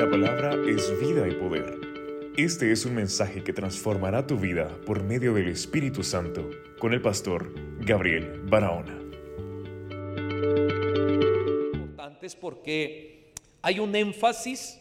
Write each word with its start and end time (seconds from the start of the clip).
La 0.00 0.08
palabra 0.08 0.54
es 0.66 0.98
vida 0.98 1.28
y 1.28 1.32
poder. 1.32 1.78
Este 2.34 2.72
es 2.72 2.86
un 2.86 2.94
mensaje 2.94 3.44
que 3.44 3.52
transformará 3.52 4.26
tu 4.26 4.38
vida 4.38 4.66
por 4.86 5.02
medio 5.02 5.34
del 5.34 5.48
Espíritu 5.48 6.02
Santo 6.02 6.48
con 6.78 6.94
el 6.94 7.02
pastor 7.02 7.52
Gabriel 7.80 8.40
Barahona. 8.44 8.98
Importantes 11.74 12.34
porque 12.34 13.34
hay 13.60 13.78
un 13.78 13.94
énfasis 13.94 14.80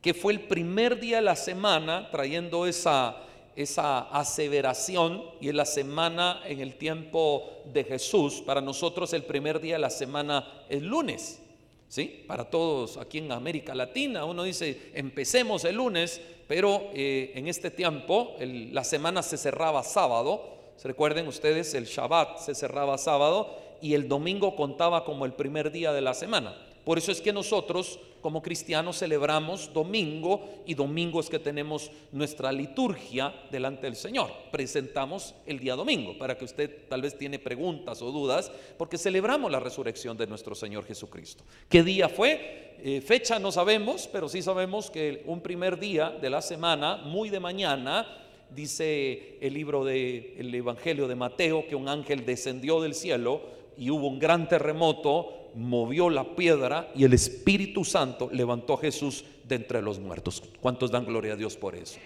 que 0.00 0.14
fue 0.14 0.34
el 0.34 0.42
primer 0.42 1.00
día 1.00 1.16
de 1.16 1.22
la 1.22 1.34
semana 1.34 2.08
trayendo 2.12 2.64
esa, 2.64 3.16
esa 3.56 4.02
aseveración 4.02 5.20
y 5.40 5.48
en 5.48 5.56
la 5.56 5.66
semana 5.66 6.42
en 6.46 6.60
el 6.60 6.76
tiempo 6.76 7.64
de 7.72 7.82
Jesús. 7.82 8.40
Para 8.46 8.60
nosotros 8.60 9.12
el 9.14 9.24
primer 9.24 9.58
día 9.58 9.74
de 9.74 9.80
la 9.80 9.90
semana 9.90 10.64
es 10.68 10.80
lunes. 10.80 11.42
¿Sí? 11.88 12.24
Para 12.26 12.44
todos 12.44 12.98
aquí 12.98 13.18
en 13.18 13.32
América 13.32 13.74
Latina, 13.74 14.26
uno 14.26 14.42
dice, 14.42 14.90
empecemos 14.92 15.64
el 15.64 15.76
lunes, 15.76 16.20
pero 16.46 16.90
eh, 16.92 17.32
en 17.34 17.48
este 17.48 17.70
tiempo 17.70 18.36
la 18.38 18.84
semana 18.84 19.22
se 19.22 19.38
cerraba 19.38 19.82
sábado. 19.82 20.56
¿Se 20.76 20.86
recuerden 20.86 21.26
ustedes? 21.26 21.72
El 21.74 21.86
Shabbat 21.86 22.40
se 22.40 22.54
cerraba 22.54 22.98
sábado 22.98 23.58
y 23.80 23.94
el 23.94 24.06
domingo 24.06 24.54
contaba 24.54 25.04
como 25.04 25.24
el 25.24 25.32
primer 25.32 25.72
día 25.72 25.92
de 25.92 26.02
la 26.02 26.14
semana. 26.14 26.56
Por 26.84 26.98
eso 26.98 27.10
es 27.10 27.20
que 27.20 27.32
nosotros 27.32 27.98
como 28.20 28.42
cristianos 28.42 28.98
celebramos 28.98 29.72
domingo 29.72 30.62
y 30.66 30.74
domingo 30.74 31.20
es 31.20 31.28
que 31.28 31.38
tenemos 31.38 31.90
nuestra 32.12 32.52
liturgia 32.52 33.34
delante 33.50 33.86
del 33.86 33.96
Señor. 33.96 34.30
Presentamos 34.50 35.34
el 35.46 35.58
día 35.58 35.74
domingo 35.74 36.16
para 36.18 36.36
que 36.36 36.44
usted 36.44 36.88
tal 36.88 37.02
vez 37.02 37.16
tiene 37.16 37.38
preguntas 37.38 38.02
o 38.02 38.10
dudas 38.10 38.50
porque 38.76 38.98
celebramos 38.98 39.50
la 39.50 39.60
resurrección 39.60 40.16
de 40.16 40.26
nuestro 40.26 40.54
Señor 40.54 40.84
Jesucristo. 40.84 41.44
¿Qué 41.68 41.82
día 41.82 42.08
fue? 42.08 42.76
Eh, 42.80 43.00
fecha 43.00 43.38
no 43.38 43.50
sabemos, 43.50 44.08
pero 44.12 44.28
sí 44.28 44.40
sabemos 44.42 44.90
que 44.90 45.22
un 45.26 45.40
primer 45.40 45.78
día 45.78 46.10
de 46.10 46.30
la 46.30 46.42
semana, 46.42 46.96
muy 46.96 47.28
de 47.28 47.40
mañana, 47.40 48.06
dice 48.50 49.36
el 49.40 49.54
libro 49.54 49.84
del 49.84 50.54
Evangelio 50.54 51.08
de 51.08 51.14
Mateo 51.14 51.66
que 51.66 51.74
un 51.74 51.88
ángel 51.88 52.24
descendió 52.24 52.80
del 52.80 52.94
cielo 52.94 53.42
y 53.76 53.90
hubo 53.90 54.08
un 54.08 54.18
gran 54.18 54.48
terremoto 54.48 55.37
movió 55.58 56.08
la 56.08 56.36
piedra 56.36 56.90
y 56.94 57.04
el 57.04 57.12
Espíritu 57.12 57.84
Santo 57.84 58.30
levantó 58.32 58.74
a 58.74 58.78
Jesús 58.78 59.24
de 59.44 59.56
entre 59.56 59.82
los 59.82 59.98
muertos. 59.98 60.42
¿Cuántos 60.60 60.90
dan 60.90 61.04
gloria 61.04 61.32
a 61.32 61.36
Dios 61.36 61.56
por 61.56 61.74
eso? 61.74 61.98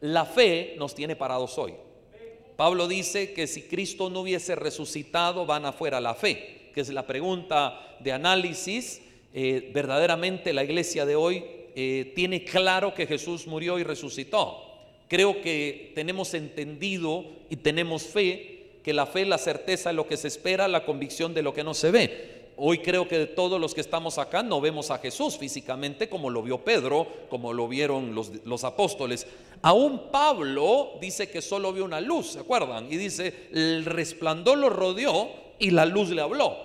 La 0.00 0.24
fe 0.24 0.76
nos 0.78 0.94
tiene 0.94 1.16
parados 1.16 1.58
hoy. 1.58 1.74
Pablo 2.56 2.86
dice 2.86 3.32
que 3.32 3.46
si 3.46 3.62
Cristo 3.62 4.10
no 4.10 4.20
hubiese 4.20 4.54
resucitado, 4.54 5.44
van 5.44 5.66
afuera 5.66 6.00
la 6.00 6.14
fe, 6.14 6.70
que 6.72 6.82
es 6.82 6.90
la 6.90 7.06
pregunta 7.06 7.96
de 8.00 8.12
análisis. 8.12 9.02
Eh, 9.34 9.70
verdaderamente 9.74 10.52
la 10.52 10.64
iglesia 10.64 11.04
de 11.06 11.16
hoy 11.16 11.44
eh, 11.74 12.12
tiene 12.14 12.44
claro 12.44 12.94
que 12.94 13.06
Jesús 13.06 13.46
murió 13.46 13.78
y 13.78 13.82
resucitó. 13.82 14.66
Creo 15.08 15.42
que 15.42 15.92
tenemos 15.94 16.34
entendido 16.34 17.24
y 17.48 17.56
tenemos 17.56 18.04
fe 18.04 18.59
que 18.82 18.92
la 18.92 19.06
fe, 19.06 19.26
la 19.26 19.38
certeza 19.38 19.90
de 19.90 19.94
lo 19.94 20.06
que 20.06 20.16
se 20.16 20.28
espera, 20.28 20.68
la 20.68 20.84
convicción 20.84 21.34
de 21.34 21.42
lo 21.42 21.52
que 21.52 21.64
no 21.64 21.74
se 21.74 21.90
ve. 21.90 22.40
Hoy 22.56 22.78
creo 22.78 23.08
que 23.08 23.18
de 23.18 23.26
todos 23.26 23.58
los 23.58 23.72
que 23.74 23.80
estamos 23.80 24.18
acá 24.18 24.42
no 24.42 24.60
vemos 24.60 24.90
a 24.90 24.98
Jesús 24.98 25.38
físicamente 25.38 26.10
como 26.10 26.28
lo 26.28 26.42
vio 26.42 26.58
Pedro, 26.62 27.06
como 27.30 27.54
lo 27.54 27.68
vieron 27.68 28.14
los, 28.14 28.44
los 28.44 28.64
apóstoles. 28.64 29.26
Aún 29.62 30.10
Pablo 30.10 30.92
dice 31.00 31.30
que 31.30 31.40
solo 31.40 31.72
vio 31.72 31.84
una 31.84 32.00
luz, 32.00 32.32
¿se 32.32 32.40
acuerdan? 32.40 32.92
Y 32.92 32.96
dice, 32.96 33.48
el 33.52 33.84
resplandor 33.86 34.58
lo 34.58 34.68
rodeó 34.68 35.30
y 35.58 35.70
la 35.70 35.86
luz 35.86 36.10
le 36.10 36.20
habló. 36.20 36.56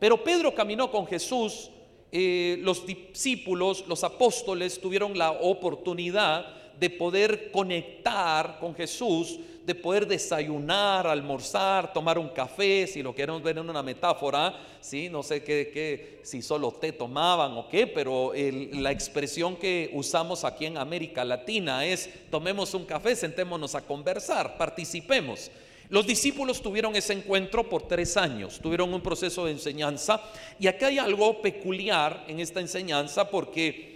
Pero 0.00 0.24
Pedro 0.24 0.54
caminó 0.54 0.90
con 0.90 1.06
Jesús, 1.06 1.70
eh, 2.10 2.58
los 2.60 2.86
discípulos, 2.86 3.84
los 3.88 4.04
apóstoles 4.04 4.80
tuvieron 4.80 5.16
la 5.16 5.32
oportunidad 5.32 6.46
de 6.84 6.90
poder 6.90 7.50
conectar 7.50 8.58
con 8.60 8.74
Jesús, 8.74 9.40
de 9.64 9.74
poder 9.74 10.06
desayunar, 10.06 11.06
almorzar, 11.06 11.90
tomar 11.94 12.18
un 12.18 12.28
café, 12.28 12.86
si 12.86 13.02
lo 13.02 13.14
queremos 13.14 13.42
ver 13.42 13.56
en 13.56 13.70
una 13.70 13.82
metáfora, 13.82 14.54
¿sí? 14.82 15.08
no 15.08 15.22
sé 15.22 15.42
qué, 15.42 16.20
si 16.22 16.42
solo 16.42 16.72
té 16.72 16.92
tomaban 16.92 17.52
o 17.52 17.70
qué, 17.70 17.86
pero 17.86 18.32
la 18.34 18.92
expresión 18.92 19.56
que 19.56 19.90
usamos 19.94 20.44
aquí 20.44 20.66
en 20.66 20.76
América 20.76 21.24
Latina 21.24 21.86
es 21.86 22.10
tomemos 22.30 22.74
un 22.74 22.84
café, 22.84 23.16
sentémonos 23.16 23.74
a 23.74 23.80
conversar, 23.80 24.58
participemos. 24.58 25.50
Los 25.88 26.06
discípulos 26.06 26.60
tuvieron 26.60 26.94
ese 26.96 27.14
encuentro 27.14 27.66
por 27.66 27.88
tres 27.88 28.18
años, 28.18 28.60
tuvieron 28.62 28.92
un 28.92 29.00
proceso 29.00 29.46
de 29.46 29.52
enseñanza 29.52 30.20
y 30.60 30.66
aquí 30.66 30.84
hay 30.84 30.98
algo 30.98 31.40
peculiar 31.40 32.26
en 32.28 32.40
esta 32.40 32.60
enseñanza 32.60 33.30
porque 33.30 33.93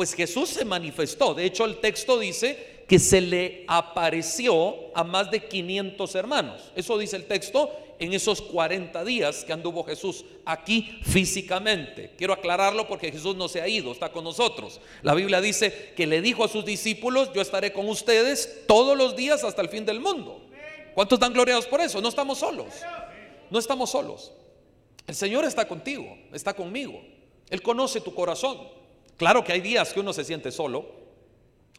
pues 0.00 0.14
Jesús 0.14 0.48
se 0.48 0.64
manifestó. 0.64 1.34
De 1.34 1.44
hecho, 1.44 1.66
el 1.66 1.76
texto 1.76 2.18
dice 2.18 2.84
que 2.88 2.98
se 2.98 3.20
le 3.20 3.66
apareció 3.68 4.74
a 4.94 5.04
más 5.04 5.30
de 5.30 5.46
500 5.46 6.14
hermanos. 6.14 6.72
Eso 6.74 6.96
dice 6.96 7.16
el 7.16 7.26
texto 7.26 7.70
en 7.98 8.14
esos 8.14 8.40
40 8.40 9.04
días 9.04 9.44
que 9.44 9.52
anduvo 9.52 9.84
Jesús 9.84 10.24
aquí 10.46 11.00
físicamente. 11.02 12.14
Quiero 12.16 12.32
aclararlo 12.32 12.88
porque 12.88 13.12
Jesús 13.12 13.36
no 13.36 13.46
se 13.46 13.60
ha 13.60 13.68
ido, 13.68 13.92
está 13.92 14.10
con 14.10 14.24
nosotros. 14.24 14.80
La 15.02 15.12
Biblia 15.12 15.42
dice 15.42 15.92
que 15.94 16.06
le 16.06 16.22
dijo 16.22 16.44
a 16.44 16.48
sus 16.48 16.64
discípulos, 16.64 17.30
yo 17.34 17.42
estaré 17.42 17.74
con 17.74 17.86
ustedes 17.86 18.62
todos 18.66 18.96
los 18.96 19.14
días 19.16 19.44
hasta 19.44 19.60
el 19.60 19.68
fin 19.68 19.84
del 19.84 20.00
mundo. 20.00 20.40
¿Cuántos 20.94 21.20
dan 21.20 21.34
gloriados 21.34 21.66
por 21.66 21.82
eso? 21.82 22.00
No 22.00 22.08
estamos 22.08 22.38
solos. 22.38 22.72
No 23.50 23.58
estamos 23.58 23.90
solos. 23.90 24.32
El 25.06 25.14
Señor 25.14 25.44
está 25.44 25.68
contigo, 25.68 26.16
está 26.32 26.54
conmigo. 26.54 27.02
Él 27.50 27.60
conoce 27.60 28.00
tu 28.00 28.14
corazón. 28.14 28.79
Claro 29.20 29.44
que 29.44 29.52
hay 29.52 29.60
días 29.60 29.92
que 29.92 30.00
uno 30.00 30.14
se 30.14 30.24
siente 30.24 30.50
solo, 30.50 30.86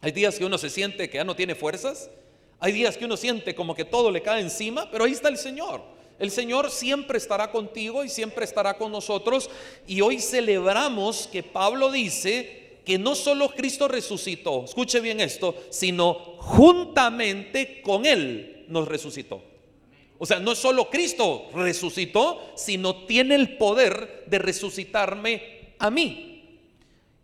hay 0.00 0.12
días 0.12 0.38
que 0.38 0.44
uno 0.44 0.58
se 0.58 0.70
siente 0.70 1.10
que 1.10 1.16
ya 1.16 1.24
no 1.24 1.34
tiene 1.34 1.56
fuerzas, 1.56 2.08
hay 2.60 2.70
días 2.70 2.96
que 2.96 3.04
uno 3.04 3.16
siente 3.16 3.56
como 3.56 3.74
que 3.74 3.84
todo 3.84 4.12
le 4.12 4.22
cae 4.22 4.40
encima, 4.40 4.88
pero 4.92 5.02
ahí 5.02 5.10
está 5.10 5.28
el 5.28 5.36
Señor. 5.36 5.82
El 6.20 6.30
Señor 6.30 6.70
siempre 6.70 7.18
estará 7.18 7.50
contigo 7.50 8.04
y 8.04 8.08
siempre 8.08 8.44
estará 8.44 8.78
con 8.78 8.92
nosotros. 8.92 9.50
Y 9.88 10.02
hoy 10.02 10.20
celebramos 10.20 11.26
que 11.32 11.42
Pablo 11.42 11.90
dice 11.90 12.78
que 12.84 12.96
no 12.96 13.16
solo 13.16 13.48
Cristo 13.48 13.88
resucitó, 13.88 14.64
escuche 14.64 15.00
bien 15.00 15.18
esto, 15.18 15.56
sino 15.70 16.14
juntamente 16.38 17.82
con 17.82 18.06
Él 18.06 18.66
nos 18.68 18.86
resucitó. 18.86 19.42
O 20.16 20.26
sea, 20.26 20.38
no 20.38 20.54
solo 20.54 20.88
Cristo 20.88 21.48
resucitó, 21.52 22.52
sino 22.54 23.04
tiene 23.04 23.34
el 23.34 23.56
poder 23.56 24.26
de 24.28 24.38
resucitarme 24.38 25.74
a 25.80 25.90
mí. 25.90 26.31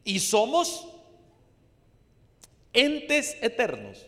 Y 0.08 0.20
somos 0.20 0.88
entes 2.72 3.36
eternos. 3.42 4.06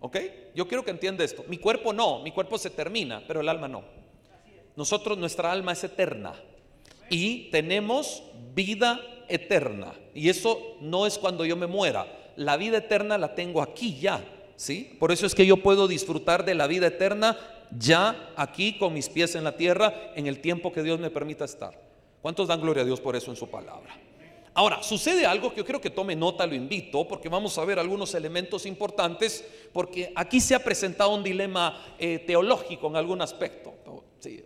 ¿Ok? 0.00 0.18
Yo 0.54 0.68
quiero 0.68 0.84
que 0.84 0.90
entienda 0.90 1.24
esto. 1.24 1.46
Mi 1.48 1.56
cuerpo 1.56 1.94
no, 1.94 2.22
mi 2.22 2.30
cuerpo 2.30 2.58
se 2.58 2.68
termina, 2.68 3.24
pero 3.26 3.40
el 3.40 3.48
alma 3.48 3.68
no. 3.68 3.84
Nosotros, 4.76 5.16
nuestra 5.16 5.50
alma 5.50 5.72
es 5.72 5.82
eterna. 5.82 6.34
Y 7.08 7.50
tenemos 7.50 8.22
vida 8.54 9.00
eterna. 9.30 9.94
Y 10.14 10.28
eso 10.28 10.76
no 10.82 11.06
es 11.06 11.16
cuando 11.16 11.46
yo 11.46 11.56
me 11.56 11.66
muera. 11.66 12.06
La 12.36 12.58
vida 12.58 12.76
eterna 12.76 13.16
la 13.16 13.34
tengo 13.34 13.62
aquí 13.62 13.98
ya. 13.98 14.22
¿Sí? 14.56 14.94
Por 15.00 15.10
eso 15.10 15.24
es 15.24 15.34
que 15.34 15.46
yo 15.46 15.62
puedo 15.62 15.88
disfrutar 15.88 16.44
de 16.44 16.54
la 16.54 16.66
vida 16.66 16.88
eterna 16.88 17.38
ya 17.78 18.30
aquí 18.36 18.76
con 18.76 18.92
mis 18.92 19.08
pies 19.08 19.36
en 19.36 19.44
la 19.44 19.56
tierra 19.56 20.12
en 20.16 20.26
el 20.26 20.40
tiempo 20.40 20.70
que 20.70 20.82
Dios 20.82 21.00
me 21.00 21.08
permita 21.08 21.46
estar. 21.46 21.80
¿Cuántos 22.20 22.46
dan 22.46 22.60
gloria 22.60 22.82
a 22.82 22.86
Dios 22.86 23.00
por 23.00 23.16
eso 23.16 23.30
en 23.30 23.38
su 23.38 23.48
palabra? 23.48 24.07
Ahora, 24.58 24.82
sucede 24.82 25.24
algo 25.24 25.52
que 25.52 25.58
yo 25.58 25.64
creo 25.64 25.80
que 25.80 25.88
tome 25.88 26.16
nota, 26.16 26.44
lo 26.44 26.52
invito, 26.52 27.06
porque 27.06 27.28
vamos 27.28 27.56
a 27.58 27.64
ver 27.64 27.78
algunos 27.78 28.12
elementos 28.16 28.66
importantes, 28.66 29.44
porque 29.72 30.10
aquí 30.16 30.40
se 30.40 30.52
ha 30.52 30.64
presentado 30.64 31.14
un 31.14 31.22
dilema 31.22 31.94
eh, 31.96 32.18
teológico 32.26 32.88
en 32.88 32.96
algún 32.96 33.22
aspecto, 33.22 33.72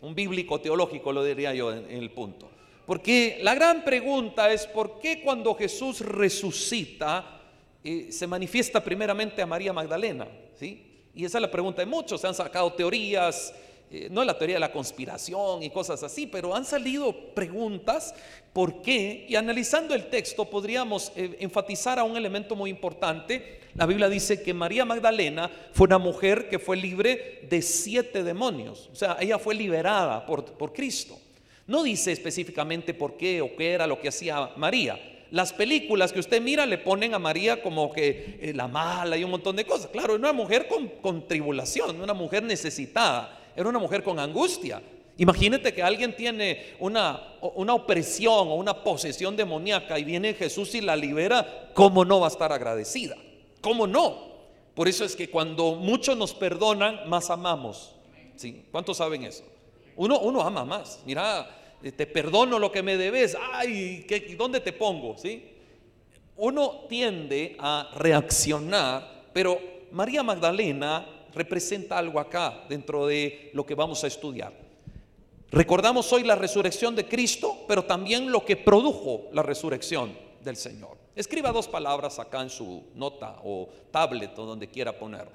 un 0.02 0.14
bíblico 0.14 0.60
teológico 0.60 1.12
lo 1.12 1.24
diría 1.24 1.54
yo 1.54 1.72
en, 1.72 1.90
el 1.90 2.10
punto. 2.10 2.50
Porque 2.84 3.38
la 3.40 3.54
gran 3.54 3.84
pregunta 3.84 4.52
es, 4.52 4.66
¿por 4.66 4.98
qué 4.98 5.22
cuando 5.22 5.54
Jesús 5.54 6.00
resucita 6.00 7.40
eh, 7.82 8.08
se 8.12 8.26
manifiesta 8.26 8.84
primeramente 8.84 9.40
a 9.40 9.46
María 9.46 9.72
Magdalena? 9.72 10.28
¿sí? 10.60 11.08
Y 11.14 11.24
esa 11.24 11.38
es 11.38 11.42
la 11.42 11.50
pregunta 11.50 11.80
de 11.80 11.86
muchos, 11.86 12.20
se 12.20 12.26
han 12.26 12.34
sacado 12.34 12.70
teorías, 12.74 13.54
eh, 13.92 14.08
no 14.10 14.24
la 14.24 14.38
teoría 14.38 14.56
de 14.56 14.60
la 14.60 14.72
conspiración 14.72 15.62
y 15.62 15.68
cosas 15.68 16.02
así, 16.02 16.26
pero 16.26 16.54
han 16.54 16.64
salido 16.64 17.12
preguntas 17.34 18.14
por 18.54 18.80
qué, 18.80 19.26
y 19.28 19.36
analizando 19.36 19.94
el 19.94 20.08
texto 20.08 20.48
podríamos 20.48 21.12
eh, 21.14 21.36
enfatizar 21.40 21.98
a 21.98 22.04
un 22.04 22.16
elemento 22.16 22.56
muy 22.56 22.70
importante. 22.70 23.60
La 23.74 23.84
Biblia 23.84 24.08
dice 24.08 24.42
que 24.42 24.54
María 24.54 24.86
Magdalena 24.86 25.50
fue 25.72 25.86
una 25.88 25.98
mujer 25.98 26.48
que 26.48 26.58
fue 26.58 26.78
libre 26.78 27.40
de 27.50 27.60
siete 27.60 28.22
demonios, 28.22 28.88
o 28.90 28.96
sea, 28.96 29.18
ella 29.20 29.38
fue 29.38 29.54
liberada 29.54 30.24
por, 30.24 30.44
por 30.44 30.72
Cristo. 30.72 31.18
No 31.66 31.82
dice 31.82 32.12
específicamente 32.12 32.94
por 32.94 33.18
qué 33.18 33.42
o 33.42 33.54
qué 33.54 33.72
era 33.72 33.86
lo 33.86 34.00
que 34.00 34.08
hacía 34.08 34.52
María. 34.56 34.98
Las 35.30 35.52
películas 35.52 36.12
que 36.12 36.20
usted 36.20 36.40
mira 36.40 36.64
le 36.64 36.78
ponen 36.78 37.14
a 37.14 37.18
María 37.18 37.62
como 37.62 37.92
que 37.92 38.38
eh, 38.40 38.52
la 38.54 38.68
mala 38.68 39.16
y 39.16 39.24
un 39.24 39.30
montón 39.30 39.56
de 39.56 39.64
cosas. 39.64 39.90
Claro, 39.90 40.14
una 40.14 40.32
mujer 40.32 40.66
con, 40.66 40.88
con 40.88 41.26
tribulación, 41.26 42.00
una 42.00 42.14
mujer 42.14 42.42
necesitada 42.42 43.38
era 43.56 43.68
una 43.68 43.78
mujer 43.78 44.02
con 44.02 44.18
angustia. 44.18 44.82
Imagínate 45.18 45.74
que 45.74 45.82
alguien 45.82 46.16
tiene 46.16 46.74
una, 46.80 47.34
una 47.54 47.74
opresión 47.74 48.48
o 48.48 48.54
una 48.54 48.82
posesión 48.82 49.36
demoníaca 49.36 49.98
y 49.98 50.04
viene 50.04 50.34
Jesús 50.34 50.74
y 50.74 50.80
la 50.80 50.96
libera, 50.96 51.70
¿cómo 51.74 52.04
no 52.04 52.20
va 52.20 52.28
a 52.28 52.30
estar 52.30 52.52
agradecida? 52.52 53.16
¿Cómo 53.60 53.86
no? 53.86 54.32
Por 54.74 54.88
eso 54.88 55.04
es 55.04 55.14
que 55.14 55.28
cuando 55.28 55.74
muchos 55.74 56.16
nos 56.16 56.32
perdonan, 56.32 57.08
más 57.08 57.30
amamos. 57.30 57.94
¿Sí? 58.36 58.64
¿Cuántos 58.70 58.96
saben 58.96 59.24
eso? 59.24 59.44
Uno, 59.96 60.18
uno 60.18 60.40
ama 60.40 60.64
más. 60.64 61.00
Mira, 61.04 61.48
te 61.82 62.06
perdono 62.06 62.58
lo 62.58 62.72
que 62.72 62.82
me 62.82 62.96
debes. 62.96 63.36
Ay, 63.52 64.06
¿qué, 64.08 64.34
¿dónde 64.36 64.60
te 64.60 64.72
pongo? 64.72 65.18
¿Sí? 65.18 65.50
Uno 66.36 66.86
tiende 66.88 67.56
a 67.58 67.90
reaccionar, 67.94 69.26
pero 69.34 69.60
María 69.90 70.22
Magdalena 70.22 71.06
representa 71.34 71.98
algo 71.98 72.20
acá 72.20 72.64
dentro 72.68 73.06
de 73.06 73.50
lo 73.52 73.64
que 73.64 73.74
vamos 73.74 74.04
a 74.04 74.06
estudiar. 74.06 74.52
Recordamos 75.50 76.10
hoy 76.12 76.22
la 76.22 76.34
resurrección 76.34 76.96
de 76.96 77.06
Cristo, 77.06 77.64
pero 77.68 77.84
también 77.84 78.32
lo 78.32 78.44
que 78.44 78.56
produjo 78.56 79.28
la 79.32 79.42
resurrección 79.42 80.16
del 80.42 80.56
Señor. 80.56 80.96
Escriba 81.14 81.52
dos 81.52 81.68
palabras 81.68 82.18
acá 82.18 82.40
en 82.40 82.48
su 82.48 82.84
nota 82.94 83.36
o 83.44 83.68
tablet 83.90 84.38
o 84.38 84.46
donde 84.46 84.68
quiera 84.68 84.98
poner. 84.98 85.28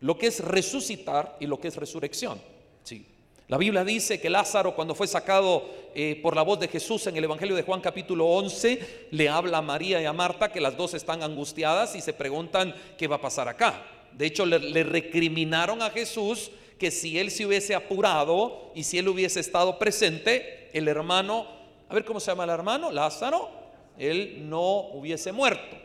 Lo 0.00 0.18
que 0.18 0.26
es 0.26 0.40
resucitar 0.40 1.36
y 1.38 1.46
lo 1.46 1.60
que 1.60 1.68
es 1.68 1.76
resurrección. 1.76 2.40
Sí. 2.82 3.06
La 3.48 3.56
Biblia 3.56 3.84
dice 3.84 4.20
que 4.20 4.28
Lázaro 4.28 4.74
cuando 4.74 4.96
fue 4.96 5.06
sacado 5.06 5.64
eh, 5.94 6.18
por 6.20 6.34
la 6.34 6.42
voz 6.42 6.58
de 6.58 6.66
Jesús 6.66 7.06
en 7.06 7.16
el 7.16 7.22
Evangelio 7.22 7.54
de 7.54 7.62
Juan 7.62 7.80
capítulo 7.80 8.26
11, 8.26 9.08
le 9.12 9.28
habla 9.28 9.58
a 9.58 9.62
María 9.62 10.02
y 10.02 10.04
a 10.04 10.12
Marta 10.12 10.50
que 10.50 10.60
las 10.60 10.76
dos 10.76 10.94
están 10.94 11.22
angustiadas 11.22 11.94
y 11.94 12.00
se 12.00 12.12
preguntan 12.12 12.74
qué 12.98 13.06
va 13.06 13.16
a 13.16 13.20
pasar 13.20 13.46
acá. 13.46 13.95
De 14.16 14.26
hecho, 14.26 14.46
le, 14.46 14.82
recriminaron 14.82 15.82
a 15.82 15.90
Jesús 15.90 16.50
que 16.78 16.90
si 16.90 17.18
él 17.18 17.30
se 17.30 17.44
hubiese 17.44 17.74
apurado 17.74 18.72
y 18.74 18.82
si 18.82 18.98
él 18.98 19.08
hubiese 19.08 19.40
estado 19.40 19.78
presente, 19.78 20.70
el 20.72 20.88
hermano, 20.88 21.46
a 21.88 21.94
ver 21.94 22.04
cómo 22.04 22.18
se 22.18 22.30
llama 22.30 22.44
el 22.44 22.50
hermano, 22.50 22.90
Lázaro, 22.90 23.50
él 23.98 24.48
no 24.48 24.88
hubiese 24.92 25.32
muerto. 25.32 25.76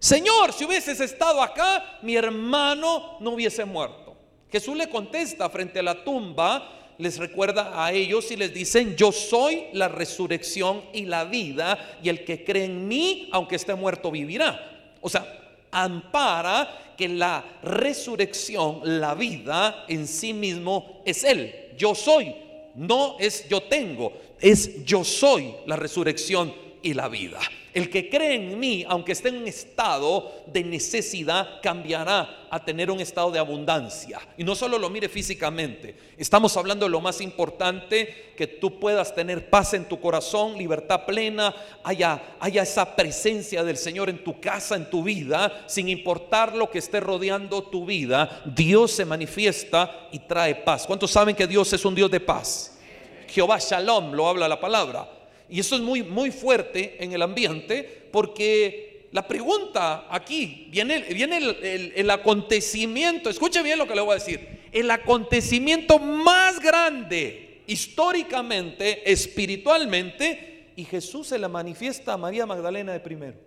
Señor, 0.00 0.52
si 0.52 0.64
hubieses 0.64 1.00
estado 1.00 1.40
acá, 1.40 1.98
mi 2.02 2.16
hermano 2.16 3.18
no 3.20 3.30
hubiese 3.30 3.64
muerto. 3.64 4.16
Jesús 4.50 4.76
le 4.76 4.88
contesta 4.88 5.48
frente 5.48 5.78
a 5.78 5.82
la 5.84 6.04
tumba, 6.04 6.94
les 6.98 7.18
recuerda 7.18 7.84
a 7.84 7.92
ellos 7.92 8.30
y 8.30 8.36
les 8.36 8.52
dicen, 8.52 8.96
yo 8.96 9.12
soy 9.12 9.66
la 9.72 9.88
resurrección 9.88 10.82
y 10.92 11.04
la 11.04 11.24
vida, 11.24 11.98
y 12.02 12.08
el 12.08 12.24
que 12.24 12.44
cree 12.44 12.64
en 12.64 12.88
mí, 12.88 13.28
aunque 13.32 13.56
esté 13.56 13.74
muerto, 13.74 14.10
vivirá. 14.10 14.94
O 15.00 15.08
sea, 15.08 15.45
ampara 15.84 16.94
que 16.96 17.08
la 17.08 17.44
resurrección, 17.62 18.80
la 19.00 19.14
vida 19.14 19.84
en 19.88 20.06
sí 20.06 20.32
mismo 20.32 21.02
es 21.04 21.24
Él. 21.24 21.74
Yo 21.76 21.94
soy, 21.94 22.34
no 22.74 23.16
es 23.18 23.48
yo 23.48 23.62
tengo, 23.62 24.12
es 24.40 24.84
yo 24.84 25.04
soy 25.04 25.54
la 25.66 25.76
resurrección 25.76 26.65
y 26.86 26.94
la 26.94 27.08
vida. 27.08 27.40
El 27.74 27.90
que 27.90 28.08
cree 28.08 28.36
en 28.36 28.60
mí, 28.60 28.84
aunque 28.88 29.10
esté 29.10 29.28
en 29.28 29.38
un 29.38 29.48
estado 29.48 30.32
de 30.46 30.62
necesidad, 30.62 31.60
cambiará 31.60 32.46
a 32.48 32.64
tener 32.64 32.92
un 32.92 33.00
estado 33.00 33.32
de 33.32 33.40
abundancia. 33.40 34.20
Y 34.38 34.44
no 34.44 34.54
solo 34.54 34.78
lo 34.78 34.88
mire 34.88 35.08
físicamente, 35.08 35.96
estamos 36.16 36.56
hablando 36.56 36.86
de 36.86 36.92
lo 36.92 37.00
más 37.00 37.20
importante, 37.20 38.32
que 38.36 38.46
tú 38.46 38.78
puedas 38.78 39.16
tener 39.16 39.50
paz 39.50 39.74
en 39.74 39.86
tu 39.86 40.00
corazón, 40.00 40.56
libertad 40.56 41.04
plena, 41.04 41.52
haya, 41.82 42.36
haya 42.38 42.62
esa 42.62 42.94
presencia 42.94 43.64
del 43.64 43.76
Señor 43.76 44.08
en 44.08 44.22
tu 44.22 44.40
casa, 44.40 44.76
en 44.76 44.88
tu 44.88 45.02
vida, 45.02 45.64
sin 45.66 45.88
importar 45.88 46.54
lo 46.54 46.70
que 46.70 46.78
esté 46.78 47.00
rodeando 47.00 47.64
tu 47.64 47.84
vida, 47.84 48.42
Dios 48.46 48.92
se 48.92 49.04
manifiesta 49.04 50.08
y 50.12 50.20
trae 50.20 50.54
paz. 50.54 50.86
¿Cuántos 50.86 51.10
saben 51.10 51.34
que 51.34 51.48
Dios 51.48 51.72
es 51.72 51.84
un 51.84 51.96
Dios 51.96 52.12
de 52.12 52.20
paz? 52.20 52.78
Jehová 53.26 53.58
Shalom, 53.58 54.12
lo 54.12 54.28
habla 54.28 54.46
la 54.46 54.60
palabra. 54.60 55.15
Y 55.48 55.60
eso 55.60 55.76
es 55.76 55.82
muy, 55.82 56.02
muy 56.02 56.30
fuerte 56.30 57.02
en 57.02 57.12
el 57.12 57.22
ambiente 57.22 58.08
porque 58.12 59.08
la 59.12 59.26
pregunta 59.26 60.06
aquí 60.10 60.68
viene, 60.70 61.00
viene 61.00 61.38
el, 61.38 62.10
acontecimiento, 62.10 63.30
escuche 63.30 63.62
bien 63.62 63.78
lo 63.78 63.86
que 63.86 63.94
le 63.94 64.00
voy 64.00 64.12
a 64.12 64.18
decir, 64.18 64.68
el 64.72 64.90
acontecimiento 64.90 65.98
más 65.98 66.60
grande 66.60 67.62
históricamente, 67.66 69.10
espiritualmente, 69.10 70.72
y 70.76 70.84
Jesús 70.84 71.28
se 71.28 71.38
la 71.38 71.48
manifiesta 71.48 72.12
a 72.12 72.16
María 72.16 72.44
Magdalena 72.44 72.92
de 72.92 73.00
primero. 73.00 73.38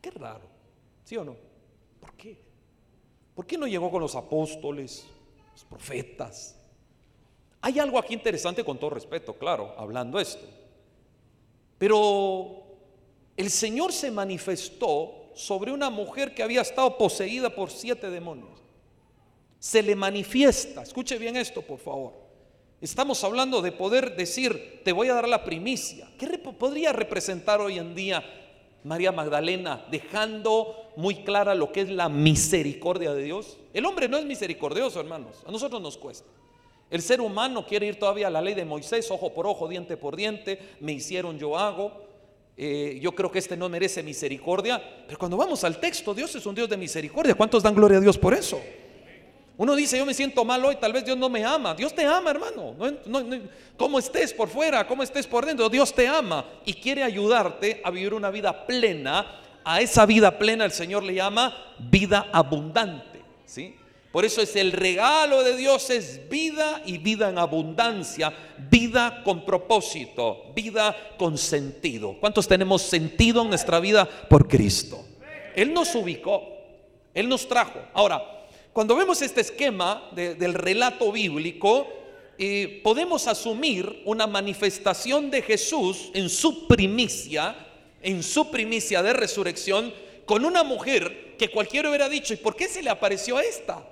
Qué 0.00 0.10
raro, 0.10 0.48
¿sí 1.04 1.16
o 1.16 1.24
no? 1.24 1.36
¿Por 2.00 2.12
qué? 2.14 2.36
¿Por 3.34 3.46
qué 3.46 3.56
no 3.56 3.66
llegó 3.66 3.90
con 3.90 4.02
los 4.02 4.16
apóstoles, 4.16 5.06
los 5.52 5.64
profetas? 5.64 6.56
Hay 7.64 7.78
algo 7.78 7.98
aquí 7.98 8.12
interesante 8.12 8.62
con 8.62 8.76
todo 8.76 8.90
respeto, 8.90 9.32
claro, 9.38 9.74
hablando 9.78 10.20
esto. 10.20 10.46
Pero 11.78 12.62
el 13.38 13.48
Señor 13.48 13.90
se 13.90 14.10
manifestó 14.10 15.30
sobre 15.34 15.72
una 15.72 15.88
mujer 15.88 16.34
que 16.34 16.42
había 16.42 16.60
estado 16.60 16.98
poseída 16.98 17.48
por 17.48 17.70
siete 17.70 18.10
demonios. 18.10 18.60
Se 19.58 19.82
le 19.82 19.96
manifiesta, 19.96 20.82
escuche 20.82 21.16
bien 21.16 21.38
esto 21.38 21.62
por 21.62 21.78
favor. 21.78 22.12
Estamos 22.82 23.24
hablando 23.24 23.62
de 23.62 23.72
poder 23.72 24.14
decir, 24.14 24.82
te 24.84 24.92
voy 24.92 25.08
a 25.08 25.14
dar 25.14 25.26
la 25.26 25.42
primicia. 25.42 26.06
¿Qué 26.18 26.26
podría 26.36 26.92
representar 26.92 27.62
hoy 27.62 27.78
en 27.78 27.94
día 27.94 28.22
María 28.82 29.10
Magdalena 29.10 29.86
dejando 29.90 30.92
muy 30.96 31.24
clara 31.24 31.54
lo 31.54 31.72
que 31.72 31.80
es 31.80 31.88
la 31.88 32.10
misericordia 32.10 33.14
de 33.14 33.22
Dios? 33.22 33.56
El 33.72 33.86
hombre 33.86 34.06
no 34.06 34.18
es 34.18 34.26
misericordioso, 34.26 35.00
hermanos. 35.00 35.42
A 35.46 35.50
nosotros 35.50 35.80
nos 35.80 35.96
cuesta. 35.96 36.28
El 36.94 37.02
ser 37.02 37.20
humano 37.20 37.66
quiere 37.66 37.86
ir 37.86 37.98
todavía 37.98 38.28
a 38.28 38.30
la 38.30 38.40
ley 38.40 38.54
de 38.54 38.64
Moisés, 38.64 39.10
ojo 39.10 39.34
por 39.34 39.48
ojo, 39.48 39.66
diente 39.66 39.96
por 39.96 40.14
diente, 40.14 40.60
me 40.78 40.92
hicieron, 40.92 41.36
yo 41.40 41.58
hago. 41.58 41.90
Eh, 42.56 43.00
yo 43.02 43.12
creo 43.16 43.32
que 43.32 43.40
este 43.40 43.56
no 43.56 43.68
merece 43.68 44.00
misericordia, 44.00 44.80
pero 45.04 45.18
cuando 45.18 45.36
vamos 45.36 45.64
al 45.64 45.80
texto, 45.80 46.14
Dios 46.14 46.32
es 46.36 46.46
un 46.46 46.54
Dios 46.54 46.68
de 46.68 46.76
misericordia. 46.76 47.34
¿Cuántos 47.34 47.64
dan 47.64 47.74
gloria 47.74 47.98
a 47.98 48.00
Dios 48.00 48.16
por 48.16 48.32
eso? 48.32 48.62
Uno 49.56 49.74
dice, 49.74 49.98
yo 49.98 50.06
me 50.06 50.14
siento 50.14 50.44
mal 50.44 50.64
hoy, 50.64 50.76
tal 50.76 50.92
vez 50.92 51.04
Dios 51.04 51.18
no 51.18 51.28
me 51.28 51.44
ama. 51.44 51.74
Dios 51.74 51.92
te 51.92 52.04
ama, 52.04 52.30
hermano. 52.30 52.76
No, 53.06 53.22
como 53.76 53.98
estés 53.98 54.32
por 54.32 54.48
fuera, 54.48 54.86
como 54.86 55.02
estés 55.02 55.26
por 55.26 55.44
dentro, 55.44 55.68
Dios 55.68 55.92
te 55.92 56.06
ama 56.06 56.48
y 56.64 56.74
quiere 56.74 57.02
ayudarte 57.02 57.80
a 57.82 57.90
vivir 57.90 58.14
una 58.14 58.30
vida 58.30 58.66
plena. 58.66 59.40
A 59.64 59.80
esa 59.80 60.06
vida 60.06 60.38
plena 60.38 60.64
el 60.64 60.70
Señor 60.70 61.02
le 61.02 61.14
llama 61.14 61.74
vida 61.76 62.28
abundante. 62.32 63.20
¿sí? 63.46 63.74
Por 64.14 64.24
eso 64.24 64.40
es 64.42 64.54
el 64.54 64.70
regalo 64.70 65.42
de 65.42 65.56
Dios 65.56 65.90
es 65.90 66.28
vida 66.28 66.80
y 66.86 66.98
vida 66.98 67.30
en 67.30 67.36
abundancia, 67.36 68.32
vida 68.70 69.24
con 69.24 69.44
propósito, 69.44 70.52
vida 70.54 70.96
con 71.18 71.36
sentido. 71.36 72.16
¿Cuántos 72.20 72.46
tenemos 72.46 72.82
sentido 72.82 73.42
en 73.42 73.48
nuestra 73.48 73.80
vida 73.80 74.08
por 74.28 74.46
Cristo? 74.46 75.04
Él 75.56 75.74
nos 75.74 75.96
ubicó, 75.96 76.44
Él 77.12 77.28
nos 77.28 77.48
trajo. 77.48 77.80
Ahora, 77.92 78.22
cuando 78.72 78.94
vemos 78.94 79.20
este 79.20 79.40
esquema 79.40 80.08
del 80.12 80.54
relato 80.54 81.10
bíblico, 81.10 81.88
eh, 82.38 82.82
podemos 82.84 83.26
asumir 83.26 84.00
una 84.04 84.28
manifestación 84.28 85.28
de 85.28 85.42
Jesús 85.42 86.12
en 86.14 86.28
su 86.28 86.68
primicia, 86.68 87.56
en 88.00 88.22
su 88.22 88.48
primicia 88.48 89.02
de 89.02 89.12
resurrección, 89.12 89.92
con 90.24 90.44
una 90.44 90.62
mujer 90.62 91.34
que 91.36 91.50
cualquiera 91.50 91.88
hubiera 91.88 92.08
dicho, 92.08 92.32
¿y 92.32 92.36
por 92.36 92.54
qué 92.54 92.68
se 92.68 92.80
le 92.80 92.90
apareció 92.90 93.38
a 93.38 93.42
esta? 93.42 93.90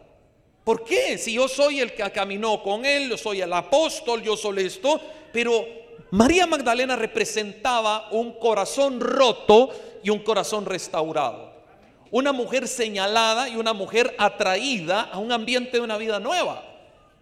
¿Por 0.64 0.84
qué? 0.84 1.18
Si 1.18 1.34
yo 1.34 1.48
soy 1.48 1.80
el 1.80 1.92
que 1.92 2.08
caminó 2.10 2.62
con 2.62 2.84
él, 2.84 3.10
yo 3.10 3.16
soy 3.16 3.40
el 3.40 3.52
apóstol, 3.52 4.22
yo 4.22 4.36
soy 4.36 4.64
esto, 4.64 5.00
pero 5.32 5.66
María 6.10 6.46
Magdalena 6.46 6.94
representaba 6.94 8.08
un 8.10 8.32
corazón 8.34 9.00
roto 9.00 9.70
y 10.02 10.10
un 10.10 10.20
corazón 10.20 10.66
restaurado. 10.66 11.52
Una 12.10 12.32
mujer 12.32 12.68
señalada 12.68 13.48
y 13.48 13.56
una 13.56 13.72
mujer 13.72 14.14
atraída 14.18 15.02
a 15.02 15.18
un 15.18 15.32
ambiente 15.32 15.78
de 15.78 15.80
una 15.80 15.96
vida 15.96 16.20
nueva. 16.20 16.62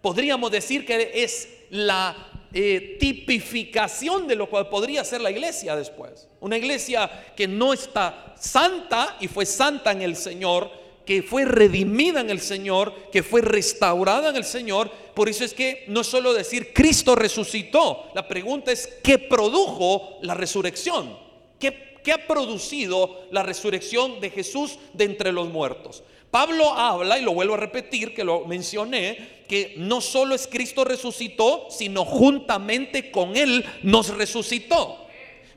Podríamos 0.01 0.51
decir 0.51 0.85
que 0.85 1.23
es 1.23 1.47
la 1.69 2.31
eh, 2.53 2.97
tipificación 2.99 4.27
de 4.27 4.35
lo 4.35 4.49
que 4.49 4.65
podría 4.65 5.05
ser 5.05 5.21
la 5.21 5.31
iglesia 5.31 5.75
después. 5.75 6.27
Una 6.41 6.57
iglesia 6.57 7.09
que 7.35 7.47
no 7.47 7.71
está 7.71 8.35
santa 8.37 9.15
y 9.21 9.29
fue 9.29 9.45
santa 9.45 9.93
en 9.93 10.01
el 10.01 10.17
Señor, 10.17 10.69
que 11.05 11.23
fue 11.23 11.45
redimida 11.45 12.21
en 12.21 12.29
el 12.29 12.41
Señor, 12.41 12.93
que 13.11 13.23
fue 13.23 13.41
restaurada 13.41 14.29
en 14.29 14.35
el 14.35 14.43
Señor. 14.43 14.89
Por 15.13 15.29
eso 15.29 15.43
es 15.43 15.53
que 15.53 15.85
no 15.87 16.01
es 16.01 16.07
solo 16.07 16.33
decir 16.33 16.73
Cristo 16.73 17.15
resucitó, 17.15 18.09
la 18.13 18.27
pregunta 18.27 18.71
es 18.71 18.87
¿qué 19.03 19.17
produjo 19.17 20.19
la 20.21 20.33
resurrección? 20.33 21.17
¿Qué, 21.59 21.97
qué 22.03 22.11
ha 22.11 22.27
producido 22.27 23.25
la 23.31 23.43
resurrección 23.43 24.19
de 24.19 24.29
Jesús 24.29 24.79
de 24.93 25.05
entre 25.05 25.31
los 25.31 25.49
muertos? 25.49 26.03
Pablo 26.31 26.71
habla, 26.71 27.19
y 27.19 27.23
lo 27.23 27.33
vuelvo 27.33 27.55
a 27.55 27.57
repetir, 27.57 28.13
que 28.15 28.23
lo 28.23 28.45
mencioné, 28.45 29.41
que 29.49 29.73
no 29.75 29.99
solo 29.99 30.33
es 30.33 30.47
Cristo 30.47 30.85
resucitó, 30.85 31.67
sino 31.69 32.05
juntamente 32.05 33.11
con 33.11 33.35
Él 33.35 33.65
nos 33.83 34.15
resucitó. 34.15 35.00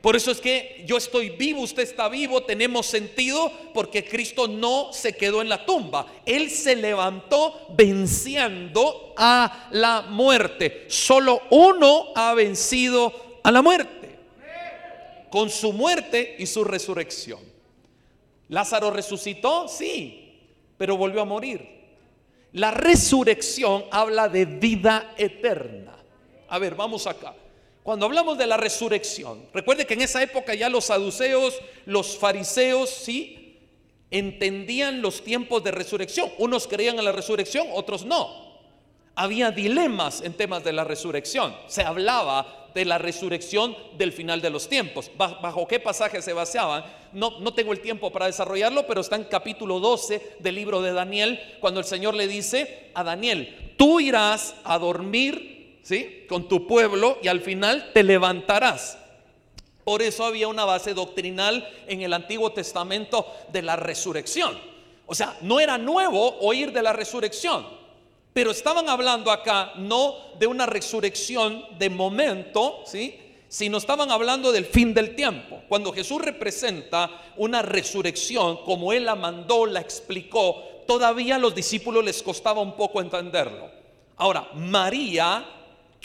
Por 0.05 0.15
eso 0.15 0.29
es 0.29 0.39
que 0.39 0.83
yo 0.85 0.97
estoy 0.97 1.31
vivo, 1.31 1.61
usted 1.61 1.81
está 1.81 2.07
vivo, 2.09 2.43
tenemos 2.43 2.85
sentido 2.85 3.51
porque 3.73 4.05
Cristo 4.05 4.47
no 4.47 4.93
se 4.93 5.13
quedó 5.13 5.41
en 5.41 5.49
la 5.49 5.65
tumba. 5.65 6.05
Él 6.27 6.51
se 6.51 6.75
levantó 6.75 7.65
venciendo 7.75 9.15
a 9.17 9.67
la 9.71 10.03
muerte. 10.03 10.85
Solo 10.89 11.41
uno 11.49 12.09
ha 12.13 12.35
vencido 12.35 13.39
a 13.41 13.51
la 13.51 13.63
muerte. 13.63 14.19
Con 15.31 15.49
su 15.49 15.73
muerte 15.73 16.35
y 16.37 16.45
su 16.45 16.63
resurrección. 16.63 17.39
Lázaro 18.49 18.91
resucitó, 18.91 19.67
sí, 19.67 20.37
pero 20.77 20.97
volvió 20.97 21.21
a 21.21 21.25
morir. 21.25 21.67
La 22.51 22.69
resurrección 22.69 23.85
habla 23.89 24.29
de 24.29 24.45
vida 24.45 25.15
eterna. 25.17 25.97
A 26.47 26.59
ver, 26.59 26.75
vamos 26.75 27.07
acá. 27.07 27.33
Cuando 27.85 28.07
hablamos 28.07 28.35
de 28.39 28.47
la 28.47 28.57
resurrección, 28.57 29.45
recuerde 29.53 29.85
que 29.85 29.93
en 29.93 30.01
esa 30.01 30.23
época 30.23 30.55
ya 30.55 30.69
los 30.69 30.85
saduceos, 30.85 31.53
los 31.85 32.17
fariseos, 32.17 32.89
sí, 32.89 33.59
entendían 34.09 35.03
los 35.03 35.23
tiempos 35.23 35.63
de 35.63 35.69
resurrección. 35.69 36.31
Unos 36.39 36.67
creían 36.67 36.97
en 36.97 37.05
la 37.05 37.11
resurrección, 37.11 37.67
otros 37.75 38.03
no. 38.03 38.55
Había 39.13 39.51
dilemas 39.51 40.21
en 40.21 40.33
temas 40.33 40.63
de 40.63 40.73
la 40.73 40.83
resurrección. 40.83 41.55
Se 41.67 41.83
hablaba 41.83 42.71
de 42.73 42.85
la 42.85 42.97
resurrección 42.97 43.77
del 43.99 44.13
final 44.13 44.41
de 44.41 44.49
los 44.49 44.67
tiempos. 44.67 45.11
¿Bajo 45.15 45.67
qué 45.67 45.79
pasaje 45.79 46.23
se 46.23 46.33
baseaban? 46.33 46.83
No, 47.13 47.39
no 47.39 47.53
tengo 47.53 47.71
el 47.71 47.81
tiempo 47.81 48.11
para 48.11 48.25
desarrollarlo, 48.25 48.87
pero 48.87 49.01
está 49.01 49.15
en 49.15 49.25
capítulo 49.25 49.79
12 49.79 50.37
del 50.39 50.55
libro 50.55 50.81
de 50.81 50.91
Daniel, 50.91 51.39
cuando 51.59 51.81
el 51.81 51.85
Señor 51.85 52.15
le 52.15 52.27
dice 52.27 52.89
a 52.95 53.03
Daniel, 53.03 53.75
tú 53.77 53.99
irás 53.99 54.55
a 54.63 54.79
dormir 54.79 55.54
¿sí? 55.85 56.25
Con 56.27 56.47
tu 56.47 56.65
pueblo 56.65 57.19
y 57.21 57.27
al 57.27 57.41
final 57.41 57.91
te 57.93 58.03
levantarás. 58.03 58.97
Por 59.83 60.01
eso 60.01 60.25
había 60.25 60.47
una 60.47 60.65
base 60.65 60.95
doctrinal 60.95 61.69
en 61.85 62.01
el 62.01 62.11
Antiguo 62.11 62.51
Testamento 62.51 63.27
de 63.53 63.61
la 63.61 63.75
resurrección. 63.75 64.57
O 65.05 65.13
sea, 65.13 65.37
no 65.41 65.59
era 65.59 65.77
nuevo 65.77 66.39
oír 66.39 66.71
de 66.71 66.81
la 66.81 66.91
resurrección, 66.91 67.67
pero 68.33 68.49
estaban 68.49 68.89
hablando 68.89 69.31
acá 69.31 69.73
no 69.75 70.15
de 70.39 70.47
una 70.47 70.65
resurrección 70.65 71.63
de 71.77 71.91
momento, 71.91 72.81
¿sí? 72.87 73.19
sino 73.47 73.77
estaban 73.77 74.09
hablando 74.09 74.51
del 74.51 74.65
fin 74.65 74.91
del 74.91 75.15
tiempo. 75.15 75.61
Cuando 75.69 75.93
Jesús 75.93 76.19
representa 76.19 77.11
una 77.37 77.61
resurrección 77.61 78.57
como 78.65 78.91
Él 78.91 79.05
la 79.05 79.13
mandó, 79.13 79.67
la 79.67 79.81
explicó, 79.81 80.63
todavía 80.87 81.35
a 81.35 81.39
los 81.39 81.53
discípulos 81.53 82.03
les 82.03 82.23
costaba 82.23 82.59
un 82.61 82.75
poco 82.75 83.01
entenderlo. 83.01 83.69
Ahora, 84.17 84.49
María 84.55 85.54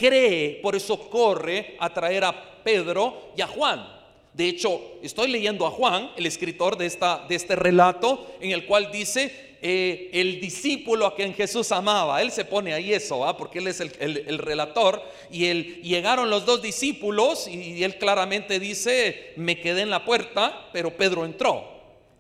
cree, 0.01 0.59
por 0.63 0.75
eso 0.75 0.99
corre 1.11 1.77
a 1.79 1.93
traer 1.93 2.25
a 2.25 2.63
Pedro 2.65 3.33
y 3.37 3.43
a 3.43 3.47
Juan. 3.47 3.87
De 4.33 4.49
hecho, 4.49 4.81
estoy 5.03 5.29
leyendo 5.29 5.67
a 5.67 5.71
Juan, 5.71 6.13
el 6.17 6.25
escritor 6.25 6.79
de, 6.79 6.87
esta, 6.87 7.27
de 7.29 7.35
este 7.35 7.55
relato, 7.55 8.35
en 8.41 8.53
el 8.53 8.65
cual 8.65 8.91
dice, 8.91 9.57
eh, 9.61 10.09
el 10.15 10.41
discípulo 10.41 11.05
a 11.05 11.15
quien 11.15 11.35
Jesús 11.35 11.71
amaba. 11.73 12.23
Él 12.23 12.31
se 12.31 12.47
pone 12.47 12.73
ahí 12.73 12.95
eso, 12.95 13.27
porque 13.37 13.59
él 13.59 13.67
es 13.67 13.81
el, 13.81 14.39
relator. 14.39 15.03
Y 15.31 15.47
él, 15.47 15.83
llegaron 15.83 16.31
los 16.31 16.47
dos 16.47 16.63
discípulos 16.63 17.47
y 17.47 17.85
él 17.85 17.99
claramente 17.99 18.59
dice, 18.59 19.35
me 19.37 19.61
quedé 19.61 19.83
en 19.83 19.91
la 19.91 20.05
puerta, 20.07 20.69
pero 20.73 20.97
Pedro 20.97 21.27
entró. 21.27 21.69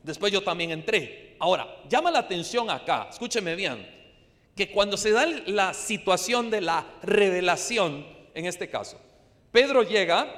Después 0.03 0.31
yo 0.31 0.43
también 0.43 0.73
entré. 0.73 1.37
Ahora, 1.39 1.77
llama 1.89 2.11
la 2.11 2.19
atención 2.19 2.69
acá, 2.69 3.07
escúcheme 3.11 3.55
bien 3.55 4.00
que 4.55 4.71
cuando 4.71 4.97
se 4.97 5.11
da 5.11 5.27
la 5.47 5.75
situación 5.75 6.51
de 6.51 6.61
la 6.61 6.87
revelación, 7.03 8.07
en 8.35 8.47
este 8.47 8.69
caso, 8.69 9.01
Pedro 9.53 9.83
llega, 9.83 10.29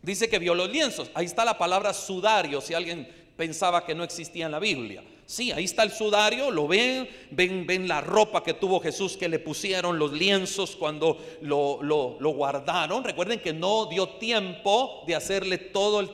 dice 0.00 0.28
que 0.28 0.38
vio 0.38 0.54
los 0.54 0.70
lienzos. 0.70 1.10
Ahí 1.14 1.26
está 1.26 1.44
la 1.44 1.58
palabra 1.58 1.92
sudario, 1.92 2.60
si 2.60 2.74
alguien 2.74 3.08
pensaba 3.36 3.84
que 3.84 3.94
no 3.94 4.04
existía 4.04 4.46
en 4.46 4.52
la 4.52 4.58
Biblia. 4.58 5.02
Sí, 5.32 5.50
ahí 5.50 5.64
está 5.64 5.82
el 5.82 5.92
sudario, 5.92 6.50
lo 6.50 6.68
ven, 6.68 7.08
ven, 7.30 7.66
ven 7.66 7.88
la 7.88 8.02
ropa 8.02 8.42
que 8.42 8.52
tuvo 8.52 8.80
Jesús 8.80 9.16
que 9.16 9.30
le 9.30 9.38
pusieron, 9.38 9.98
los 9.98 10.12
lienzos 10.12 10.76
cuando 10.76 11.16
lo, 11.40 11.82
lo, 11.82 12.28
guardaron. 12.34 13.02
Recuerden 13.02 13.40
que 13.40 13.54
no 13.54 13.86
dio 13.86 14.10
tiempo 14.10 15.02
de 15.06 15.14
hacerle 15.14 15.56
todo 15.56 16.00
el 16.00 16.10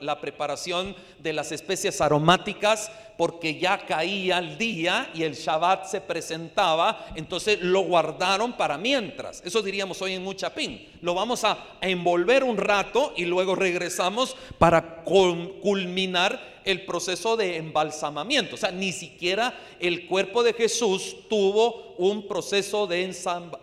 la 0.00 0.18
preparación 0.18 0.96
de 1.18 1.34
las 1.34 1.52
especies 1.52 2.00
aromáticas 2.00 2.90
porque 3.18 3.58
ya 3.58 3.84
caía 3.84 4.38
el 4.38 4.56
día 4.56 5.10
y 5.12 5.24
el 5.24 5.34
Shabbat 5.34 5.84
se 5.84 6.00
presentaba, 6.00 7.08
entonces 7.14 7.60
lo 7.60 7.80
guardaron 7.80 8.54
para 8.54 8.78
mientras. 8.78 9.42
Eso 9.44 9.60
diríamos 9.60 10.00
hoy 10.00 10.14
en 10.14 10.24
Muchapín. 10.24 10.88
Lo 11.02 11.12
vamos 11.12 11.44
a 11.44 11.58
envolver 11.82 12.42
un 12.42 12.56
rato 12.56 13.12
y 13.14 13.26
luego 13.26 13.54
regresamos 13.54 14.34
para 14.58 15.04
culminar 15.04 16.53
el 16.64 16.84
proceso 16.84 17.36
de 17.36 17.56
embalsamamiento. 17.56 18.54
O 18.54 18.58
sea, 18.58 18.70
ni 18.70 18.92
siquiera 18.92 19.58
el 19.80 20.06
cuerpo 20.06 20.42
de 20.42 20.52
Jesús 20.52 21.16
tuvo 21.28 21.94
un 21.98 22.26
proceso 22.26 22.86
de 22.86 23.10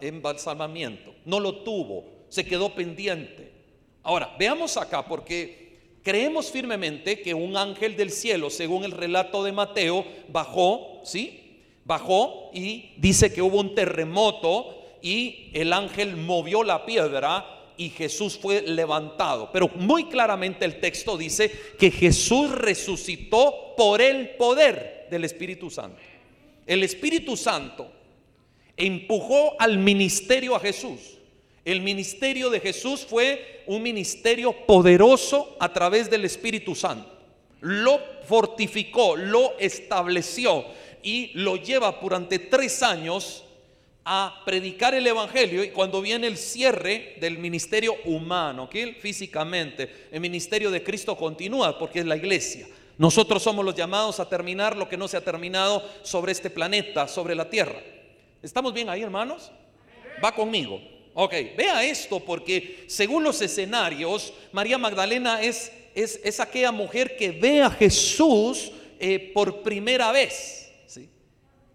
embalsamamiento. 0.01 1.13
No 1.25 1.39
lo 1.39 1.63
tuvo, 1.63 2.05
se 2.29 2.45
quedó 2.45 2.73
pendiente. 2.73 3.51
Ahora, 4.03 4.35
veamos 4.39 4.77
acá 4.77 5.05
porque 5.05 5.61
Creemos 6.03 6.49
firmemente 6.49 7.21
que 7.21 7.35
un 7.35 7.55
ángel 7.55 7.95
del 7.95 8.09
cielo, 8.09 8.49
según 8.49 8.83
el 8.83 8.91
relato 8.91 9.43
de 9.43 9.51
Mateo, 9.51 10.03
bajó, 10.29 10.99
¿sí? 11.03 11.59
Bajó 11.85 12.49
y 12.53 12.93
dice 12.97 13.31
que 13.31 13.43
hubo 13.43 13.59
un 13.59 13.75
terremoto 13.75 14.81
y 15.03 15.51
el 15.53 15.71
ángel 15.73 16.17
movió 16.17 16.63
la 16.63 16.85
piedra 16.85 17.45
y 17.81 17.89
Jesús 17.89 18.37
fue 18.39 18.61
levantado. 18.61 19.49
Pero 19.51 19.67
muy 19.69 20.05
claramente 20.05 20.65
el 20.65 20.79
texto 20.79 21.17
dice 21.17 21.51
que 21.79 21.89
Jesús 21.89 22.51
resucitó 22.51 23.73
por 23.75 23.99
el 23.99 24.35
poder 24.35 25.07
del 25.09 25.25
Espíritu 25.25 25.71
Santo. 25.71 25.97
El 26.67 26.83
Espíritu 26.83 27.35
Santo 27.35 27.91
empujó 28.77 29.59
al 29.59 29.79
ministerio 29.79 30.55
a 30.55 30.59
Jesús. 30.59 31.17
El 31.65 31.81
ministerio 31.81 32.51
de 32.51 32.59
Jesús 32.59 33.03
fue 33.03 33.63
un 33.65 33.81
ministerio 33.81 34.53
poderoso 34.67 35.57
a 35.59 35.73
través 35.73 36.07
del 36.07 36.23
Espíritu 36.25 36.75
Santo. 36.75 37.09
Lo 37.61 37.99
fortificó, 38.27 39.15
lo 39.15 39.57
estableció 39.57 40.65
y 41.01 41.31
lo 41.33 41.55
lleva 41.55 41.97
durante 41.99 42.37
tres 42.37 42.83
años 42.83 43.43
a 44.03 44.41
predicar 44.45 44.95
el 44.95 45.05
Evangelio 45.05 45.63
y 45.63 45.69
cuando 45.69 46.01
viene 46.01 46.27
el 46.27 46.37
cierre 46.37 47.17
del 47.19 47.37
ministerio 47.37 47.95
humano, 48.05 48.69
que 48.69 48.93
físicamente 48.95 50.07
el 50.11 50.19
ministerio 50.21 50.71
de 50.71 50.83
Cristo 50.83 51.15
continúa 51.15 51.77
porque 51.77 51.99
es 51.99 52.05
la 52.05 52.15
iglesia. 52.15 52.67
Nosotros 52.97 53.41
somos 53.41 53.63
los 53.63 53.75
llamados 53.75 54.19
a 54.19 54.27
terminar 54.29 54.75
lo 54.75 54.87
que 54.89 54.97
no 54.97 55.07
se 55.07 55.17
ha 55.17 55.21
terminado 55.21 55.87
sobre 56.03 56.31
este 56.31 56.49
planeta, 56.49 57.07
sobre 57.07 57.35
la 57.35 57.49
tierra. 57.49 57.79
¿Estamos 58.41 58.73
bien 58.73 58.89
ahí, 58.89 59.01
hermanos? 59.01 59.51
Va 60.23 60.33
conmigo. 60.33 60.81
Ok, 61.13 61.33
vea 61.57 61.83
esto 61.83 62.19
porque 62.19 62.85
según 62.87 63.23
los 63.23 63.41
escenarios, 63.41 64.33
María 64.51 64.77
Magdalena 64.77 65.41
es, 65.41 65.71
es, 65.93 66.39
aquella 66.39 66.71
mujer 66.71 67.17
que 67.17 67.31
ve 67.31 67.61
a 67.61 67.69
Jesús 67.69 68.71
eh, 68.99 69.31
por 69.33 69.61
primera 69.61 70.11
vez. 70.11 70.71
¿sí? 70.87 71.09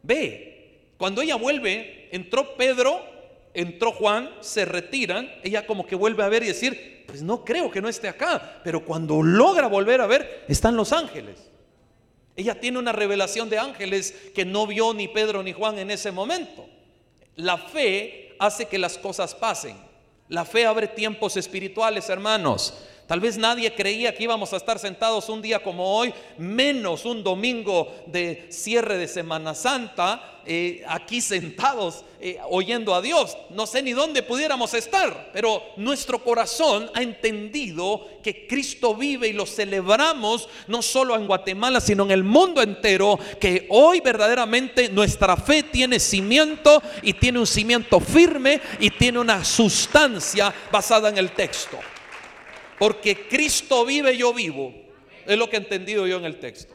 Ve, 0.02 0.56
cuando 0.96 1.20
ella 1.20 1.36
vuelve, 1.36 2.05
entró 2.10 2.56
Pedro, 2.56 3.00
entró 3.54 3.92
Juan, 3.92 4.30
se 4.40 4.64
retiran, 4.64 5.30
ella 5.42 5.66
como 5.66 5.86
que 5.86 5.94
vuelve 5.94 6.22
a 6.22 6.28
ver 6.28 6.42
y 6.42 6.48
decir, 6.48 7.04
pues 7.06 7.22
no 7.22 7.44
creo 7.44 7.70
que 7.70 7.80
no 7.80 7.88
esté 7.88 8.08
acá, 8.08 8.60
pero 8.62 8.84
cuando 8.84 9.22
logra 9.22 9.66
volver 9.66 10.00
a 10.00 10.06
ver, 10.06 10.44
están 10.48 10.76
los 10.76 10.92
ángeles. 10.92 11.50
Ella 12.36 12.60
tiene 12.60 12.78
una 12.78 12.92
revelación 12.92 13.48
de 13.48 13.58
ángeles 13.58 14.14
que 14.34 14.44
no 14.44 14.66
vio 14.66 14.92
ni 14.92 15.08
Pedro 15.08 15.42
ni 15.42 15.52
Juan 15.52 15.78
en 15.78 15.90
ese 15.90 16.12
momento. 16.12 16.68
La 17.36 17.56
fe 17.56 18.34
hace 18.38 18.66
que 18.66 18.78
las 18.78 18.98
cosas 18.98 19.34
pasen. 19.34 19.76
La 20.28 20.44
fe 20.44 20.66
abre 20.66 20.88
tiempos 20.88 21.36
espirituales, 21.36 22.10
hermanos. 22.10 22.74
Tal 23.06 23.20
vez 23.20 23.38
nadie 23.38 23.72
creía 23.72 24.12
que 24.12 24.24
íbamos 24.24 24.52
a 24.52 24.56
estar 24.56 24.80
sentados 24.80 25.28
un 25.28 25.40
día 25.40 25.62
como 25.62 25.96
hoy, 25.96 26.12
menos 26.38 27.04
un 27.04 27.22
domingo 27.22 27.94
de 28.06 28.46
cierre 28.50 28.98
de 28.98 29.06
Semana 29.06 29.54
Santa, 29.54 30.40
eh, 30.44 30.82
aquí 30.88 31.20
sentados 31.20 32.04
eh, 32.20 32.38
oyendo 32.50 32.96
a 32.96 33.00
Dios. 33.00 33.36
No 33.50 33.64
sé 33.64 33.80
ni 33.80 33.92
dónde 33.92 34.24
pudiéramos 34.24 34.74
estar, 34.74 35.30
pero 35.32 35.62
nuestro 35.76 36.24
corazón 36.24 36.90
ha 36.94 37.02
entendido 37.02 38.08
que 38.24 38.48
Cristo 38.48 38.96
vive 38.96 39.28
y 39.28 39.32
lo 39.32 39.46
celebramos 39.46 40.48
no 40.66 40.82
solo 40.82 41.14
en 41.14 41.28
Guatemala, 41.28 41.80
sino 41.80 42.02
en 42.04 42.10
el 42.10 42.24
mundo 42.24 42.60
entero, 42.60 43.20
que 43.40 43.68
hoy 43.70 44.00
verdaderamente 44.00 44.88
nuestra 44.88 45.36
fe 45.36 45.62
tiene 45.62 46.00
cimiento 46.00 46.82
y 47.02 47.12
tiene 47.12 47.38
un 47.38 47.46
cimiento 47.46 48.00
firme 48.00 48.60
y 48.80 48.90
tiene 48.90 49.20
una 49.20 49.44
sustancia 49.44 50.52
basada 50.72 51.08
en 51.08 51.18
el 51.18 51.30
texto. 51.30 51.78
Porque 52.78 53.26
Cristo 53.28 53.84
vive, 53.84 54.16
yo 54.16 54.32
vivo. 54.34 54.74
Es 55.26 55.36
lo 55.38 55.48
que 55.48 55.56
he 55.56 55.60
entendido 55.60 56.06
yo 56.06 56.18
en 56.18 56.24
el 56.24 56.38
texto. 56.38 56.74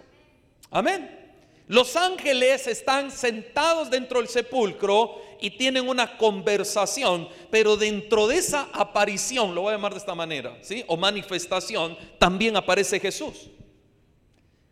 Amén. 0.69 1.19
Los 1.67 1.95
ángeles 1.95 2.67
están 2.67 3.11
sentados 3.11 3.89
dentro 3.89 4.19
del 4.19 4.27
sepulcro 4.27 5.21
y 5.39 5.51
tienen 5.51 5.87
una 5.87 6.17
conversación, 6.17 7.29
pero 7.49 7.77
dentro 7.77 8.27
de 8.27 8.37
esa 8.37 8.69
aparición, 8.73 9.55
lo 9.55 9.61
voy 9.61 9.69
a 9.69 9.75
llamar 9.77 9.93
de 9.93 9.99
esta 9.99 10.13
manera, 10.13 10.57
¿sí? 10.61 10.83
O 10.87 10.97
manifestación, 10.97 11.97
también 12.19 12.57
aparece 12.57 12.99
Jesús. 12.99 13.49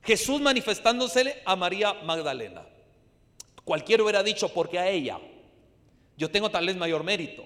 Jesús 0.03 0.41
manifestándose 0.41 1.41
a 1.45 1.55
María 1.55 1.93
Magdalena. 1.93 2.65
Cualquiera 3.63 4.03
hubiera 4.03 4.23
dicho, 4.23 4.49
porque 4.49 4.77
a 4.79 4.89
ella. 4.89 5.19
Yo 6.17 6.29
tengo 6.29 6.49
tal 6.49 6.65
vez 6.65 6.75
mayor 6.75 7.03
mérito. 7.03 7.45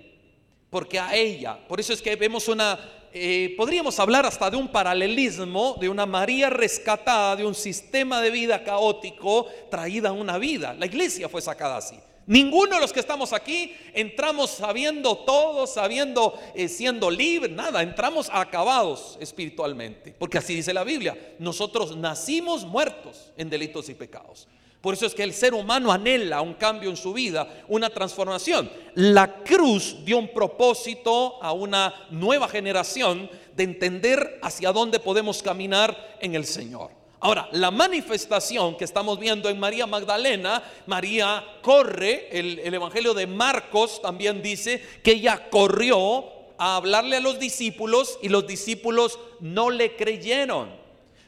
Porque 0.70 0.98
a 0.98 1.16
ella. 1.16 1.60
Por 1.68 1.80
eso 1.80 1.94
es 1.94 2.02
que 2.02 2.16
vemos 2.16 2.48
una, 2.48 2.80
eh, 3.14 3.54
podríamos 3.56 4.00
hablar 4.00 4.26
hasta 4.26 4.50
de 4.50 4.58
un 4.58 4.68
paralelismo, 4.68 5.78
de 5.80 5.88
una 5.88 6.06
María 6.06 6.50
rescatada, 6.50 7.36
de 7.36 7.46
un 7.46 7.54
sistema 7.54 8.22
de 8.22 8.32
vida 8.32 8.64
caótico 8.64 9.48
traída 9.70 10.10
a 10.10 10.14
una 10.14 10.38
vida. 10.38 10.74
La 10.74 10.88
iglesia 10.88 11.30
fue 11.30 11.42
sacada 11.42 11.78
así. 11.78 11.96
Ninguno 12.26 12.76
de 12.76 12.82
los 12.82 12.94
que 12.94 13.02
estamos 13.02 13.34
aquí 13.34 13.76
entramos 13.94 14.50
sabiendo 14.52 15.18
todo, 15.18 15.68
sabiendo, 15.68 16.40
eh, 16.56 16.70
siendo 16.70 17.12
libre, 17.12 17.52
nada, 17.52 17.82
entramos 17.82 18.30
acabados 18.32 19.18
espiritualmente, 19.20 20.16
porque 20.18 20.38
así 20.38 20.56
dice 20.56 20.74
la 20.74 20.86
Biblia, 20.86 21.18
nosotros 21.40 21.98
nacimos 21.98 22.66
muertos 22.66 23.32
en 23.38 23.50
delitos 23.50 23.90
y 23.90 23.94
pecados. 23.94 24.48
Por 24.84 24.96
eso 24.96 25.06
es 25.06 25.16
que 25.16 25.24
el 25.24 25.34
ser 25.34 25.54
humano 25.54 25.94
anhela 25.94 26.42
un 26.42 26.56
cambio 26.56 26.90
en 26.90 26.98
su 26.98 27.14
vida, 27.14 27.64
una 27.70 27.90
transformación. 27.90 28.70
La 28.96 29.36
cruz 29.42 29.96
dio 30.04 30.18
un 30.18 30.28
propósito 30.28 31.42
a 31.42 31.54
una 31.54 32.08
nueva 32.10 32.50
generación 32.50 33.30
de 33.56 33.64
entender 33.64 34.42
hacia 34.44 34.74
dónde 34.74 35.00
podemos 35.00 35.42
caminar 35.42 36.18
en 36.20 36.36
el 36.36 36.44
Señor. 36.44 36.92
Ahora, 37.22 37.48
la 37.54 37.72
manifestación 37.72 38.76
que 38.76 38.84
estamos 38.84 39.18
viendo 39.18 39.48
en 39.48 39.58
María 39.58 39.88
Magdalena, 39.88 40.62
María 40.86 41.46
corre, 41.62 42.28
el, 42.38 42.60
Evangelio 42.60 43.14
de 43.14 43.26
Marcos 43.26 44.02
también 44.02 44.42
dice 44.42 44.84
que 45.02 45.14
ella 45.14 45.50
corrió 45.50 46.26
a 46.58 46.76
hablarle 46.76 47.16
a 47.16 47.22
los 47.22 47.40
discípulos 47.40 48.20
y 48.22 48.28
los 48.28 48.46
discípulos 48.46 49.18
no 49.40 49.70
le 49.70 49.96
creyeron. 49.96 50.76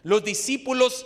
Los 0.04 0.26
discípulos, 0.26 1.06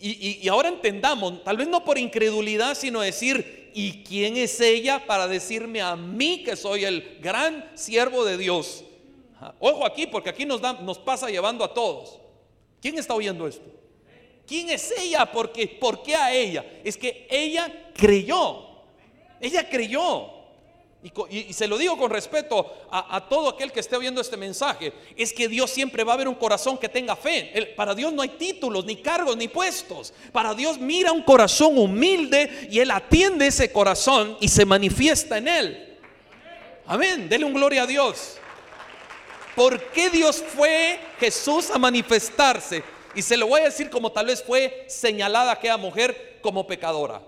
y, 0.00 0.38
y 0.42 0.48
ahora 0.48 0.68
entendamos, 0.68 1.44
tal 1.44 1.56
vez 1.56 1.68
no 1.68 1.84
por 1.84 1.98
incredulidad, 1.98 2.74
sino 2.74 3.00
decir, 3.00 3.70
¿y 3.74 4.02
quién 4.02 4.36
es 4.36 4.60
ella 4.60 5.06
para 5.06 5.28
decirme 5.28 5.80
a 5.80 5.96
mí 5.96 6.42
que 6.44 6.56
soy 6.56 6.84
el 6.84 7.18
gran 7.20 7.70
siervo 7.74 8.24
de 8.24 8.36
Dios? 8.38 8.84
Ojo 9.58 9.86
aquí, 9.86 10.06
porque 10.06 10.30
aquí 10.30 10.44
nos, 10.44 10.60
da, 10.60 10.74
nos 10.74 10.98
pasa 10.98 11.28
llevando 11.28 11.64
a 11.64 11.72
todos. 11.72 12.18
¿Quién 12.80 12.98
está 12.98 13.14
oyendo 13.14 13.46
esto? 13.46 13.64
¿Quién 14.46 14.68
es 14.70 14.92
ella? 14.98 15.30
Porque, 15.30 15.66
¿Por 15.66 16.02
qué 16.02 16.14
a 16.16 16.34
ella? 16.34 16.64
Es 16.84 16.96
que 16.96 17.26
ella 17.30 17.92
creyó. 17.94 18.66
Ella 19.40 19.68
creyó. 19.68 20.39
Y, 21.02 21.54
se 21.54 21.66
lo 21.66 21.78
digo 21.78 21.96
con 21.96 22.10
respeto 22.10 22.86
a, 22.90 23.26
todo 23.26 23.48
aquel 23.48 23.72
que 23.72 23.80
esté 23.80 23.98
viendo 23.98 24.20
este 24.20 24.36
mensaje. 24.36 24.92
Es 25.16 25.32
que 25.32 25.48
Dios 25.48 25.70
siempre 25.70 26.04
va 26.04 26.12
a 26.12 26.16
ver 26.16 26.28
un 26.28 26.34
corazón 26.34 26.76
que 26.76 26.90
tenga 26.90 27.16
fe. 27.16 27.72
para 27.74 27.94
Dios 27.94 28.12
no 28.12 28.20
hay 28.20 28.28
títulos, 28.30 28.84
ni 28.84 28.96
cargos, 28.96 29.36
ni 29.36 29.48
puestos. 29.48 30.12
Para 30.30 30.52
Dios 30.52 30.78
mira 30.78 31.10
un 31.10 31.22
corazón 31.22 31.78
humilde 31.78 32.68
y 32.70 32.80
Él 32.80 32.90
atiende 32.90 33.46
ese 33.46 33.72
corazón 33.72 34.36
y 34.40 34.48
se 34.48 34.66
manifiesta 34.66 35.38
en 35.38 35.48
Él. 35.48 35.98
Amén. 36.86 37.28
Dele 37.30 37.46
un 37.46 37.54
gloria 37.54 37.84
a 37.84 37.86
Dios. 37.86 38.36
¿Por 39.56 39.80
qué 39.92 40.10
Dios 40.10 40.44
fue 40.54 41.00
Jesús 41.18 41.70
a 41.70 41.78
manifestarse? 41.78 42.84
Y 43.14 43.22
se 43.22 43.38
lo 43.38 43.46
voy 43.46 43.62
a 43.62 43.64
decir 43.64 43.88
como 43.88 44.12
tal 44.12 44.26
vez 44.26 44.42
fue 44.42 44.84
señalada 44.86 45.52
aquella 45.52 45.78
mujer 45.78 46.38
como 46.42 46.66
pecadora. 46.66 47.22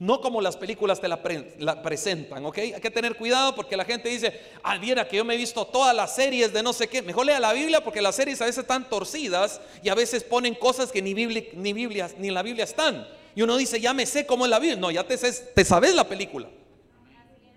No 0.00 0.22
como 0.22 0.40
las 0.40 0.56
películas 0.56 0.98
te 0.98 1.08
la, 1.08 1.82
presentan, 1.82 2.46
¿ok? 2.46 2.56
Hay 2.56 2.80
que 2.80 2.90
tener 2.90 3.16
cuidado 3.16 3.54
porque 3.54 3.76
la 3.76 3.84
gente 3.84 4.08
dice, 4.08 4.40
ah, 4.62 4.78
viera 4.78 5.06
que 5.06 5.18
yo 5.18 5.26
me 5.26 5.34
he 5.34 5.36
visto 5.36 5.66
todas 5.66 5.94
las 5.94 6.14
series 6.14 6.54
de 6.54 6.62
no 6.62 6.72
sé 6.72 6.88
qué. 6.88 7.02
Mejor 7.02 7.26
lea 7.26 7.38
la 7.38 7.52
Biblia 7.52 7.84
porque 7.84 8.00
las 8.00 8.16
series 8.16 8.40
a 8.40 8.46
veces 8.46 8.62
están 8.62 8.88
torcidas 8.88 9.60
y 9.82 9.90
a 9.90 9.94
veces 9.94 10.24
ponen 10.24 10.54
cosas 10.54 10.90
que 10.90 11.02
ni, 11.02 11.12
Biblia, 11.12 11.44
ni, 11.52 11.74
Biblia, 11.74 12.08
ni 12.16 12.28
en 12.28 12.34
la 12.34 12.42
Biblia 12.42 12.64
están. 12.64 13.06
Y 13.34 13.42
uno 13.42 13.58
dice, 13.58 13.78
ya 13.78 13.92
me 13.92 14.06
sé 14.06 14.24
cómo 14.24 14.46
es 14.46 14.50
la 14.50 14.58
Biblia. 14.58 14.80
No, 14.80 14.90
ya 14.90 15.06
te, 15.06 15.18
te 15.18 15.64
sabes 15.66 15.94
la 15.94 16.08
película, 16.08 16.48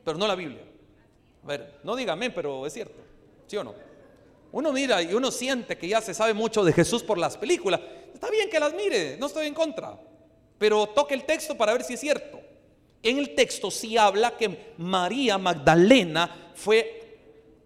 pero 0.03 0.17
no 0.17 0.27
la 0.27 0.35
Biblia. 0.35 0.63
A 1.45 1.47
ver, 1.47 1.79
no 1.81 1.95
dígame, 1.95 2.29
pero 2.29 2.67
es 2.67 2.73
cierto, 2.73 3.01
¿sí 3.47 3.55
o 3.55 3.63
no? 3.63 3.73
Uno 4.51 4.73
mira 4.73 5.01
y 5.01 5.13
uno 5.13 5.31
siente 5.31 5.77
que 5.77 5.87
ya 5.87 6.01
se 6.01 6.13
sabe 6.13 6.33
mucho 6.33 6.65
de 6.65 6.73
Jesús 6.73 7.03
por 7.03 7.17
las 7.17 7.37
películas. 7.37 7.79
Está 8.13 8.29
bien 8.29 8.49
que 8.49 8.59
las 8.59 8.73
mire, 8.73 9.15
no 9.17 9.27
estoy 9.27 9.47
en 9.47 9.53
contra. 9.53 9.97
Pero 10.63 10.87
toque 10.87 11.13
el 11.13 11.25
texto 11.25 11.57
para 11.57 11.73
ver 11.73 11.83
si 11.83 11.95
es 11.95 11.99
cierto. 11.99 12.39
En 13.01 13.17
el 13.17 13.35
texto 13.35 13.69
sí 13.69 13.97
habla 13.97 14.37
que 14.37 14.73
María 14.77 15.37
Magdalena 15.37 16.53
fue 16.55 17.19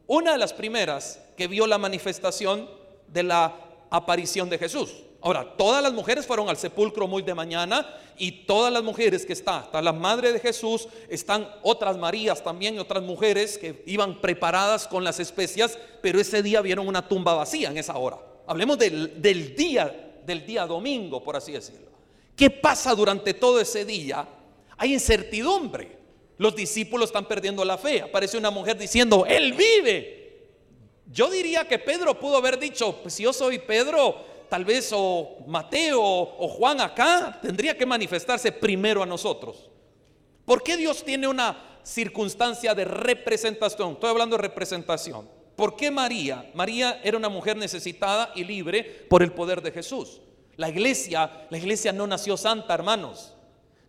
una 0.08 0.32
de 0.32 0.40
las 0.40 0.52
primeras 0.52 1.22
que 1.38 1.46
vio 1.46 1.68
la 1.68 1.78
manifestación 1.78 2.68
de 3.08 3.22
la 3.22 3.54
aparición 3.92 4.50
de 4.50 4.58
Jesús. 4.58 4.96
Ahora, 5.22 5.56
todas 5.56 5.84
las 5.84 5.94
mujeres 5.94 6.26
fueron 6.26 6.50
al 6.50 6.58
sepulcro 6.58 7.08
muy 7.08 7.22
de 7.22 7.36
mañana 7.36 7.88
y 8.18 8.32
todas 8.48 8.74
las 8.74 8.82
mujeres 8.82 9.28
que 9.28 9.34
están, 9.34 9.66
está 9.66 9.80
la 9.80 9.94
madre 9.94 10.34
de 10.34 10.40
Jesús, 10.40 10.88
están 11.08 11.48
otras 11.62 12.00
Marías 12.00 12.44
también 12.44 12.80
otras 12.80 13.04
mujeres 13.04 13.60
que 13.60 13.84
iban 13.86 14.20
preparadas 14.20 14.88
con 14.88 15.04
las 15.04 15.20
especias, 15.20 15.78
pero 16.02 16.20
ese 16.20 16.42
día 16.42 16.62
vieron 16.62 16.88
una 16.88 17.08
tumba 17.08 17.36
vacía 17.36 17.70
en 17.70 17.78
esa 17.78 17.96
hora. 17.96 18.18
Hablemos 18.48 18.80
del 18.80 19.56
día, 19.56 20.16
del 20.26 20.44
día 20.48 20.66
domingo, 20.66 21.22
por 21.24 21.36
así 21.36 21.52
decirlo. 21.52 21.87
¿Qué 22.38 22.52
pasa 22.52 22.94
durante 22.94 23.34
todo 23.34 23.60
ese 23.60 23.84
día? 23.84 24.30
Hay 24.78 24.94
incertidumbre. 24.94 25.98
Los 26.38 26.56
discípulos 26.56 27.10
están 27.10 27.28
perdiendo 27.28 27.66
la 27.66 27.80
fe. 27.80 28.00
Aparece 28.04 28.38
una 28.38 28.52
mujer 28.52 28.78
diciendo, 28.78 29.26
Él 29.26 29.54
vive. 29.54 30.46
Yo 31.12 31.32
diría 31.32 31.68
que 31.68 31.80
Pedro 31.80 32.20
pudo 32.20 32.38
haber 32.38 32.60
dicho, 32.60 32.96
pues 33.02 33.16
si 33.16 33.24
yo 33.24 33.34
soy 33.34 33.58
Pedro, 33.58 34.24
tal 34.50 34.66
vez 34.66 34.92
o 34.94 35.38
Mateo 35.48 36.00
o 36.00 36.48
Juan 36.48 36.80
acá, 36.80 37.40
tendría 37.42 37.76
que 37.76 37.88
manifestarse 37.88 38.52
primero 38.52 39.02
a 39.02 39.08
nosotros. 39.08 39.72
¿Por 40.46 40.62
qué 40.62 40.78
Dios 40.78 41.04
tiene 41.04 41.28
una 41.28 41.80
circunstancia 41.82 42.76
de 42.76 42.86
representación? 42.86 43.94
Estoy 43.94 44.12
hablando 44.12 44.36
de 44.36 44.44
representación. 44.44 45.28
¿Por 45.56 45.76
qué 45.76 45.90
María? 45.90 46.52
María 46.54 47.02
era 47.04 47.18
una 47.18 47.30
mujer 47.30 47.58
necesitada 47.58 48.32
y 48.36 48.44
libre 48.44 48.84
por 49.10 49.24
el 49.24 49.32
poder 49.32 49.64
de 49.64 49.72
Jesús. 49.72 50.22
La 50.58 50.70
iglesia, 50.70 51.48
la 51.50 51.58
iglesia 51.58 51.94
no 51.94 52.08
nació 52.08 52.36
santa, 52.36 52.74
hermanos. 52.74 53.34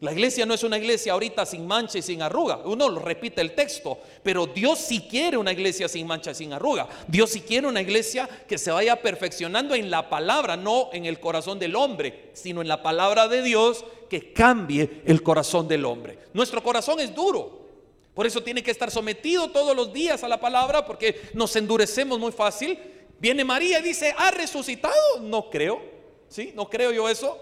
La 0.01 0.13
iglesia 0.13 0.47
no 0.47 0.55
es 0.55 0.63
una 0.63 0.79
iglesia 0.79 1.13
ahorita 1.13 1.45
sin 1.45 1.67
mancha 1.67 1.99
y 1.99 2.03
sin 2.03 2.23
arruga. 2.23 2.59
Uno 2.65 2.89
lo 2.89 3.01
repite 3.01 3.41
el 3.41 3.57
texto, 3.57 3.99
pero 4.23 4.47
Dios 4.47 4.79
sí 4.79 5.09
quiere 5.11 5.37
una 5.37 5.51
iglesia 5.51 5.89
sin 5.89 6.07
mancha 6.07 6.31
y 6.31 6.35
sin 6.37 6.53
arruga. 6.53 6.87
Dios 7.09 7.31
sí 7.31 7.41
quiere 7.41 7.67
una 7.67 7.81
iglesia 7.81 8.29
que 8.47 8.59
se 8.59 8.71
vaya 8.71 9.03
perfeccionando 9.03 9.75
en 9.75 9.91
la 9.91 10.09
palabra, 10.09 10.57
no 10.57 10.91
en 10.93 11.05
el 11.05 11.19
corazón 11.19 11.59
del 11.59 11.75
hombre, 11.75 12.31
sino 12.33 12.63
en 12.63 12.69
la 12.69 12.81
palabra 12.81 13.27
de 13.27 13.43
Dios 13.43 13.85
que 14.09 14.33
cambie 14.33 15.03
el 15.05 15.21
corazón 15.25 15.67
del 15.67 15.85
hombre. 15.85 16.19
Nuestro 16.33 16.63
corazón 16.63 17.01
es 17.01 17.13
duro. 17.13 17.67
Por 18.15 18.25
eso 18.27 18.43
tiene 18.43 18.63
que 18.63 18.71
estar 18.71 18.91
sometido 18.91 19.51
todos 19.51 19.75
los 19.75 19.93
días 19.93 20.23
a 20.23 20.29
la 20.29 20.39
palabra 20.39 20.87
porque 20.87 21.23
nos 21.35 21.57
endurecemos 21.57 22.21
muy 22.21 22.31
fácil. 22.31 22.79
Viene 23.19 23.45
María 23.45 23.81
y 23.81 23.83
dice, 23.83 24.15
¿ha 24.17 24.31
resucitado? 24.31 25.21
No 25.23 25.51
creo. 25.51 25.98
¿Sí? 26.29 26.53
No 26.55 26.69
creo 26.69 26.93
yo 26.93 27.09
eso. 27.09 27.39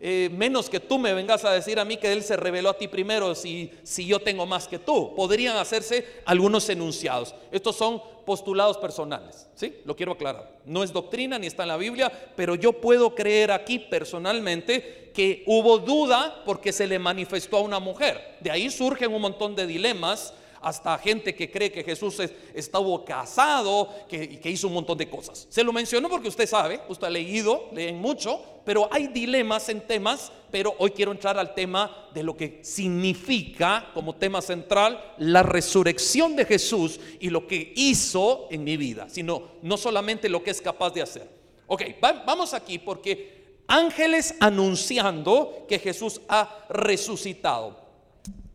Eh, 0.00 0.30
menos 0.32 0.70
que 0.70 0.78
tú 0.78 0.96
me 0.96 1.12
vengas 1.12 1.44
a 1.44 1.50
decir 1.50 1.80
a 1.80 1.84
mí 1.84 1.96
que 1.96 2.12
Él 2.12 2.22
se 2.22 2.36
reveló 2.36 2.70
a 2.70 2.78
ti 2.78 2.86
primero 2.86 3.34
si, 3.34 3.72
si 3.82 4.06
yo 4.06 4.20
tengo 4.20 4.46
más 4.46 4.68
que 4.68 4.78
tú. 4.78 5.14
Podrían 5.14 5.56
hacerse 5.56 6.06
algunos 6.24 6.68
enunciados. 6.68 7.34
Estos 7.50 7.76
son 7.76 8.00
postulados 8.24 8.76
personales, 8.76 9.48
¿sí? 9.54 9.80
Lo 9.84 9.96
quiero 9.96 10.12
aclarar. 10.12 10.58
No 10.66 10.84
es 10.84 10.92
doctrina 10.92 11.38
ni 11.38 11.46
está 11.46 11.62
en 11.62 11.70
la 11.70 11.76
Biblia, 11.76 12.12
pero 12.36 12.54
yo 12.54 12.74
puedo 12.74 13.14
creer 13.14 13.50
aquí 13.50 13.78
personalmente 13.78 15.10
que 15.14 15.42
hubo 15.46 15.78
duda 15.78 16.42
porque 16.44 16.72
se 16.72 16.86
le 16.86 16.98
manifestó 16.98 17.56
a 17.56 17.62
una 17.62 17.80
mujer. 17.80 18.36
De 18.40 18.50
ahí 18.50 18.70
surgen 18.70 19.12
un 19.12 19.22
montón 19.22 19.56
de 19.56 19.66
dilemas 19.66 20.34
hasta 20.60 20.98
gente 20.98 21.34
que 21.34 21.50
cree 21.50 21.72
que 21.72 21.84
Jesús 21.84 22.20
estuvo 22.54 23.04
casado, 23.04 23.88
que, 24.08 24.40
que 24.40 24.50
hizo 24.50 24.68
un 24.68 24.74
montón 24.74 24.98
de 24.98 25.08
cosas. 25.08 25.46
Se 25.50 25.64
lo 25.64 25.72
menciono 25.72 26.08
porque 26.08 26.28
usted 26.28 26.46
sabe, 26.46 26.80
usted 26.88 27.06
ha 27.06 27.10
leído, 27.10 27.68
leen 27.72 27.98
mucho, 27.98 28.42
pero 28.64 28.86
hay 28.90 29.06
dilemas 29.06 29.68
en 29.70 29.80
temas, 29.80 30.30
pero 30.50 30.74
hoy 30.78 30.90
quiero 30.90 31.12
entrar 31.12 31.38
al 31.38 31.54
tema 31.54 32.08
de 32.12 32.22
lo 32.22 32.36
que 32.36 32.60
significa 32.62 33.90
como 33.94 34.16
tema 34.16 34.42
central 34.42 35.14
la 35.16 35.42
resurrección 35.42 36.36
de 36.36 36.44
Jesús 36.44 37.00
y 37.18 37.30
lo 37.30 37.46
que 37.46 37.72
hizo 37.76 38.46
en 38.50 38.64
mi 38.64 38.76
vida, 38.76 39.08
sino 39.08 39.52
no 39.62 39.76
solamente 39.78 40.28
lo 40.28 40.42
que 40.42 40.50
es 40.50 40.60
capaz 40.60 40.90
de 40.90 41.00
hacer. 41.00 41.28
Ok, 41.66 41.82
vamos 42.26 42.52
aquí 42.52 42.78
porque 42.78 43.62
ángeles 43.66 44.34
anunciando 44.40 45.64
que 45.68 45.78
Jesús 45.78 46.20
ha 46.28 46.66
resucitado. 46.68 47.87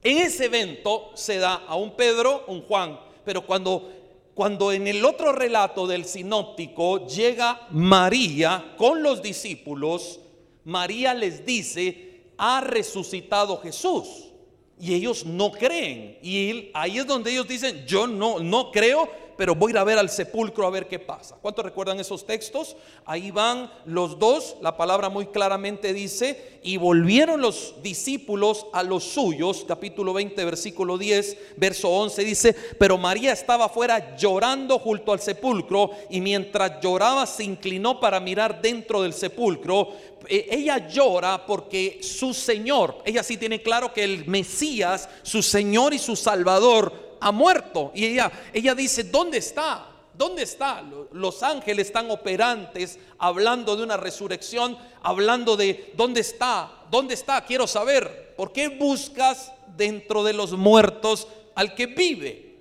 En 0.04 0.18
ese 0.18 0.46
evento 0.46 1.12
se 1.16 1.38
da 1.38 1.64
a 1.66 1.76
un 1.76 1.96
Pedro, 1.96 2.44
un 2.48 2.64
Juan, 2.64 3.00
pero 3.24 3.46
cuando, 3.46 3.90
cuando 4.34 4.74
en 4.74 4.88
el 4.88 5.06
otro 5.06 5.32
relato 5.32 5.88
del 5.88 6.04
sinóptico 6.04 7.08
llega 7.08 7.68
María 7.72 8.76
con 8.78 9.02
los 9.02 9.22
discípulos, 9.22 10.20
María 10.66 11.14
les 11.14 11.46
dice, 11.46 12.24
ha 12.38 12.60
resucitado 12.60 13.62
Jesús. 13.62 14.33
Y 14.80 14.94
ellos 14.94 15.26
no 15.26 15.52
creen. 15.52 16.18
Y 16.22 16.72
ahí 16.74 16.98
es 16.98 17.08
donde 17.08 17.32
ellos 17.32 17.48
dicen, 17.48 17.86
yo 17.86 18.08
no, 18.08 18.40
no 18.40 18.72
creo, 18.72 19.10
pero 19.38 19.56
voy 19.56 19.72
a 19.72 19.74
ir 19.74 19.78
a 19.78 19.84
ver 19.84 19.98
al 19.98 20.10
sepulcro 20.10 20.66
a 20.66 20.70
ver 20.70 20.88
qué 20.88 21.00
pasa. 21.00 21.38
¿Cuántos 21.42 21.66
recuerdan 21.66 22.00
esos 22.00 22.26
textos? 22.26 22.76
Ahí 23.06 23.32
van 23.32 23.72
los 23.86 24.20
dos, 24.20 24.56
la 24.62 24.78
palabra 24.78 25.10
muy 25.10 25.28
claramente 25.28 25.94
dice, 25.94 26.60
y 26.64 26.78
volvieron 26.78 27.42
los 27.42 27.76
discípulos 27.82 28.68
a 28.74 28.84
los 28.84 29.04
suyos, 29.04 29.66
capítulo 29.68 30.14
20, 30.14 30.46
versículo 30.46 30.98
10, 30.98 31.38
verso 31.58 31.90
11 31.90 32.24
dice, 32.24 32.56
pero 32.80 32.98
María 32.98 33.34
estaba 33.34 33.66
afuera 33.66 34.16
llorando 34.16 34.80
junto 34.80 35.12
al 35.12 35.20
sepulcro 35.20 35.92
y 36.10 36.22
mientras 36.22 36.80
lloraba 36.82 37.26
se 37.26 37.44
inclinó 37.44 38.00
para 38.00 38.20
mirar 38.20 38.62
dentro 38.62 39.02
del 39.02 39.14
sepulcro. 39.14 39.90
E, 40.28 40.48
ella 40.52 40.88
llora 40.88 41.46
porque 41.46 42.00
su 42.02 42.34
Señor, 42.34 43.02
ella 43.06 43.24
sí 43.24 43.38
tiene 43.38 43.62
claro 43.62 43.94
que 43.94 44.04
el 44.04 44.26
Mesías, 44.26 45.10
su 45.22 45.42
Señor 45.42 45.94
y 45.94 46.00
su 46.00 46.16
Salvador, 46.16 47.18
ha 47.20 47.32
muerto. 47.32 47.92
Y 47.96 48.06
ella, 48.06 48.32
ella 48.54 48.76
dice, 48.76 49.04
¿dónde 49.04 49.38
está? 49.38 49.88
¿Dónde 50.14 50.44
está? 50.44 50.84
Los 51.12 51.42
ángeles 51.42 51.88
están 51.88 52.12
operantes 52.12 53.00
hablando 53.18 53.76
de 53.76 53.84
una 53.84 53.98
resurrección, 53.98 54.78
hablando 55.02 55.58
de 55.58 55.92
¿dónde 55.96 56.22
está? 56.22 56.72
¿Dónde 56.92 57.16
está? 57.16 57.44
Quiero 57.46 57.66
saber. 57.66 58.36
¿Por 58.38 58.52
qué 58.52 58.68
buscas 58.68 59.52
dentro 59.76 60.24
de 60.24 60.34
los 60.34 60.52
muertos 60.54 61.28
al 61.56 61.74
que 61.74 61.88
vive? 61.88 62.54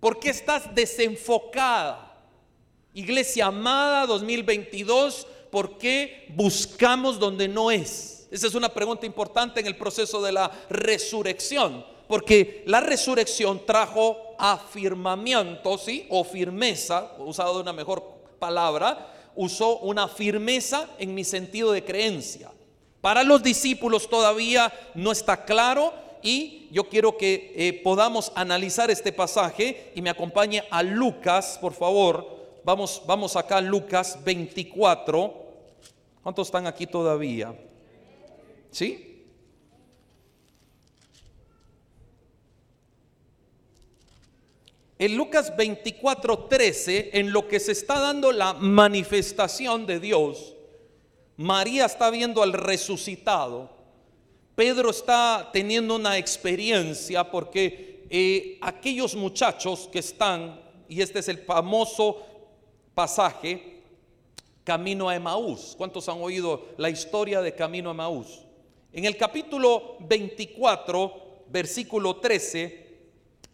¿Por 0.00 0.18
qué 0.18 0.30
estás 0.30 0.74
desenfocada? 0.74 2.06
Iglesia 2.94 3.46
amada 3.46 4.06
2022, 4.06 5.26
¿por 5.50 5.78
qué 5.78 6.26
buscamos 6.34 7.18
donde 7.18 7.48
no 7.48 7.70
es? 7.70 8.28
Esa 8.30 8.46
es 8.46 8.54
una 8.54 8.68
pregunta 8.68 9.06
importante 9.06 9.60
en 9.60 9.66
el 9.66 9.76
proceso 9.76 10.22
de 10.22 10.32
la 10.32 10.50
resurrección 10.68 11.84
porque 12.10 12.64
la 12.66 12.80
resurrección 12.80 13.64
trajo 13.64 14.34
afirmamiento, 14.36 15.78
¿sí? 15.78 16.08
O 16.10 16.24
firmeza, 16.24 17.12
usado 17.18 17.54
de 17.54 17.62
una 17.62 17.72
mejor 17.72 18.02
palabra, 18.40 19.14
usó 19.36 19.78
una 19.78 20.08
firmeza 20.08 20.88
en 20.98 21.14
mi 21.14 21.22
sentido 21.22 21.70
de 21.70 21.84
creencia. 21.84 22.50
Para 23.00 23.22
los 23.22 23.44
discípulos 23.44 24.10
todavía 24.10 24.72
no 24.96 25.12
está 25.12 25.44
claro 25.44 25.94
y 26.20 26.66
yo 26.72 26.88
quiero 26.88 27.16
que 27.16 27.52
eh, 27.54 27.80
podamos 27.84 28.32
analizar 28.34 28.90
este 28.90 29.12
pasaje 29.12 29.92
y 29.94 30.02
me 30.02 30.10
acompañe 30.10 30.64
a 30.68 30.82
Lucas, 30.82 31.58
por 31.60 31.74
favor. 31.74 32.39
Vamos, 32.64 33.02
vamos 33.06 33.36
acá 33.36 33.58
a 33.58 33.60
Lucas 33.60 34.18
24. 34.22 35.34
¿Cuántos 36.22 36.48
están 36.48 36.66
aquí 36.66 36.86
todavía? 36.86 37.54
¿Sí? 38.70 39.10
en 45.00 45.16
Lucas 45.16 45.56
24:13, 45.56 47.08
en 47.14 47.32
lo 47.32 47.48
que 47.48 47.58
se 47.58 47.72
está 47.72 47.98
dando 47.98 48.32
la 48.32 48.52
manifestación 48.52 49.86
de 49.86 49.98
Dios, 49.98 50.54
María 51.38 51.86
está 51.86 52.10
viendo 52.10 52.42
al 52.42 52.52
resucitado. 52.52 53.70
Pedro 54.54 54.90
está 54.90 55.48
teniendo 55.54 55.96
una 55.96 56.18
experiencia 56.18 57.30
porque 57.30 58.04
eh, 58.10 58.58
aquellos 58.60 59.14
muchachos 59.14 59.88
que 59.90 60.00
están, 60.00 60.60
y 60.86 61.00
este 61.00 61.20
es 61.20 61.28
el 61.28 61.38
famoso 61.38 62.18
pasaje, 62.94 63.82
Camino 64.64 65.08
a 65.08 65.16
Emaús. 65.16 65.74
¿Cuántos 65.76 66.08
han 66.08 66.20
oído 66.20 66.68
la 66.76 66.90
historia 66.90 67.40
de 67.40 67.54
Camino 67.54 67.90
a 67.90 67.92
Emaús? 67.92 68.42
En 68.92 69.04
el 69.04 69.16
capítulo 69.16 69.96
24, 70.00 71.44
versículo 71.48 72.16
13, 72.16 72.86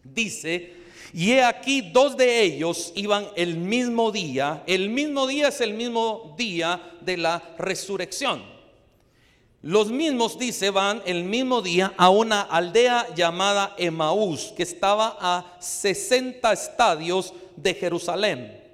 dice, 0.02 0.76
y 1.12 1.32
he 1.32 1.42
aquí, 1.42 1.80
dos 1.80 2.16
de 2.16 2.42
ellos 2.42 2.92
iban 2.94 3.26
el 3.36 3.56
mismo 3.56 4.10
día. 4.10 4.62
El 4.66 4.90
mismo 4.90 5.26
día 5.26 5.48
es 5.48 5.60
el 5.60 5.74
mismo 5.74 6.34
día 6.36 6.98
de 7.00 7.16
la 7.16 7.42
resurrección. 7.58 8.42
Los 9.62 9.90
mismos, 9.90 10.38
dice, 10.38 10.70
van 10.70 11.02
el 11.06 11.24
mismo 11.24 11.62
día 11.62 11.94
a 11.96 12.10
una 12.10 12.42
aldea 12.42 13.14
llamada 13.14 13.74
Emaús, 13.78 14.52
que 14.56 14.62
estaba 14.62 15.16
a 15.20 15.56
60 15.58 16.52
estadios 16.52 17.32
de 17.56 17.74
Jerusalén. 17.74 18.65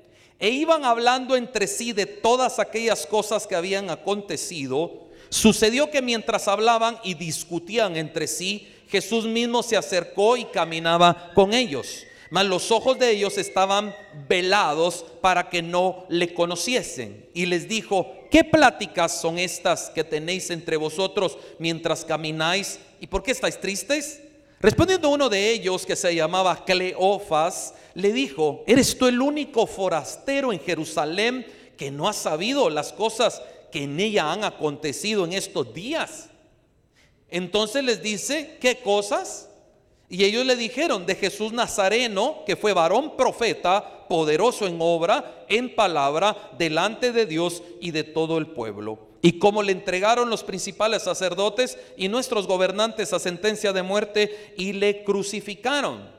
E 0.42 0.50
iban 0.50 0.84
hablando 0.84 1.36
entre 1.36 1.66
sí 1.66 1.92
de 1.92 2.04
todas 2.04 2.58
aquellas 2.58 3.06
cosas 3.06 3.46
que 3.46 3.54
habían 3.54 3.88
acontecido. 3.88 5.06
Sucedió 5.28 5.90
que 5.90 6.02
mientras 6.02 6.48
hablaban 6.48 6.98
y 7.02 7.14
discutían 7.14 7.96
entre 7.96 8.26
sí, 8.26 8.68
Jesús 8.88 9.24
mismo 9.24 9.62
se 9.62 9.76
acercó 9.76 10.36
y 10.36 10.44
caminaba 10.44 11.30
con 11.34 11.54
ellos 11.54 12.04
mas 12.32 12.46
los 12.46 12.70
ojos 12.70 12.98
de 12.98 13.10
ellos 13.10 13.36
estaban 13.36 13.94
velados 14.26 15.04
para 15.20 15.50
que 15.50 15.60
no 15.60 16.06
le 16.08 16.32
conociesen. 16.32 17.26
Y 17.34 17.44
les 17.44 17.68
dijo, 17.68 18.10
¿qué 18.30 18.42
pláticas 18.42 19.20
son 19.20 19.38
estas 19.38 19.90
que 19.90 20.02
tenéis 20.02 20.48
entre 20.48 20.78
vosotros 20.78 21.36
mientras 21.58 22.06
camináis? 22.06 22.78
¿Y 23.00 23.06
por 23.06 23.22
qué 23.22 23.32
estáis 23.32 23.60
tristes? 23.60 24.22
Respondiendo 24.62 25.08
uno 25.08 25.28
de 25.28 25.50
ellos, 25.50 25.84
que 25.84 25.96
se 25.96 26.14
llamaba 26.14 26.64
Cleofas, 26.64 27.74
le 27.94 28.12
dijo, 28.12 28.62
¿eres 28.68 28.96
tú 28.96 29.08
el 29.08 29.20
único 29.20 29.66
forastero 29.66 30.52
en 30.52 30.60
Jerusalén 30.60 31.44
que 31.76 31.90
no 31.90 32.08
ha 32.08 32.12
sabido 32.12 32.70
las 32.70 32.92
cosas 32.92 33.42
que 33.72 33.82
en 33.82 33.98
ella 33.98 34.30
han 34.30 34.44
acontecido 34.44 35.24
en 35.24 35.32
estos 35.32 35.74
días? 35.74 36.30
Entonces 37.28 37.82
les 37.82 38.04
dice, 38.04 38.56
¿qué 38.60 38.76
cosas? 38.76 39.48
Y 40.08 40.22
ellos 40.22 40.46
le 40.46 40.54
dijeron 40.54 41.06
de 41.06 41.16
Jesús 41.16 41.52
Nazareno, 41.52 42.44
que 42.46 42.54
fue 42.54 42.72
varón 42.72 43.16
profeta, 43.16 44.06
poderoso 44.08 44.68
en 44.68 44.76
obra, 44.78 45.44
en 45.48 45.74
palabra, 45.74 46.52
delante 46.56 47.10
de 47.10 47.26
Dios 47.26 47.64
y 47.80 47.90
de 47.90 48.04
todo 48.04 48.38
el 48.38 48.46
pueblo. 48.46 49.11
Y 49.22 49.38
como 49.38 49.62
le 49.62 49.72
entregaron 49.72 50.28
los 50.28 50.42
principales 50.42 51.04
sacerdotes 51.04 51.78
y 51.96 52.08
nuestros 52.08 52.46
gobernantes 52.46 53.12
a 53.12 53.20
sentencia 53.20 53.72
de 53.72 53.82
muerte 53.82 54.52
y 54.56 54.72
le 54.72 55.04
crucificaron. 55.04 56.10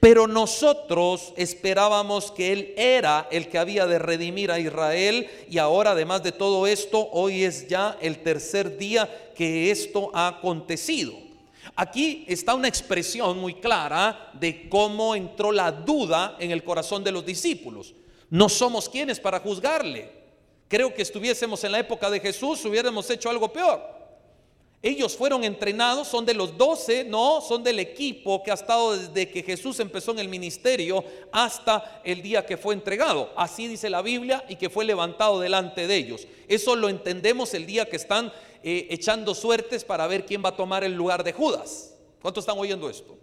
Pero 0.00 0.26
nosotros 0.26 1.32
esperábamos 1.36 2.30
que 2.30 2.52
Él 2.52 2.74
era 2.76 3.28
el 3.30 3.48
que 3.48 3.58
había 3.58 3.86
de 3.86 3.98
redimir 3.98 4.50
a 4.50 4.58
Israel 4.58 5.28
y 5.48 5.58
ahora 5.58 5.90
además 5.92 6.22
de 6.22 6.32
todo 6.32 6.66
esto, 6.66 7.08
hoy 7.12 7.44
es 7.44 7.68
ya 7.68 7.96
el 8.00 8.22
tercer 8.22 8.78
día 8.78 9.32
que 9.34 9.70
esto 9.70 10.10
ha 10.14 10.28
acontecido. 10.28 11.12
Aquí 11.76 12.24
está 12.28 12.54
una 12.54 12.68
expresión 12.68 13.38
muy 13.38 13.54
clara 13.54 14.30
de 14.34 14.68
cómo 14.68 15.14
entró 15.14 15.50
la 15.50 15.72
duda 15.72 16.36
en 16.38 16.50
el 16.50 16.62
corazón 16.62 17.02
de 17.02 17.12
los 17.12 17.26
discípulos. 17.26 17.94
No 18.30 18.48
somos 18.48 18.88
quienes 18.88 19.18
para 19.18 19.40
juzgarle. 19.40 20.23
Creo 20.74 20.92
que 20.92 21.02
estuviésemos 21.02 21.62
en 21.62 21.70
la 21.70 21.78
época 21.78 22.10
de 22.10 22.18
Jesús, 22.18 22.64
hubiéramos 22.64 23.08
hecho 23.08 23.30
algo 23.30 23.52
peor. 23.52 23.80
Ellos 24.82 25.16
fueron 25.16 25.44
entrenados, 25.44 26.08
son 26.08 26.26
de 26.26 26.34
los 26.34 26.58
doce, 26.58 27.04
no, 27.04 27.40
son 27.40 27.62
del 27.62 27.78
equipo 27.78 28.42
que 28.42 28.50
ha 28.50 28.54
estado 28.54 28.96
desde 28.96 29.30
que 29.30 29.44
Jesús 29.44 29.78
empezó 29.78 30.10
en 30.10 30.18
el 30.18 30.28
ministerio 30.28 31.04
hasta 31.30 32.02
el 32.02 32.20
día 32.22 32.44
que 32.44 32.56
fue 32.56 32.74
entregado. 32.74 33.32
Así 33.36 33.68
dice 33.68 33.88
la 33.88 34.02
Biblia 34.02 34.44
y 34.48 34.56
que 34.56 34.68
fue 34.68 34.84
levantado 34.84 35.38
delante 35.38 35.86
de 35.86 35.94
ellos. 35.94 36.26
Eso 36.48 36.74
lo 36.74 36.88
entendemos 36.88 37.54
el 37.54 37.66
día 37.66 37.88
que 37.88 37.94
están 37.94 38.32
eh, 38.64 38.88
echando 38.90 39.32
suertes 39.36 39.84
para 39.84 40.08
ver 40.08 40.26
quién 40.26 40.42
va 40.44 40.48
a 40.48 40.56
tomar 40.56 40.82
el 40.82 40.94
lugar 40.94 41.22
de 41.22 41.32
Judas. 41.32 41.94
¿Cuántos 42.20 42.42
están 42.42 42.58
oyendo 42.58 42.90
esto? 42.90 43.16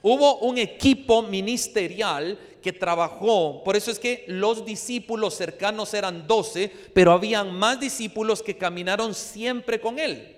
Hubo 0.00 0.38
un 0.38 0.56
equipo 0.56 1.20
ministerial 1.20 2.38
que 2.68 2.78
trabajó, 2.78 3.62
por 3.64 3.76
eso 3.76 3.90
es 3.90 3.98
que 3.98 4.24
los 4.26 4.66
discípulos 4.66 5.34
cercanos 5.34 5.94
eran 5.94 6.26
doce, 6.26 6.70
pero 6.92 7.12
habían 7.12 7.50
más 7.54 7.80
discípulos 7.80 8.42
que 8.42 8.58
caminaron 8.58 9.14
siempre 9.14 9.80
con 9.80 9.98
él. 9.98 10.36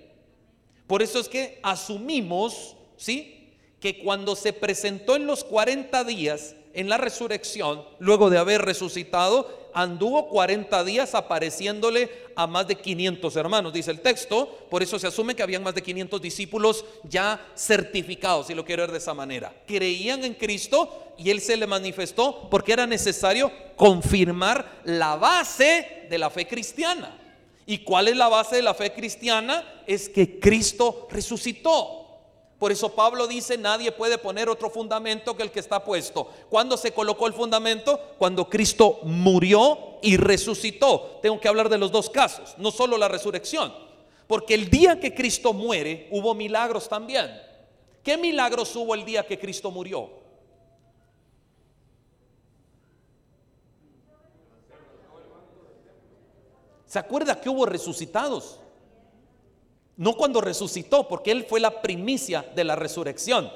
Por 0.86 1.02
eso 1.02 1.18
es 1.18 1.28
que 1.28 1.58
asumimos, 1.64 2.76
¿sí? 2.96 3.48
Que 3.80 3.98
cuando 3.98 4.36
se 4.36 4.52
presentó 4.52 5.16
en 5.16 5.26
los 5.26 5.42
40 5.42 6.04
días 6.04 6.54
en 6.72 6.88
la 6.88 6.98
resurrección, 6.98 7.84
luego 7.98 8.30
de 8.30 8.38
haber 8.38 8.62
resucitado, 8.62 9.59
anduvo 9.74 10.28
40 10.28 10.84
días 10.84 11.14
apareciéndole 11.14 12.10
a 12.36 12.46
más 12.46 12.66
de 12.66 12.76
500 12.76 13.36
hermanos, 13.36 13.72
dice 13.72 13.90
el 13.90 14.00
texto. 14.00 14.66
Por 14.70 14.82
eso 14.82 14.98
se 14.98 15.06
asume 15.06 15.34
que 15.34 15.42
habían 15.42 15.62
más 15.62 15.74
de 15.74 15.82
500 15.82 16.20
discípulos 16.20 16.84
ya 17.04 17.40
certificados, 17.56 18.46
si 18.46 18.54
lo 18.54 18.64
quiero 18.64 18.82
ver 18.82 18.92
de 18.92 18.98
esa 18.98 19.14
manera. 19.14 19.52
Creían 19.66 20.24
en 20.24 20.34
Cristo 20.34 21.14
y 21.18 21.30
Él 21.30 21.40
se 21.40 21.56
le 21.56 21.66
manifestó 21.66 22.48
porque 22.50 22.72
era 22.72 22.86
necesario 22.86 23.52
confirmar 23.76 24.80
la 24.84 25.16
base 25.16 26.06
de 26.08 26.18
la 26.18 26.30
fe 26.30 26.46
cristiana. 26.46 27.16
¿Y 27.66 27.78
cuál 27.78 28.08
es 28.08 28.16
la 28.16 28.28
base 28.28 28.56
de 28.56 28.62
la 28.62 28.74
fe 28.74 28.92
cristiana? 28.92 29.82
Es 29.86 30.08
que 30.08 30.40
Cristo 30.40 31.06
resucitó. 31.10 31.99
Por 32.60 32.70
eso 32.70 32.90
Pablo 32.94 33.26
dice, 33.26 33.56
nadie 33.56 33.90
puede 33.90 34.18
poner 34.18 34.50
otro 34.50 34.68
fundamento 34.68 35.34
que 35.34 35.42
el 35.42 35.50
que 35.50 35.60
está 35.60 35.82
puesto. 35.82 36.28
¿Cuándo 36.50 36.76
se 36.76 36.92
colocó 36.92 37.26
el 37.26 37.32
fundamento? 37.32 37.98
Cuando 38.18 38.50
Cristo 38.50 38.98
murió 39.02 39.96
y 40.02 40.18
resucitó. 40.18 41.20
Tengo 41.22 41.40
que 41.40 41.48
hablar 41.48 41.70
de 41.70 41.78
los 41.78 41.90
dos 41.90 42.10
casos, 42.10 42.54
no 42.58 42.70
solo 42.70 42.98
la 42.98 43.08
resurrección. 43.08 43.72
Porque 44.26 44.52
el 44.52 44.68
día 44.68 45.00
que 45.00 45.14
Cristo 45.14 45.54
muere 45.54 46.06
hubo 46.10 46.34
milagros 46.34 46.86
también. 46.86 47.30
¿Qué 48.02 48.18
milagros 48.18 48.76
hubo 48.76 48.94
el 48.94 49.06
día 49.06 49.26
que 49.26 49.38
Cristo 49.38 49.70
murió? 49.70 50.10
¿Se 56.84 56.98
acuerda 56.98 57.40
que 57.40 57.48
hubo 57.48 57.64
resucitados? 57.64 58.59
No 60.00 60.14
cuando 60.14 60.40
resucitó, 60.40 61.06
porque 61.06 61.30
Él 61.30 61.44
fue 61.44 61.60
la 61.60 61.82
primicia 61.82 62.42
de 62.54 62.64
la 62.64 62.74
resurrección. 62.74 63.52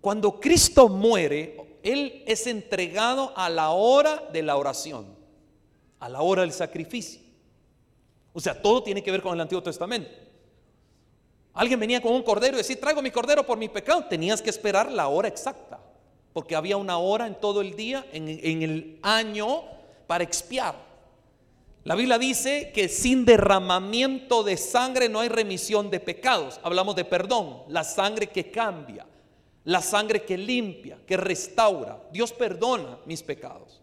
Cuando 0.00 0.38
Cristo 0.38 0.88
muere, 0.88 1.80
Él 1.82 2.22
es 2.28 2.46
entregado 2.46 3.32
a 3.34 3.50
la 3.50 3.70
hora 3.70 4.22
de 4.32 4.44
la 4.44 4.56
oración, 4.56 5.04
a 5.98 6.08
la 6.08 6.22
hora 6.22 6.42
del 6.42 6.52
sacrificio. 6.52 7.20
O 8.32 8.38
sea, 8.38 8.62
todo 8.62 8.84
tiene 8.84 9.02
que 9.02 9.10
ver 9.10 9.20
con 9.20 9.34
el 9.34 9.40
Antiguo 9.40 9.64
Testamento. 9.64 10.08
Alguien 11.54 11.80
venía 11.80 12.00
con 12.00 12.12
un 12.12 12.22
cordero 12.22 12.54
y 12.54 12.58
decía, 12.58 12.78
traigo 12.78 13.02
mi 13.02 13.10
cordero 13.10 13.44
por 13.44 13.58
mi 13.58 13.68
pecado. 13.68 14.04
Tenías 14.04 14.40
que 14.40 14.50
esperar 14.50 14.92
la 14.92 15.08
hora 15.08 15.26
exacta, 15.26 15.80
porque 16.32 16.54
había 16.54 16.76
una 16.76 16.98
hora 16.98 17.26
en 17.26 17.34
todo 17.34 17.62
el 17.62 17.74
día, 17.74 18.06
en, 18.12 18.28
en 18.28 18.62
el 18.62 19.00
año, 19.02 19.64
para 20.06 20.22
expiar. 20.22 20.85
La 21.86 21.94
Biblia 21.94 22.18
dice 22.18 22.72
que 22.74 22.88
sin 22.88 23.24
derramamiento 23.24 24.42
de 24.42 24.56
sangre 24.56 25.08
no 25.08 25.20
hay 25.20 25.28
remisión 25.28 25.88
de 25.88 26.00
pecados. 26.00 26.58
Hablamos 26.64 26.96
de 26.96 27.04
perdón, 27.04 27.62
la 27.68 27.84
sangre 27.84 28.26
que 28.26 28.50
cambia, 28.50 29.06
la 29.62 29.80
sangre 29.80 30.24
que 30.24 30.36
limpia, 30.36 30.98
que 31.06 31.16
restaura. 31.16 32.02
Dios 32.10 32.32
perdona 32.32 32.98
mis 33.06 33.22
pecados, 33.22 33.80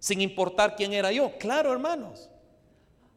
sin 0.00 0.20
importar 0.20 0.74
quién 0.74 0.92
era 0.94 1.12
yo. 1.12 1.38
Claro, 1.38 1.70
hermanos. 1.70 2.28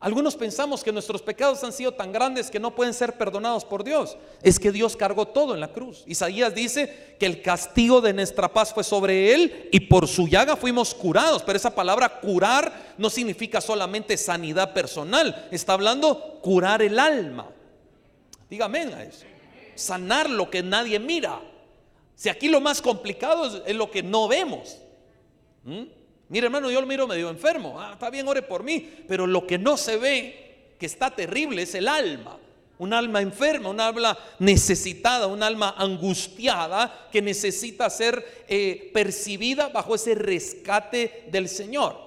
Algunos 0.05 0.35
pensamos 0.35 0.83
que 0.83 0.91
nuestros 0.91 1.23
pecados 1.23 1.63
han 1.63 1.73
sido 1.73 1.91
tan 1.91 2.11
grandes 2.11 2.51
que 2.51 2.59
no 2.59 2.75
pueden 2.75 2.93
ser 2.93 3.17
perdonados 3.17 3.65
por 3.65 3.83
Dios. 3.83 4.17
Es 4.43 4.59
que 4.59 4.71
Dios 4.71 4.95
cargó 4.95 5.29
todo 5.29 5.55
en 5.55 5.59
la 5.59 5.73
cruz. 5.73 6.03
Isaías 6.05 6.53
dice 6.53 7.15
que 7.19 7.25
el 7.25 7.41
castigo 7.41 8.01
de 8.01 8.13
nuestra 8.13 8.53
paz 8.53 8.71
fue 8.71 8.83
sobre 8.83 9.33
él 9.33 9.67
y 9.71 9.79
por 9.79 10.07
su 10.07 10.27
llaga 10.27 10.55
fuimos 10.57 10.93
curados. 10.93 11.41
Pero 11.41 11.57
esa 11.57 11.73
palabra 11.73 12.19
curar 12.19 12.93
no 12.99 13.09
significa 13.09 13.59
solamente 13.59 14.15
sanidad 14.15 14.75
personal. 14.75 15.47
Está 15.49 15.73
hablando 15.73 16.37
curar 16.39 16.83
el 16.83 16.99
alma. 16.99 17.49
Dígame 18.47 18.81
a 18.81 19.03
eso. 19.05 19.25
Sanar 19.73 20.29
lo 20.29 20.51
que 20.51 20.61
nadie 20.61 20.99
mira. 20.99 21.41
Si 22.13 22.29
aquí 22.29 22.47
lo 22.47 22.61
más 22.61 22.79
complicado 22.79 23.63
es, 23.65 23.75
lo 23.75 23.89
que 23.89 24.03
no 24.03 24.27
vemos. 24.27 24.77
¿Mm? 25.63 25.85
Mire 26.29 26.47
hermano, 26.47 26.71
yo 26.71 26.81
lo 26.81 26.87
miro 26.87 27.07
medio 27.07 27.29
enfermo. 27.29 27.79
Ah, 27.79 27.91
está 27.93 28.09
bien, 28.09 28.27
ore 28.27 28.41
por 28.41 28.63
mí. 28.63 28.89
Pero 29.07 29.27
lo 29.27 29.45
que 29.45 29.57
no 29.57 29.77
se 29.77 29.97
ve, 29.97 30.73
que 30.79 30.85
está 30.85 31.11
terrible, 31.11 31.61
es 31.61 31.75
el 31.75 31.87
alma. 31.87 32.37
Un 32.77 32.93
alma 32.93 33.21
enferma, 33.21 33.69
un 33.69 33.79
alma 33.79 34.17
necesitada, 34.39 35.27
un 35.27 35.41
alma 35.43 35.75
angustiada 35.77 37.07
que 37.11 37.21
necesita 37.21 37.89
ser 37.89 38.43
eh, 38.47 38.91
percibida 38.93 39.69
bajo 39.69 39.95
ese 39.95 40.15
rescate 40.15 41.25
del 41.31 41.47
Señor. 41.47 42.03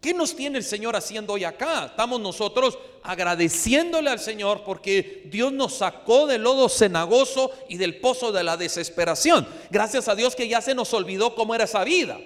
¿Qué 0.00 0.12
nos 0.12 0.34
tiene 0.34 0.58
el 0.58 0.64
Señor 0.64 0.96
haciendo 0.96 1.34
hoy 1.34 1.44
acá? 1.44 1.86
Estamos 1.86 2.20
nosotros 2.20 2.76
agradeciéndole 3.04 4.10
al 4.10 4.18
Señor 4.18 4.62
porque 4.64 5.22
Dios 5.26 5.52
nos 5.52 5.74
sacó 5.78 6.26
del 6.26 6.42
lodo 6.42 6.68
cenagoso 6.68 7.52
y 7.68 7.76
del 7.76 8.00
pozo 8.00 8.32
de 8.32 8.42
la 8.42 8.56
desesperación. 8.56 9.46
Gracias 9.70 10.08
a 10.08 10.14
Dios 10.14 10.34
que 10.34 10.48
ya 10.48 10.60
se 10.60 10.74
nos 10.74 10.92
olvidó 10.92 11.34
cómo 11.34 11.54
era 11.54 11.64
esa 11.64 11.84
vida. 11.84 12.18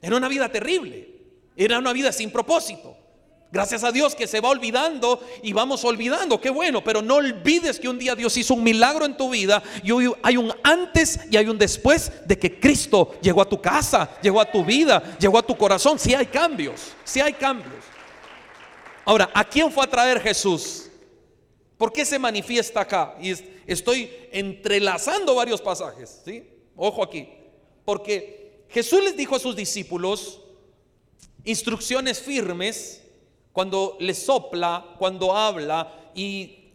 Era 0.00 0.16
una 0.16 0.28
vida 0.28 0.48
terrible. 0.48 1.08
Era 1.56 1.78
una 1.78 1.92
vida 1.92 2.12
sin 2.12 2.30
propósito. 2.30 2.96
Gracias 3.50 3.82
a 3.82 3.90
Dios 3.90 4.14
que 4.14 4.26
se 4.26 4.40
va 4.40 4.50
olvidando 4.50 5.26
y 5.42 5.54
vamos 5.54 5.82
olvidando, 5.82 6.38
qué 6.38 6.50
bueno, 6.50 6.84
pero 6.84 7.00
no 7.00 7.14
olvides 7.14 7.80
que 7.80 7.88
un 7.88 7.98
día 7.98 8.14
Dios 8.14 8.36
hizo 8.36 8.52
un 8.52 8.62
milagro 8.62 9.06
en 9.06 9.16
tu 9.16 9.30
vida 9.30 9.62
y 9.82 9.90
hoy 9.90 10.12
hay 10.22 10.36
un 10.36 10.52
antes 10.62 11.20
y 11.30 11.36
hay 11.38 11.48
un 11.48 11.56
después 11.56 12.12
de 12.26 12.38
que 12.38 12.60
Cristo 12.60 13.14
llegó 13.22 13.40
a 13.40 13.48
tu 13.48 13.58
casa, 13.60 14.10
llegó 14.20 14.38
a 14.38 14.50
tu 14.50 14.62
vida, 14.66 15.16
llegó 15.18 15.38
a 15.38 15.42
tu 15.42 15.56
corazón. 15.56 15.98
Si 15.98 16.14
hay 16.14 16.26
cambios, 16.26 16.92
si 17.04 17.20
hay 17.20 17.32
cambios. 17.32 17.84
Ahora, 19.06 19.30
¿a 19.32 19.42
quién 19.42 19.72
fue 19.72 19.82
a 19.82 19.88
traer 19.88 20.20
Jesús? 20.20 20.90
¿Por 21.78 21.90
qué 21.90 22.04
se 22.04 22.18
manifiesta 22.18 22.82
acá? 22.82 23.16
Y 23.18 23.32
estoy 23.66 24.10
entrelazando 24.30 25.34
varios 25.34 25.62
pasajes, 25.62 26.20
¿sí? 26.22 26.46
Ojo 26.76 27.02
aquí, 27.02 27.26
porque 27.86 28.47
Jesús 28.70 29.02
les 29.02 29.16
dijo 29.16 29.36
a 29.36 29.38
sus 29.38 29.56
discípulos 29.56 30.40
instrucciones 31.44 32.20
firmes 32.20 33.02
cuando 33.52 33.96
les 34.00 34.18
sopla, 34.18 34.94
cuando 34.98 35.34
habla 35.34 36.10
y 36.14 36.70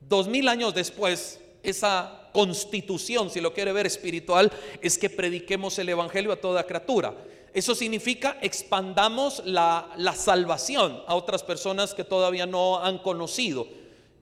dos 0.00 0.28
mil 0.28 0.48
años 0.48 0.74
después 0.74 1.40
esa 1.62 2.28
constitución, 2.32 3.30
si 3.30 3.40
lo 3.40 3.54
quiere 3.54 3.72
ver 3.72 3.86
espiritual, 3.86 4.52
es 4.82 4.98
que 4.98 5.08
prediquemos 5.08 5.78
el 5.78 5.88
Evangelio 5.88 6.32
a 6.32 6.36
toda 6.36 6.66
criatura. 6.66 7.14
Eso 7.54 7.74
significa 7.74 8.36
expandamos 8.42 9.42
la, 9.46 9.90
la, 9.96 10.14
salvación 10.14 11.02
a 11.06 11.14
otras 11.14 11.42
personas 11.42 11.94
que 11.94 12.04
todavía 12.04 12.44
no 12.44 12.78
han 12.84 12.98
conocido. 12.98 13.66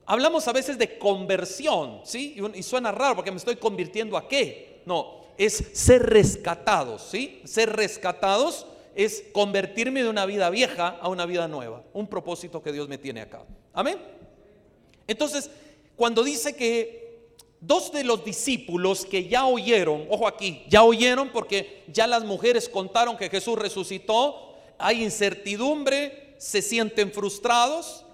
Hablamos 0.05 0.47
a 0.47 0.53
veces 0.53 0.77
de 0.77 0.97
conversión, 0.97 1.99
¿sí? 2.05 2.37
Y, 2.53 2.63
suena 2.63 2.93
raro 2.93 3.15
porque 3.15 3.31
me 3.31 3.37
estoy 3.37 3.57
convirtiendo 3.57 4.15
a 4.15 4.27
qué. 4.27 4.81
No, 4.85 5.24
es 5.37 5.63
ser 5.73 6.03
rescatados, 6.03 7.07
¿sí? 7.11 7.41
Ser 7.45 7.75
rescatados 7.75 8.65
es 8.95 9.25
convertirme 9.33 10.03
de 10.03 10.09
una 10.09 10.25
vida 10.25 10.49
vieja 10.49 10.97
a 11.01 11.09
una 11.09 11.25
vida 11.25 11.47
nueva. 11.47 11.83
Un 11.93 12.07
propósito 12.07 12.63
que 12.63 12.71
Dios 12.71 12.87
me 12.87 12.97
tiene 12.97 13.21
acá. 13.21 13.43
Amén. 13.73 13.97
Entonces, 15.07 15.49
cuando 15.95 16.23
dice 16.23 16.55
que 16.55 17.27
dos 17.59 17.91
de 17.91 18.03
los 18.03 18.23
discípulos 18.23 19.05
que 19.05 19.27
ya 19.27 19.45
oyeron, 19.45 20.05
ojo 20.09 20.27
aquí, 20.27 20.63
ya 20.69 20.83
oyeron 20.83 21.29
porque 21.29 21.83
ya 21.87 22.07
las 22.07 22.23
mujeres 22.23 22.69
contaron 22.69 23.17
que 23.17 23.29
Jesús 23.29 23.57
resucitó, 23.57 24.55
hay 24.77 25.03
incertidumbre, 25.03 26.35
se 26.37 26.61
sienten 26.61 27.11
frustrados, 27.11 28.05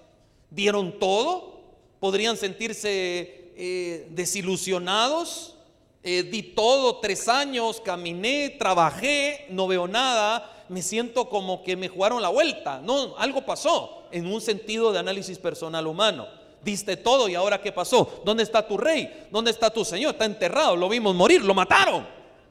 dieron 0.50 0.98
todo, 0.98 1.60
podrían 2.00 2.36
sentirse 2.36 3.52
eh, 3.56 4.06
desilusionados, 4.10 5.56
eh, 6.04 6.24
di 6.24 6.42
todo, 6.42 6.96
tres 6.96 7.28
años, 7.28 7.80
caminé, 7.80 8.50
trabajé, 8.58 9.46
no 9.50 9.68
veo 9.68 9.86
nada, 9.86 10.64
me 10.68 10.82
siento 10.82 11.28
como 11.28 11.62
que 11.62 11.76
me 11.76 11.88
jugaron 11.88 12.20
la 12.20 12.28
vuelta. 12.28 12.80
No, 12.82 13.14
algo 13.18 13.42
pasó 13.42 14.02
en 14.10 14.26
un 14.26 14.40
sentido 14.40 14.92
de 14.92 14.98
análisis 14.98 15.38
personal 15.38 15.86
humano. 15.86 16.26
Diste 16.64 16.96
todo 16.96 17.28
y 17.28 17.34
ahora 17.34 17.60
qué 17.60 17.70
pasó? 17.70 18.22
¿Dónde 18.24 18.42
está 18.42 18.66
tu 18.66 18.76
rey? 18.76 19.26
¿Dónde 19.30 19.50
está 19.52 19.70
tu 19.70 19.84
Señor? 19.84 20.12
Está 20.12 20.24
enterrado, 20.24 20.74
lo 20.74 20.88
vimos 20.88 21.14
morir, 21.14 21.44
lo 21.44 21.54
mataron. 21.54 22.06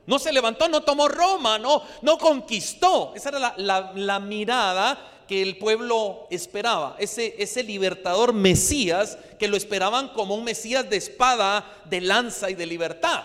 No 0.06 0.18
se 0.18 0.32
levantó, 0.32 0.70
no 0.70 0.82
tomó 0.82 1.08
Roma, 1.08 1.60
no, 1.60 1.84
no 2.02 2.18
conquistó. 2.18 3.12
Esa 3.16 3.30
era 3.30 3.54
la, 3.58 4.20
mirada 4.20 5.24
que 5.28 5.42
el 5.42 5.58
pueblo 5.58 6.28
esperaba, 6.30 6.96
ese, 7.00 7.36
ese 7.38 7.64
libertador 7.64 8.34
Mesías 8.34 9.18
que 9.40 9.48
lo 9.48 9.56
esperaban 9.58 10.10
como 10.10 10.36
un 10.36 10.44
Mesías 10.44 10.90
de 10.90 10.98
espada, 10.98 11.82
de 11.86 12.02
lanza 12.02 12.50
y 12.50 12.56
de 12.56 12.66
libertad 12.66 13.24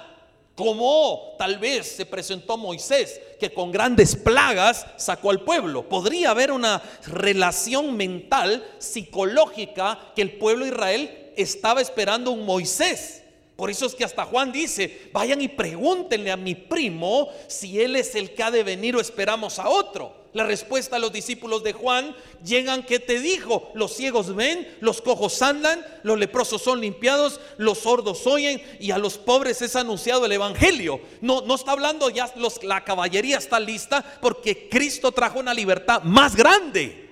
como 0.56 1.36
tal 1.38 1.58
vez 1.58 1.86
se 1.86 2.06
presentó 2.06 2.56
Moisés, 2.56 3.20
que 3.38 3.52
con 3.52 3.70
grandes 3.70 4.16
plagas 4.16 4.86
sacó 4.96 5.30
al 5.30 5.42
pueblo. 5.42 5.86
Podría 5.86 6.30
haber 6.30 6.50
una 6.50 6.82
relación 7.06 7.94
mental, 7.94 8.66
psicológica, 8.78 10.12
que 10.16 10.22
el 10.22 10.38
pueblo 10.38 10.64
de 10.64 10.70
Israel 10.70 11.32
estaba 11.36 11.82
esperando 11.82 12.30
un 12.30 12.46
Moisés. 12.46 13.22
Por 13.56 13.70
eso 13.70 13.86
es 13.86 13.94
que 13.94 14.04
hasta 14.04 14.26
Juan 14.26 14.52
dice, 14.52 15.08
vayan 15.14 15.40
y 15.40 15.48
pregúntenle 15.48 16.30
a 16.30 16.36
mi 16.36 16.54
primo 16.54 17.30
si 17.48 17.80
él 17.80 17.96
es 17.96 18.14
el 18.14 18.34
que 18.34 18.42
ha 18.42 18.50
de 18.50 18.62
venir 18.62 18.94
o 18.94 19.00
esperamos 19.00 19.58
a 19.58 19.70
otro. 19.70 20.26
La 20.34 20.44
respuesta 20.44 20.96
a 20.96 20.98
los 20.98 21.10
discípulos 21.10 21.64
de 21.64 21.72
Juan 21.72 22.14
llegan 22.44 22.82
que 22.82 22.98
te 22.98 23.18
dijo, 23.18 23.70
los 23.72 23.94
ciegos 23.94 24.36
ven, 24.36 24.68
los 24.80 25.00
cojos 25.00 25.40
andan, 25.40 25.82
los 26.02 26.18
leprosos 26.18 26.60
son 26.60 26.82
limpiados, 26.82 27.40
los 27.56 27.78
sordos 27.78 28.26
oyen 28.26 28.62
y 28.78 28.90
a 28.90 28.98
los 28.98 29.16
pobres 29.16 29.62
es 29.62 29.74
anunciado 29.74 30.26
el 30.26 30.32
evangelio. 30.32 31.00
No 31.22 31.40
no 31.40 31.54
está 31.54 31.72
hablando 31.72 32.10
ya 32.10 32.30
los, 32.36 32.62
la 32.62 32.84
caballería 32.84 33.38
está 33.38 33.58
lista 33.58 34.04
porque 34.20 34.68
Cristo 34.68 35.12
trajo 35.12 35.40
una 35.40 35.54
libertad 35.54 36.02
más 36.02 36.36
grande 36.36 37.05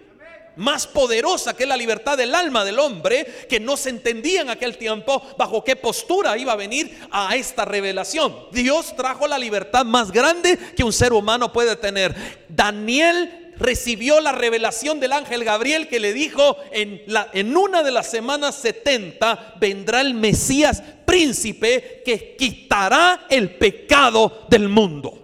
más 0.57 0.87
poderosa 0.87 1.57
que 1.57 1.67
la 1.67 1.77
libertad 1.77 2.17
del 2.17 2.35
alma 2.35 2.65
del 2.65 2.79
hombre, 2.79 3.47
que 3.49 3.61
no 3.61 3.77
se 3.77 3.91
entendía 3.91 4.43
en 4.43 4.51
aquel 4.51 4.77
tiempo 4.77 5.23
bajo 5.37 5.65
qué 5.65 5.77
postura 5.77 6.37
iba 6.39 6.53
a 6.53 6.57
venir 6.57 6.97
a 7.11 7.35
esta 7.37 7.65
revelación. 7.65 8.35
Dios 8.53 8.95
trajo 8.97 9.27
la 9.27 9.39
libertad 9.39 9.85
más 9.85 10.11
grande 10.13 10.59
que 10.77 10.85
un 10.85 10.93
ser 10.93 11.13
humano 11.13 11.53
puede 11.53 11.77
tener. 11.77 12.15
Daniel 12.49 13.53
recibió 13.57 14.21
la 14.21 14.33
revelación 14.33 15.01
del 15.01 15.13
ángel 15.13 15.45
Gabriel 15.45 15.89
que 15.89 16.01
le 16.01 16.13
dijo 16.13 16.57
en, 16.73 17.03
la, 17.07 17.29
en 17.33 17.57
una 17.57 17.83
de 17.83 17.93
las 17.93 18.11
semanas 18.11 18.57
70 18.57 19.55
vendrá 19.61 20.01
el 20.01 20.15
Mesías 20.15 20.83
príncipe 21.05 22.03
que 22.05 22.35
quitará 22.37 23.27
el 23.29 23.55
pecado 23.57 24.47
del 24.49 24.69
mundo. 24.69 25.24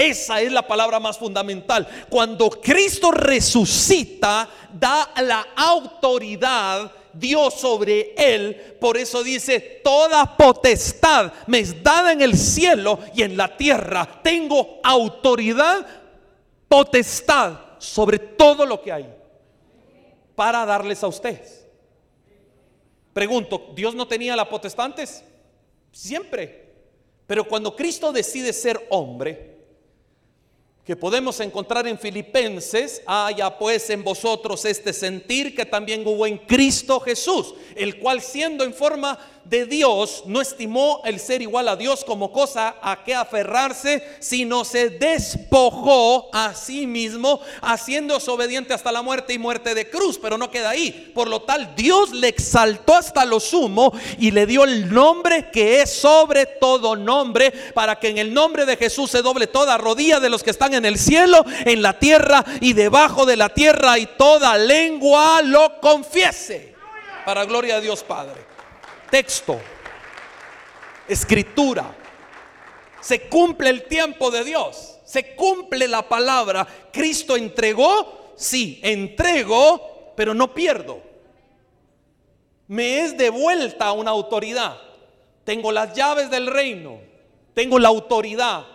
Esa 0.00 0.40
es 0.40 0.50
la 0.50 0.66
palabra 0.66 0.98
más 0.98 1.18
fundamental. 1.18 1.86
Cuando 2.08 2.48
Cristo 2.48 3.10
resucita, 3.10 4.48
da 4.72 5.12
la 5.20 5.48
autoridad 5.54 6.90
dio 7.12 7.50
sobre 7.50 8.14
él. 8.16 8.76
Por 8.80 8.96
eso 8.96 9.22
dice, 9.22 9.60
toda 9.84 10.38
potestad 10.38 11.34
me 11.46 11.58
es 11.58 11.82
dada 11.82 12.12
en 12.12 12.22
el 12.22 12.38
cielo 12.38 12.98
y 13.14 13.24
en 13.24 13.36
la 13.36 13.54
tierra. 13.58 14.22
Tengo 14.22 14.80
autoridad, 14.82 15.86
potestad 16.66 17.58
sobre 17.76 18.18
todo 18.18 18.64
lo 18.64 18.80
que 18.80 18.92
hay 18.92 19.14
para 20.34 20.64
darles 20.64 21.04
a 21.04 21.08
ustedes. 21.08 21.66
Pregunto, 23.12 23.72
¿Dios 23.74 23.94
no 23.94 24.08
tenía 24.08 24.34
la 24.34 24.48
potestad 24.48 24.86
antes? 24.86 25.22
Siempre. 25.92 26.70
Pero 27.26 27.44
cuando 27.44 27.76
Cristo 27.76 28.12
decide 28.12 28.54
ser 28.54 28.86
hombre, 28.88 29.59
que 30.90 30.96
podemos 30.96 31.38
encontrar 31.38 31.86
en 31.86 31.96
Filipenses, 31.96 33.00
haya 33.06 33.56
pues 33.56 33.88
en 33.90 34.02
vosotros 34.02 34.64
este 34.64 34.92
sentir 34.92 35.54
que 35.54 35.64
también 35.64 36.04
hubo 36.04 36.26
en 36.26 36.36
Cristo 36.38 36.98
Jesús, 36.98 37.54
el 37.76 38.00
cual 38.00 38.20
siendo 38.20 38.64
en 38.64 38.74
forma 38.74 39.16
de 39.44 39.66
Dios 39.66 40.22
no 40.26 40.40
estimó 40.40 41.02
el 41.04 41.18
ser 41.18 41.42
igual 41.42 41.68
a 41.68 41.76
Dios 41.76 42.04
como 42.04 42.30
cosa 42.30 42.76
a 42.80 43.02
que 43.04 43.14
aferrarse, 43.14 44.02
sino 44.20 44.64
se 44.64 44.90
despojó 44.90 46.28
a 46.32 46.54
sí 46.54 46.86
mismo, 46.86 47.40
haciéndose 47.60 48.30
obediente 48.30 48.74
hasta 48.74 48.92
la 48.92 49.02
muerte 49.02 49.32
y 49.32 49.38
muerte 49.38 49.74
de 49.74 49.90
cruz, 49.90 50.18
pero 50.18 50.38
no 50.38 50.50
queda 50.50 50.70
ahí. 50.70 51.10
Por 51.14 51.28
lo 51.28 51.42
tal, 51.42 51.74
Dios 51.74 52.12
le 52.12 52.28
exaltó 52.28 52.94
hasta 52.94 53.24
lo 53.24 53.40
sumo 53.40 53.92
y 54.18 54.30
le 54.30 54.46
dio 54.46 54.64
el 54.64 54.92
nombre 54.92 55.50
que 55.50 55.82
es 55.82 55.90
sobre 55.90 56.46
todo 56.46 56.94
nombre, 56.94 57.50
para 57.74 57.98
que 57.98 58.08
en 58.08 58.18
el 58.18 58.32
nombre 58.32 58.66
de 58.66 58.76
Jesús 58.76 59.10
se 59.10 59.22
doble 59.22 59.46
toda 59.46 59.78
rodilla 59.78 60.20
de 60.20 60.30
los 60.30 60.42
que 60.42 60.50
están 60.50 60.74
en 60.74 60.84
el 60.84 60.98
cielo, 60.98 61.44
en 61.64 61.82
la 61.82 61.98
tierra 61.98 62.44
y 62.60 62.72
debajo 62.72 63.26
de 63.26 63.36
la 63.36 63.48
tierra, 63.48 63.98
y 63.98 64.06
toda 64.06 64.56
lengua 64.56 65.42
lo 65.42 65.80
confiese. 65.80 66.74
Para 67.24 67.44
gloria 67.44 67.76
a 67.76 67.80
Dios 67.80 68.02
Padre 68.02 68.49
texto, 69.10 69.60
escritura. 71.08 71.96
Se 73.00 73.28
cumple 73.28 73.70
el 73.70 73.84
tiempo 73.84 74.30
de 74.30 74.44
Dios, 74.44 74.98
se 75.04 75.34
cumple 75.34 75.88
la 75.88 76.08
palabra. 76.08 76.66
Cristo 76.92 77.36
entregó, 77.36 78.32
sí, 78.36 78.78
entrego, 78.82 80.12
pero 80.16 80.34
no 80.34 80.54
pierdo. 80.54 81.00
Me 82.68 83.00
es 83.00 83.16
devuelta 83.16 83.92
una 83.92 84.10
autoridad. 84.10 84.78
Tengo 85.44 85.72
las 85.72 85.94
llaves 85.94 86.30
del 86.30 86.46
reino, 86.46 87.00
tengo 87.54 87.78
la 87.78 87.88
autoridad. 87.88 88.66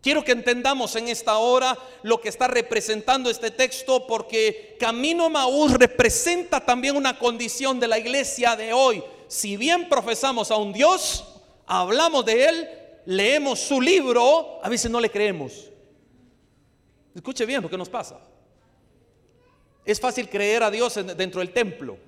Quiero 0.00 0.22
que 0.22 0.32
entendamos 0.32 0.94
en 0.94 1.08
esta 1.08 1.38
hora 1.38 1.76
lo 2.02 2.20
que 2.20 2.28
está 2.28 2.46
representando 2.46 3.28
este 3.28 3.50
texto 3.50 4.06
porque 4.06 4.76
Camino 4.78 5.28
Maús 5.28 5.72
representa 5.72 6.60
también 6.60 6.96
una 6.96 7.18
condición 7.18 7.80
de 7.80 7.88
la 7.88 7.98
iglesia 7.98 8.54
de 8.54 8.72
hoy 8.72 9.02
si 9.28 9.56
bien 9.56 9.88
profesamos 9.88 10.50
a 10.50 10.56
un 10.56 10.72
Dios, 10.72 11.24
hablamos 11.66 12.24
de 12.24 12.44
Él, 12.46 12.68
leemos 13.06 13.60
su 13.60 13.80
libro, 13.80 14.58
a 14.62 14.68
veces 14.68 14.90
no 14.90 15.00
le 15.00 15.10
creemos. 15.10 15.70
Escuche 17.14 17.46
bien 17.46 17.62
lo 17.62 17.70
que 17.70 17.78
nos 17.78 17.88
pasa. 17.88 18.18
Es 19.84 20.00
fácil 20.00 20.28
creer 20.28 20.62
a 20.62 20.70
Dios 20.70 20.94
dentro 21.16 21.40
del 21.40 21.52
templo. 21.52 21.98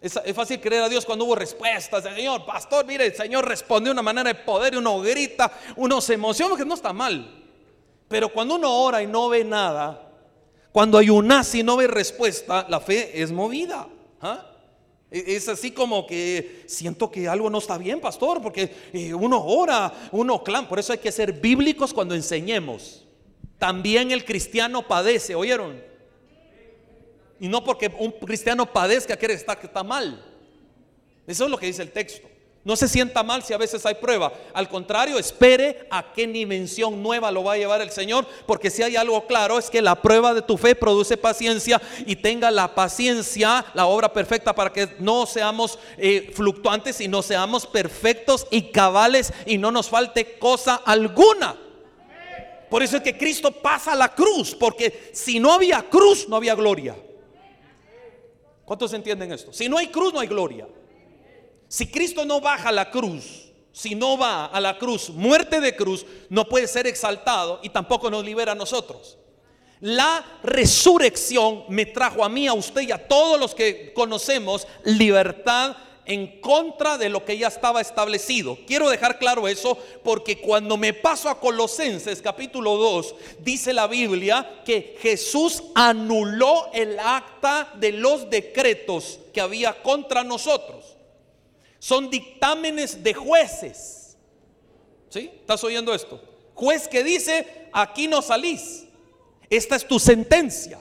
Es, 0.00 0.18
fácil 0.34 0.60
creer 0.60 0.84
a 0.84 0.88
Dios 0.88 1.04
cuando 1.04 1.26
hubo 1.26 1.34
respuestas. 1.34 2.04
Señor, 2.04 2.46
pastor, 2.46 2.86
mire, 2.86 3.06
el 3.06 3.14
Señor 3.14 3.46
respondió 3.46 3.90
de 3.90 3.92
una 3.92 4.02
manera 4.02 4.32
de 4.32 4.34
poder 4.34 4.74
y 4.74 4.76
uno 4.78 5.00
grita, 5.00 5.52
uno 5.76 6.00
se 6.00 6.14
emociona, 6.14 6.56
que 6.56 6.64
no 6.64 6.74
está 6.74 6.92
mal. 6.92 7.44
Pero 8.08 8.30
cuando 8.30 8.54
uno 8.54 8.74
ora 8.74 9.02
y 9.02 9.06
no 9.06 9.28
ve 9.28 9.44
nada, 9.44 10.10
cuando 10.72 10.98
ayunas 10.98 11.54
y 11.54 11.62
no 11.62 11.76
ve 11.76 11.86
respuesta, 11.86 12.66
la 12.68 12.80
fe 12.80 13.22
es 13.22 13.30
movida. 13.30 13.86
¿ah? 14.22 14.49
E-, 15.10 15.36
es 15.36 15.48
así 15.48 15.70
como 15.70 16.06
que 16.06 16.62
siento 16.66 17.10
que 17.10 17.28
algo 17.28 17.50
no 17.50 17.58
está 17.58 17.78
bien, 17.78 18.00
pastor, 18.00 18.40
porque 18.40 18.72
eh, 18.92 19.14
uno 19.14 19.42
ora, 19.44 19.92
uno 20.12 20.42
clama. 20.42 20.68
Por 20.68 20.78
eso 20.78 20.92
hay 20.92 20.98
que 20.98 21.12
ser 21.12 21.32
bíblicos 21.32 21.92
cuando 21.92 22.14
enseñemos. 22.14 23.04
También 23.58 24.10
el 24.10 24.24
cristiano 24.24 24.86
padece, 24.86 25.34
¿oyeron? 25.34 25.82
Y 27.38 27.48
no 27.48 27.64
porque 27.64 27.90
un 27.98 28.12
cristiano 28.12 28.70
padezca 28.70 29.16
quiere 29.16 29.34
estar 29.34 29.58
que 29.58 29.66
está 29.66 29.82
mal. 29.82 30.24
Eso 31.26 31.44
es 31.44 31.50
lo 31.50 31.58
que 31.58 31.66
dice 31.66 31.82
el 31.82 31.90
texto. 31.90 32.28
No 32.62 32.76
se 32.76 32.88
sienta 32.88 33.22
mal 33.22 33.42
si 33.42 33.54
a 33.54 33.58
veces 33.58 33.86
hay 33.86 33.94
prueba. 33.94 34.32
Al 34.52 34.68
contrario, 34.68 35.18
espere 35.18 35.86
a 35.90 36.12
qué 36.12 36.26
dimensión 36.26 37.02
nueva 37.02 37.30
lo 37.30 37.42
va 37.42 37.54
a 37.54 37.56
llevar 37.56 37.80
el 37.80 37.90
Señor. 37.90 38.26
Porque 38.46 38.68
si 38.68 38.82
hay 38.82 38.96
algo 38.96 39.26
claro 39.26 39.58
es 39.58 39.70
que 39.70 39.80
la 39.80 40.02
prueba 40.02 40.34
de 40.34 40.42
tu 40.42 40.58
fe 40.58 40.74
produce 40.74 41.16
paciencia 41.16 41.80
y 42.04 42.16
tenga 42.16 42.50
la 42.50 42.74
paciencia, 42.74 43.64
la 43.72 43.86
obra 43.86 44.12
perfecta 44.12 44.54
para 44.54 44.74
que 44.74 44.94
no 44.98 45.24
seamos 45.24 45.78
eh, 45.96 46.30
fluctuantes 46.34 47.00
y 47.00 47.08
no 47.08 47.22
seamos 47.22 47.66
perfectos 47.66 48.46
y 48.50 48.70
cabales 48.70 49.32
y 49.46 49.56
no 49.56 49.70
nos 49.70 49.88
falte 49.88 50.38
cosa 50.38 50.82
alguna. 50.84 51.56
Por 52.68 52.82
eso 52.82 52.98
es 52.98 53.02
que 53.02 53.16
Cristo 53.16 53.52
pasa 53.52 53.94
la 53.94 54.14
cruz. 54.14 54.54
Porque 54.54 55.10
si 55.14 55.40
no 55.40 55.54
había 55.54 55.88
cruz, 55.88 56.28
no 56.28 56.36
había 56.36 56.54
gloria. 56.54 56.94
¿Cuántos 58.66 58.92
entienden 58.92 59.32
esto? 59.32 59.50
Si 59.50 59.66
no 59.66 59.78
hay 59.78 59.88
cruz, 59.88 60.12
no 60.12 60.20
hay 60.20 60.28
gloria. 60.28 60.68
Si 61.70 61.86
Cristo 61.86 62.24
no 62.24 62.40
baja 62.40 62.70
a 62.70 62.72
la 62.72 62.90
cruz, 62.90 63.52
si 63.70 63.94
no 63.94 64.18
va 64.18 64.46
a 64.46 64.60
la 64.60 64.76
cruz, 64.76 65.08
muerte 65.08 65.60
de 65.60 65.76
cruz, 65.76 66.04
no 66.28 66.48
puede 66.48 66.66
ser 66.66 66.88
exaltado 66.88 67.60
y 67.62 67.68
tampoco 67.68 68.10
nos 68.10 68.24
libera 68.24 68.52
a 68.52 68.56
nosotros. 68.56 69.16
La 69.78 70.40
resurrección 70.42 71.62
me 71.68 71.86
trajo 71.86 72.24
a 72.24 72.28
mí, 72.28 72.48
a 72.48 72.54
usted 72.54 72.82
y 72.82 72.90
a 72.90 73.06
todos 73.06 73.38
los 73.38 73.54
que 73.54 73.92
conocemos 73.94 74.66
libertad 74.82 75.76
en 76.06 76.40
contra 76.40 76.98
de 76.98 77.08
lo 77.08 77.24
que 77.24 77.38
ya 77.38 77.46
estaba 77.46 77.80
establecido. 77.80 78.58
Quiero 78.66 78.90
dejar 78.90 79.20
claro 79.20 79.46
eso 79.46 79.78
porque 80.02 80.40
cuando 80.40 80.76
me 80.76 80.92
paso 80.92 81.28
a 81.28 81.38
Colosenses 81.38 82.20
capítulo 82.20 82.78
2, 82.78 83.14
dice 83.38 83.72
la 83.72 83.86
Biblia 83.86 84.60
que 84.64 84.96
Jesús 85.00 85.62
anuló 85.76 86.68
el 86.72 86.98
acta 86.98 87.72
de 87.76 87.92
los 87.92 88.28
decretos 88.28 89.20
que 89.32 89.40
había 89.40 89.80
contra 89.84 90.24
nosotros 90.24 90.96
son 91.80 92.10
dictámenes 92.10 93.02
de 93.02 93.14
jueces. 93.14 94.16
¿Sí? 95.08 95.30
¿Estás 95.40 95.64
oyendo 95.64 95.92
esto? 95.92 96.22
Juez 96.54 96.86
que 96.86 97.02
dice, 97.02 97.68
aquí 97.72 98.06
no 98.06 98.22
salís. 98.22 98.84
Esta 99.48 99.74
es 99.74 99.88
tu 99.88 99.98
sentencia. 99.98 100.78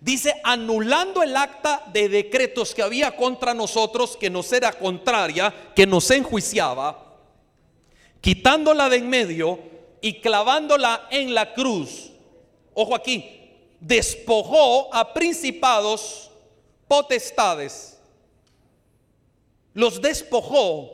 Dice, 0.00 0.34
anulando 0.44 1.22
el 1.24 1.34
acta 1.34 1.82
de 1.92 2.08
decretos 2.08 2.74
que 2.74 2.82
había 2.82 3.16
contra 3.16 3.54
nosotros, 3.54 4.16
que 4.16 4.30
nos 4.30 4.52
era 4.52 4.72
contraria, 4.72 5.72
que 5.74 5.86
nos 5.86 6.08
enjuiciaba, 6.12 7.16
quitándola 8.20 8.88
de 8.90 8.96
en 8.98 9.08
medio 9.08 9.58
y 10.00 10.20
clavándola 10.20 11.08
en 11.10 11.34
la 11.34 11.54
cruz. 11.54 12.12
Ojo 12.74 12.94
aquí, 12.94 13.24
despojó 13.80 14.94
a 14.94 15.14
principados, 15.14 16.30
potestades 16.86 17.97
los 19.78 20.02
despojó, 20.02 20.90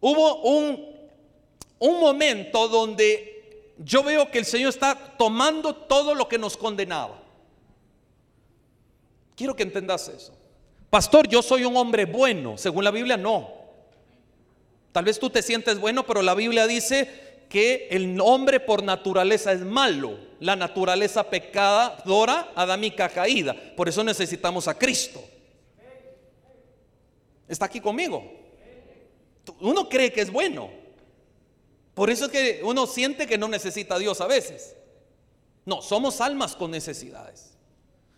hubo 0.00 0.42
un, 0.42 0.86
un 1.80 2.00
momento 2.00 2.68
donde 2.68 3.72
yo 3.78 4.04
veo 4.04 4.30
que 4.30 4.38
el 4.38 4.44
Señor 4.44 4.68
está 4.68 4.94
tomando 5.18 5.74
todo 5.74 6.14
lo 6.14 6.28
que 6.28 6.38
nos 6.38 6.56
condenaba. 6.56 7.20
Quiero 9.34 9.56
que 9.56 9.64
entendas 9.64 10.06
eso. 10.06 10.32
Pastor, 10.88 11.26
yo 11.26 11.42
soy 11.42 11.64
un 11.64 11.76
hombre 11.76 12.04
bueno. 12.04 12.56
Según 12.56 12.84
la 12.84 12.92
Biblia, 12.92 13.16
no. 13.16 13.50
Tal 14.92 15.06
vez 15.06 15.18
tú 15.18 15.28
te 15.28 15.42
sientes 15.42 15.80
bueno, 15.80 16.06
pero 16.06 16.22
la 16.22 16.36
Biblia 16.36 16.68
dice 16.68 17.46
que 17.48 17.88
el 17.90 18.16
hombre 18.20 18.60
por 18.60 18.84
naturaleza 18.84 19.50
es 19.50 19.62
malo. 19.62 20.20
La 20.38 20.54
naturaleza 20.54 21.28
pecadora, 21.28 22.52
adámica 22.54 23.08
caída. 23.08 23.56
Por 23.76 23.88
eso 23.88 24.04
necesitamos 24.04 24.68
a 24.68 24.78
Cristo. 24.78 25.20
Está 27.48 27.66
aquí 27.66 27.80
conmigo. 27.80 28.24
Uno 29.60 29.88
cree 29.88 30.12
que 30.12 30.20
es 30.20 30.30
bueno. 30.30 30.70
Por 31.94 32.10
eso 32.10 32.26
es 32.26 32.30
que 32.30 32.60
uno 32.62 32.86
siente 32.86 33.26
que 33.26 33.38
no 33.38 33.48
necesita 33.48 33.94
a 33.94 33.98
Dios 33.98 34.20
a 34.20 34.26
veces. 34.26 34.76
No, 35.64 35.82
somos 35.82 36.20
almas 36.20 36.54
con 36.54 36.70
necesidades. 36.70 37.56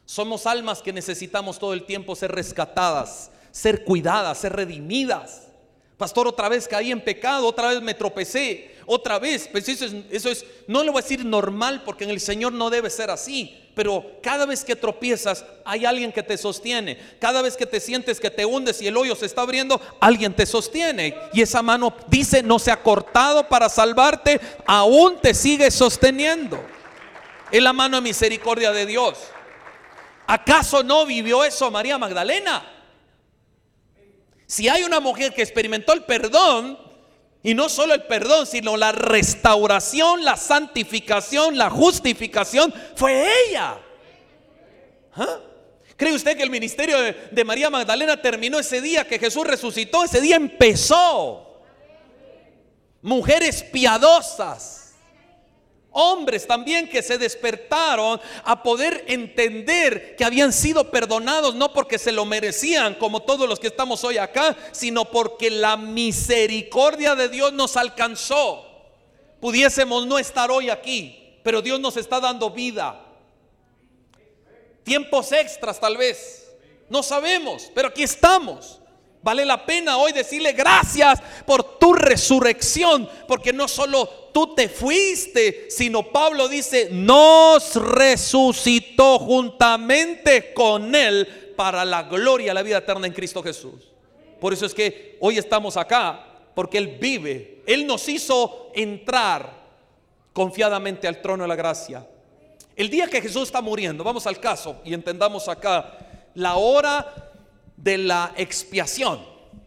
Somos 0.05 0.47
almas 0.47 0.81
que 0.83 0.93
necesitamos 0.93 1.59
todo 1.59 1.75
el 1.75 1.85
tiempo 1.85 2.17
ser 2.17 2.33
rescatadas, 2.33 3.31
ser 3.51 3.85
cuidadas, 3.85 4.39
ser 4.39 4.55
redimidas. 4.55 5.48
Pastor, 5.99 6.27
otra 6.27 6.49
vez 6.49 6.67
caí 6.67 6.91
en 6.91 7.03
pecado, 7.03 7.47
otra 7.47 7.69
vez 7.69 7.83
me 7.83 7.93
tropecé, 7.93 8.75
otra 8.87 9.19
vez. 9.19 9.49
Pues 9.53 9.69
eso 9.69 9.85
es, 9.85 9.93
eso 10.11 10.31
es, 10.31 10.47
no 10.67 10.83
le 10.83 10.91
voy 10.91 11.01
a 11.01 11.03
decir 11.03 11.23
normal 11.25 11.83
porque 11.85 12.05
en 12.05 12.11
el 12.11 12.21
Señor 12.21 12.55
no 12.55 12.71
debe 12.71 12.89
ser 12.89 13.11
así 13.11 13.69
pero 13.79 14.05
cada 14.25 14.45
vez 14.45 14.65
que 14.65 14.75
tropiezas 14.75 15.45
hay 15.65 15.85
alguien 15.85 16.11
que 16.11 16.25
te 16.25 16.37
sostiene. 16.37 16.99
Cada 17.21 17.43
vez 17.43 17.57
que 17.57 17.65
te 17.65 17.79
sientes 17.79 18.19
que 18.19 18.29
te 18.29 18.45
hundes 18.45 18.83
y 18.83 18.89
el 18.89 18.97
hoyo 18.97 19.15
se 19.15 19.27
está 19.27 19.43
abriendo, 19.43 19.81
alguien 20.01 20.35
te 20.35 20.47
sostiene. 20.47 21.15
Y 21.33 21.43
esa 21.43 21.63
mano 21.63 21.95
dice, 22.09 22.43
no 22.43 22.59
se 22.59 22.73
ha 22.73 22.83
cortado 22.83 23.47
para 23.47 23.69
salvarte, 23.69 24.41
aún 24.67 25.21
te 25.21 25.33
sigue 25.33 25.71
sosteniendo. 25.71 26.61
Es 27.53 27.63
la 27.63 27.73
mano 27.73 27.99
de 27.99 28.03
misericordia 28.03 28.73
de 28.73 28.85
Dios. 28.85 29.17
¿Acaso 30.27 30.83
no 30.83 31.07
vivió 31.07 31.45
eso 31.45 31.71
María 31.71 31.99
Magdalena? 31.99 32.78
Si 34.49 34.67
hay 34.67 34.83
una 34.83 34.99
mujer 34.99 35.35
que 35.35 35.43
experimentó 35.43 35.93
el 35.93 36.05
perdón, 36.05 36.79
y 37.43 37.53
no 37.53 37.69
solo 37.69 37.93
el 37.93 38.05
perdón, 38.05 38.47
sino 38.47 38.79
la 38.79 38.93
restauración, 38.93 40.25
la 40.25 40.39
santificación, 40.39 41.59
la 41.59 41.69
justificación, 41.69 42.73
fue 42.97 43.31
ella. 43.45 43.79
¿Ah? 45.15 45.39
¿Cree 45.99 46.15
usted 46.15 46.35
que 46.35 46.43
el 46.43 46.51
ministerio 46.51 46.99
de, 46.99 47.29
de, 47.31 47.45
María 47.45 47.69
Magdalena 47.69 48.23
terminó 48.23 48.59
ese 48.59 48.81
día 48.81 49.07
que 49.07 49.19
Jesús 49.19 49.47
resucitó? 49.47 50.03
Ese 50.03 50.23
día 50.23 50.37
empezó. 50.37 51.61
Mujeres 53.03 53.63
piadosas 53.63 54.88
Hombres 56.01 56.47
también 56.47 56.89
que 56.89 57.03
se 57.03 57.19
despertaron 57.19 58.21
a 58.45 58.63
poder 58.63 59.05
entender 59.09 60.15
que 60.15 60.25
habían 60.25 60.53
sido 60.53 60.93
perdonados 60.93 61.57
no 61.57 61.73
porque 61.73 61.99
se 61.99 62.13
lo 62.13 62.25
merecían 62.25 62.95
como 62.95 63.23
todos 63.23 63.49
los 63.49 63.59
que 63.59 63.67
estamos 63.67 64.05
hoy 64.05 64.17
acá, 64.17 64.57
sino 64.71 65.07
porque 65.07 65.51
la 65.51 65.77
misericordia 65.77 67.17
de 67.17 67.29
Dios 67.29 67.53
nos 67.53 67.77
alcanzó. 67.77 68.65
Pudiésemos 69.41 70.07
no 70.07 70.21
estar 70.21 70.53
hoy 70.53 70.71
aquí, 70.71 71.41
pero 71.43 71.63
Dios 71.63 71.81
nos 71.81 71.97
está 71.97 72.21
dando 72.21 72.49
vida. 72.51 73.05
Tiempos 74.85 75.33
extras 75.33 75.81
tal 75.81 75.97
vez. 75.97 76.49
No 76.89 77.03
sabemos, 77.03 77.73
pero 77.75 77.89
aquí 77.89 78.05
estamos. 78.05 78.78
Vale 79.23 79.45
la 79.45 79.67
pena 79.67 79.99
hoy 79.99 80.13
decirle 80.13 80.53
gracias 80.53 81.21
por 81.45 81.79
tu 81.79 81.93
resurrección, 81.93 83.09
porque 83.27 83.53
no 83.53 83.67
solo 83.67 84.07
tú 84.33 84.55
te 84.55 84.69
fuiste, 84.69 85.67
sino 85.71 86.05
Pablo 86.05 86.49
dice, 86.49 86.89
nos 86.93 87.75
resucitó 87.77 89.19
juntamente 89.19 90.53
con 90.55 90.95
él 90.95 91.53
para 91.57 91.85
la 91.85 92.05
gloria, 92.05 92.55
la 92.55 92.63
vida 92.63 92.79
eterna 92.79 93.07
en 93.07 93.13
Cristo 93.13 93.43
Jesús. 93.43 93.89
Por 94.41 94.53
eso 94.53 94.67
es 94.67 94.75
que 94.75 95.17
hoy 95.21 95.39
estamos 95.39 95.77
acá, 95.77 96.25
porque 96.55 96.79
Él 96.79 96.99
vive. 97.01 97.63
Él 97.67 97.87
nos 97.87 98.09
hizo 98.09 98.71
entrar 98.75 99.59
confiadamente 100.33 101.09
al 101.09 101.21
trono 101.21 101.43
de 101.45 101.49
la 101.49 101.57
gracia. 101.57 102.07
El 102.77 102.89
día 102.89 103.09
que 103.09 103.21
Jesús 103.21 103.43
está 103.43 103.61
muriendo, 103.61 104.05
vamos 104.05 104.27
al 104.27 104.39
caso 104.39 104.81
y 104.85 104.95
entendamos 104.95 105.49
acá 105.49 105.99
la 106.35 106.55
hora 106.55 107.28
de 107.79 107.99
la 107.99 108.33
expiación. 108.37 109.21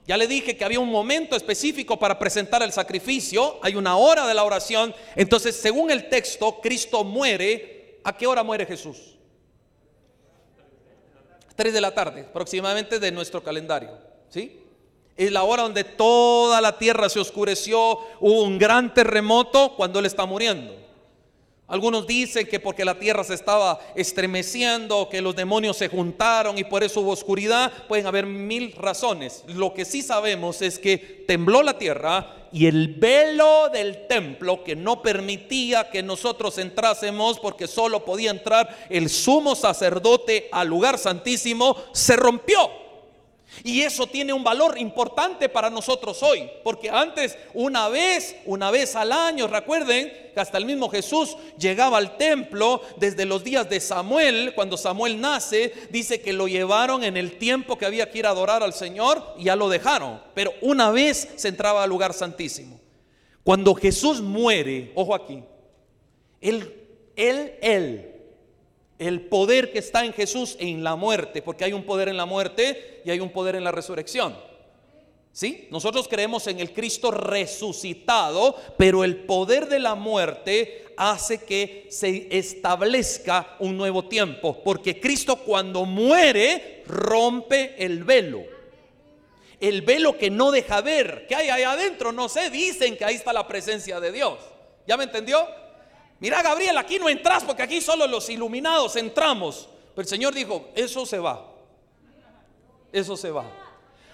Ya 0.06 0.18
le 0.18 0.28
dije 0.28 0.58
que 0.58 0.66
había 0.66 0.80
un 0.80 0.92
momento 0.92 1.36
específico 1.36 1.98
para 1.98 2.20
presentar 2.20 2.62
el 2.64 2.74
sacrificio, 2.74 3.60
hay 3.62 3.76
una 3.76 3.96
hora 3.96 4.28
de 4.28 4.34
la 4.34 4.44
oración. 4.44 4.94
Entonces, 5.16 5.56
según 5.56 5.92
el 5.92 6.10
texto, 6.10 6.60
Cristo 6.62 7.04
muere. 7.04 8.00
¿A 8.04 8.18
qué 8.18 8.26
hora 8.26 8.44
muere 8.44 8.66
Jesús? 8.66 9.16
Tres 11.56 11.74
de 11.74 11.82
la 11.82 11.94
tarde, 11.94 12.22
aproximadamente 12.30 13.00
de 13.00 13.12
nuestro 13.12 13.44
calendario. 13.44 13.92
¿Sí? 14.30 14.60
Es 15.16 15.32
la 15.32 15.44
hora 15.44 15.64
donde 15.64 15.84
toda 15.84 16.60
la 16.62 16.78
tierra 16.80 17.08
se 17.08 17.20
oscureció, 17.20 18.00
hubo 18.20 18.44
un 18.44 18.58
gran 18.58 18.94
terremoto 18.94 19.76
cuando 19.76 20.00
Él 20.00 20.08
está 20.08 20.26
muriendo. 20.26 20.81
Algunos 21.72 22.06
dicen 22.06 22.48
que 22.48 22.60
porque 22.60 22.84
la 22.84 23.00
tierra 23.00 23.24
se 23.24 23.34
estaba 23.34 23.80
estremeciendo, 23.96 25.08
que 25.10 25.22
los 25.22 25.34
demonios 25.38 25.78
se 25.78 25.88
juntaron 25.88 26.58
y 26.58 26.66
por 26.66 26.84
eso 26.84 27.00
hubo 27.00 27.12
oscuridad. 27.12 27.72
Pueden 27.88 28.08
haber 28.08 28.26
mil 28.26 28.74
razones. 28.74 29.46
Lo 29.48 29.74
que 29.74 29.86
sí 29.86 30.02
sabemos 30.02 30.62
es 30.62 30.78
que 30.78 30.98
tembló 30.98 31.64
la 31.64 31.78
tierra 31.78 32.50
y 32.52 32.66
el 32.66 32.96
velo 32.96 33.70
del 33.70 34.06
templo 34.08 34.66
que 34.66 34.76
no 34.76 35.02
permitía 35.02 35.90
que 35.90 36.04
nosotros 36.04 36.58
entrásemos 36.58 37.40
porque 37.40 37.68
solo 37.68 38.04
podía 38.04 38.32
entrar 38.32 38.86
el 38.90 39.10
sumo 39.10 39.56
sacerdote 39.56 40.50
al 40.52 40.68
lugar 40.68 40.98
santísimo, 40.98 41.78
se 41.94 42.18
rompió. 42.18 42.81
Y 43.64 43.82
eso 43.82 44.08
tiene 44.08 44.34
un 44.34 44.44
valor 44.44 44.78
importante 44.80 45.50
para 45.50 45.70
nosotros 45.70 46.24
hoy, 46.24 46.50
porque 46.64 46.90
antes 46.90 47.38
una 47.54 47.90
vez, 47.90 48.36
una 48.46 48.72
vez 48.72 48.96
al 48.96 49.12
año, 49.12 49.48
recuerden 49.48 50.12
que 50.34 50.40
hasta 50.40 50.58
el 50.58 50.66
mismo 50.66 50.90
Jesús 50.90 51.38
llegaba 51.60 51.98
al 51.98 52.18
templo 52.18 52.82
desde 52.98 53.26
los 53.26 53.44
días 53.44 53.70
de 53.70 53.80
Samuel, 53.80 54.54
cuando 54.56 54.78
Samuel 54.78 55.20
nace, 55.20 55.74
dice 55.92 56.22
que 56.22 56.34
lo 56.34 56.48
llevaron 56.48 57.04
en 57.04 57.18
el 57.18 57.38
tiempo 57.38 57.78
que 57.78 57.86
había 57.86 58.10
que 58.10 58.20
ir 58.20 58.26
a 58.26 58.30
adorar 58.30 58.64
al 58.64 58.74
Señor 58.74 59.36
y 59.38 59.46
ya 59.46 59.56
lo 59.56 59.70
dejaron, 59.70 60.22
pero 60.34 60.54
una 60.62 60.90
vez 60.90 61.28
se 61.36 61.50
entraba 61.50 61.84
al 61.84 61.90
lugar 61.90 62.14
santísimo. 62.14 62.80
Cuando 63.44 63.76
Jesús 63.76 64.22
muere, 64.22 64.92
ojo 64.96 65.14
aquí, 65.14 65.44
él, 66.40 66.74
él, 67.16 67.56
él 67.62 68.11
el 69.02 69.22
poder 69.22 69.72
que 69.72 69.80
está 69.80 70.06
en 70.06 70.14
Jesús 70.14 70.56
en 70.60 70.84
la 70.84 70.96
muerte, 70.96 71.42
porque 71.42 71.66
hay 71.66 71.74
un 71.74 71.84
poder 71.84 72.08
en 72.08 72.18
la 72.18 72.28
muerte 72.28 73.02
y 73.04 73.10
hay 73.10 73.20
un 73.20 73.32
poder 73.32 73.56
en 73.56 73.64
la 73.64 73.72
resurrección. 73.72 74.36
¿Sí? 75.32 75.68
Nosotros 75.72 76.08
creemos 76.08 76.46
en 76.46 76.60
el 76.60 76.72
Cristo 76.72 77.10
resucitado, 77.10 78.56
pero 78.78 79.04
el 79.04 79.24
poder 79.24 79.68
de 79.70 79.80
la 79.80 79.96
muerte 79.96 80.94
hace 80.98 81.44
que 81.44 81.88
se 81.90 82.28
establezca 82.38 83.56
un 83.60 83.76
nuevo 83.76 84.06
tiempo, 84.06 84.62
porque 84.64 85.00
Cristo 85.00 85.38
cuando 85.38 85.86
muere 85.86 86.84
rompe 86.86 87.84
el 87.84 88.04
velo. 88.04 88.44
El 89.60 89.82
velo 89.82 90.16
que 90.16 90.30
no 90.30 90.52
deja 90.52 90.82
ver, 90.82 91.26
¿qué 91.28 91.36
hay 91.36 91.50
ahí 91.50 91.64
adentro? 91.64 92.12
No 92.12 92.30
sé, 92.30 92.52
dicen 92.52 92.98
que 92.98 93.06
ahí 93.06 93.16
está 93.16 93.34
la 93.34 93.48
presencia 93.48 94.00
de 94.00 94.12
Dios. 94.12 94.38
¿Ya 94.86 94.96
me 94.96 95.06
entendió? 95.06 95.48
Mira, 96.22 96.44
Gabriel, 96.44 96.78
aquí 96.78 97.00
no 97.00 97.10
entras 97.10 97.44
porque 97.44 97.64
aquí 97.64 97.82
solo 97.82 98.06
los 98.06 98.30
iluminados 98.30 98.96
entramos. 98.96 99.68
Pero 99.96 100.04
el 100.04 100.08
Señor 100.08 100.36
dijo, 100.36 100.70
eso 100.76 101.04
se 101.04 101.18
va. 101.18 101.44
Eso 102.94 103.18
se 103.18 103.32
va. 103.32 103.46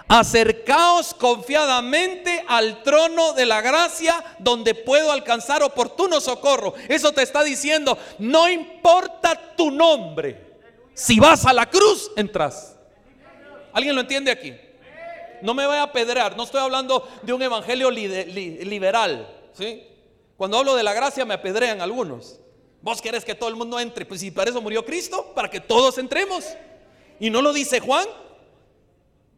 Acercaos 0.07 1.13
confiadamente 1.13 2.45
al 2.47 2.81
trono 2.81 3.33
de 3.33 3.45
la 3.45 3.59
gracia 3.59 4.23
donde 4.39 4.73
puedo 4.73 5.11
alcanzar 5.11 5.61
oportuno 5.63 6.21
socorro. 6.21 6.75
Eso 6.87 7.11
te 7.11 7.23
está 7.23 7.43
diciendo, 7.43 7.97
no 8.19 8.47
importa 8.47 9.55
tu 9.57 9.69
nombre. 9.69 10.59
Si 10.93 11.19
vas 11.19 11.45
a 11.45 11.51
la 11.51 11.69
cruz, 11.69 12.09
entras. 12.15 12.77
¿Alguien 13.73 13.95
lo 13.95 14.01
entiende 14.01 14.31
aquí? 14.31 14.55
No 15.41 15.53
me 15.53 15.65
vaya 15.65 15.83
a 15.83 15.91
pedrear. 15.91 16.37
No 16.37 16.43
estoy 16.43 16.61
hablando 16.61 17.05
de 17.21 17.33
un 17.33 17.41
evangelio 17.43 17.91
liberal. 17.91 19.27
¿sí? 19.51 19.83
Cuando 20.38 20.57
hablo 20.59 20.75
de 20.75 20.83
la 20.83 20.93
gracia 20.93 21.25
me 21.25 21.33
apedrean 21.33 21.81
algunos. 21.81 22.39
Vos 22.81 23.01
querés 23.01 23.25
que 23.25 23.35
todo 23.35 23.49
el 23.49 23.55
mundo 23.55 23.79
entre. 23.79 24.05
Pues 24.05 24.21
si 24.21 24.31
para 24.31 24.49
eso 24.49 24.61
murió 24.61 24.85
Cristo, 24.85 25.33
para 25.35 25.49
que 25.49 25.59
todos 25.59 25.97
entremos. 25.97 26.45
Y 27.19 27.29
no 27.29 27.41
lo 27.41 27.51
dice 27.53 27.79
Juan. 27.79 28.07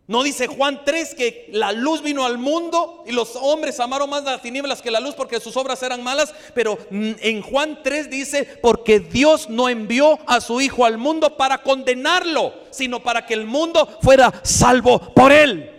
No 0.07 0.23
dice 0.23 0.47
Juan 0.47 0.81
3 0.83 1.13
que 1.13 1.49
la 1.51 1.71
luz 1.71 2.01
vino 2.01 2.25
al 2.25 2.39
mundo 2.39 3.03
y 3.05 3.11
los 3.11 3.35
hombres 3.35 3.79
amaron 3.79 4.09
más 4.09 4.23
las 4.23 4.41
tinieblas 4.41 4.81
que 4.81 4.89
la 4.89 4.99
luz 4.99 5.13
porque 5.13 5.39
sus 5.39 5.55
obras 5.55 5.83
eran 5.83 6.03
malas. 6.03 6.33
Pero 6.55 6.79
en 6.91 7.41
Juan 7.43 7.81
3 7.83 8.09
dice, 8.09 8.57
porque 8.59 8.99
Dios 8.99 9.49
no 9.49 9.69
envió 9.69 10.17
a 10.25 10.41
su 10.41 10.61
Hijo 10.61 10.83
al 10.83 10.97
mundo 10.97 11.37
para 11.37 11.61
condenarlo, 11.61 12.55
sino 12.71 13.03
para 13.03 13.27
que 13.27 13.35
el 13.35 13.45
mundo 13.45 13.99
fuera 14.01 14.33
salvo 14.43 15.13
por 15.13 15.31
él. 15.31 15.78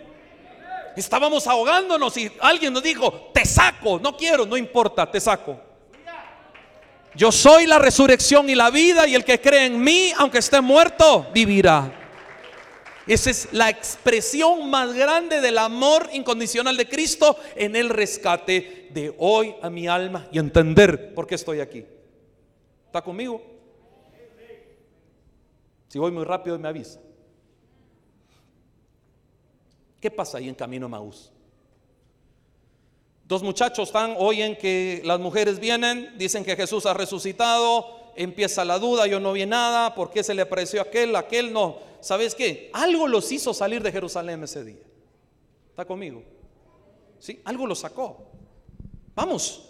Estábamos 0.95 1.47
ahogándonos 1.47 2.15
y 2.17 2.31
alguien 2.39 2.73
nos 2.73 2.83
dijo, 2.83 3.31
te 3.33 3.45
saco, 3.45 3.99
no 3.99 4.15
quiero, 4.17 4.45
no 4.45 4.57
importa, 4.57 5.09
te 5.09 5.19
saco. 5.19 5.59
Yo 7.13 7.31
soy 7.31 7.67
la 7.67 7.77
resurrección 7.77 8.49
y 8.49 8.55
la 8.55 8.69
vida 8.69 9.07
y 9.07 9.15
el 9.15 9.25
que 9.25 9.41
cree 9.41 9.65
en 9.65 9.81
mí, 9.81 10.13
aunque 10.17 10.37
esté 10.37 10.61
muerto, 10.61 11.27
vivirá. 11.33 11.91
Esa 13.05 13.29
es 13.29 13.49
la 13.51 13.69
expresión 13.69 14.69
más 14.69 14.93
grande 14.93 15.41
del 15.41 15.57
amor 15.57 16.07
incondicional 16.13 16.77
de 16.77 16.87
Cristo 16.87 17.37
en 17.55 17.75
el 17.75 17.89
rescate 17.89 18.87
de 18.91 19.13
hoy 19.17 19.55
a 19.61 19.69
mi 19.69 19.87
alma 19.87 20.27
y 20.31 20.39
entender 20.39 21.13
por 21.13 21.27
qué 21.27 21.35
estoy 21.35 21.59
aquí. 21.59 21.85
¿Está 22.85 23.01
conmigo? 23.01 23.41
Si 25.87 25.99
voy 25.99 26.11
muy 26.11 26.23
rápido 26.23 26.57
me 26.57 26.69
avisa. 26.69 26.99
¿Qué 30.01 30.09
pasa 30.09 30.39
ahí 30.39 30.49
en 30.49 30.55
Camino 30.55 30.87
a 30.87 30.89
Maús? 30.89 31.31
Dos 33.27 33.43
muchachos 33.43 33.89
están, 33.89 34.15
oyen 34.17 34.57
que 34.57 35.01
las 35.05 35.19
mujeres 35.19 35.59
vienen, 35.59 36.17
dicen 36.17 36.43
que 36.43 36.55
Jesús 36.55 36.85
ha 36.87 36.93
resucitado, 36.93 38.11
empieza 38.15 38.65
la 38.65 38.79
duda, 38.79 39.05
yo 39.07 39.19
no 39.19 39.31
vi 39.31 39.45
nada, 39.45 39.93
¿por 39.95 40.09
qué 40.09 40.23
se 40.23 40.33
le 40.33 40.41
apareció 40.41 40.81
aquel, 40.81 41.15
aquel 41.15 41.53
no? 41.53 41.77
¿Sabes 42.01 42.33
qué? 42.33 42.71
Algo 42.73 43.07
los 43.07 43.31
hizo 43.31 43.53
salir 43.53 43.83
de 43.83 43.91
Jerusalén 43.91 44.43
ese 44.43 44.65
día. 44.65 44.81
¿Está 45.69 45.85
conmigo? 45.85 46.23
Sí, 47.19 47.39
algo 47.45 47.67
los 47.67 47.79
sacó. 47.79 48.27
Vamos 49.13 49.69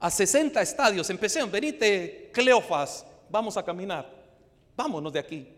a 0.00 0.10
60 0.10 0.60
estadios, 0.60 1.08
empecé, 1.08 1.42
venite 1.44 2.30
Cleofas, 2.34 3.06
vamos 3.30 3.56
a 3.56 3.64
caminar, 3.64 4.10
vámonos 4.76 5.12
de 5.12 5.20
aquí. 5.20 5.57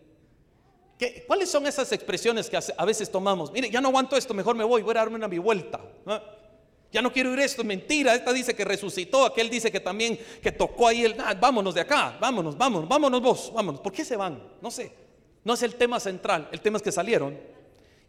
¿Cuáles 1.26 1.51
son 1.51 1.66
esas 1.66 1.90
expresiones 1.92 2.48
que 2.51 2.59
a 2.76 2.84
veces 2.84 3.11
tomamos? 3.11 3.51
Mire, 3.53 3.70
ya 3.70 3.80
no 3.80 3.88
aguanto 3.88 4.16
esto, 4.16 4.34
mejor 4.34 4.57
me 4.57 4.64
voy, 4.64 4.82
voy 4.82 4.92
a 4.92 4.94
darme 4.98 5.16
una 5.16 5.28
mi 5.28 5.38
vuelta. 5.38 5.80
Ya 6.92 7.01
no 7.01 7.12
quiero 7.12 7.32
ir 7.32 7.38
esto, 7.38 7.62
mentira. 7.62 8.14
Esta 8.14 8.32
dice 8.32 8.55
que 8.55 8.64
resucitó, 8.64 9.24
aquel 9.24 9.48
dice 9.48 9.70
que 9.70 9.80
también 9.80 10.18
que 10.42 10.53
tocó 10.53 10.88
ahí 10.88 11.05
el. 11.05 11.16
Ah, 11.20 11.34
vámonos 11.34 11.74
de 11.74 11.82
acá, 11.82 12.16
vámonos, 12.20 12.57
vámonos, 12.59 12.88
vámonos 12.88 13.22
vos, 13.22 13.53
vámonos. 13.55 13.80
¿Por 13.80 13.92
qué 13.92 14.05
se 14.05 14.16
van? 14.16 14.42
No 14.61 14.70
sé. 14.70 14.92
No 15.44 15.55
es 15.55 15.62
el 15.62 15.74
tema 15.76 15.98
central, 16.01 16.48
el 16.53 16.61
tema 16.61 16.76
es 16.76 16.82
que 16.82 16.92
salieron 16.92 17.38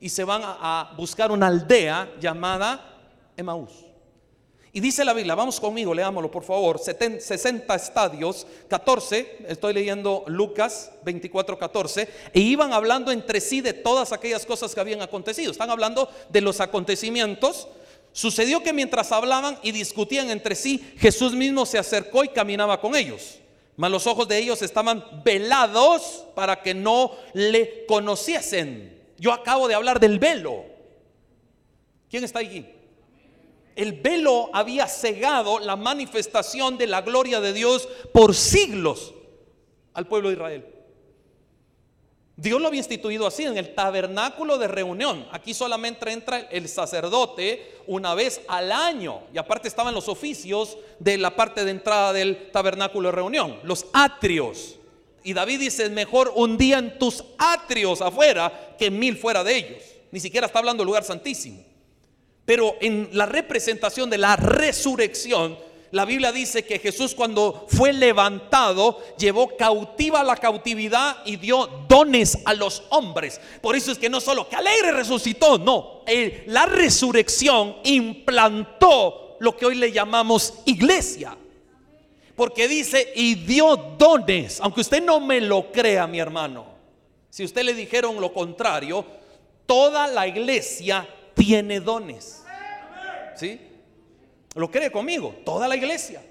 y 0.01 0.09
se 0.09 0.23
van 0.23 0.41
a, 0.43 0.93
buscar 0.97 1.31
una 1.31 1.47
aldea 1.47 2.11
llamada 2.19 2.99
Emaús. 3.37 3.85
Y 4.73 4.79
dice 4.79 5.03
la 5.03 5.13
Biblia, 5.13 5.35
vamos 5.35 5.59
conmigo, 5.59 5.93
leámoslo 5.93 6.31
por 6.31 6.43
favor, 6.43 6.79
60 6.79 7.75
estadios, 7.75 8.47
14, 8.69 9.39
estoy 9.49 9.73
leyendo 9.73 10.23
Lucas 10.27 10.91
24, 11.03 11.59
14, 11.59 12.07
e 12.33 12.39
iban 12.39 12.71
hablando 12.71 13.11
entre 13.11 13.41
sí 13.41 13.59
de 13.59 13.73
todas 13.73 14.13
aquellas 14.13 14.45
cosas 14.45 14.73
que 14.73 14.79
habían 14.79 15.01
acontecido. 15.01 15.51
Están 15.51 15.71
hablando 15.71 16.09
de 16.29 16.39
los 16.39 16.61
acontecimientos. 16.61 17.67
Sucedió 18.13 18.63
que 18.63 18.71
mientras 18.71 19.11
hablaban 19.11 19.57
y 19.61 19.73
discutían 19.73 20.29
entre 20.29 20.55
sí, 20.55 20.93
Jesús 20.97 21.33
mismo 21.33 21.65
se 21.65 21.77
acercó 21.77 22.23
y 22.23 22.29
caminaba 22.29 22.79
con 22.79 22.95
ellos. 22.95 23.39
Mas 23.75 23.91
los 23.91 24.07
ojos 24.07 24.27
de 24.29 24.37
ellos 24.37 24.61
estaban 24.61 25.21
velados 25.25 26.25
para 26.33 26.61
que 26.61 26.73
no 26.73 27.11
le 27.33 27.85
conociesen. 27.87 29.01
Yo 29.17 29.33
acabo 29.33 29.67
de 29.67 29.75
hablar 29.75 29.99
del 29.99 30.17
velo. 30.17 30.63
¿Quién 32.09 32.23
está 32.23 32.39
allí? 32.39 32.80
El 33.75 33.93
velo 33.93 34.49
había 34.53 34.87
cegado 34.87 35.59
la 35.59 35.75
manifestación 35.75 36.77
de 36.77 36.87
la 36.87 37.01
gloria 37.01 37.39
de 37.39 37.53
Dios 37.53 37.87
por 38.13 38.35
siglos 38.35 39.13
al 39.93 40.07
pueblo 40.07 40.29
de 40.29 40.35
Israel. 40.35 40.65
Dios 42.41 42.59
lo 42.59 42.69
había 42.69 42.79
instituido 42.79 43.27
así 43.27 43.43
en 43.43 43.55
el 43.57 43.75
tabernáculo 43.75 44.57
de 44.57 44.67
reunión. 44.67 45.27
Aquí 45.31 45.53
solamente 45.53 46.11
entra 46.11 46.39
el 46.39 46.67
sacerdote 46.67 47.75
una 47.85 48.15
vez 48.15 48.41
al 48.47 48.71
año. 48.71 49.21
Y 49.31 49.37
aparte 49.37 49.67
estaban 49.67 49.93
los 49.93 50.07
oficios 50.07 50.77
de 50.97 51.19
la 51.19 51.35
parte 51.35 51.63
de 51.63 51.71
entrada 51.71 52.13
del 52.13 52.49
tabernáculo 52.51 53.09
de 53.09 53.15
reunión, 53.15 53.59
los 53.63 53.85
atrios. 53.93 54.77
Y 55.23 55.33
David 55.33 55.59
dice, 55.59 55.87
mejor 55.89 56.33
un 56.35 56.57
día 56.57 56.79
en 56.79 56.97
tus 56.97 57.23
atrios 57.37 58.01
afuera 58.01 58.75
que 58.79 58.89
mil 58.89 59.17
fuera 59.17 59.43
de 59.43 59.57
ellos. 59.57 59.83
Ni 60.11 60.19
siquiera 60.19 60.47
está 60.47 60.57
hablando 60.57 60.81
del 60.81 60.87
lugar 60.87 61.03
santísimo. 61.03 61.63
Pero 62.51 62.75
en 62.81 63.07
la 63.13 63.25
representación 63.25 64.09
de 64.09 64.17
la 64.17 64.35
resurrección, 64.35 65.57
la 65.91 66.03
Biblia 66.03 66.33
dice 66.33 66.65
que 66.65 66.79
Jesús 66.79 67.15
cuando 67.15 67.65
fue 67.69 67.93
levantado 67.93 68.99
llevó 69.17 69.55
cautiva 69.55 70.21
la 70.21 70.35
cautividad 70.35 71.19
y 71.23 71.37
dio 71.37 71.85
dones 71.87 72.39
a 72.43 72.53
los 72.53 72.83
hombres. 72.89 73.39
Por 73.61 73.77
eso 73.77 73.93
es 73.93 73.97
que 73.97 74.09
no 74.09 74.19
solo 74.19 74.49
que 74.49 74.57
alegre 74.57 74.91
resucitó, 74.91 75.59
no, 75.59 76.01
la 76.47 76.65
resurrección 76.65 77.77
implantó 77.85 79.37
lo 79.39 79.55
que 79.55 79.67
hoy 79.67 79.75
le 79.75 79.93
llamamos 79.93 80.55
iglesia. 80.65 81.37
Porque 82.35 82.67
dice, 82.67 83.13
y 83.15 83.35
dio 83.35 83.77
dones, 83.97 84.59
aunque 84.59 84.81
usted 84.81 85.01
no 85.01 85.21
me 85.21 85.39
lo 85.39 85.71
crea, 85.71 86.05
mi 86.05 86.19
hermano. 86.19 86.65
Si 87.29 87.45
usted 87.45 87.63
le 87.63 87.73
dijeron 87.73 88.19
lo 88.19 88.33
contrario, 88.33 89.05
toda 89.65 90.05
la 90.07 90.27
iglesia 90.27 91.07
tiene 91.33 91.79
dones. 91.79 92.40
¿Lo 94.55 94.69
cree 94.69 94.91
conmigo? 94.91 95.35
Toda 95.45 95.67
la 95.67 95.75
iglesia. 95.75 96.23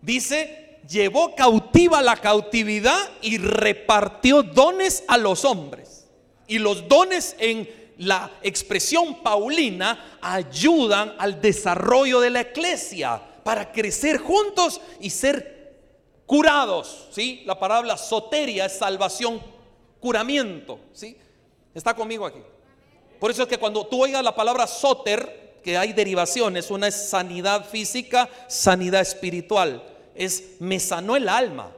Dice, 0.00 0.78
llevó 0.88 1.34
cautiva 1.34 2.00
la 2.00 2.16
cautividad 2.16 3.10
y 3.22 3.38
repartió 3.38 4.42
dones 4.42 5.04
a 5.08 5.18
los 5.18 5.44
hombres. 5.44 6.06
Y 6.46 6.58
los 6.58 6.88
dones 6.88 7.36
en 7.38 7.68
la 7.98 8.30
expresión 8.42 9.22
paulina 9.22 10.18
ayudan 10.22 11.14
al 11.18 11.40
desarrollo 11.40 12.20
de 12.20 12.30
la 12.30 12.40
iglesia 12.42 13.20
para 13.44 13.70
crecer 13.72 14.18
juntos 14.18 14.80
y 15.00 15.10
ser 15.10 15.76
curados. 16.24 17.08
¿sí? 17.10 17.42
La 17.44 17.58
palabra 17.58 17.96
soteria 17.96 18.66
es 18.66 18.78
salvación, 18.78 19.40
curamiento. 20.00 20.80
¿sí? 20.92 21.16
¿Está 21.74 21.94
conmigo 21.94 22.24
aquí? 22.24 22.40
Por 23.18 23.30
eso 23.30 23.42
es 23.42 23.48
que 23.48 23.58
cuando 23.58 23.86
tú 23.86 24.02
oigas 24.02 24.24
la 24.24 24.34
palabra 24.34 24.66
soter, 24.66 25.49
que 25.62 25.76
hay 25.76 25.92
derivaciones, 25.92 26.70
una 26.70 26.88
es 26.88 27.08
sanidad 27.08 27.68
física, 27.68 28.28
sanidad 28.48 29.00
espiritual. 29.00 29.82
Es 30.14 30.56
me 30.58 30.80
sanó 30.80 31.16
el 31.16 31.28
alma. 31.28 31.72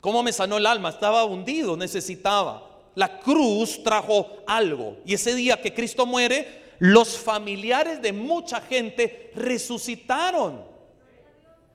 ¿Cómo 0.00 0.22
me 0.22 0.32
sanó 0.32 0.56
el 0.58 0.66
alma? 0.66 0.90
Estaba 0.90 1.24
hundido, 1.24 1.76
necesitaba. 1.76 2.64
La 2.94 3.20
cruz 3.20 3.82
trajo 3.82 4.38
algo. 4.46 4.96
Y 5.04 5.14
ese 5.14 5.34
día 5.34 5.60
que 5.60 5.74
Cristo 5.74 6.06
muere, 6.06 6.62
los 6.78 7.18
familiares 7.18 8.00
de 8.00 8.12
mucha 8.12 8.60
gente 8.60 9.32
resucitaron. 9.34 10.64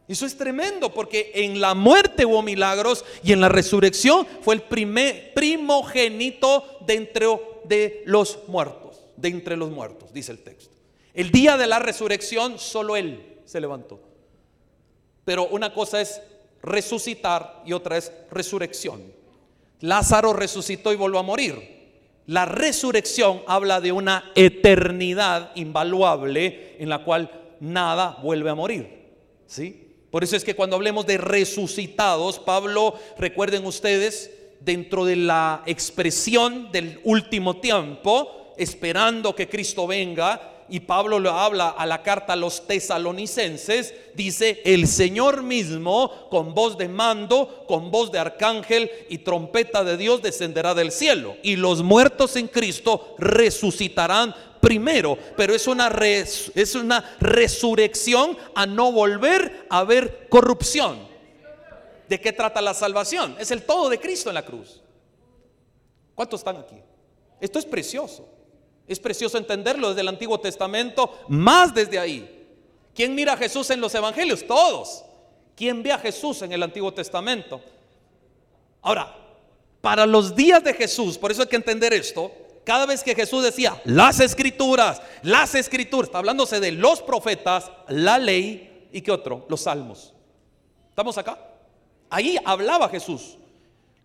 Eso 0.07 0.25
es 0.25 0.37
tremendo 0.37 0.93
porque 0.93 1.31
en 1.33 1.61
la 1.61 1.73
muerte 1.73 2.25
hubo 2.25 2.41
milagros 2.41 3.05
y 3.23 3.31
en 3.31 3.39
la 3.39 3.49
resurrección 3.49 4.27
fue 4.41 4.55
el 4.55 4.61
primer 4.63 5.33
primogénito 5.33 6.79
dentro 6.85 7.61
de 7.65 8.03
los 8.05 8.39
muertos, 8.47 8.99
de 9.15 9.29
entre 9.29 9.55
los 9.55 9.71
muertos, 9.71 10.11
dice 10.13 10.33
el 10.33 10.39
texto. 10.39 10.72
El 11.14 11.32
día 11.32 11.57
de 11.57 11.68
la 11.68 11.80
resurrección 11.80 12.57
solo 12.57 12.95
él 12.95 13.39
se 13.45 13.61
levantó. 13.61 13.99
Pero 15.26 15.47
una 15.47 15.74
cosa 15.74 16.01
es 16.01 16.22
resucitar 16.61 17.61
y 17.66 17.74
otra 17.74 17.97
es 17.97 18.11
resurrección. 18.32 19.01
Lázaro 19.82 20.34
resucitó 20.34 20.91
y 20.91 20.95
volvió 20.95 21.20
a 21.20 21.24
morir. 21.24 21.74
La 22.26 22.45
resurrección 22.45 23.41
habla 23.47 23.82
de 23.82 23.91
una 23.91 24.32
eternidad 24.36 25.51
invaluable 25.55 26.78
en 26.80 26.89
la 26.89 27.03
cual 27.03 27.30
nada 27.59 28.18
vuelve 28.24 28.49
a 28.49 28.55
morir. 28.55 29.03
¿Sí? 29.45 29.95
Por 30.09 30.24
eso 30.24 30.36
es 30.36 30.43
que 30.43 30.55
cuando 30.55 30.76
hablemos 30.78 31.05
de 31.05 31.18
resucitados, 31.18 32.39
Pablo, 32.39 32.95
recuerden 33.18 33.66
ustedes, 33.66 34.32
dentro 34.61 35.03
de 35.03 35.18
la 35.18 35.64
expresión 35.66 36.72
del 36.72 37.01
último 37.03 37.57
tiempo, 37.57 38.53
esperando 38.57 39.36
que 39.36 39.49
Cristo 39.49 39.86
venga, 39.86 40.53
y 40.70 40.82
Pablo 40.82 41.20
lo 41.20 41.32
habla 41.32 41.70
a 41.70 41.86
la 41.86 42.03
carta 42.03 42.34
a 42.34 42.38
los 42.38 42.68
tesalonicenses, 42.68 43.93
dice, 44.16 44.61
el 44.66 44.88
Señor 44.88 45.43
mismo 45.43 46.30
con 46.30 46.53
voz 46.53 46.78
de 46.78 46.88
mando, 46.88 47.66
con 47.68 47.91
voz 47.91 48.11
de 48.11 48.20
arcángel 48.20 48.89
y 49.09 49.20
trompeta 49.20 49.84
de 49.84 49.97
Dios 49.97 50.22
descenderá 50.22 50.74
del 50.74 50.91
cielo. 50.91 51.36
Y 51.43 51.55
los 51.55 51.84
muertos 51.84 52.36
en 52.36 52.47
Cristo 52.47 53.16
resucitarán 53.18 54.34
primero, 54.59 55.18
pero 55.36 55.53
es 55.53 55.68
una, 55.68 55.89
es 55.89 56.76
una 56.76 57.16
resurrección 57.20 58.38
a 58.55 58.66
no 58.66 58.91
volver 58.91 59.68
a 59.70 59.84
ver 59.84 60.28
corrupción. 60.30 61.07
¿De 62.07 62.20
qué 62.20 62.32
trata 62.32 62.61
la 62.61 62.74
salvación? 62.74 63.36
Es 63.39 63.51
el 63.51 63.64
todo 63.64 63.89
de 63.89 63.99
Cristo 63.99 64.30
en 64.30 64.36
la 64.36 64.45
cruz. 64.45 64.82
¿Cuántos 66.16 66.41
están 66.41 66.57
aquí? 66.57 66.78
Esto 67.39 67.59
es 67.59 67.66
precioso. 67.66 68.32
Es 68.93 68.99
precioso 68.99 69.39
entenderlo 69.39 69.89
desde 69.89 70.01
el 70.01 70.07
Antiguo 70.07 70.39
Testamento, 70.39 71.19
más 71.27 71.73
desde 71.73 71.97
ahí. 71.97 72.45
¿Quién 72.93 73.15
mira 73.15 73.33
a 73.33 73.37
Jesús 73.37 73.71
en 73.71 73.81
los 73.81 73.95
evangelios? 73.95 74.45
Todos. 74.45 75.03
¿Quién 75.55 75.81
ve 75.81 75.91
a 75.91 75.97
Jesús 75.97 76.43
en 76.43 76.51
el 76.51 76.61
Antiguo 76.61 76.93
Testamento? 76.93 77.59
Ahora, 78.83 79.17
para 79.81 80.05
los 80.05 80.35
días 80.35 80.63
de 80.63 80.75
Jesús, 80.75 81.17
por 81.17 81.31
eso 81.31 81.41
hay 81.41 81.47
que 81.47 81.55
entender 81.55 81.91
esto, 81.91 82.31
cada 82.63 82.85
vez 82.85 83.03
que 83.03 83.15
Jesús 83.15 83.43
decía 83.43 83.81
las 83.83 84.19
escrituras, 84.19 85.01
las 85.23 85.55
escrituras, 85.55 86.09
está 86.09 86.19
hablándose 86.19 86.59
de 86.59 86.71
los 86.71 87.01
profetas, 87.01 87.71
la 87.87 88.19
ley 88.19 88.89
y 88.91 89.01
qué 89.01 89.11
otro, 89.11 89.47
los 89.49 89.61
salmos. 89.61 90.13
¿Estamos 90.89 91.17
acá? 91.17 91.39
Ahí 92.11 92.37
hablaba 92.45 92.89
Jesús. 92.89 93.37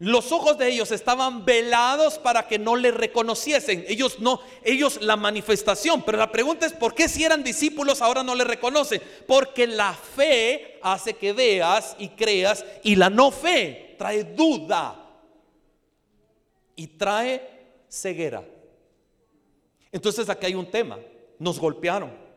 Los 0.01 0.31
ojos 0.31 0.57
de 0.59 0.69
ellos 0.69 0.93
estaban 0.93 1.45
velados 1.45 2.19
para 2.19 2.47
que 2.47 2.59
no 2.59 2.77
le 2.77 2.93
reconociesen. 2.93 3.85
Ellos 3.89 4.21
no, 4.21 4.41
ellos 4.63 5.03
la 5.03 5.17
manifestación. 5.17 6.03
Pero 6.03 6.19
la 6.19 6.31
pregunta 6.31 6.67
es, 6.67 6.73
¿por 6.73 6.95
qué 6.95 7.09
si 7.09 7.25
eran 7.25 7.43
discípulos 7.43 8.01
ahora 8.01 8.23
no 8.23 8.37
le 8.37 8.45
reconocen? 8.45 9.03
Porque 9.27 9.67
la 9.67 9.93
fe 9.93 10.79
hace 10.83 11.15
que 11.15 11.33
veas 11.33 11.97
y 11.99 12.11
creas 12.11 12.65
y 12.85 12.95
la 12.95 13.11
no 13.11 13.33
fe 13.33 13.97
trae 13.99 14.23
duda 14.23 15.05
y 16.77 16.87
trae 16.87 17.83
ceguera. 17.89 18.45
Entonces 19.91 20.29
aquí 20.29 20.47
hay 20.47 20.55
un 20.55 20.71
tema. 20.71 20.97
Nos 21.41 21.59
golpearon. 21.59 22.28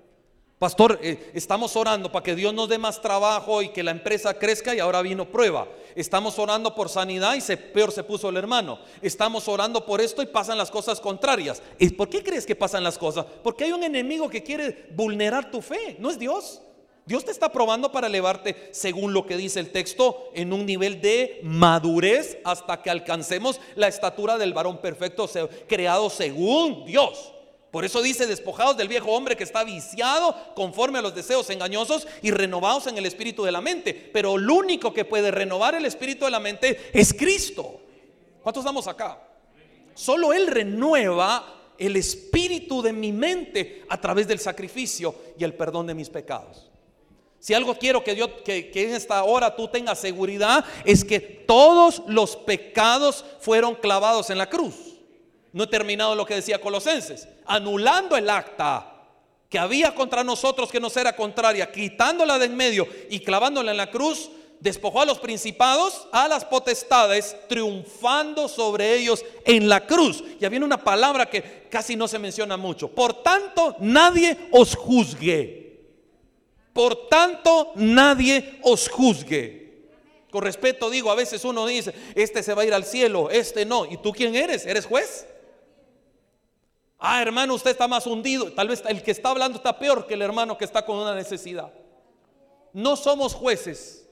Pastor, 0.61 0.99
eh, 1.01 1.31
estamos 1.33 1.75
orando 1.75 2.11
para 2.11 2.21
que 2.21 2.35
Dios 2.35 2.53
nos 2.53 2.69
dé 2.69 2.77
más 2.77 3.01
trabajo 3.01 3.63
y 3.63 3.69
que 3.69 3.81
la 3.81 3.89
empresa 3.89 4.35
crezca 4.35 4.75
y 4.75 4.79
ahora 4.79 5.01
vino 5.01 5.25
prueba. 5.25 5.67
Estamos 5.95 6.37
orando 6.37 6.75
por 6.75 6.87
sanidad 6.87 7.33
y 7.33 7.41
se, 7.41 7.57
peor 7.57 7.91
se 7.91 8.03
puso 8.03 8.29
el 8.29 8.37
hermano. 8.37 8.77
Estamos 9.01 9.47
orando 9.47 9.83
por 9.83 10.01
esto 10.01 10.21
y 10.21 10.27
pasan 10.27 10.59
las 10.59 10.69
cosas 10.69 11.01
contrarias. 11.01 11.63
¿Y 11.79 11.89
por 11.89 12.09
qué 12.09 12.21
crees 12.21 12.45
que 12.45 12.55
pasan 12.55 12.83
las 12.83 12.99
cosas? 12.99 13.25
Porque 13.41 13.63
hay 13.63 13.71
un 13.71 13.83
enemigo 13.83 14.29
que 14.29 14.43
quiere 14.43 14.85
vulnerar 14.91 15.49
tu 15.49 15.63
fe. 15.63 15.95
No 15.97 16.11
es 16.11 16.19
Dios. 16.19 16.61
Dios 17.07 17.25
te 17.25 17.31
está 17.31 17.51
probando 17.51 17.91
para 17.91 18.05
elevarte, 18.05 18.69
según 18.69 19.15
lo 19.15 19.25
que 19.25 19.37
dice 19.37 19.59
el 19.59 19.71
texto, 19.71 20.29
en 20.35 20.53
un 20.53 20.67
nivel 20.67 21.01
de 21.01 21.39
madurez 21.41 22.37
hasta 22.43 22.83
que 22.83 22.91
alcancemos 22.91 23.59
la 23.73 23.87
estatura 23.87 24.37
del 24.37 24.53
varón 24.53 24.77
perfecto, 24.77 25.27
creado 25.67 26.11
según 26.11 26.85
Dios. 26.85 27.33
Por 27.71 27.85
eso 27.85 28.01
dice, 28.01 28.27
despojados 28.27 28.75
del 28.75 28.89
viejo 28.89 29.11
hombre 29.11 29.37
que 29.37 29.45
está 29.45 29.63
viciado 29.63 30.35
conforme 30.55 30.99
a 30.99 31.01
los 31.01 31.15
deseos 31.15 31.49
engañosos 31.49 32.05
y 32.21 32.31
renovados 32.31 32.87
en 32.87 32.97
el 32.97 33.05
espíritu 33.05 33.45
de 33.45 33.53
la 33.53 33.61
mente. 33.61 33.93
Pero 33.93 34.37
lo 34.37 34.55
único 34.55 34.93
que 34.93 35.05
puede 35.05 35.31
renovar 35.31 35.75
el 35.75 35.85
espíritu 35.85 36.25
de 36.25 36.31
la 36.31 36.41
mente 36.41 36.91
es 36.91 37.13
Cristo. 37.13 37.79
¿Cuántos 38.43 38.63
estamos 38.63 38.87
acá? 38.87 39.21
Solo 39.93 40.33
Él 40.33 40.47
renueva 40.47 41.61
el 41.77 41.95
espíritu 41.95 42.81
de 42.81 42.91
mi 42.91 43.13
mente 43.13 43.85
a 43.87 43.99
través 43.99 44.27
del 44.27 44.39
sacrificio 44.39 45.15
y 45.37 45.43
el 45.45 45.53
perdón 45.53 45.87
de 45.87 45.93
mis 45.93 46.09
pecados. 46.09 46.69
Si 47.39 47.53
algo 47.53 47.75
quiero 47.75 48.03
que, 48.03 48.15
yo, 48.15 48.43
que, 48.43 48.69
que, 48.69 48.83
en 48.83 48.95
esta 48.95 49.23
hora 49.23 49.55
tú 49.55 49.67
tengas 49.69 49.97
seguridad 49.97 50.63
es 50.85 51.05
que 51.05 51.19
todos 51.19 52.03
los 52.05 52.35
pecados 52.35 53.25
fueron 53.39 53.75
clavados 53.75 54.29
en 54.29 54.37
la 54.37 54.49
cruz. 54.49 54.90
No 55.53 55.63
he 55.63 55.67
terminado 55.67 56.15
lo 56.15 56.25
que 56.25 56.35
decía 56.35 56.61
Colosenses, 56.61 57.27
anulando 57.45 58.15
el 58.15 58.29
acta 58.29 58.87
que 59.49 59.59
había 59.59 59.93
contra 59.93 60.23
nosotros 60.23 60.71
que 60.71 60.79
nos 60.79 60.95
era 60.95 61.13
contraria, 61.13 61.71
quitándola 61.71 62.39
de 62.39 62.45
en 62.45 62.55
medio 62.55 62.87
y 63.09 63.19
clavándola 63.19 63.71
en 63.71 63.77
la 63.77 63.91
cruz, 63.91 64.29
despojó 64.61 65.01
a 65.01 65.05
los 65.05 65.19
principados, 65.19 66.07
a 66.13 66.29
las 66.29 66.45
potestades, 66.45 67.35
triunfando 67.49 68.47
sobre 68.47 68.95
ellos 68.95 69.25
en 69.43 69.67
la 69.67 69.85
cruz. 69.85 70.23
Ya 70.39 70.47
viene 70.47 70.65
una 70.65 70.81
palabra 70.81 71.25
que 71.25 71.67
casi 71.69 71.97
no 71.97 72.07
se 72.07 72.17
menciona 72.17 72.55
mucho. 72.55 72.87
Por 72.87 73.23
tanto, 73.23 73.75
nadie 73.79 74.37
os 74.51 74.73
juzgue. 74.73 75.81
Por 76.71 77.09
tanto, 77.09 77.73
nadie 77.75 78.59
os 78.61 78.87
juzgue. 78.87 79.61
Con 80.31 80.43
respeto 80.43 80.89
digo, 80.89 81.11
a 81.11 81.15
veces 81.15 81.43
uno 81.43 81.65
dice, 81.65 81.93
este 82.15 82.41
se 82.41 82.53
va 82.53 82.61
a 82.61 82.65
ir 82.65 82.73
al 82.73 82.85
cielo, 82.85 83.29
este 83.29 83.65
no. 83.65 83.85
¿Y 83.85 83.97
tú 83.97 84.13
quién 84.13 84.33
eres? 84.33 84.65
¿Eres 84.65 84.85
juez? 84.85 85.27
Ah, 87.03 87.19
hermano, 87.19 87.55
usted 87.55 87.71
está 87.71 87.87
más 87.87 88.05
hundido. 88.05 88.51
Tal 88.53 88.67
vez 88.67 88.83
el 88.87 89.01
que 89.01 89.09
está 89.09 89.31
hablando 89.31 89.57
está 89.57 89.77
peor 89.79 90.05
que 90.05 90.13
el 90.13 90.21
hermano 90.21 90.55
que 90.55 90.65
está 90.65 90.85
con 90.85 90.97
una 90.97 91.15
necesidad. 91.15 91.73
No 92.73 92.95
somos 92.95 93.33
jueces. 93.33 94.07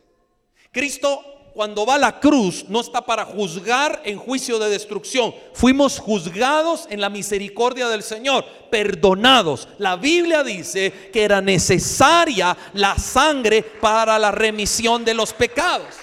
Cristo 0.72 1.24
cuando 1.54 1.86
va 1.86 1.96
a 1.96 2.00
la 2.00 2.20
cruz 2.20 2.66
no 2.68 2.82
está 2.82 3.02
para 3.02 3.26
juzgar 3.26 4.02
en 4.06 4.18
juicio 4.18 4.58
de 4.58 4.72
destrucción. 4.72 5.36
Fuimos 5.54 6.00
juzgados 6.00 6.88
en 6.90 7.00
la 7.00 7.10
misericordia 7.10 7.90
del 7.90 8.02
Señor, 8.02 8.44
perdonados. 8.72 9.68
La 9.78 9.96
Biblia 9.96 10.44
dice 10.44 11.12
que 11.14 11.24
era 11.24 11.42
necesaria 11.42 12.58
la 12.74 12.98
sangre 12.98 13.62
para 13.62 14.18
la 14.18 14.32
remisión 14.32 15.06
de 15.06 15.14
los 15.14 15.32
pecados. 15.32 15.96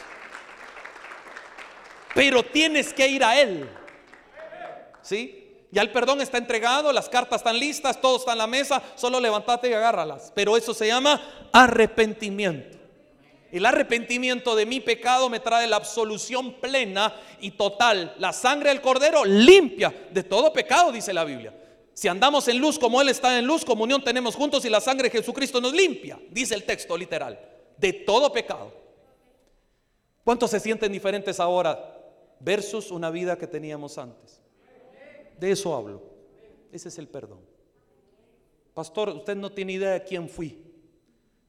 Pero 2.14 2.44
tienes 2.44 2.92
que 2.92 3.08
ir 3.08 3.24
a 3.24 3.40
Él. 3.40 3.68
¿Sí? 5.02 5.45
Ya 5.70 5.82
el 5.82 5.90
perdón 5.90 6.20
está 6.20 6.38
entregado, 6.38 6.92
las 6.92 7.08
cartas 7.08 7.40
están 7.40 7.58
listas, 7.58 8.00
todo 8.00 8.16
está 8.16 8.32
en 8.32 8.38
la 8.38 8.46
mesa, 8.46 8.82
solo 8.94 9.20
levántate 9.20 9.68
y 9.68 9.72
agárralas. 9.72 10.32
Pero 10.34 10.56
eso 10.56 10.72
se 10.72 10.86
llama 10.86 11.20
arrepentimiento. 11.52 12.76
El 13.52 13.64
arrepentimiento 13.64 14.54
de 14.56 14.66
mi 14.66 14.80
pecado 14.80 15.28
me 15.28 15.40
trae 15.40 15.66
la 15.66 15.76
absolución 15.76 16.54
plena 16.54 17.14
y 17.40 17.52
total. 17.52 18.14
La 18.18 18.32
sangre 18.32 18.70
del 18.70 18.80
cordero 18.80 19.24
limpia 19.24 20.08
de 20.10 20.22
todo 20.22 20.52
pecado, 20.52 20.92
dice 20.92 21.12
la 21.12 21.24
Biblia. 21.24 21.54
Si 21.94 22.08
andamos 22.08 22.46
en 22.48 22.58
luz 22.58 22.78
como 22.78 23.00
Él 23.00 23.08
está 23.08 23.38
en 23.38 23.46
luz, 23.46 23.64
comunión 23.64 24.04
tenemos 24.04 24.34
juntos 24.34 24.64
y 24.64 24.68
la 24.68 24.80
sangre 24.80 25.08
de 25.08 25.18
Jesucristo 25.18 25.60
nos 25.60 25.72
limpia, 25.72 26.20
dice 26.30 26.54
el 26.54 26.64
texto 26.64 26.96
literal, 26.96 27.40
de 27.78 27.92
todo 27.92 28.30
pecado. 28.32 28.72
¿Cuántos 30.22 30.50
se 30.50 30.60
sienten 30.60 30.92
diferentes 30.92 31.40
ahora 31.40 31.96
versus 32.40 32.90
una 32.90 33.10
vida 33.10 33.38
que 33.38 33.46
teníamos 33.46 33.96
antes? 33.96 34.42
De 35.38 35.50
eso 35.50 35.74
hablo. 35.74 36.02
Ese 36.72 36.88
es 36.88 36.98
el 36.98 37.08
perdón. 37.08 37.40
Pastor, 38.74 39.08
usted 39.10 39.36
no 39.36 39.52
tiene 39.52 39.72
idea 39.72 39.92
de 39.92 40.04
quién 40.04 40.28
fui, 40.28 40.62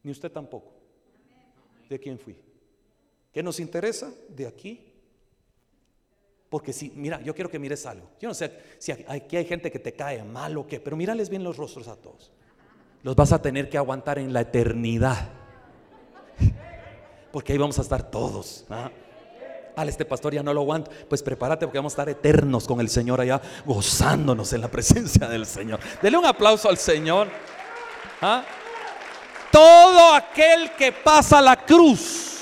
ni 0.04 0.12
usted 0.12 0.32
tampoco 0.32 0.78
de 1.90 2.00
quién 2.00 2.20
fui. 2.20 2.38
¿Qué 3.32 3.44
nos 3.44 3.60
interesa? 3.60 4.12
De 4.30 4.48
aquí. 4.48 4.94
Porque 6.50 6.72
si, 6.72 6.92
mira, 6.92 7.22
yo 7.22 7.36
quiero 7.36 7.50
que 7.50 7.60
mires 7.60 7.86
algo. 7.86 8.10
Yo 8.20 8.30
no 8.30 8.34
sé 8.34 8.52
si 8.78 8.92
aquí 8.92 9.36
hay 9.36 9.46
gente 9.46 9.70
que 9.70 9.80
te 9.80 9.94
cae 9.94 10.24
mal 10.24 10.58
o 10.58 10.66
qué, 10.66 10.80
pero 10.80 10.96
mírales 10.96 11.30
bien 11.30 11.44
los 11.44 11.58
rostros 11.58 11.88
a 11.88 11.96
todos. 11.96 12.32
Los 13.04 13.16
vas 13.16 13.32
a 13.32 13.42
tener 13.42 13.70
que 13.70 13.78
aguantar 13.78 14.18
en 14.18 14.34
la 14.34 14.42
eternidad. 14.42 15.30
Porque 17.32 17.52
ahí 17.52 17.60
vamos 17.60 17.78
a 17.80 17.82
estar 17.82 18.10
todos. 18.10 18.66
¿ah? 18.70 18.92
Este 19.86 20.06
pastor 20.06 20.34
ya 20.34 20.44
no 20.44 20.54
lo 20.54 20.62
aguanto. 20.62 20.92
Pues 21.08 21.22
prepárate 21.22 21.66
porque 21.66 21.78
vamos 21.78 21.94
a 21.94 21.96
estar 21.96 22.10
eternos 22.10 22.66
con 22.66 22.80
el 22.80 22.90
Señor 22.90 23.22
allá, 23.22 23.42
gozándonos 23.66 24.52
en 24.54 24.62
la 24.62 24.70
presencia 24.70 25.28
del 25.28 25.46
Señor. 25.46 25.80
Dele 26.02 26.18
un 26.18 26.26
aplauso 26.26 26.70
al 26.70 26.78
Señor. 26.78 27.28
¿Ah? 28.22 28.44
Todo 29.52 30.14
aquel 30.14 30.72
que 30.72 30.92
pasa 30.92 31.42
la 31.42 31.66
cruz, 31.66 32.38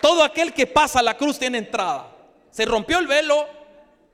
todo 0.00 0.22
aquel 0.22 0.52
que 0.52 0.66
pasa 0.66 1.02
la 1.02 1.16
cruz 1.16 1.38
tiene 1.38 1.58
entrada. 1.58 2.10
Se 2.50 2.64
rompió 2.64 2.98
el 2.98 3.06
velo, 3.06 3.46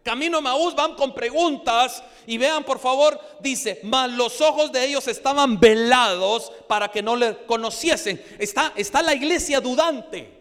camino 0.02 0.38
a 0.38 0.40
Maús 0.40 0.74
van 0.74 0.94
con 0.94 1.14
preguntas 1.14 2.02
y 2.26 2.38
vean 2.38 2.64
por 2.64 2.78
favor, 2.78 3.20
dice, 3.40 3.80
mas 3.82 4.11
los 4.12 4.40
ojos 4.40 4.72
de 4.72 4.84
ellos 4.84 5.09
estaban 5.09 5.59
velados 5.59 6.52
para 6.68 6.88
que 6.88 7.02
no 7.02 7.16
le 7.16 7.44
conociesen. 7.44 8.22
Está, 8.38 8.72
está 8.76 9.02
la 9.02 9.14
iglesia 9.14 9.61
dudante. 9.61 10.36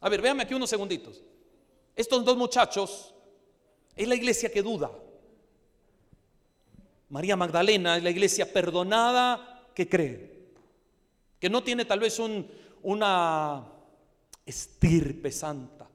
A 0.00 0.08
ver, 0.08 0.22
véanme 0.22 0.44
aquí 0.44 0.54
unos 0.54 0.70
segunditos. 0.70 1.22
Estos 1.96 2.24
dos 2.24 2.36
muchachos 2.36 3.14
es 3.96 4.06
la 4.06 4.14
iglesia 4.14 4.50
que 4.50 4.62
duda. 4.62 4.90
María 7.08 7.36
Magdalena 7.36 7.96
es 7.96 8.02
la 8.02 8.10
iglesia 8.10 8.52
perdonada, 8.52 9.70
que 9.74 9.88
cree, 9.88 10.48
que 11.38 11.48
no 11.48 11.62
tiene 11.62 11.84
tal 11.84 12.00
vez 12.00 12.18
un, 12.18 12.46
una 12.82 13.64
estirpe 14.44 15.32
santa. 15.32 15.88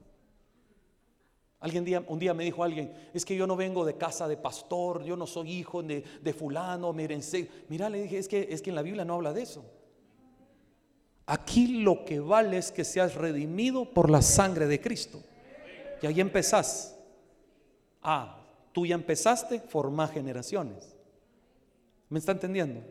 Alguien 1.60 2.04
un 2.08 2.18
día 2.18 2.34
me 2.34 2.44
dijo 2.44 2.62
alguien, 2.62 3.10
es 3.14 3.24
que 3.24 3.36
yo 3.36 3.46
no 3.46 3.56
vengo 3.56 3.86
de 3.86 3.96
casa 3.96 4.28
de 4.28 4.36
pastor, 4.36 5.02
yo 5.04 5.16
no 5.16 5.26
soy 5.26 5.50
hijo 5.52 5.82
de, 5.82 6.02
de 6.20 6.32
fulano, 6.34 6.92
mírense. 6.92 7.48
Mira, 7.68 7.88
le 7.88 8.02
dije, 8.02 8.18
es 8.18 8.28
que, 8.28 8.48
es 8.50 8.60
que 8.60 8.68
en 8.70 8.76
la 8.76 8.82
Biblia 8.82 9.04
no 9.04 9.14
habla 9.14 9.32
de 9.32 9.42
eso. 9.42 9.64
Aquí 11.26 11.82
lo 11.82 12.04
que 12.04 12.20
vale 12.20 12.58
es 12.58 12.70
que 12.70 12.84
seas 12.84 13.14
redimido 13.14 13.86
por 13.86 14.10
la 14.10 14.20
sangre 14.20 14.66
de 14.66 14.80
Cristo. 14.80 15.22
Y 16.02 16.06
ahí 16.06 16.20
empezás. 16.20 16.96
Ah, 18.02 18.42
tú 18.72 18.84
ya 18.84 18.94
empezaste, 18.94 19.60
formar 19.60 20.12
generaciones. 20.12 20.94
¿Me 22.10 22.18
está 22.18 22.32
entendiendo? 22.32 22.82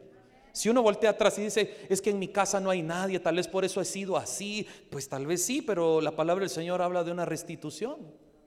Si 0.51 0.69
uno 0.69 0.81
voltea 0.81 1.11
atrás 1.11 1.37
y 1.37 1.43
dice, 1.43 1.85
es 1.89 2.01
que 2.01 2.11
en 2.11 2.19
mi 2.19 2.27
casa 2.27 2.59
no 2.59 2.69
hay 2.69 2.81
nadie, 2.81 3.19
tal 3.19 3.35
vez 3.35 3.47
por 3.47 3.65
eso 3.65 3.81
he 3.81 3.85
sido 3.85 4.17
así, 4.17 4.67
pues 4.89 5.09
tal 5.09 5.25
vez 5.25 5.43
sí, 5.43 5.61
pero 5.61 6.01
la 6.01 6.15
palabra 6.15 6.41
del 6.41 6.49
Señor 6.49 6.81
habla 6.81 7.03
de 7.03 7.11
una 7.11 7.25
restitución, 7.25 7.97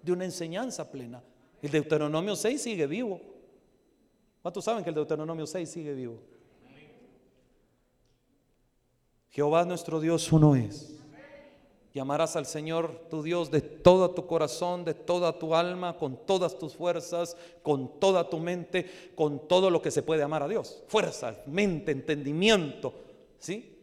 de 0.03 0.12
una 0.12 0.24
enseñanza 0.24 0.91
plena. 0.91 1.22
El 1.62 1.70
Deuteronomio 1.70 2.37
6 2.37 2.61
sigue 2.61 2.87
vivo. 2.87 3.20
¿Cuántos 4.43 4.64
saben 4.64 4.84
que 4.84 4.91
el 4.91 4.95
Deuteronomio 4.95 5.47
6 5.47 5.68
sigue 5.68 5.95
vivo? 5.95 6.20
Jehová 9.37 9.66
nuestro 9.66 10.01
Dios 10.01 10.32
uno 10.32 10.57
es. 10.57 10.95
Y 11.93 11.99
amarás 11.99 12.37
al 12.37 12.47
Señor 12.47 13.03
tu 13.11 13.22
Dios 13.22 13.51
de 13.51 13.61
todo 13.61 14.12
tu 14.12 14.26
corazón, 14.26 14.82
de 14.87 14.95
toda 14.95 15.39
tu 15.39 15.55
alma, 15.55 15.99
con 15.99 16.16
todas 16.24 16.59
tus 16.59 16.74
fuerzas, 16.74 17.37
con 17.62 18.01
toda 18.01 18.30
tu 18.30 18.39
mente, 18.39 19.11
con 19.14 19.47
todo 19.47 19.68
lo 19.68 19.82
que 19.82 19.91
se 19.91 20.03
puede 20.03 20.22
amar 20.22 20.43
a 20.43 20.49
Dios. 20.49 20.82
Fuerza, 20.89 21.37
mente, 21.45 21.93
entendimiento. 21.93 22.95
¿Sí? 23.39 23.76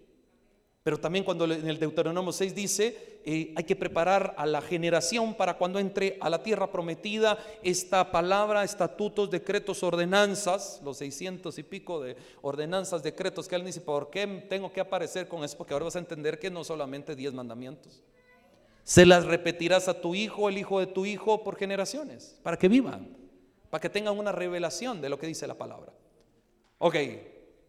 Pero 0.83 0.99
también 0.99 1.23
cuando 1.23 1.45
en 1.45 1.67
el 1.67 1.79
Deuteronomio 1.79 2.33
6 2.33 2.53
dice, 2.53 3.19
eh, 3.23 3.53
hay 3.55 3.63
que 3.63 3.75
preparar 3.75 4.35
a 4.37 4.45
la 4.45 4.61
generación 4.61 5.33
para 5.33 5.57
cuando 5.57 5.79
entre 5.79 6.17
a 6.19 6.29
la 6.29 6.43
tierra 6.43 6.69
prometida 6.73 7.37
esta 7.63 8.11
palabra, 8.11 8.65
estatutos, 8.65 9.31
decretos, 9.31 9.81
ordenanzas, 9.81 10.81
los 10.83 10.97
600 10.97 11.57
y 11.57 11.63
pico 11.63 12.01
de 12.01 12.17
ordenanzas, 12.41 13.01
decretos 13.01 13.47
que 13.47 13.55
él 13.55 13.63
dice, 13.63 13.79
¿por 13.79 14.09
qué 14.09 14.27
tengo 14.49 14.73
que 14.73 14.81
aparecer 14.81 15.29
con 15.29 15.45
eso? 15.45 15.57
Porque 15.57 15.73
ahora 15.73 15.85
vas 15.85 15.95
a 15.95 15.99
entender 15.99 16.37
que 16.37 16.51
no 16.51 16.65
solamente 16.65 17.15
10 17.15 17.33
mandamientos. 17.33 18.03
Se 18.83 19.05
las 19.05 19.23
repetirás 19.23 19.87
a 19.87 20.01
tu 20.01 20.13
hijo, 20.15 20.49
el 20.49 20.57
hijo 20.57 20.81
de 20.81 20.87
tu 20.87 21.05
hijo, 21.05 21.45
por 21.45 21.55
generaciones, 21.55 22.37
para 22.43 22.57
que 22.57 22.67
vivan, 22.67 23.15
para 23.69 23.81
que 23.81 23.89
tengan 23.89 24.19
una 24.19 24.33
revelación 24.33 24.99
de 24.99 25.07
lo 25.07 25.17
que 25.17 25.27
dice 25.27 25.47
la 25.47 25.57
palabra. 25.57 25.93
Ok, 26.79 26.95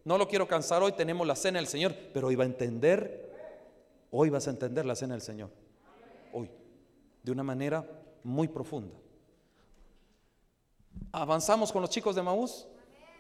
no 0.05 0.19
lo 0.19 0.29
quiero 0.29 0.47
cansar 0.47 0.83
hoy, 0.83 0.93
tenemos 0.93 1.27
la 1.27 1.35
cena 1.35 1.59
del 1.59 1.69
Señor, 1.69 1.95
pero 2.13 2.29
hoy 2.29 2.35
va 2.35 2.45
a 2.45 2.47
entender, 2.47 3.33
hoy 4.11 4.31
vas 4.31 4.47
a 4.47 4.51
entender 4.51 4.85
la 4.85 4.95
cena 4.95 5.15
del 5.15 5.23
Señor. 5.23 5.51
Hoy, 6.33 6.51
de 7.23 7.33
una 7.33 7.43
manera 7.43 7.87
muy 8.23 8.49
profunda. 8.49 8.95
Avanzamos 11.13 11.73
con 11.73 11.81
los 11.81 11.91
chicos 11.91 12.15
de 12.15 12.23
Maús. 12.23 12.67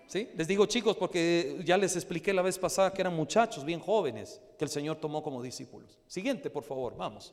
¿Sí? 0.06 0.28
Les 0.36 0.46
digo 0.46 0.66
chicos 0.66 0.96
porque 0.96 1.62
ya 1.64 1.78
les 1.78 1.96
expliqué 1.96 2.34
la 2.34 2.42
vez 2.42 2.58
pasada 2.58 2.92
que 2.92 3.00
eran 3.00 3.16
muchachos 3.16 3.64
bien 3.64 3.80
jóvenes 3.80 4.38
que 4.58 4.64
el 4.66 4.70
Señor 4.70 4.96
tomó 4.96 5.22
como 5.22 5.42
discípulos. 5.42 5.98
Siguiente, 6.06 6.50
por 6.50 6.62
favor, 6.62 6.94
vamos. 6.94 7.32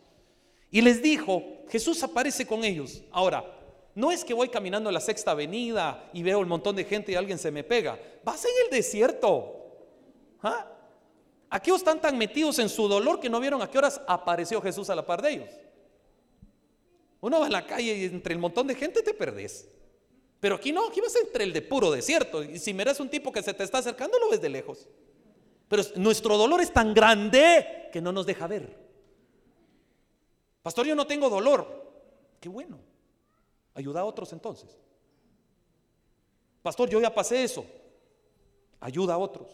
Y 0.70 0.82
les 0.82 1.02
dijo, 1.02 1.44
Jesús 1.68 2.02
aparece 2.02 2.48
con 2.48 2.64
ellos. 2.64 3.04
Ahora, 3.12 3.44
no 3.96 4.12
es 4.12 4.24
que 4.24 4.34
voy 4.34 4.50
caminando 4.50 4.90
en 4.90 4.94
la 4.94 5.02
sexta 5.02 5.32
avenida 5.32 6.10
y 6.14 6.24
veo 6.24 6.40
un 6.40 6.48
montón 6.48 6.76
de 6.76 6.86
gente 6.86 7.12
y 7.12 7.16
alguien 7.16 7.38
se 7.38 7.52
me 7.52 7.64
pega. 7.64 8.00
Vas 8.24 8.46
en 8.46 8.52
el 8.66 8.72
desierto. 8.72 9.58
¿Ah? 10.42 10.68
Aquí 11.50 11.72
están 11.72 12.00
tan 12.00 12.18
metidos 12.18 12.60
en 12.60 12.70
su 12.70 12.88
dolor 12.88 13.20
que 13.20 13.30
no 13.30 13.40
vieron 13.40 13.62
a 13.62 13.70
qué 13.70 13.78
horas 13.78 14.02
apareció 14.08 14.62
Jesús 14.62 14.90
a 14.90 14.96
la 14.96 15.06
par 15.06 15.22
de 15.22 15.32
ellos. 15.32 15.50
Uno 17.20 17.40
va 17.40 17.48
a 17.48 17.50
la 17.50 17.68
calle 17.68 17.96
y 17.96 18.06
entre 18.06 18.34
el 18.34 18.40
montón 18.40 18.68
de 18.68 18.76
gente 18.76 19.04
te 19.04 19.14
perdés. 19.14 19.68
Pero 20.40 20.56
aquí 20.56 20.72
no, 20.72 20.88
aquí 20.88 21.02
vas 21.02 21.16
entre 21.18 21.44
el 21.44 21.54
de 21.54 21.62
puro 21.62 21.92
desierto. 21.92 22.42
Y 22.42 22.58
si 22.58 22.74
miras 22.74 23.00
un 23.00 23.10
tipo 23.10 23.32
que 23.32 23.44
se 23.44 23.54
te 23.54 23.64
está 23.64 23.80
acercando, 23.80 24.18
lo 24.18 24.30
ves 24.30 24.42
de 24.42 24.50
lejos. 24.50 24.88
Pero 25.68 25.84
nuestro 25.98 26.38
dolor 26.38 26.62
es 26.62 26.74
tan 26.74 26.94
grande 26.94 27.90
que 27.92 28.02
no 28.02 28.12
nos 28.12 28.26
deja 28.26 28.48
ver. 28.48 28.76
Pastor, 30.64 30.88
yo 30.88 30.96
no 30.96 31.06
tengo 31.06 31.30
dolor. 31.30 31.94
Qué 32.40 32.50
bueno. 32.50 32.80
Ayuda 33.74 34.02
a 34.02 34.06
otros 34.06 34.34
entonces. 34.34 34.78
Pastor, 36.62 36.90
yo 36.90 37.00
ya 37.00 37.14
pasé 37.14 37.44
eso. 37.44 37.66
Ayuda 38.80 39.16
a 39.16 39.18
otros. 39.18 39.48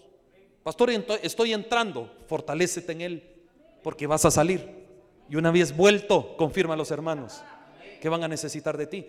Pastor, 0.63 0.89
estoy 1.22 1.53
entrando. 1.53 2.11
Fortalécete 2.28 2.91
en 2.91 3.01
él. 3.01 3.45
Porque 3.84 4.07
vas 4.07 4.26
a 4.26 4.32
salir. 4.32 4.88
Y 5.30 5.36
una 5.36 5.51
vez 5.51 5.76
vuelto, 5.76 6.36
confirma 6.38 6.74
a 6.74 6.78
los 6.78 6.91
hermanos 6.91 7.41
que 8.01 8.09
van 8.09 8.24
a 8.24 8.28
necesitar 8.28 8.78
de 8.78 8.88
ti. 8.88 9.07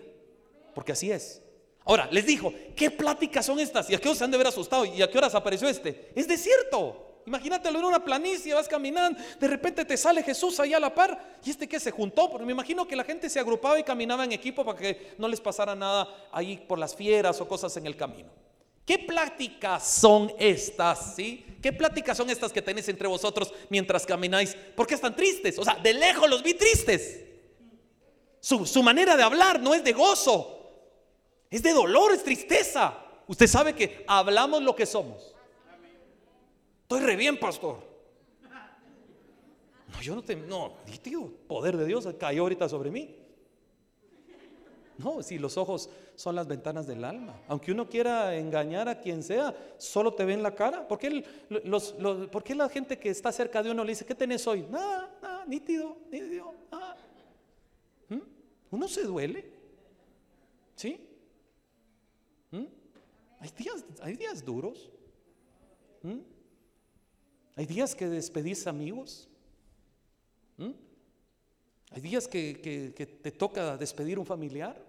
Porque 0.74 0.92
así 0.92 1.11
es. 1.11 1.42
Ahora, 1.84 2.09
les 2.11 2.26
dijo, 2.26 2.52
¿qué 2.76 2.90
pláticas 2.90 3.46
son 3.46 3.59
estas? 3.59 3.88
¿Y 3.88 3.94
a 3.94 3.98
qué 3.98 4.09
horas 4.09 4.18
se 4.18 4.24
han 4.24 4.30
de 4.30 4.38
ver 4.38 4.46
asustado? 4.46 4.84
¿Y 4.84 5.00
a 5.00 5.11
qué 5.11 5.18
horas 5.18 5.34
apareció 5.34 5.68
este? 5.68 6.12
Es 6.14 6.28
desierto. 6.28 7.07
Imagínatelo 7.28 7.78
en 7.78 7.84
una 7.84 8.02
planicie, 8.02 8.54
vas 8.54 8.66
caminando, 8.66 9.20
de 9.38 9.48
repente 9.48 9.84
te 9.84 9.98
sale 9.98 10.22
Jesús 10.22 10.58
ahí 10.60 10.72
a 10.72 10.80
la 10.80 10.94
par. 10.94 11.38
¿Y 11.44 11.50
este 11.50 11.68
que 11.68 11.78
se 11.78 11.90
juntó? 11.90 12.30
Porque 12.30 12.46
me 12.46 12.52
imagino 12.52 12.88
que 12.88 12.96
la 12.96 13.04
gente 13.04 13.28
se 13.28 13.38
agrupaba 13.38 13.78
y 13.78 13.84
caminaba 13.84 14.24
en 14.24 14.32
equipo 14.32 14.64
para 14.64 14.78
que 14.78 15.12
no 15.18 15.28
les 15.28 15.38
pasara 15.38 15.74
nada 15.74 16.08
ahí 16.32 16.56
por 16.56 16.78
las 16.78 16.96
fieras 16.96 17.38
o 17.42 17.46
cosas 17.46 17.76
en 17.76 17.86
el 17.86 17.96
camino. 17.96 18.30
¿Qué 18.86 18.98
pláticas 18.98 19.86
son 19.86 20.32
estas? 20.38 21.14
¿Sí? 21.16 21.44
¿Qué 21.60 21.70
pláticas 21.70 22.16
son 22.16 22.30
estas 22.30 22.50
que 22.50 22.62
tenéis 22.62 22.88
entre 22.88 23.06
vosotros 23.06 23.52
mientras 23.68 24.06
camináis? 24.06 24.56
¿Por 24.74 24.86
qué 24.86 24.94
están 24.94 25.14
tristes? 25.14 25.58
O 25.58 25.64
sea, 25.64 25.74
de 25.74 25.92
lejos 25.92 26.30
los 26.30 26.42
vi 26.42 26.54
tristes. 26.54 27.24
Su, 28.40 28.64
su 28.64 28.82
manera 28.82 29.18
de 29.18 29.22
hablar 29.22 29.60
no 29.60 29.74
es 29.74 29.84
de 29.84 29.92
gozo, 29.92 30.70
es 31.50 31.62
de 31.62 31.74
dolor, 31.74 32.12
es 32.12 32.24
tristeza. 32.24 32.94
Usted 33.26 33.46
sabe 33.46 33.74
que 33.74 34.02
hablamos 34.06 34.62
lo 34.62 34.74
que 34.74 34.86
somos. 34.86 35.34
Estoy 36.89 37.01
re 37.01 37.16
bien, 37.16 37.39
pastor. 37.39 37.80
No, 39.93 40.01
yo 40.01 40.14
no 40.14 40.24
te. 40.24 40.34
No, 40.34 40.72
tío, 41.03 41.30
poder 41.47 41.76
de 41.76 41.84
Dios 41.84 42.09
cayó 42.18 42.45
ahorita 42.45 42.66
sobre 42.66 42.91
mí. 42.91 43.14
No, 44.97 45.22
si 45.22 45.39
los 45.39 45.59
ojos 45.59 45.91
son 46.14 46.34
las 46.34 46.49
ventanas 46.49 46.86
del 46.86 47.05
alma. 47.05 47.43
Aunque 47.47 47.72
uno 47.72 47.91
quiera 47.91 48.34
engañar 48.34 48.89
a 48.89 48.99
quien 48.99 49.22
sea, 49.22 49.55
solo 49.76 50.14
te 50.14 50.24
ven 50.24 50.43
la 50.43 50.55
cara. 50.55 50.89
¿Por 50.89 50.99
qué, 50.99 51.22
los, 51.51 51.93
¿por 52.32 52.43
qué 52.43 52.55
la 52.55 52.70
gente 52.70 52.99
que 52.99 53.11
está 53.11 53.32
cerca 53.32 53.62
de 53.62 53.70
uno 53.70 53.84
le 53.84 53.93
dice, 53.93 54.07
¿qué 54.07 54.14
tenés 54.14 54.47
hoy? 54.47 54.62
Nada, 54.62 55.14
nada, 55.20 55.45
nítido, 55.45 55.95
nítido, 56.11 56.55
nada. 56.72 56.97
¿Mm? 58.09 58.20
Uno 58.70 58.89
se 58.89 59.03
duele. 59.03 59.45
¿Sí? 60.74 61.07
¿Mm? 62.51 62.64
Hay, 63.41 63.51
días, 63.59 63.84
hay 64.01 64.16
días 64.16 64.43
duros. 64.43 64.91
¿Mm? 66.03 66.38
Hay 67.59 67.66
días 67.66 67.92
que 67.92 68.06
despedís 68.06 68.68
amigos. 68.68 69.28
Hay 71.90 72.00
días 72.00 72.28
que, 72.28 73.18
te 73.20 73.32
toca 73.32 73.76
despedir 73.76 74.16
un 74.16 74.24
familiar. 74.24 74.80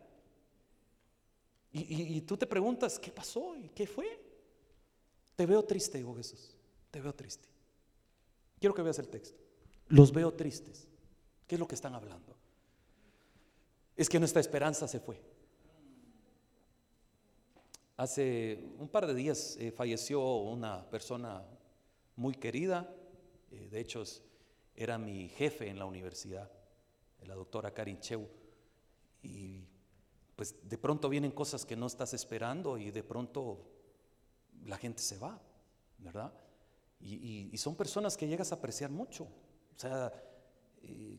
Y, 1.74 2.22
tú 2.22 2.38
te 2.38 2.45
preguntas, 2.45 2.99
¿qué 2.99 3.09
pasó? 3.09 3.55
¿Y 3.55 3.70
qué 3.70 3.88
fue? 3.88 4.05
Te 5.36 5.47
veo 5.47 5.63
triste, 5.63 5.97
dijo 5.97 6.15
Jesús. 6.15 6.55
Te 6.91 7.01
veo 7.01 7.11
triste. 7.15 7.49
Quiero 8.59 8.76
que 8.76 8.84
veas 8.84 8.99
el 8.99 9.07
texto. 9.07 9.39
Los 9.88 10.13
veo 10.13 10.32
tristes. 10.32 10.88
¿Qué 11.47 11.55
es 11.55 11.59
lo 11.59 11.67
que 11.67 11.74
están 11.74 11.95
hablando? 11.95 12.36
Es 13.97 14.07
que 14.07 14.20
nuestra 14.20 14.41
esperanza 14.41 14.88
se 14.88 14.99
fue. 14.99 15.20
Hace 17.97 18.63
un 18.78 18.89
par 18.89 19.07
de 19.07 19.15
días 19.15 19.57
eh, 19.59 19.72
falleció 19.72 20.22
una 20.36 20.88
persona 20.88 21.43
muy 22.20 22.36
querida. 22.36 22.93
Eh, 23.49 23.70
de 23.72 23.80
hecho, 23.80 24.03
era 24.76 24.97
mi 24.97 25.30
jefe 25.30 25.70
en 25.70 25.80
la 25.80 25.86
universidad, 25.86 26.51
la 27.26 27.34
doctora 27.34 27.74
Karin 27.74 27.99
Cheu. 27.99 28.28
Y 29.24 29.63
pues 30.36 30.55
de 30.70 30.78
pronto 30.78 31.07
vienen 31.09 31.32
cosas 31.32 31.65
que 31.65 31.76
no 31.76 31.88
estás 31.88 32.13
esperando 32.13 32.78
y 32.78 32.91
de 32.91 33.03
pronto 33.03 33.65
la 34.65 34.78
gente 34.78 35.01
se 35.01 35.17
va, 35.17 35.41
¿verdad? 35.97 36.34
Y, 36.99 37.57
son 37.57 37.76
personas 37.76 38.17
que 38.17 38.28
llegas 38.28 38.51
a 38.51 38.55
apreciar 38.55 38.91
mucho. 38.91 39.24
O 39.24 39.80
sea, 39.80 40.11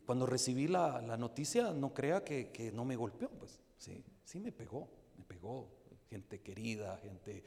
cuando 0.05 0.27
recibí 0.27 0.67
la, 0.67 1.01
noticia, 1.17 1.73
no 1.73 1.93
crea 1.95 2.23
que, 2.23 2.71
no 2.75 2.85
me 2.85 2.95
golpeó, 2.95 3.29
pues 3.29 3.59
sí, 3.77 4.03
sí 4.23 4.39
me 4.39 4.51
pegó, 4.51 4.87
me 5.17 5.25
pegó. 5.25 5.67
Gente 6.09 6.41
querida, 6.41 6.97
gente 6.97 7.45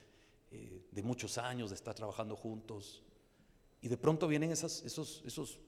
eh, 0.50 0.86
de 0.90 1.02
muchos 1.02 1.36
años 1.36 1.70
de 1.70 1.76
estar 1.76 1.94
trabajando 1.94 2.34
juntos. 2.34 3.05
Y 3.85 3.89
de 3.89 3.99
pronto 3.99 4.26
vienen 4.26 4.51
esas, 4.51 4.82
esos, 4.82 5.22
esos, 5.26 5.59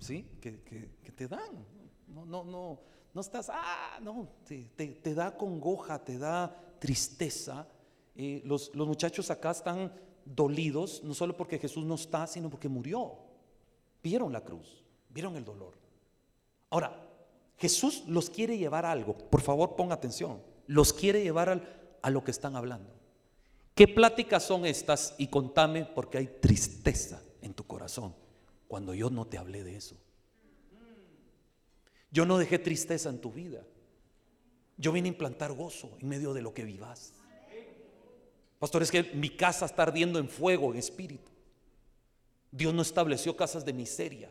¿sí? 0.00 0.26
Que, 0.40 0.62
que 0.62 1.12
te 1.12 1.28
dan. 1.28 1.66
No, 2.06 2.24
no, 2.24 2.42
no, 2.42 2.80
no 3.12 3.20
estás, 3.20 3.50
ah, 3.52 3.98
no, 4.00 4.26
te, 4.46 4.64
te, 4.74 5.14
da 5.14 5.36
congoja, 5.36 6.02
te 6.02 6.16
da 6.16 6.58
tristeza. 6.78 7.68
Eh, 8.16 8.40
los, 8.46 8.74
los 8.74 8.88
muchachos 8.88 9.30
acá 9.30 9.50
están 9.50 9.92
dolidos, 10.24 11.04
no 11.04 11.12
solo 11.12 11.36
porque 11.36 11.58
Jesús 11.58 11.84
no 11.84 11.96
está, 11.96 12.26
sino 12.26 12.48
porque 12.48 12.70
murió. 12.70 13.18
Vieron 14.02 14.32
la 14.32 14.40
cruz, 14.40 14.82
vieron 15.10 15.36
el 15.36 15.44
dolor. 15.44 15.74
Ahora, 16.70 17.06
Jesús 17.58 18.04
los 18.06 18.30
quiere 18.30 18.56
llevar 18.56 18.86
a 18.86 18.92
algo. 18.92 19.12
Por 19.12 19.42
favor, 19.42 19.76
ponga 19.76 19.94
atención. 19.94 20.40
Los 20.66 20.94
quiere 20.94 21.22
llevar 21.22 21.62
a 22.00 22.08
lo 22.08 22.24
que 22.24 22.30
están 22.30 22.56
hablando. 22.56 22.94
¿Qué 23.74 23.86
pláticas 23.86 24.42
son 24.42 24.64
estas? 24.64 25.14
Y 25.18 25.26
contame 25.26 25.84
porque 25.84 26.16
hay 26.16 26.28
tristeza 26.40 27.20
en 27.42 27.54
tu 27.54 27.64
corazón 27.64 28.14
cuando 28.68 28.94
yo 28.94 29.10
no 29.10 29.26
te 29.26 29.38
hablé 29.38 29.64
de 29.64 29.76
eso. 29.76 29.96
Yo 32.10 32.24
no 32.24 32.38
dejé 32.38 32.58
tristeza 32.58 33.08
en 33.08 33.18
tu 33.18 33.32
vida. 33.32 33.62
Yo 34.76 34.92
vine 34.92 35.08
a 35.08 35.12
implantar 35.12 35.52
gozo 35.52 35.90
en 36.00 36.08
medio 36.08 36.32
de 36.32 36.42
lo 36.42 36.54
que 36.54 36.64
vivas. 36.64 37.14
Pastor, 38.58 38.82
es 38.82 38.90
que 38.90 39.02
mi 39.02 39.30
casa 39.30 39.66
está 39.66 39.84
ardiendo 39.84 40.18
en 40.18 40.28
fuego, 40.28 40.72
en 40.72 40.78
espíritu. 40.78 41.30
Dios 42.50 42.72
no 42.72 42.82
estableció 42.82 43.36
casas 43.36 43.64
de 43.64 43.72
miseria. 43.72 44.30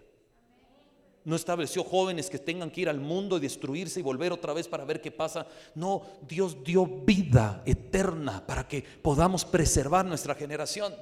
No 1.24 1.36
estableció 1.36 1.84
jóvenes 1.84 2.30
que 2.30 2.40
tengan 2.40 2.72
que 2.72 2.82
ir 2.82 2.90
al 2.90 3.00
mundo 3.00 3.38
y 3.38 3.42
destruirse 3.42 4.00
y 4.00 4.04
volver 4.04 4.32
otra 4.32 4.54
vez 4.54 4.68
para 4.68 4.86
ver 4.86 5.02
qué 5.02 5.12
pasa. 5.12 5.46
No, 5.76 6.04
Dios 6.28 6.64
dio 6.64 6.86
vida 6.86 7.62
eterna 7.66 8.46
para 8.46 8.68
que 8.68 8.82
podamos 8.82 9.44
preservar 9.44 10.06
nuestra 10.06 10.36
generación. 10.36 10.94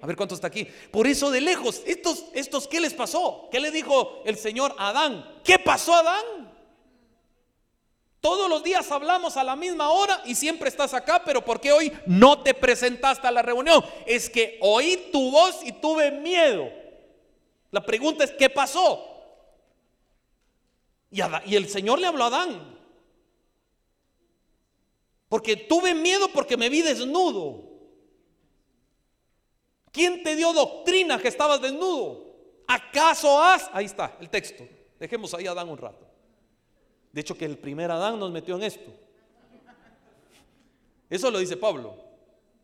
A 0.00 0.06
ver 0.06 0.16
cuánto 0.16 0.34
está 0.34 0.46
aquí. 0.46 0.66
Por 0.90 1.06
eso 1.06 1.30
de 1.30 1.40
lejos, 1.40 1.82
estos, 1.86 2.26
estos, 2.32 2.68
¿qué 2.68 2.80
les 2.80 2.94
pasó? 2.94 3.48
¿Qué 3.50 3.60
le 3.60 3.70
dijo 3.70 4.22
el 4.24 4.36
Señor 4.36 4.74
a 4.78 4.90
Adán? 4.90 5.40
¿Qué 5.44 5.58
pasó 5.58 5.94
Adán? 5.94 6.52
Todos 8.20 8.48
los 8.50 8.62
días 8.64 8.90
hablamos 8.90 9.36
a 9.36 9.44
la 9.44 9.56
misma 9.56 9.90
hora 9.90 10.22
y 10.24 10.34
siempre 10.34 10.68
estás 10.68 10.92
acá, 10.92 11.22
pero 11.24 11.44
¿por 11.44 11.60
qué 11.60 11.72
hoy 11.72 11.92
no 12.06 12.42
te 12.42 12.52
presentaste 12.52 13.26
a 13.26 13.30
la 13.30 13.42
reunión? 13.42 13.84
Es 14.06 14.28
que 14.28 14.58
oí 14.60 15.08
tu 15.12 15.30
voz 15.30 15.60
y 15.64 15.72
tuve 15.72 16.10
miedo. 16.10 16.68
La 17.70 17.84
pregunta 17.84 18.24
es, 18.24 18.32
¿qué 18.32 18.50
pasó? 18.50 19.04
Y, 21.10 21.20
y 21.46 21.56
el 21.56 21.68
Señor 21.68 21.98
le 22.00 22.06
habló 22.06 22.24
a 22.24 22.28
Adán. 22.28 22.78
Porque 25.28 25.56
tuve 25.56 25.94
miedo 25.94 26.28
porque 26.28 26.56
me 26.56 26.68
vi 26.68 26.82
desnudo. 26.82 27.67
¿Quién 29.92 30.22
te 30.22 30.36
dio 30.36 30.52
doctrina 30.52 31.18
que 31.18 31.28
estabas 31.28 31.60
desnudo? 31.60 32.26
¿Acaso 32.66 33.42
has? 33.42 33.70
Ahí 33.72 33.86
está 33.86 34.16
el 34.20 34.28
texto. 34.28 34.64
Dejemos 34.98 35.32
ahí 35.34 35.46
a 35.46 35.52
Adán 35.52 35.68
un 35.68 35.78
rato. 35.78 36.06
De 37.12 37.20
hecho 37.20 37.36
que 37.36 37.44
el 37.44 37.58
primer 37.58 37.90
Adán 37.90 38.18
nos 38.18 38.30
metió 38.30 38.56
en 38.56 38.62
esto. 38.62 38.92
Eso 41.08 41.30
lo 41.30 41.38
dice 41.38 41.56
Pablo. 41.56 41.96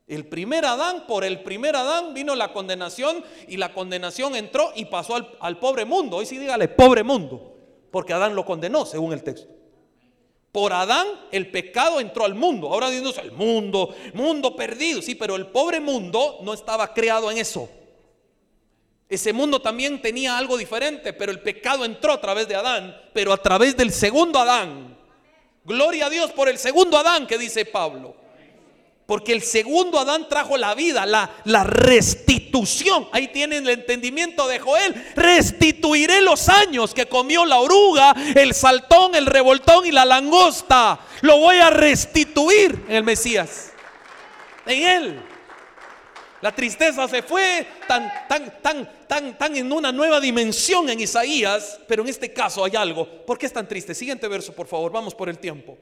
El 0.07 0.27
primer 0.27 0.67
Adán, 0.67 1.07
por 1.07 1.25
el 1.25 1.43
primer 1.43 1.77
Adán 1.77 2.13
vino 2.13 2.35
la 2.35 2.53
condenación 2.53 3.25
y 3.49 3.57
la 3.57 3.73
condenación 3.73 4.37
entró 4.37 4.71
y 4.75 4.85
pasó 4.85 5.17
al, 5.17 5.37
al 5.41 5.59
pobre 5.59 5.87
mundo. 5.87 6.19
Hoy 6.19 6.27
sí 6.27 6.37
dígale, 6.37 6.69
pobre 6.69 7.03
mundo, 7.03 7.57
porque 7.91 8.13
Adán 8.13 8.35
lo 8.35 8.45
condenó 8.45 8.85
según 8.85 9.15
el 9.15 9.23
texto. 9.23 9.64
Por 10.55 10.73
Adán 10.73 11.09
el 11.33 11.51
pecado 11.51 11.99
entró 11.99 12.25
al 12.25 12.37
mundo. 12.37 12.69
Ahora 12.69 12.89
dinos 12.89 13.19
el 13.19 13.33
mundo, 13.33 13.93
mundo 14.13 14.55
perdido. 14.55 15.03
Sí, 15.03 15.17
pero 15.17 15.35
el 15.35 15.49
pobre 15.49 15.81
mundo 15.81 16.39
no 16.43 16.55
estaba 16.55 16.95
creado 16.95 17.29
en 17.29 17.39
eso. 17.39 17.69
Ese 19.09 19.33
mundo 19.33 19.61
también 19.61 20.01
tenía 20.01 20.39
algo 20.39 20.57
diferente, 20.57 21.13
pero 21.13 21.33
el 21.33 21.41
pecado 21.41 21.85
entró 21.85 22.13
a 22.13 22.21
través 22.21 22.47
de 22.47 22.55
Adán, 22.55 22.97
pero 23.13 23.33
a 23.33 23.37
través 23.37 23.77
del 23.77 23.91
segundo 23.91 24.39
Adán. 24.39 24.97
Gloria 25.65 26.07
a 26.07 26.11
Dios 26.11 26.31
por 26.31 26.49
el 26.49 26.57
segundo 26.57 26.97
Adán 26.99 27.27
que 27.27 27.37
dice 27.37 27.65
Pablo. 27.65 28.15
Porque 29.07 29.33
el 29.33 29.43
segundo 29.43 29.99
Adán 29.99 30.29
trajo 30.31 30.57
la 30.57 30.75
vida, 30.75 31.05
la, 31.05 31.65
restitución. 31.65 33.07
Ahí 33.13 33.29
tienen 33.29 33.65
el 33.65 33.81
entendimiento 33.81 34.49
de 34.49 34.59
Joel. 34.59 34.95
Restituiré 35.15 36.23
los 36.23 36.49
años 36.49 36.95
que 36.95 37.07
comió 37.07 37.45
la 37.45 37.59
oruga, 37.59 38.15
el 38.35 38.55
saltón, 38.55 39.15
el 39.15 39.27
revoltón 39.27 39.85
y 39.85 39.93
la 39.93 40.07
langosta. 40.07 41.01
Lo 41.21 41.39
voy 41.39 41.57
a 41.57 41.69
restituir 41.69 42.85
en 42.89 42.97
el 42.97 43.05
Mesías. 43.05 43.73
En 44.65 44.83
él. 44.83 45.23
La 46.41 46.55
tristeza 46.55 47.07
se 47.07 47.23
fue 47.23 47.67
tan, 47.87 48.11
tan, 48.27 48.63
tan, 48.63 49.07
tan, 49.07 49.37
tan 49.37 49.57
en 49.57 49.71
una 49.71 49.93
nueva 49.93 50.19
dimensión 50.19 50.89
en 50.89 51.01
Isaías. 51.01 51.79
Pero 51.87 52.03
en 52.03 52.09
este 52.09 52.33
caso 52.33 52.65
hay 52.65 52.75
algo. 52.75 53.07
¿Por 53.27 53.37
qué 53.37 53.45
es 53.45 53.53
tan 53.53 53.69
triste? 53.69 53.95
Siguiente 53.95 54.29
verso, 54.29 54.55
por 54.55 54.67
favor. 54.67 54.91
Vamos 54.93 55.15
por 55.15 55.29
el 55.29 55.39
tiempo. 55.39 55.77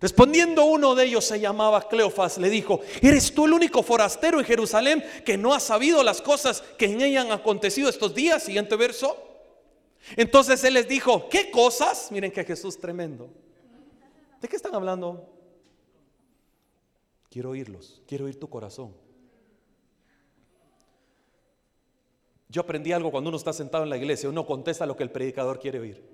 Respondiendo 0.00 0.64
uno 0.64 0.94
de 0.94 1.04
ellos 1.04 1.24
se 1.24 1.40
llamaba 1.40 1.88
Cleofas, 1.88 2.38
le 2.38 2.50
dijo, 2.50 2.80
¿eres 3.00 3.32
tú 3.32 3.46
el 3.46 3.52
único 3.52 3.82
forastero 3.82 4.38
en 4.38 4.44
Jerusalén 4.44 5.04
que 5.24 5.38
no 5.38 5.54
ha 5.54 5.60
sabido 5.60 6.02
las 6.02 6.20
cosas 6.20 6.62
que 6.76 6.86
en 6.86 7.00
ella 7.00 7.22
han 7.22 7.32
acontecido 7.32 7.88
estos 7.88 8.14
días? 8.14 8.42
Siguiente 8.42 8.76
verso. 8.76 9.16
Entonces 10.16 10.62
él 10.64 10.74
les 10.74 10.88
dijo, 10.88 11.28
¿qué 11.28 11.50
cosas? 11.50 12.10
Miren 12.10 12.30
que 12.30 12.44
Jesús 12.44 12.78
tremendo. 12.78 13.30
¿De 14.40 14.48
qué 14.48 14.56
están 14.56 14.74
hablando? 14.74 15.30
Quiero 17.30 17.50
oírlos, 17.50 18.02
quiero 18.06 18.26
oír 18.26 18.38
tu 18.38 18.48
corazón. 18.48 18.94
Yo 22.48 22.60
aprendí 22.60 22.92
algo 22.92 23.10
cuando 23.10 23.30
uno 23.30 23.38
está 23.38 23.52
sentado 23.52 23.84
en 23.84 23.90
la 23.90 23.96
iglesia, 23.96 24.28
uno 24.28 24.46
contesta 24.46 24.86
lo 24.86 24.96
que 24.96 25.02
el 25.02 25.10
predicador 25.10 25.58
quiere 25.58 25.80
oír. 25.80 26.04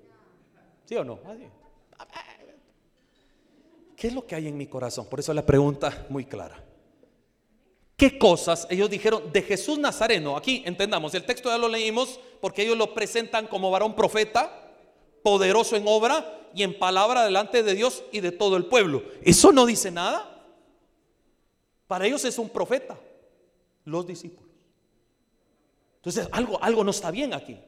¿Sí 0.87 0.97
o 0.97 1.05
no? 1.05 1.19
Así. 1.27 1.47
¿Qué 4.01 4.07
es 4.07 4.15
lo 4.15 4.27
que 4.27 4.35
hay 4.35 4.49
en 4.49 4.57
mi 4.57 4.67
corazón? 4.67 5.07
Por 5.11 5.21
eso 5.21 5.35
la 5.35 5.45
pregunta 5.45 6.07
muy 6.09 6.25
clara. 6.25 6.65
¿Qué 7.99 8.19
cosas 8.19 8.67
ellos 8.71 8.89
dijeron 8.89 9.31
de 9.31 9.43
Jesús 9.43 9.79
Nazareno? 9.79 10.39
Aquí 10.39 10.63
entendamos, 10.65 11.13
el 11.13 11.27
texto 11.27 11.51
ya 11.51 11.59
lo 11.59 11.69
leímos 11.69 12.19
porque 12.41 12.63
ellos 12.63 12.79
lo 12.79 12.95
presentan 12.95 13.47
como 13.47 13.71
varón 13.71 13.95
profeta, 13.95 14.73
poderoso 15.23 15.77
en 15.77 15.83
obra 15.87 16.49
y 16.55 16.63
en 16.63 16.79
palabra 16.79 17.25
delante 17.25 17.63
de 17.63 17.75
Dios 17.75 18.03
y 18.11 18.21
de 18.21 18.33
todo 18.33 18.57
el 18.57 18.65
pueblo. 18.65 19.03
¿Eso 19.21 19.53
no 19.53 19.67
dice 19.67 19.91
nada? 19.91 20.47
Para 21.87 22.07
ellos 22.07 22.25
es 22.25 22.39
un 22.39 22.49
profeta, 22.49 22.99
los 23.85 24.07
discípulos. 24.07 24.51
Entonces 25.97 26.27
algo, 26.33 26.59
algo 26.63 26.83
no 26.85 26.91
está 26.91 27.11
bien 27.11 27.35
aquí. 27.35 27.59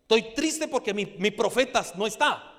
Estoy 0.00 0.32
triste 0.32 0.68
porque 0.68 0.94
mi, 0.94 1.04
mi 1.18 1.30
profeta 1.30 1.84
no 1.96 2.06
está. 2.06 2.55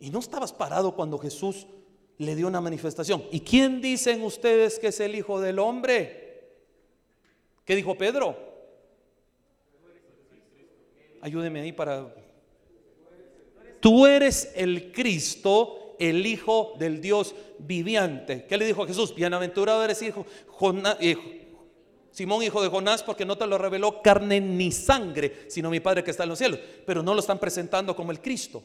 Y 0.00 0.10
no 0.10 0.20
estabas 0.20 0.52
parado 0.52 0.94
cuando 0.94 1.18
Jesús 1.18 1.66
le 2.18 2.34
dio 2.34 2.48
una 2.48 2.60
manifestación. 2.60 3.24
¿Y 3.30 3.40
quién 3.40 3.80
dicen 3.80 4.22
ustedes 4.22 4.78
que 4.78 4.88
es 4.88 5.00
el 5.00 5.14
Hijo 5.14 5.40
del 5.40 5.58
Hombre? 5.58 6.28
¿Qué 7.64 7.76
dijo 7.76 7.96
Pedro? 7.96 8.36
Ayúdeme 11.20 11.60
ahí 11.60 11.72
para... 11.72 12.14
Tú 13.80 14.06
eres 14.06 14.52
el 14.56 14.92
Cristo, 14.92 15.94
el 15.98 16.26
Hijo 16.26 16.74
del 16.78 17.00
Dios 17.00 17.34
viviente. 17.58 18.46
¿Qué 18.46 18.56
le 18.56 18.66
dijo 18.66 18.86
Jesús? 18.86 19.14
Bienaventurado 19.14 19.84
eres 19.84 20.02
hijo, 20.02 20.26
eh, 21.00 21.16
Simón, 22.10 22.42
hijo 22.42 22.62
de 22.62 22.68
Jonás, 22.68 23.02
porque 23.02 23.24
no 23.24 23.38
te 23.38 23.46
lo 23.46 23.58
reveló 23.58 24.02
carne 24.02 24.40
ni 24.40 24.72
sangre, 24.72 25.46
sino 25.48 25.70
mi 25.70 25.78
Padre 25.78 26.02
que 26.02 26.10
está 26.10 26.24
en 26.24 26.30
los 26.30 26.38
cielos. 26.38 26.58
Pero 26.84 27.02
no 27.02 27.14
lo 27.14 27.20
están 27.20 27.38
presentando 27.38 27.94
como 27.94 28.10
el 28.10 28.20
Cristo. 28.20 28.62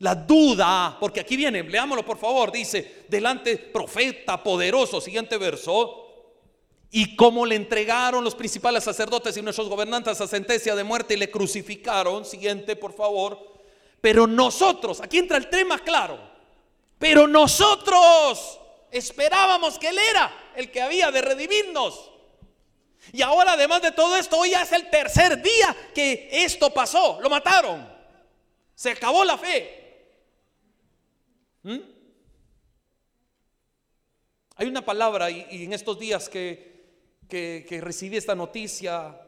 La 0.00 0.14
duda, 0.14 0.96
porque 1.00 1.20
aquí 1.20 1.36
viene, 1.36 1.62
leámoslo 1.64 2.04
por 2.04 2.18
favor, 2.18 2.52
dice, 2.52 3.04
delante 3.08 3.56
profeta 3.56 4.40
poderoso, 4.40 5.00
siguiente 5.00 5.36
verso, 5.38 6.04
y 6.90 7.16
como 7.16 7.44
le 7.44 7.56
entregaron 7.56 8.22
los 8.22 8.36
principales 8.36 8.84
sacerdotes 8.84 9.36
y 9.36 9.42
nuestros 9.42 9.68
gobernantes 9.68 10.20
a 10.20 10.28
sentencia 10.28 10.76
de 10.76 10.84
muerte 10.84 11.14
y 11.14 11.16
le 11.16 11.30
crucificaron, 11.30 12.24
siguiente 12.24 12.76
por 12.76 12.94
favor, 12.94 13.58
pero 14.00 14.26
nosotros, 14.26 15.00
aquí 15.00 15.18
entra 15.18 15.36
el 15.36 15.50
tema 15.50 15.78
claro, 15.80 16.18
pero 16.98 17.26
nosotros 17.26 18.60
esperábamos 18.92 19.78
que 19.78 19.88
Él 19.88 19.98
era 19.98 20.52
el 20.54 20.70
que 20.70 20.80
había 20.80 21.10
de 21.10 21.22
redimirnos. 21.22 22.10
Y 23.12 23.22
ahora 23.22 23.52
además 23.52 23.82
de 23.82 23.92
todo 23.92 24.16
esto, 24.16 24.38
hoy 24.38 24.50
ya 24.50 24.62
es 24.62 24.72
el 24.72 24.90
tercer 24.90 25.42
día 25.42 25.74
que 25.94 26.28
esto 26.30 26.70
pasó, 26.70 27.18
lo 27.20 27.28
mataron, 27.28 27.88
se 28.74 28.90
acabó 28.92 29.24
la 29.24 29.36
fe. 29.36 29.77
¿Mm? 31.62 31.78
Hay 34.56 34.66
una 34.66 34.84
palabra 34.84 35.30
y, 35.30 35.64
en 35.64 35.72
estos 35.72 35.98
días 35.98 36.28
que, 36.28 36.68
que, 37.28 37.80
recibí 37.80 38.16
esta 38.16 38.34
noticia, 38.34 39.20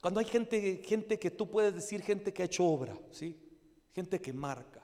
cuando 0.00 0.18
hay 0.18 0.26
gente, 0.26 0.82
gente 0.84 1.18
que 1.18 1.30
tú 1.30 1.48
puedes 1.48 1.74
decir, 1.74 2.02
gente 2.02 2.32
que 2.32 2.42
ha 2.42 2.46
hecho 2.46 2.64
obra, 2.64 2.98
¿sí? 3.12 3.38
gente 3.94 4.20
que 4.20 4.32
marca. 4.32 4.82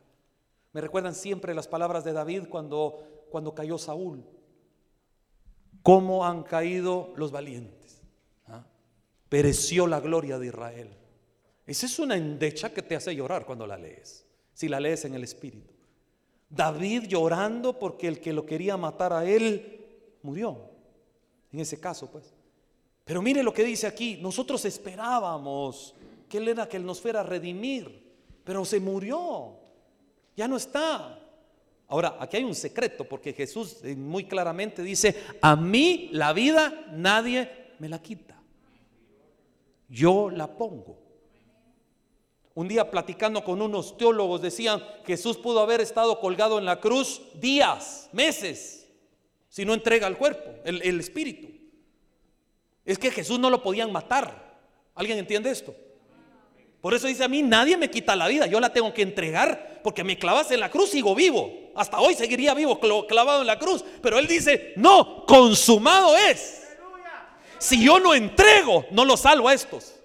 Me 0.72 0.80
recuerdan 0.80 1.14
siempre 1.14 1.54
las 1.54 1.66
palabras 1.66 2.04
de 2.04 2.12
David 2.12 2.44
cuando, 2.48 3.26
cuando 3.30 3.52
cayó 3.52 3.78
Saúl. 3.78 4.24
¿Cómo 5.82 6.24
han 6.24 6.44
caído 6.44 7.12
los 7.16 7.32
valientes? 7.32 8.00
¿Ah? 8.46 8.64
Pereció 9.28 9.88
la 9.88 9.98
gloria 9.98 10.38
de 10.38 10.46
Israel. 10.46 10.96
Esa 11.66 11.86
es 11.86 11.98
una 11.98 12.16
endecha 12.16 12.72
que 12.72 12.82
te 12.82 12.94
hace 12.94 13.14
llorar 13.14 13.44
cuando 13.44 13.66
la 13.66 13.76
lees, 13.76 14.24
si 14.52 14.68
la 14.68 14.78
lees 14.78 15.04
en 15.04 15.14
el 15.14 15.24
Espíritu. 15.24 15.79
David 16.50 17.04
llorando 17.04 17.78
porque 17.78 18.08
el 18.08 18.20
que 18.20 18.32
lo 18.32 18.44
quería 18.44 18.76
matar 18.76 19.12
a 19.12 19.24
él 19.24 19.86
murió. 20.22 20.68
En 21.52 21.60
ese 21.60 21.78
caso, 21.78 22.10
pues. 22.10 22.34
Pero 23.04 23.22
mire 23.22 23.42
lo 23.42 23.54
que 23.54 23.64
dice 23.64 23.86
aquí. 23.86 24.18
Nosotros 24.20 24.64
esperábamos 24.64 25.94
que 26.28 26.38
él 26.38 26.48
era 26.48 26.68
que 26.68 26.76
él 26.76 26.84
nos 26.84 27.00
fuera 27.00 27.20
a 27.20 27.24
redimir, 27.24 28.12
pero 28.44 28.64
se 28.64 28.80
murió. 28.80 29.56
Ya 30.36 30.48
no 30.48 30.56
está. 30.56 31.18
Ahora, 31.88 32.16
aquí 32.20 32.36
hay 32.36 32.44
un 32.44 32.54
secreto 32.54 33.04
porque 33.04 33.32
Jesús 33.32 33.78
eh, 33.82 33.96
muy 33.96 34.24
claramente 34.24 34.82
dice, 34.82 35.16
a 35.40 35.56
mí 35.56 36.08
la 36.12 36.32
vida 36.32 36.86
nadie 36.92 37.50
me 37.80 37.88
la 37.88 38.00
quita. 38.00 38.40
Yo 39.88 40.30
la 40.30 40.46
pongo. 40.46 40.99
Un 42.60 42.68
día 42.68 42.90
platicando 42.90 43.42
con 43.42 43.62
unos 43.62 43.96
teólogos 43.96 44.42
decían, 44.42 44.84
Jesús 45.06 45.38
pudo 45.38 45.60
haber 45.60 45.80
estado 45.80 46.20
colgado 46.20 46.58
en 46.58 46.66
la 46.66 46.78
cruz 46.78 47.22
días, 47.36 48.10
meses, 48.12 48.86
si 49.48 49.64
no 49.64 49.72
entrega 49.72 50.06
el 50.06 50.18
cuerpo, 50.18 50.50
el, 50.66 50.82
el 50.82 51.00
espíritu. 51.00 51.48
Es 52.84 52.98
que 52.98 53.10
Jesús 53.10 53.38
no 53.38 53.48
lo 53.48 53.62
podían 53.62 53.90
matar. 53.90 54.60
¿Alguien 54.94 55.16
entiende 55.16 55.50
esto? 55.50 55.74
Por 56.82 56.92
eso 56.92 57.06
dice 57.06 57.24
a 57.24 57.28
mí, 57.28 57.40
nadie 57.42 57.78
me 57.78 57.88
quita 57.88 58.14
la 58.14 58.28
vida, 58.28 58.44
yo 58.44 58.60
la 58.60 58.74
tengo 58.74 58.92
que 58.92 59.00
entregar, 59.00 59.80
porque 59.82 60.04
me 60.04 60.18
clavas 60.18 60.50
en 60.50 60.60
la 60.60 60.70
cruz, 60.70 60.90
sigo 60.90 61.14
vivo. 61.14 61.50
Hasta 61.74 61.98
hoy 61.98 62.14
seguiría 62.14 62.52
vivo, 62.52 62.78
clavado 62.78 63.40
en 63.40 63.46
la 63.46 63.58
cruz. 63.58 63.82
Pero 64.02 64.18
él 64.18 64.26
dice, 64.26 64.74
no, 64.76 65.24
consumado 65.24 66.14
es. 66.14 66.68
Si 67.56 67.82
yo 67.82 67.98
no 67.98 68.12
entrego, 68.12 68.84
no 68.90 69.06
lo 69.06 69.16
salvo 69.16 69.48
a 69.48 69.54
estos. 69.54 69.99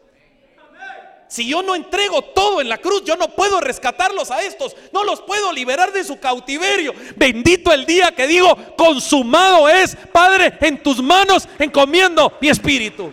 Si 1.36 1.46
yo 1.46 1.62
no 1.62 1.76
entrego 1.76 2.22
todo 2.22 2.62
en 2.62 2.70
la 2.70 2.78
cruz, 2.78 3.04
yo 3.04 3.18
no 3.18 3.28
puedo 3.28 3.60
rescatarlos 3.60 4.32
a 4.32 4.42
estos, 4.42 4.74
no 4.94 5.04
los 5.04 5.20
puedo 5.20 5.52
liberar 5.52 5.92
de 5.92 6.06
su 6.06 6.18
cautiverio. 6.18 6.94
Bendito 7.18 7.74
el 7.74 7.86
día 7.86 8.14
que 8.14 8.26
digo, 8.26 8.56
consumado 8.78 9.68
es, 9.68 9.98
Padre, 10.14 10.58
en 10.62 10.82
tus 10.82 11.04
manos 11.04 11.46
encomiendo 11.60 12.32
mi 12.40 12.48
espíritu. 12.48 13.12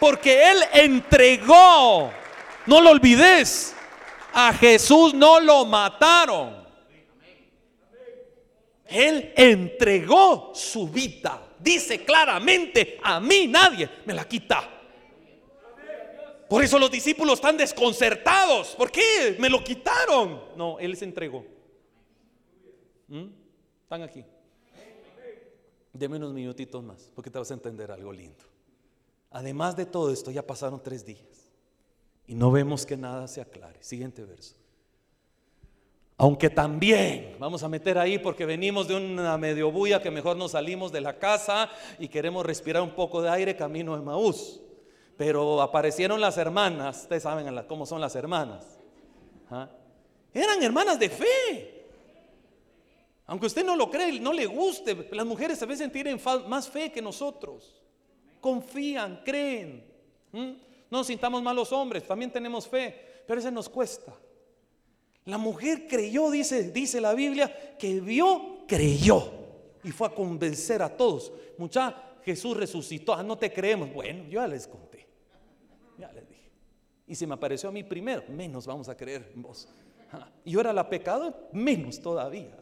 Porque 0.00 0.50
Él 0.50 0.64
entregó, 0.72 2.10
no 2.64 2.80
lo 2.80 2.88
olvides, 2.88 3.76
a 4.32 4.54
Jesús 4.54 5.12
no 5.12 5.40
lo 5.40 5.66
mataron. 5.66 6.66
Él 8.86 9.34
entregó 9.36 10.52
su 10.54 10.88
vida. 10.88 11.48
Dice 11.58 12.02
claramente, 12.02 12.98
a 13.02 13.20
mí 13.20 13.46
nadie 13.46 13.90
me 14.06 14.14
la 14.14 14.26
quita. 14.26 14.77
Por 16.48 16.64
eso 16.64 16.78
los 16.78 16.90
discípulos 16.90 17.34
están 17.34 17.56
desconcertados. 17.56 18.74
¿Por 18.76 18.90
qué? 18.90 19.36
Me 19.38 19.50
lo 19.50 19.62
quitaron. 19.62 20.40
No, 20.56 20.78
Él 20.78 20.96
se 20.96 21.04
entregó. 21.04 21.44
¿Mm? 23.08 23.26
Están 23.82 24.02
aquí. 24.02 24.24
Deme 25.92 26.16
unos 26.16 26.32
minutitos 26.32 26.82
más, 26.82 27.10
porque 27.14 27.30
te 27.30 27.38
vas 27.38 27.50
a 27.50 27.54
entender 27.54 27.90
algo 27.90 28.12
lindo. 28.12 28.44
Además 29.30 29.76
de 29.76 29.84
todo 29.84 30.12
esto, 30.12 30.30
ya 30.30 30.46
pasaron 30.46 30.82
tres 30.82 31.04
días. 31.04 31.50
Y 32.26 32.34
no 32.34 32.50
vemos 32.50 32.86
que 32.86 32.96
nada 32.96 33.26
se 33.28 33.40
aclare. 33.40 33.82
Siguiente 33.82 34.24
verso. 34.24 34.54
Aunque 36.16 36.50
también, 36.50 37.36
vamos 37.38 37.62
a 37.62 37.68
meter 37.68 37.96
ahí 37.96 38.18
porque 38.18 38.44
venimos 38.44 38.88
de 38.88 38.96
una 38.96 39.38
medio 39.38 39.70
bulla 39.70 40.02
que 40.02 40.10
mejor 40.10 40.36
nos 40.36 40.52
salimos 40.52 40.92
de 40.92 41.00
la 41.00 41.18
casa 41.18 41.70
y 41.98 42.08
queremos 42.08 42.44
respirar 42.44 42.82
un 42.82 42.90
poco 42.90 43.22
de 43.22 43.30
aire 43.30 43.56
camino 43.56 43.96
de 43.96 44.02
Maús. 44.02 44.60
Pero 45.18 45.60
aparecieron 45.60 46.20
las 46.20 46.38
hermanas, 46.38 47.02
ustedes 47.02 47.24
saben 47.24 47.52
cómo 47.66 47.84
son 47.84 48.00
las 48.00 48.14
hermanas. 48.14 48.64
¿ah? 49.50 49.68
Eran 50.32 50.62
hermanas 50.62 50.96
de 50.96 51.10
fe. 51.10 51.84
Aunque 53.26 53.46
usted 53.46 53.66
no 53.66 53.74
lo 53.74 53.90
cree, 53.90 54.20
no 54.20 54.32
le 54.32 54.46
guste, 54.46 55.08
las 55.10 55.26
mujeres 55.26 55.60
a 55.60 55.66
veces 55.66 55.90
tienen 55.90 56.20
más 56.46 56.68
fe 56.68 56.92
que 56.92 57.02
nosotros. 57.02 57.82
Confían, 58.40 59.22
creen. 59.24 59.84
No 60.32 60.54
nos 60.88 61.08
sintamos 61.08 61.42
malos 61.42 61.72
hombres, 61.72 62.06
también 62.06 62.30
tenemos 62.30 62.68
fe, 62.68 63.24
pero 63.26 63.40
eso 63.40 63.50
nos 63.50 63.68
cuesta. 63.68 64.14
La 65.24 65.36
mujer 65.36 65.88
creyó, 65.88 66.30
dice, 66.30 66.70
dice 66.70 67.00
la 67.00 67.12
Biblia, 67.12 67.76
que 67.76 68.00
vio, 68.00 68.58
creyó. 68.68 69.32
Y 69.82 69.90
fue 69.90 70.06
a 70.06 70.14
convencer 70.14 70.80
a 70.80 70.96
todos. 70.96 71.32
Mucha 71.58 72.04
Jesús 72.24 72.56
resucitó. 72.56 73.14
Ah, 73.14 73.22
no 73.24 73.36
te 73.36 73.52
creemos. 73.52 73.92
Bueno, 73.92 74.24
yo 74.24 74.40
ya 74.40 74.46
les. 74.46 74.68
Ya 75.98 76.12
les 76.12 76.28
dije. 76.28 76.50
Y 77.06 77.14
si 77.14 77.26
me 77.26 77.34
apareció 77.34 77.68
a 77.68 77.72
mí 77.72 77.82
primero, 77.82 78.22
menos 78.28 78.66
vamos 78.66 78.88
a 78.88 78.96
creer 78.96 79.32
en 79.34 79.42
vos. 79.42 79.68
Y 80.44 80.52
yo 80.52 80.60
era 80.60 80.72
la 80.72 80.88
pecado, 80.88 81.48
menos 81.52 82.00
todavía. 82.00 82.56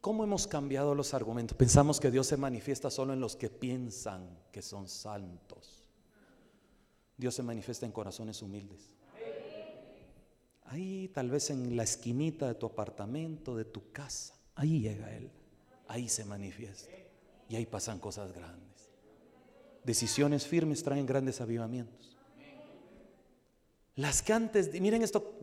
¿Cómo 0.00 0.22
hemos 0.22 0.46
cambiado 0.46 0.94
los 0.94 1.14
argumentos? 1.14 1.56
Pensamos 1.56 1.98
que 1.98 2.10
Dios 2.10 2.26
se 2.26 2.36
manifiesta 2.36 2.90
solo 2.90 3.12
en 3.12 3.20
los 3.20 3.36
que 3.36 3.48
piensan 3.48 4.38
que 4.52 4.60
son 4.60 4.88
santos. 4.88 5.84
Dios 7.16 7.34
se 7.34 7.42
manifiesta 7.42 7.86
en 7.86 7.92
corazones 7.92 8.42
humildes. 8.42 8.90
Ahí 10.64 11.08
tal 11.08 11.30
vez 11.30 11.50
en 11.50 11.76
la 11.76 11.84
esquinita 11.84 12.48
de 12.48 12.54
tu 12.54 12.66
apartamento, 12.66 13.56
de 13.56 13.64
tu 13.64 13.92
casa, 13.92 14.34
ahí 14.54 14.80
llega 14.80 15.14
Él, 15.14 15.30
ahí 15.88 16.08
se 16.08 16.24
manifiesta 16.24 16.90
y 17.48 17.56
ahí 17.56 17.66
pasan 17.66 17.98
cosas 17.98 18.32
grandes. 18.32 18.73
Decisiones 19.84 20.46
firmes 20.46 20.82
traen 20.82 21.06
grandes 21.06 21.40
avivamientos. 21.40 22.16
Las 23.96 24.22
que 24.22 24.32
antes, 24.32 24.72
miren 24.80 25.02
esto, 25.02 25.38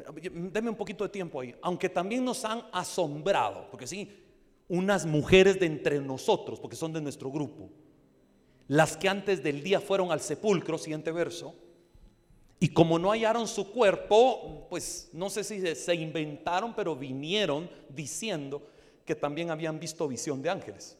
denme 0.51 0.69
un 0.69 0.75
poquito 0.75 1.05
de 1.05 1.09
tiempo 1.09 1.39
ahí, 1.39 1.55
aunque 1.61 1.87
también 1.87 2.25
nos 2.25 2.43
han 2.43 2.63
asombrado, 2.73 3.69
porque 3.69 3.87
sí, 3.87 4.11
unas 4.67 5.05
mujeres 5.05 5.59
de 5.59 5.67
entre 5.67 6.01
nosotros, 6.01 6.59
porque 6.59 6.75
son 6.75 6.91
de 6.91 6.99
nuestro 6.99 7.31
grupo, 7.31 7.69
las 8.67 8.97
que 8.97 9.07
antes 9.07 9.41
del 9.41 9.63
día 9.63 9.79
fueron 9.79 10.11
al 10.11 10.19
sepulcro, 10.19 10.77
siguiente 10.77 11.11
verso, 11.11 11.55
y 12.59 12.69
como 12.69 12.99
no 12.99 13.11
hallaron 13.11 13.47
su 13.47 13.71
cuerpo, 13.71 14.67
pues 14.69 15.09
no 15.13 15.29
sé 15.29 15.43
si 15.43 15.75
se 15.75 15.95
inventaron, 15.95 16.75
pero 16.75 16.95
vinieron 16.95 17.69
diciendo 17.89 18.67
que 19.05 19.15
también 19.15 19.49
habían 19.49 19.79
visto 19.79 20.07
visión 20.07 20.41
de 20.41 20.49
ángeles, 20.49 20.97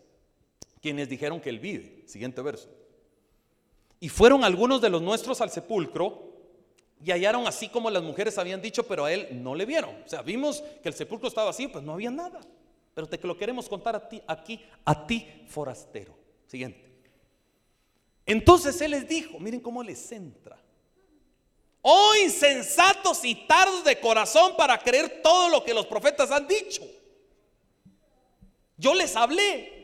quienes 0.82 1.10
dijeron 1.10 1.42
que 1.42 1.50
él 1.50 1.60
vive. 1.60 2.04
Siguiente 2.08 2.42
verso. 2.42 2.81
Y 4.02 4.10
fueron 4.10 4.44
algunos 4.44 4.82
de 4.82 4.90
los 4.90 5.02
nuestros 5.02 5.40
al 5.42 5.52
sepulcro 5.52 6.34
y 7.04 7.12
hallaron 7.12 7.48
así 7.48 7.70
como 7.70 7.90
las 7.90 8.02
mujeres 8.02 8.38
habían 8.40 8.62
dicho, 8.62 8.84
pero 8.84 9.06
a 9.06 9.14
él 9.14 9.30
no 9.32 9.54
le 9.56 9.66
vieron. 9.66 9.96
O 10.04 10.10
sea, 10.10 10.24
vimos 10.24 10.64
que 10.82 10.90
el 10.90 10.96
sepulcro 10.96 11.28
estaba 11.28 11.52
así, 11.52 11.68
pues 11.68 11.84
no 11.84 11.94
había 11.94 12.10
nada. 12.10 12.42
Pero 12.96 13.08
te 13.08 13.20
lo 13.26 13.38
queremos 13.38 13.70
contar 13.70 13.96
a 13.96 14.10
ti, 14.10 14.20
aquí, 14.28 14.60
a 14.84 15.06
ti, 15.06 15.46
forastero. 15.48 16.18
Siguiente. 16.48 16.92
Entonces 18.26 18.82
él 18.82 18.92
les 18.92 19.08
dijo, 19.08 19.40
miren 19.40 19.60
cómo 19.60 19.84
les 19.84 20.12
entra. 20.12 20.60
Oh 21.84 22.14
insensatos 22.24 23.24
y 23.24 23.36
tardos 23.48 23.84
de 23.84 24.00
corazón 24.00 24.56
para 24.58 24.78
creer 24.80 25.22
todo 25.22 25.48
lo 25.48 25.64
que 25.64 25.76
los 25.76 25.86
profetas 25.86 26.32
han 26.32 26.48
dicho. 26.48 26.84
Yo 28.78 28.96
les 28.96 29.16
hablé. 29.16 29.81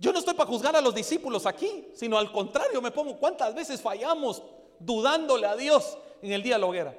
Yo 0.00 0.12
no 0.12 0.18
estoy 0.18 0.32
para 0.32 0.48
juzgar 0.48 0.74
a 0.74 0.80
los 0.80 0.94
discípulos 0.94 1.44
aquí, 1.44 1.88
sino 1.94 2.16
al 2.16 2.32
contrario, 2.32 2.80
me 2.80 2.90
pongo 2.90 3.18
cuántas 3.18 3.54
veces 3.54 3.82
fallamos 3.82 4.42
dudándole 4.78 5.46
a 5.46 5.54
Dios 5.54 5.98
en 6.22 6.32
el 6.32 6.42
día 6.42 6.54
de 6.54 6.58
la 6.60 6.66
hoguera. 6.66 6.98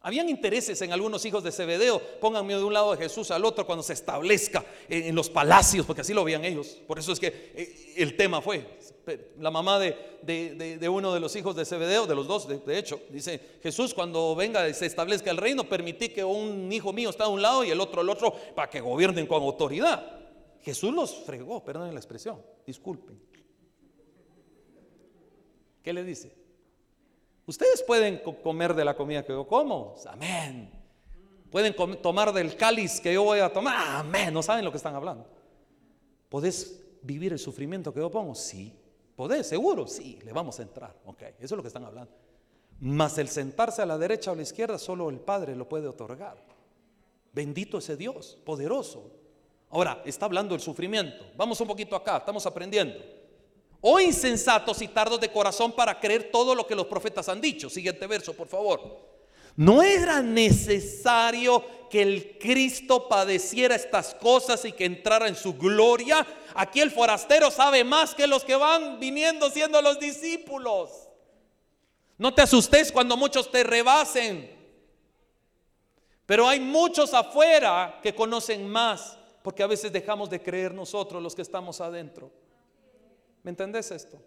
Habían 0.00 0.30
intereses 0.30 0.80
en 0.80 0.94
algunos 0.94 1.22
hijos 1.26 1.44
de 1.44 1.52
Zebedeo. 1.52 2.00
Pónganme 2.20 2.54
de 2.54 2.64
un 2.64 2.72
lado 2.72 2.92
de 2.92 2.96
Jesús 2.96 3.30
al 3.30 3.44
otro 3.44 3.66
cuando 3.66 3.82
se 3.82 3.92
establezca 3.92 4.64
en 4.88 5.14
los 5.14 5.28
palacios, 5.28 5.84
porque 5.84 6.00
así 6.00 6.14
lo 6.14 6.24
veían 6.24 6.42
ellos. 6.42 6.78
Por 6.86 6.98
eso 6.98 7.12
es 7.12 7.20
que 7.20 7.26
eh, 7.54 7.94
el 7.98 8.16
tema 8.16 8.40
fue. 8.40 8.78
La 9.38 9.50
mamá 9.50 9.78
de, 9.78 10.88
uno 10.90 11.12
de 11.12 11.20
los 11.20 11.36
hijos 11.36 11.54
de 11.54 11.66
Zebedeo, 11.66 12.06
de 12.06 12.14
los 12.14 12.26
dos, 12.26 12.48
de, 12.48 12.78
hecho, 12.78 12.98
dice: 13.10 13.58
Jesús, 13.62 13.92
cuando 13.92 14.34
venga 14.34 14.66
y 14.66 14.72
se 14.72 14.86
establezca 14.86 15.30
el 15.30 15.36
reino, 15.36 15.68
permití 15.68 16.08
que 16.08 16.24
un 16.24 16.72
hijo 16.72 16.94
mío 16.94 17.10
está 17.10 17.24
a 17.24 17.28
un 17.28 17.42
lado 17.42 17.62
y 17.62 17.70
el 17.70 17.80
otro 17.80 18.00
al 18.00 18.08
otro 18.08 18.34
para 18.54 18.70
que 18.70 18.80
gobiernen 18.80 19.26
con 19.26 19.42
autoridad. 19.42 20.19
Jesús 20.62 20.92
los 20.92 21.14
fregó, 21.24 21.64
perdonen 21.64 21.94
la 21.94 22.00
expresión, 22.00 22.42
disculpen. 22.66 23.20
¿Qué 25.82 25.92
le 25.92 26.04
dice? 26.04 26.34
Ustedes 27.46 27.82
pueden 27.82 28.20
comer 28.42 28.74
de 28.74 28.84
la 28.84 28.94
comida 28.94 29.24
que 29.24 29.32
yo 29.32 29.46
como. 29.46 29.96
Amén. 30.06 30.70
Pueden 31.50 31.74
tomar 32.00 32.32
del 32.32 32.56
cáliz 32.56 33.00
que 33.00 33.12
yo 33.12 33.24
voy 33.24 33.40
a 33.40 33.52
tomar. 33.52 33.96
Amén. 33.96 34.32
No 34.32 34.42
saben 34.42 34.64
lo 34.64 34.70
que 34.70 34.76
están 34.76 34.94
hablando. 34.94 35.26
¿Podés 36.28 36.80
vivir 37.02 37.32
el 37.32 37.38
sufrimiento 37.38 37.92
que 37.92 38.00
yo 38.00 38.10
pongo? 38.10 38.34
Sí. 38.34 38.72
¿Podés? 39.16 39.48
¿Seguro? 39.48 39.86
Sí. 39.86 40.18
Le 40.22 40.32
vamos 40.32 40.60
a 40.60 40.62
entrar. 40.62 40.94
Ok. 41.06 41.22
Eso 41.22 41.36
es 41.40 41.50
lo 41.52 41.62
que 41.62 41.68
están 41.68 41.84
hablando. 41.84 42.12
Mas 42.78 43.18
el 43.18 43.28
sentarse 43.28 43.82
a 43.82 43.86
la 43.86 43.98
derecha 43.98 44.30
o 44.30 44.34
a 44.34 44.36
la 44.36 44.42
izquierda 44.42 44.78
solo 44.78 45.10
el 45.10 45.18
Padre 45.18 45.56
lo 45.56 45.68
puede 45.68 45.88
otorgar. 45.88 46.38
Bendito 47.32 47.78
ese 47.78 47.96
Dios, 47.96 48.38
poderoso. 48.44 49.10
Ahora, 49.70 50.02
está 50.04 50.26
hablando 50.26 50.54
del 50.54 50.60
sufrimiento. 50.60 51.24
Vamos 51.36 51.60
un 51.60 51.68
poquito 51.68 51.94
acá, 51.94 52.18
estamos 52.18 52.44
aprendiendo. 52.46 52.98
O 53.80 53.94
oh, 53.94 54.00
insensatos 54.00 54.82
y 54.82 54.88
tardos 54.88 55.20
de 55.20 55.32
corazón 55.32 55.72
para 55.72 55.98
creer 55.98 56.30
todo 56.30 56.54
lo 56.54 56.66
que 56.66 56.74
los 56.74 56.86
profetas 56.86 57.28
han 57.28 57.40
dicho. 57.40 57.70
Siguiente 57.70 58.06
verso, 58.06 58.34
por 58.34 58.48
favor. 58.48 59.08
No 59.56 59.82
era 59.82 60.22
necesario 60.22 61.64
que 61.88 62.02
el 62.02 62.38
Cristo 62.38 63.08
padeciera 63.08 63.74
estas 63.74 64.14
cosas 64.14 64.64
y 64.64 64.72
que 64.72 64.84
entrara 64.84 65.28
en 65.28 65.34
su 65.34 65.54
gloria. 65.54 66.26
Aquí 66.54 66.80
el 66.80 66.90
forastero 66.90 67.50
sabe 67.50 67.82
más 67.84 68.14
que 68.14 68.26
los 68.26 68.44
que 68.44 68.54
van 68.54 69.00
viniendo 69.00 69.50
siendo 69.50 69.80
los 69.82 69.98
discípulos. 69.98 70.90
No 72.18 72.34
te 72.34 72.42
asustes 72.42 72.92
cuando 72.92 73.16
muchos 73.16 73.50
te 73.50 73.64
rebasen. 73.64 74.58
Pero 76.26 76.46
hay 76.46 76.60
muchos 76.60 77.12
afuera 77.12 77.98
que 78.02 78.14
conocen 78.14 78.68
más, 78.68 79.18
porque 79.42 79.62
a 79.62 79.66
veces 79.66 79.92
dejamos 79.92 80.28
de 80.30 80.42
creer 80.42 80.74
nosotros 80.74 81.22
los 81.22 81.34
que 81.34 81.42
estamos 81.42 81.80
adentro. 81.80 82.30
¿Me 83.42 83.50
entendés 83.50 83.90
esto? 83.90 84.18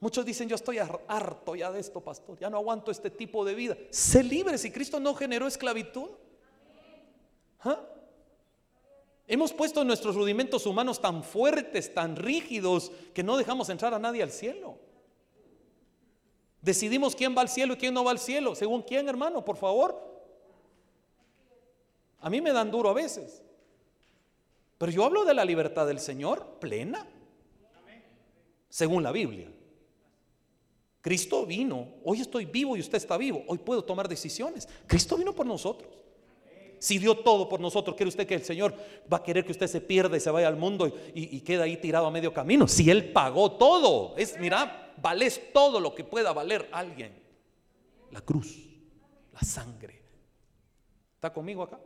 Muchos 0.00 0.24
dicen, 0.24 0.48
yo 0.48 0.56
estoy 0.56 0.78
harto 0.78 1.56
ya 1.56 1.72
de 1.72 1.80
esto, 1.80 2.00
pastor, 2.00 2.38
ya 2.38 2.50
no 2.50 2.58
aguanto 2.58 2.90
este 2.90 3.10
tipo 3.10 3.44
de 3.44 3.54
vida. 3.54 3.76
Sé 3.90 4.22
libre 4.22 4.58
si 4.58 4.70
Cristo 4.70 5.00
no 5.00 5.14
generó 5.14 5.46
esclavitud. 5.46 6.10
¿Ah? 7.60 7.80
Hemos 9.26 9.52
puesto 9.52 9.82
nuestros 9.84 10.14
rudimentos 10.14 10.66
humanos 10.66 11.00
tan 11.00 11.24
fuertes, 11.24 11.94
tan 11.94 12.16
rígidos, 12.16 12.92
que 13.14 13.22
no 13.22 13.38
dejamos 13.38 13.70
entrar 13.70 13.94
a 13.94 13.98
nadie 13.98 14.22
al 14.22 14.30
cielo. 14.30 14.78
Decidimos 16.60 17.16
quién 17.16 17.34
va 17.36 17.40
al 17.40 17.48
cielo 17.48 17.74
y 17.74 17.76
quién 17.78 17.94
no 17.94 18.04
va 18.04 18.10
al 18.10 18.18
cielo. 18.18 18.54
¿Según 18.54 18.82
quién, 18.82 19.08
hermano? 19.08 19.44
Por 19.44 19.56
favor. 19.56 19.98
A 22.20 22.28
mí 22.28 22.40
me 22.40 22.52
dan 22.52 22.70
duro 22.70 22.90
a 22.90 22.94
veces. 22.94 23.42
Pero 24.78 24.92
yo 24.92 25.04
hablo 25.04 25.24
de 25.24 25.34
la 25.34 25.44
libertad 25.44 25.86
del 25.86 26.00
Señor 26.00 26.58
plena 26.60 27.06
según 28.68 29.02
la 29.02 29.12
Biblia. 29.12 29.48
Cristo 31.00 31.46
vino, 31.46 31.96
hoy 32.02 32.22
estoy 32.22 32.46
vivo 32.46 32.76
y 32.76 32.80
usted 32.80 32.96
está 32.96 33.16
vivo, 33.16 33.44
hoy 33.46 33.58
puedo 33.58 33.84
tomar 33.84 34.08
decisiones. 34.08 34.68
Cristo 34.86 35.16
vino 35.16 35.32
por 35.34 35.46
nosotros. 35.46 35.92
Si 36.78 36.98
dio 36.98 37.16
todo 37.18 37.48
por 37.48 37.60
nosotros, 37.60 37.94
¿cree 37.96 38.08
usted 38.08 38.26
que 38.26 38.34
el 38.34 38.42
Señor 38.42 38.74
va 39.12 39.18
a 39.18 39.22
querer 39.22 39.44
que 39.44 39.52
usted 39.52 39.68
se 39.68 39.80
pierda 39.80 40.16
y 40.16 40.20
se 40.20 40.30
vaya 40.30 40.48
al 40.48 40.56
mundo 40.56 40.92
y, 41.14 41.40
quede 41.42 41.62
ahí 41.62 41.76
tirado 41.76 42.06
a 42.06 42.10
medio 42.10 42.34
camino? 42.34 42.66
Si 42.66 42.90
Él 42.90 43.12
pagó 43.12 43.52
todo, 43.52 44.14
es, 44.16 44.38
mira, 44.40 44.92
vales 45.00 45.40
todo 45.52 45.78
lo 45.78 45.94
que 45.94 46.04
pueda 46.04 46.32
valer 46.32 46.68
alguien. 46.72 47.12
La 48.10 48.20
cruz, 48.22 48.68
la 49.32 49.40
sangre. 49.40 50.02
¿Está 51.14 51.32
conmigo 51.32 51.62
acá? 51.62 51.78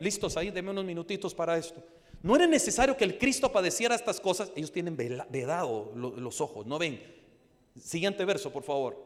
¿Listos 0.00 0.36
ahí? 0.36 0.50
Deme 0.50 0.70
unos 0.70 0.84
minutitos 0.84 1.34
para 1.34 1.58
esto. 1.58 1.82
No 2.24 2.34
era 2.34 2.46
necesario 2.46 2.96
que 2.96 3.04
el 3.04 3.18
Cristo 3.18 3.52
padeciera 3.52 3.94
estas 3.94 4.18
cosas. 4.18 4.50
Ellos 4.56 4.72
tienen 4.72 4.96
vedado 4.96 5.92
los 5.94 6.40
ojos, 6.40 6.64
no 6.64 6.78
ven. 6.78 6.98
Siguiente 7.78 8.24
verso, 8.24 8.50
por 8.50 8.62
favor. 8.62 8.96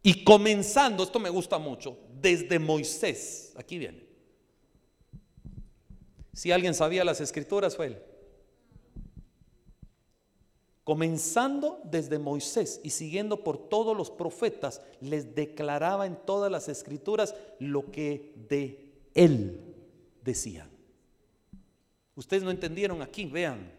Y 0.00 0.22
comenzando, 0.22 1.02
esto 1.02 1.18
me 1.18 1.28
gusta 1.28 1.58
mucho, 1.58 1.98
desde 2.20 2.60
Moisés. 2.60 3.52
Aquí 3.56 3.78
viene. 3.78 4.06
Si 6.34 6.52
alguien 6.52 6.72
sabía 6.72 7.04
las 7.04 7.20
escrituras, 7.20 7.74
fue 7.74 7.86
él. 7.86 8.02
Comenzando 10.84 11.80
desde 11.82 12.20
Moisés 12.20 12.80
y 12.84 12.90
siguiendo 12.90 13.42
por 13.42 13.68
todos 13.68 13.96
los 13.96 14.08
profetas, 14.08 14.82
les 15.00 15.34
declaraba 15.34 16.06
en 16.06 16.14
todas 16.14 16.52
las 16.52 16.68
escrituras 16.68 17.34
lo 17.58 17.90
que 17.90 18.34
de 18.48 18.92
él 19.14 19.74
decían. 20.22 20.75
Ustedes 22.16 22.42
no 22.42 22.50
entendieron 22.50 23.02
aquí, 23.02 23.26
vean. 23.26 23.72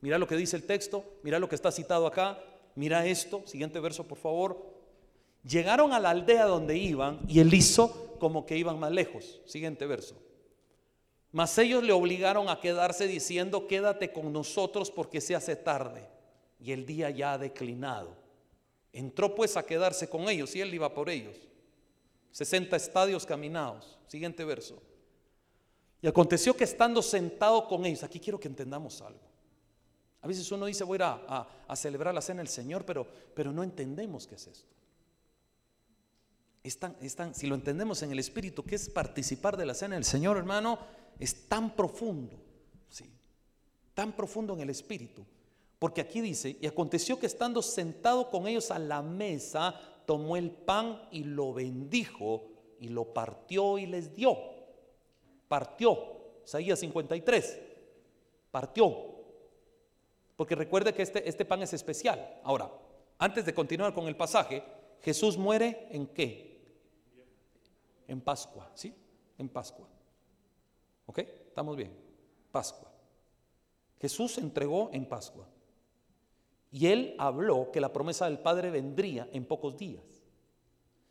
Mira 0.00 0.18
lo 0.18 0.26
que 0.26 0.36
dice 0.36 0.56
el 0.56 0.64
texto, 0.64 1.04
mira 1.22 1.38
lo 1.38 1.48
que 1.48 1.54
está 1.54 1.70
citado 1.70 2.06
acá, 2.06 2.38
mira 2.74 3.06
esto, 3.06 3.42
siguiente 3.46 3.78
verso 3.78 4.06
por 4.06 4.18
favor. 4.18 4.72
Llegaron 5.44 5.92
a 5.92 6.00
la 6.00 6.10
aldea 6.10 6.44
donde 6.46 6.76
iban 6.76 7.20
y 7.28 7.38
él 7.38 7.54
hizo 7.54 8.16
como 8.18 8.44
que 8.44 8.56
iban 8.56 8.78
más 8.78 8.90
lejos. 8.90 9.40
Siguiente 9.46 9.86
verso. 9.86 10.20
Mas 11.30 11.56
ellos 11.56 11.82
le 11.82 11.92
obligaron 11.92 12.48
a 12.48 12.60
quedarse 12.60 13.06
diciendo, 13.06 13.66
quédate 13.66 14.12
con 14.12 14.32
nosotros 14.32 14.90
porque 14.90 15.20
se 15.20 15.34
hace 15.34 15.56
tarde 15.56 16.06
y 16.60 16.72
el 16.72 16.84
día 16.84 17.10
ya 17.10 17.34
ha 17.34 17.38
declinado. 17.38 18.16
Entró 18.92 19.34
pues 19.34 19.56
a 19.56 19.64
quedarse 19.64 20.08
con 20.08 20.28
ellos 20.28 20.54
y 20.54 20.60
él 20.60 20.74
iba 20.74 20.92
por 20.92 21.08
ellos. 21.08 21.36
60 22.32 22.76
estadios 22.76 23.24
caminados. 23.24 23.98
Siguiente 24.06 24.44
verso. 24.44 24.82
Y 26.02 26.08
aconteció 26.08 26.56
que 26.56 26.64
estando 26.64 27.00
sentado 27.00 27.68
con 27.68 27.86
ellos, 27.86 28.02
aquí 28.02 28.18
quiero 28.18 28.38
que 28.38 28.48
entendamos 28.48 29.00
algo. 29.00 29.20
A 30.20 30.26
veces 30.26 30.50
uno 30.50 30.66
dice, 30.66 30.82
voy 30.84 30.96
a 30.96 30.96
ir 30.96 31.02
a, 31.02 31.76
celebrar 31.76 32.12
la 32.12 32.20
cena 32.20 32.38
del 32.38 32.48
Señor, 32.48 32.84
pero, 32.84 33.06
pero 33.34 33.52
no 33.52 33.62
entendemos 33.62 34.26
qué 34.26 34.34
es 34.34 34.46
esto. 34.48 34.74
Es 36.64 36.78
si 37.32 37.46
lo 37.46 37.54
entendemos 37.54 38.02
en 38.02 38.12
el 38.12 38.18
Espíritu, 38.18 38.64
¿qué 38.64 38.74
es 38.74 38.88
participar 38.88 39.56
de 39.56 39.66
la 39.66 39.74
cena 39.74 39.94
del 39.94 40.04
Señor, 40.04 40.36
hermano? 40.36 40.78
Es 41.18 41.48
tan 41.48 41.74
profundo, 41.74 42.40
¿sí? 42.88 43.10
tan 43.94 44.12
profundo 44.12 44.54
en 44.54 44.60
el 44.60 44.70
Espíritu. 44.70 45.24
Porque 45.78 46.00
aquí 46.00 46.20
dice, 46.20 46.56
y 46.60 46.66
aconteció 46.66 47.18
que 47.18 47.26
estando 47.26 47.62
sentado 47.62 48.30
con 48.30 48.46
ellos 48.46 48.70
a 48.70 48.78
la 48.78 49.02
mesa, 49.02 49.74
tomó 50.06 50.36
el 50.36 50.50
pan 50.50 51.02
y 51.10 51.24
lo 51.24 51.52
bendijo 51.52 52.48
y 52.78 52.88
lo 52.88 53.12
partió 53.12 53.78
y 53.78 53.86
les 53.86 54.14
dio. 54.14 54.36
Partió. 55.52 55.98
Isaías 56.46 56.78
53. 56.78 57.60
Partió. 58.50 58.90
Porque 60.34 60.54
recuerde 60.54 60.94
que 60.94 61.02
este, 61.02 61.28
este 61.28 61.44
pan 61.44 61.60
es 61.60 61.74
especial. 61.74 62.40
Ahora, 62.42 62.72
antes 63.18 63.44
de 63.44 63.52
continuar 63.52 63.92
con 63.92 64.08
el 64.08 64.16
pasaje, 64.16 64.64
Jesús 65.02 65.36
muere 65.36 65.88
en 65.90 66.06
qué? 66.06 66.58
En 68.08 68.22
Pascua, 68.22 68.70
¿sí? 68.74 68.94
En 69.36 69.50
Pascua. 69.50 69.86
¿Ok? 71.04 71.18
Estamos 71.18 71.76
bien. 71.76 71.94
Pascua. 72.50 72.90
Jesús 74.00 74.32
se 74.32 74.40
entregó 74.40 74.88
en 74.94 75.06
Pascua. 75.06 75.46
Y 76.70 76.86
él 76.86 77.14
habló 77.18 77.70
que 77.70 77.82
la 77.82 77.92
promesa 77.92 78.24
del 78.24 78.38
Padre 78.38 78.70
vendría 78.70 79.28
en 79.34 79.44
pocos 79.44 79.76
días. 79.76 80.24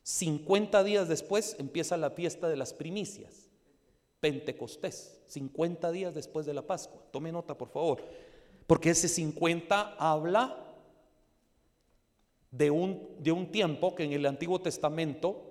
50 0.02 0.84
días 0.84 1.08
después 1.08 1.56
empieza 1.60 1.96
la 1.96 2.10
fiesta 2.10 2.50
de 2.50 2.56
las 2.56 2.74
primicias, 2.74 3.51
Pentecostés, 4.22 5.20
50 5.28 5.92
días 5.92 6.14
después 6.14 6.46
de 6.46 6.54
la 6.54 6.62
Pascua. 6.62 7.02
Tome 7.12 7.32
nota, 7.32 7.58
por 7.58 7.70
favor, 7.70 8.02
porque 8.68 8.92
ese 8.92 9.10
50 9.10 9.96
habla 9.98 10.56
de 12.52 12.70
un, 12.70 13.16
de 13.20 13.32
un 13.32 13.52
tiempo 13.52 13.96
que 13.96 14.04
en 14.04 14.14
el 14.14 14.26
Antiguo 14.26 14.62
Testamento, 14.62 15.42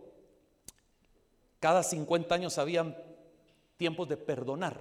cada 1.58 1.82
50 1.82 2.34
años 2.34 2.58
habían 2.58 2.96
tiempos 3.76 4.08
de 4.08 4.16
perdonar. 4.16 4.80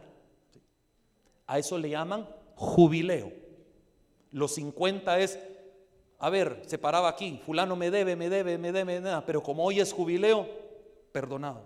A 1.48 1.58
eso 1.58 1.78
le 1.78 1.90
llaman 1.90 2.30
jubileo. 2.56 3.32
Los 4.32 4.54
50 4.54 5.20
es, 5.20 5.40
a 6.20 6.30
ver, 6.30 6.62
se 6.68 6.78
paraba 6.78 7.10
aquí, 7.10 7.42
fulano 7.44 7.76
me 7.76 7.90
debe, 7.90 8.16
me 8.16 8.30
debe, 8.30 8.60
me 8.60 8.72
debe, 8.72 9.02
nada, 9.02 9.26
pero 9.26 9.42
como 9.42 9.66
hoy 9.66 9.80
es 9.80 9.92
jubileo, 9.92 10.48
perdonados. 11.12 11.64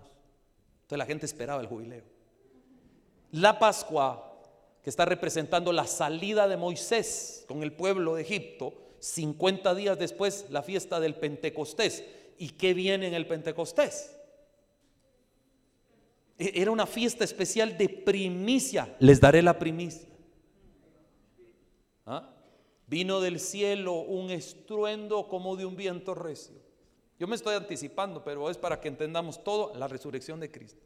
Entonces 0.76 0.98
la 0.98 1.06
gente 1.06 1.26
esperaba 1.26 1.60
el 1.60 1.66
jubileo. 1.66 2.13
La 3.34 3.58
Pascua, 3.58 4.32
que 4.80 4.90
está 4.90 5.04
representando 5.04 5.72
la 5.72 5.88
salida 5.88 6.46
de 6.46 6.56
Moisés 6.56 7.44
con 7.48 7.64
el 7.64 7.72
pueblo 7.72 8.14
de 8.14 8.22
Egipto, 8.22 8.74
50 9.00 9.74
días 9.74 9.98
después 9.98 10.46
la 10.50 10.62
fiesta 10.62 11.00
del 11.00 11.16
Pentecostés. 11.16 12.04
¿Y 12.38 12.50
qué 12.50 12.74
viene 12.74 13.08
en 13.08 13.14
el 13.14 13.26
Pentecostés? 13.26 14.16
E-, 16.38 16.52
era 16.62 16.70
una 16.70 16.86
fiesta 16.86 17.24
especial 17.24 17.76
de 17.76 17.88
primicia. 17.88 18.94
Les 19.00 19.20
daré 19.20 19.42
la 19.42 19.58
primicia. 19.58 20.08
¿Ah? 22.06 22.30
Vino 22.86 23.20
del 23.20 23.40
cielo 23.40 23.94
un 23.94 24.30
estruendo 24.30 25.26
como 25.26 25.56
de 25.56 25.66
un 25.66 25.74
viento 25.74 26.14
recio. 26.14 26.54
Yo 27.18 27.26
me 27.26 27.34
estoy 27.34 27.56
anticipando, 27.56 28.22
pero 28.22 28.48
es 28.48 28.58
para 28.58 28.80
que 28.80 28.86
entendamos 28.86 29.42
todo 29.42 29.74
la 29.74 29.88
resurrección 29.88 30.38
de 30.38 30.52
Cristo. 30.52 30.80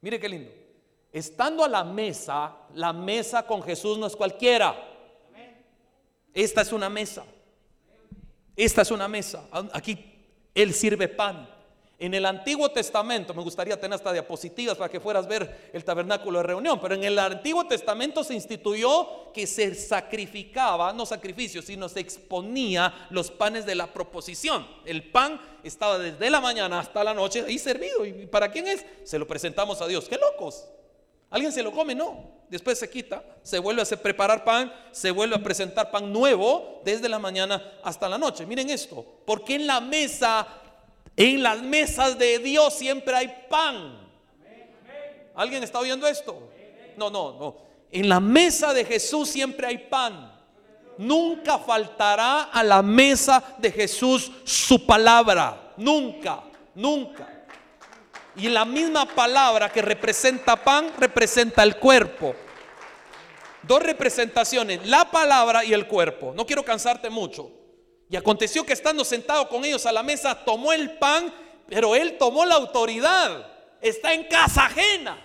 Mire 0.00 0.20
qué 0.20 0.28
lindo. 0.28 0.71
Estando 1.12 1.62
a 1.62 1.68
la 1.68 1.84
mesa, 1.84 2.56
la 2.74 2.92
mesa 2.92 3.46
con 3.46 3.62
Jesús 3.62 3.98
no 3.98 4.06
es 4.06 4.16
cualquiera. 4.16 4.74
Esta 6.32 6.62
es 6.62 6.72
una 6.72 6.88
mesa. 6.88 7.24
Esta 8.56 8.82
es 8.82 8.90
una 8.90 9.08
mesa. 9.08 9.44
Aquí 9.72 9.98
Él 10.54 10.72
sirve 10.72 11.08
pan. 11.08 11.48
En 11.98 12.14
el 12.14 12.26
Antiguo 12.26 12.68
Testamento, 12.70 13.32
me 13.32 13.42
gustaría 13.42 13.78
tener 13.78 13.94
hasta 13.94 14.12
diapositivas 14.12 14.76
para 14.76 14.90
que 14.90 14.98
fueras 14.98 15.28
ver 15.28 15.70
el 15.72 15.84
tabernáculo 15.84 16.38
de 16.38 16.42
reunión, 16.42 16.80
pero 16.80 16.96
en 16.96 17.04
el 17.04 17.16
Antiguo 17.16 17.64
Testamento 17.66 18.24
se 18.24 18.34
instituyó 18.34 19.30
que 19.32 19.46
se 19.46 19.72
sacrificaba, 19.76 20.92
no 20.92 21.06
sacrificio, 21.06 21.62
sino 21.62 21.88
se 21.88 22.00
exponía 22.00 23.06
los 23.10 23.30
panes 23.30 23.66
de 23.66 23.76
la 23.76 23.86
proposición. 23.86 24.66
El 24.84 25.12
pan 25.12 25.40
estaba 25.62 25.96
desde 25.96 26.28
la 26.28 26.40
mañana 26.40 26.80
hasta 26.80 27.04
la 27.04 27.14
noche 27.14 27.44
ahí 27.46 27.56
servido. 27.56 28.04
¿Y 28.04 28.26
para 28.26 28.50
quién 28.50 28.66
es? 28.66 28.84
Se 29.04 29.16
lo 29.16 29.28
presentamos 29.28 29.80
a 29.80 29.86
Dios. 29.86 30.08
¡Qué 30.08 30.18
locos! 30.18 30.64
¿Alguien 31.32 31.50
se 31.50 31.62
lo 31.62 31.72
come? 31.72 31.94
No. 31.94 32.30
Después 32.48 32.78
se 32.78 32.88
quita, 32.88 33.24
se 33.42 33.58
vuelve 33.58 33.82
a 33.82 33.84
preparar 33.84 34.44
pan, 34.44 34.72
se 34.92 35.10
vuelve 35.10 35.34
a 35.34 35.42
presentar 35.42 35.90
pan 35.90 36.12
nuevo 36.12 36.82
desde 36.84 37.08
la 37.08 37.18
mañana 37.18 37.78
hasta 37.82 38.08
la 38.08 38.18
noche. 38.18 38.44
Miren 38.44 38.68
esto, 38.68 39.04
porque 39.24 39.54
en 39.54 39.66
la 39.66 39.80
mesa 39.80 40.46
en 41.16 41.42
las 41.42 41.60
mesas 41.62 42.18
de 42.18 42.38
Dios 42.38 42.74
siempre 42.74 43.14
hay 43.14 43.46
pan. 43.48 43.98
¿Alguien 45.34 45.62
está 45.62 45.78
oyendo 45.78 46.06
esto? 46.06 46.50
No, 46.96 47.10
no, 47.10 47.32
no. 47.38 47.56
En 47.90 48.08
la 48.08 48.20
mesa 48.20 48.72
de 48.72 48.84
Jesús 48.84 49.28
siempre 49.28 49.66
hay 49.66 49.78
pan. 49.78 50.32
Nunca 50.98 51.58
faltará 51.58 52.44
a 52.44 52.62
la 52.62 52.82
mesa 52.82 53.42
de 53.58 53.70
Jesús 53.70 54.30
su 54.44 54.86
palabra. 54.86 55.72
Nunca, 55.76 56.42
nunca. 56.74 57.31
Y 58.36 58.48
la 58.48 58.64
misma 58.64 59.06
palabra 59.06 59.70
que 59.70 59.82
representa 59.82 60.56
pan 60.56 60.90
representa 60.98 61.62
el 61.62 61.76
cuerpo. 61.76 62.34
Dos 63.62 63.82
representaciones, 63.82 64.86
la 64.86 65.10
palabra 65.10 65.64
y 65.64 65.72
el 65.72 65.86
cuerpo. 65.86 66.32
No 66.34 66.46
quiero 66.46 66.64
cansarte 66.64 67.10
mucho. 67.10 67.50
Y 68.08 68.16
aconteció 68.16 68.64
que 68.64 68.72
estando 68.72 69.04
sentado 69.04 69.48
con 69.48 69.64
ellos 69.64 69.86
a 69.86 69.92
la 69.92 70.02
mesa, 70.02 70.44
tomó 70.44 70.72
el 70.72 70.98
pan, 70.98 71.32
pero 71.68 71.94
él 71.94 72.16
tomó 72.18 72.44
la 72.44 72.56
autoridad. 72.56 73.46
Está 73.80 74.14
en 74.14 74.24
casa 74.24 74.66
ajena. 74.66 75.22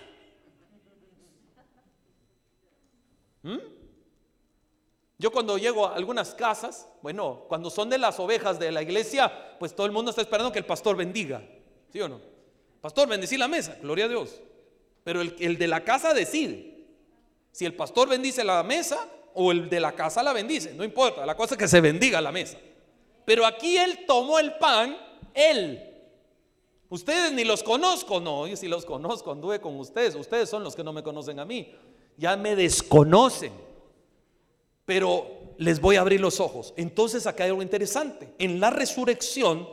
¿Mm? 3.42 3.58
Yo 5.18 5.32
cuando 5.32 5.58
llego 5.58 5.86
a 5.86 5.94
algunas 5.94 6.34
casas, 6.34 6.88
bueno, 7.02 7.44
cuando 7.48 7.70
son 7.70 7.90
de 7.90 7.98
las 7.98 8.20
ovejas 8.20 8.58
de 8.58 8.70
la 8.70 8.82
iglesia, 8.82 9.58
pues 9.58 9.74
todo 9.74 9.86
el 9.86 9.92
mundo 9.92 10.10
está 10.10 10.22
esperando 10.22 10.52
que 10.52 10.60
el 10.60 10.64
pastor 10.64 10.96
bendiga. 10.96 11.42
¿Sí 11.92 12.00
o 12.00 12.08
no? 12.08 12.37
Pastor, 12.88 13.06
bendecí 13.06 13.36
la 13.36 13.48
mesa, 13.48 13.76
gloria 13.82 14.06
a 14.06 14.08
Dios. 14.08 14.40
Pero 15.04 15.20
el, 15.20 15.36
el 15.40 15.58
de 15.58 15.68
la 15.68 15.84
casa 15.84 16.14
decide. 16.14 16.86
Si 17.52 17.66
el 17.66 17.74
pastor 17.74 18.08
bendice 18.08 18.42
la 18.42 18.62
mesa 18.62 19.06
o 19.34 19.52
el 19.52 19.68
de 19.68 19.78
la 19.78 19.92
casa 19.92 20.22
la 20.22 20.32
bendice, 20.32 20.72
no 20.72 20.84
importa, 20.84 21.26
la 21.26 21.36
cosa 21.36 21.52
es 21.52 21.58
que 21.58 21.68
se 21.68 21.82
bendiga 21.82 22.18
la 22.22 22.32
mesa. 22.32 22.56
Pero 23.26 23.44
aquí 23.44 23.76
él 23.76 24.06
tomó 24.06 24.38
el 24.38 24.54
pan, 24.54 24.96
él. 25.34 25.84
Ustedes 26.88 27.30
ni 27.32 27.44
los 27.44 27.62
conozco, 27.62 28.20
no, 28.20 28.46
yo 28.46 28.56
sí 28.56 28.68
los 28.68 28.86
conozco, 28.86 29.32
anduve 29.32 29.60
con 29.60 29.78
ustedes, 29.78 30.14
ustedes 30.14 30.48
son 30.48 30.64
los 30.64 30.74
que 30.74 30.82
no 30.82 30.94
me 30.94 31.02
conocen 31.02 31.38
a 31.40 31.44
mí, 31.44 31.70
ya 32.16 32.38
me 32.38 32.56
desconocen, 32.56 33.52
pero 34.86 35.26
les 35.58 35.78
voy 35.78 35.96
a 35.96 36.00
abrir 36.00 36.22
los 36.22 36.40
ojos. 36.40 36.72
Entonces 36.78 37.26
acá 37.26 37.44
hay 37.44 37.50
algo 37.50 37.60
interesante, 37.60 38.32
en 38.38 38.58
la 38.60 38.70
resurrección, 38.70 39.68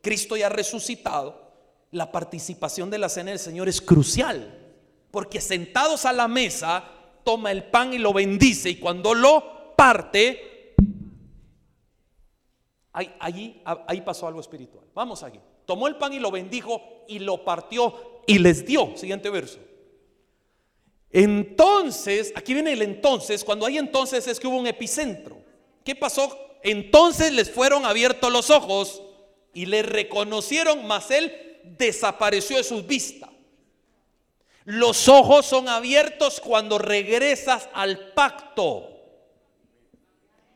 Cristo 0.00 0.34
ya 0.34 0.48
resucitado, 0.48 1.43
la 1.94 2.10
participación 2.10 2.90
de 2.90 2.98
la 2.98 3.08
cena 3.08 3.30
del 3.30 3.38
Señor 3.38 3.68
es 3.68 3.80
crucial, 3.80 4.58
porque 5.10 5.40
sentados 5.40 6.04
a 6.04 6.12
la 6.12 6.26
mesa, 6.26 6.84
toma 7.22 7.52
el 7.52 7.64
pan 7.64 7.94
y 7.94 7.98
lo 7.98 8.12
bendice 8.12 8.70
y 8.70 8.76
cuando 8.76 9.14
lo 9.14 9.74
parte, 9.76 10.50
Ahí, 12.96 13.60
ahí, 13.88 14.00
pasó 14.02 14.28
algo 14.28 14.38
espiritual. 14.38 14.84
Vamos 14.94 15.24
aquí. 15.24 15.40
Tomó 15.66 15.88
el 15.88 15.96
pan 15.96 16.12
y 16.12 16.20
lo 16.20 16.30
bendijo 16.30 16.80
y 17.08 17.18
lo 17.18 17.44
partió 17.44 18.22
y 18.24 18.38
les 18.38 18.64
dio. 18.64 18.96
Siguiente 18.96 19.30
verso. 19.30 19.58
Entonces, 21.10 22.32
aquí 22.36 22.54
viene 22.54 22.72
el 22.72 22.82
entonces, 22.82 23.42
cuando 23.42 23.66
hay 23.66 23.78
entonces 23.78 24.28
es 24.28 24.38
que 24.38 24.46
hubo 24.46 24.58
un 24.58 24.68
epicentro. 24.68 25.38
¿Qué 25.84 25.96
pasó? 25.96 26.38
Entonces 26.62 27.32
les 27.32 27.50
fueron 27.50 27.84
abiertos 27.84 28.32
los 28.32 28.50
ojos 28.50 29.02
y 29.52 29.66
le 29.66 29.82
reconocieron, 29.82 30.86
mas 30.86 31.10
él 31.10 31.53
desapareció 31.78 32.56
de 32.56 32.64
sus 32.64 32.86
vistas. 32.86 33.30
Los 34.64 35.08
ojos 35.08 35.44
son 35.44 35.68
abiertos 35.68 36.40
cuando 36.40 36.78
regresas 36.78 37.68
al 37.74 38.12
pacto. 38.12 38.90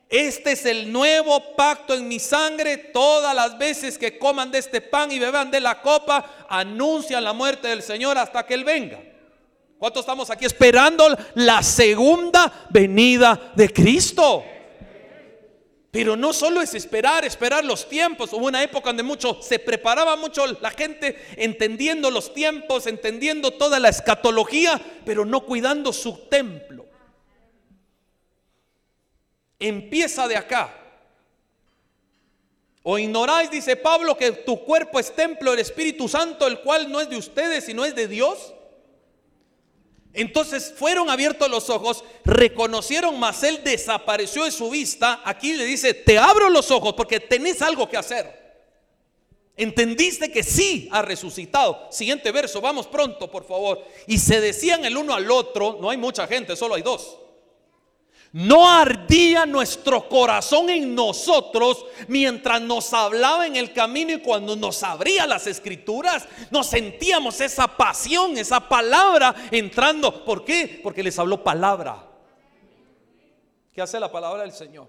Este 0.09 0.53
es 0.53 0.65
el 0.65 0.91
nuevo 0.91 1.55
pacto 1.55 1.93
en 1.93 2.07
mi 2.07 2.19
sangre. 2.19 2.77
Todas 2.77 3.35
las 3.35 3.57
veces 3.59 3.97
que 3.99 4.17
coman 4.17 4.49
de 4.49 4.57
este 4.57 4.81
pan 4.81 5.11
y 5.11 5.19
beban 5.19 5.51
de 5.51 5.59
la 5.59 5.81
copa, 5.81 6.47
anuncian 6.49 7.23
la 7.23 7.33
muerte 7.33 7.67
del 7.67 7.83
Señor 7.83 8.17
hasta 8.17 8.43
que 8.45 8.55
Él 8.55 8.63
venga. 8.63 8.99
¿Cuántos 9.77 10.01
estamos 10.01 10.29
aquí 10.31 10.45
esperando 10.45 11.07
la 11.35 11.61
segunda 11.61 12.67
venida 12.69 13.51
de 13.55 13.71
Cristo? 13.71 14.43
Pero 15.91 16.15
no 16.15 16.33
solo 16.33 16.61
es 16.61 16.75
esperar, 16.75 17.25
esperar 17.25 17.65
los 17.65 17.89
tiempos. 17.89 18.31
Hubo 18.33 18.45
una 18.45 18.63
época 18.63 18.89
donde 18.89 19.01
mucho 19.01 19.41
se 19.41 19.57
preparaba 19.57 20.15
mucho 20.15 20.45
la 20.45 20.69
gente 20.69 21.17
entendiendo 21.35 22.11
los 22.11 22.33
tiempos, 22.33 22.85
entendiendo 22.85 23.51
toda 23.51 23.79
la 23.79 23.89
escatología, 23.89 24.79
pero 25.03 25.25
no 25.25 25.41
cuidando 25.41 25.91
su 25.91 26.15
templo. 26.29 26.85
Empieza 29.57 30.27
de 30.27 30.37
acá. 30.37 30.75
O 32.83 32.97
ignoráis, 32.99 33.49
dice 33.49 33.75
Pablo, 33.75 34.15
que 34.15 34.31
tu 34.31 34.63
cuerpo 34.63 34.99
es 34.99 35.13
templo 35.13 35.51
del 35.51 35.59
Espíritu 35.59 36.07
Santo, 36.07 36.47
el 36.47 36.59
cual 36.59 36.91
no 36.91 37.01
es 37.01 37.09
de 37.09 37.17
ustedes, 37.17 37.65
sino 37.65 37.83
es 37.83 37.95
de 37.95 38.07
Dios. 38.07 38.53
Entonces 40.21 40.73
fueron 40.75 41.09
abiertos 41.09 41.49
los 41.49 41.69
ojos, 41.69 42.03
reconocieron, 42.25 43.17
mas 43.19 43.41
él 43.43 43.61
desapareció 43.63 44.43
de 44.43 44.51
su 44.51 44.69
vista. 44.69 45.21
Aquí 45.23 45.53
le 45.53 45.63
dice, 45.63 45.93
te 45.93 46.17
abro 46.17 46.49
los 46.49 46.71
ojos 46.71 46.93
porque 46.93 47.21
tenés 47.21 47.61
algo 47.61 47.87
que 47.87 47.95
hacer. 47.95 48.39
Entendiste 49.55 50.29
que 50.29 50.43
sí 50.43 50.89
ha 50.91 51.01
resucitado. 51.01 51.87
Siguiente 51.89 52.31
verso, 52.31 52.59
vamos 52.59 52.87
pronto, 52.87 53.31
por 53.31 53.45
favor. 53.45 53.81
Y 54.07 54.17
se 54.17 54.41
decían 54.41 54.83
el 54.83 54.97
uno 54.97 55.13
al 55.13 55.31
otro, 55.31 55.77
no 55.79 55.89
hay 55.89 55.97
mucha 55.97 56.27
gente, 56.27 56.55
solo 56.57 56.75
hay 56.75 56.81
dos. 56.81 57.17
No 58.31 58.69
ardía 58.69 59.47
nuestro 59.47 60.07
corazón 60.07 60.69
en 60.69 60.93
nosotros 60.93 61.83
mientras 62.07 62.61
nos 62.61 62.93
hablaba 62.93 63.47
en 63.47 63.55
el 63.55 63.73
camino 63.73 64.13
y 64.13 64.21
cuando 64.21 64.55
nos 64.55 64.83
abría 64.83 65.25
las 65.25 65.47
escrituras, 65.47 66.27
nos 66.51 66.67
sentíamos 66.67 67.41
esa 67.41 67.67
pasión, 67.67 68.37
esa 68.37 68.69
palabra 68.69 69.33
entrando. 69.49 70.23
¿Por 70.23 70.45
qué? 70.45 70.79
Porque 70.83 71.01
les 71.01 71.17
habló 71.17 71.43
palabra. 71.43 72.05
¿Qué 73.73 73.81
hace 73.81 73.99
la 73.99 74.11
palabra 74.11 74.43
del 74.43 74.51
Señor? 74.51 74.87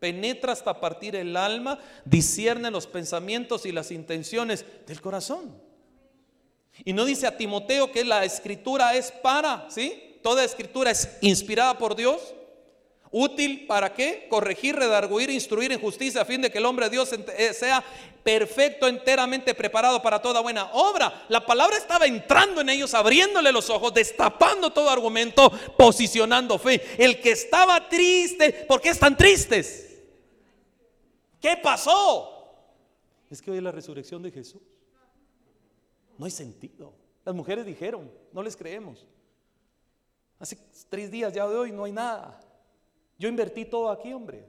Penetra 0.00 0.52
hasta 0.52 0.80
partir 0.80 1.14
el 1.14 1.36
alma, 1.36 1.78
discierne 2.04 2.72
los 2.72 2.88
pensamientos 2.88 3.66
y 3.66 3.72
las 3.72 3.92
intenciones 3.92 4.64
del 4.84 5.00
corazón. 5.00 5.62
Y 6.84 6.92
no 6.92 7.04
dice 7.04 7.28
a 7.28 7.36
Timoteo 7.36 7.92
que 7.92 8.04
la 8.04 8.24
escritura 8.24 8.96
es 8.96 9.12
para, 9.12 9.70
¿sí? 9.70 10.09
Toda 10.22 10.44
escritura 10.44 10.90
es 10.90 11.08
inspirada 11.20 11.78
por 11.78 11.96
Dios, 11.96 12.34
útil 13.10 13.66
para 13.66 13.92
qué? 13.92 14.26
Corregir, 14.28 14.76
redarguir, 14.76 15.30
instruir 15.30 15.72
en 15.72 15.80
justicia 15.80 16.22
a 16.22 16.24
fin 16.24 16.42
de 16.42 16.50
que 16.50 16.58
el 16.58 16.66
hombre 16.66 16.86
de 16.86 16.90
Dios 16.90 17.10
eh, 17.12 17.52
sea 17.52 17.84
perfecto, 18.22 18.86
enteramente 18.86 19.54
preparado 19.54 20.00
para 20.02 20.20
toda 20.20 20.40
buena 20.40 20.70
obra. 20.72 21.24
La 21.28 21.44
palabra 21.44 21.76
estaba 21.76 22.06
entrando 22.06 22.60
en 22.60 22.68
ellos, 22.68 22.94
abriéndole 22.94 23.50
los 23.52 23.70
ojos, 23.70 23.92
destapando 23.94 24.72
todo 24.72 24.90
argumento, 24.90 25.50
posicionando 25.76 26.58
fe. 26.58 26.82
El 26.98 27.20
que 27.20 27.32
estaba 27.32 27.88
triste, 27.88 28.64
¿por 28.68 28.80
qué 28.80 28.90
están 28.90 29.16
tristes? 29.16 29.98
¿Qué 31.40 31.56
pasó? 31.56 32.36
Es 33.30 33.40
que 33.40 33.50
hoy 33.50 33.60
la 33.60 33.72
resurrección 33.72 34.22
de 34.22 34.30
Jesús. 34.30 34.62
No 36.18 36.26
hay 36.26 36.30
sentido. 36.30 36.92
Las 37.24 37.34
mujeres 37.34 37.64
dijeron, 37.64 38.10
no 38.32 38.42
les 38.42 38.56
creemos. 38.56 39.06
Hace 40.40 40.56
tres 40.88 41.10
días 41.10 41.32
ya 41.34 41.46
de 41.46 41.54
hoy 41.54 41.70
no 41.70 41.84
hay 41.84 41.92
nada. 41.92 42.40
Yo 43.18 43.28
invertí 43.28 43.66
todo 43.66 43.90
aquí, 43.90 44.12
hombre. 44.14 44.48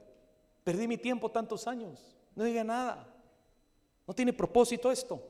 Perdí 0.63 0.87
mi 0.87 0.97
tiempo 0.97 1.29
tantos 1.29 1.67
años. 1.67 2.15
No 2.33 2.45
diga 2.45 2.63
nada. 2.63 3.13
No 4.07 4.13
tiene 4.13 4.31
propósito 4.31 4.89
esto. 4.89 5.21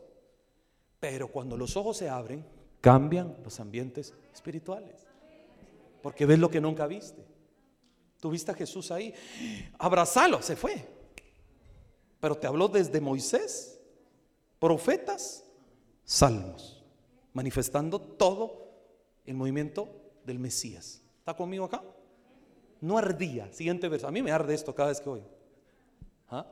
Pero 1.00 1.28
cuando 1.30 1.58
los 1.58 1.76
ojos 1.76 1.98
se 1.98 2.08
abren, 2.08 2.46
cambian 2.80 3.36
los 3.44 3.60
ambientes 3.60 4.14
espirituales. 4.32 5.08
Porque 6.04 6.28
ves 6.28 6.38
lo 6.38 6.52
que 6.52 6.62
nunca 6.62 6.86
viste. 6.86 7.26
Tuviste 8.20 8.52
a 8.52 8.54
Jesús 8.54 8.92
ahí. 8.92 9.16
Abrazalo, 9.80 10.44
se 10.44 10.56
fue. 10.56 10.88
Pero 12.20 12.38
te 12.38 12.46
habló 12.46 12.68
desde 12.68 13.02
Moisés, 13.02 13.80
profetas, 14.60 15.44
salmos, 16.06 16.86
manifestando 17.34 18.00
todo 18.00 18.70
el 19.26 19.34
movimiento 19.34 20.01
del 20.26 20.40
Mesías. 20.40 21.02
¿Está 21.20 21.36
conmigo 21.36 21.66
acá? 21.66 21.84
No 22.82 22.98
ardía. 22.98 23.52
Siguiente 23.54 23.88
verso. 23.88 24.08
A 24.08 24.12
mí 24.12 24.22
me 24.22 24.32
arde 24.32 24.54
esto 24.54 24.74
cada 24.74 24.90
vez 24.90 25.00
que 25.00 25.10
oigo. 25.10 25.30
¿Ah? 26.30 26.46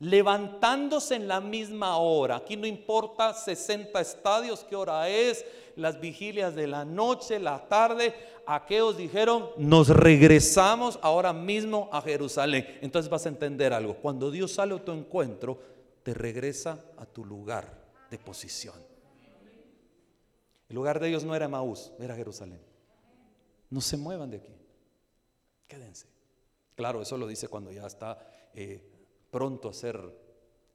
Levantándose 0.00 1.14
en 1.14 1.28
la 1.28 1.40
misma 1.40 1.96
hora. 1.98 2.36
Aquí 2.36 2.56
no 2.56 2.66
importa 2.66 3.32
60 3.32 4.00
estadios, 4.00 4.64
qué 4.68 4.74
hora 4.74 5.08
es, 5.08 5.44
las 5.76 6.00
vigilias 6.00 6.54
de 6.54 6.66
la 6.66 6.84
noche, 6.84 7.38
la 7.38 7.68
tarde. 7.68 8.14
Aquellos 8.46 8.96
dijeron, 8.96 9.50
nos 9.56 9.88
regresamos 9.88 10.98
ahora 11.00 11.32
mismo 11.32 11.88
a 11.92 12.02
Jerusalén. 12.02 12.66
Entonces 12.82 13.08
vas 13.08 13.24
a 13.26 13.30
entender 13.30 13.72
algo. 13.72 13.94
Cuando 13.94 14.30
Dios 14.30 14.52
sale 14.52 14.74
a 14.74 14.84
tu 14.84 14.92
encuentro, 14.92 15.58
te 16.02 16.12
regresa 16.12 16.84
a 16.98 17.06
tu 17.06 17.24
lugar 17.24 17.84
de 18.10 18.18
posición. 18.18 18.74
El 20.68 20.74
lugar 20.74 20.98
de 20.98 21.08
ellos 21.08 21.24
no 21.24 21.36
era 21.36 21.48
Maús, 21.48 21.92
era 22.00 22.16
Jerusalén. 22.16 22.73
No 23.70 23.80
se 23.80 23.96
muevan 23.96 24.30
de 24.30 24.38
aquí. 24.38 24.54
Quédense. 25.66 26.06
Claro, 26.74 27.02
eso 27.02 27.16
lo 27.16 27.26
dice 27.26 27.48
cuando 27.48 27.70
ya 27.72 27.86
está 27.86 28.18
eh, 28.54 28.82
pronto 29.30 29.68
a 29.68 29.72
ser 29.72 29.98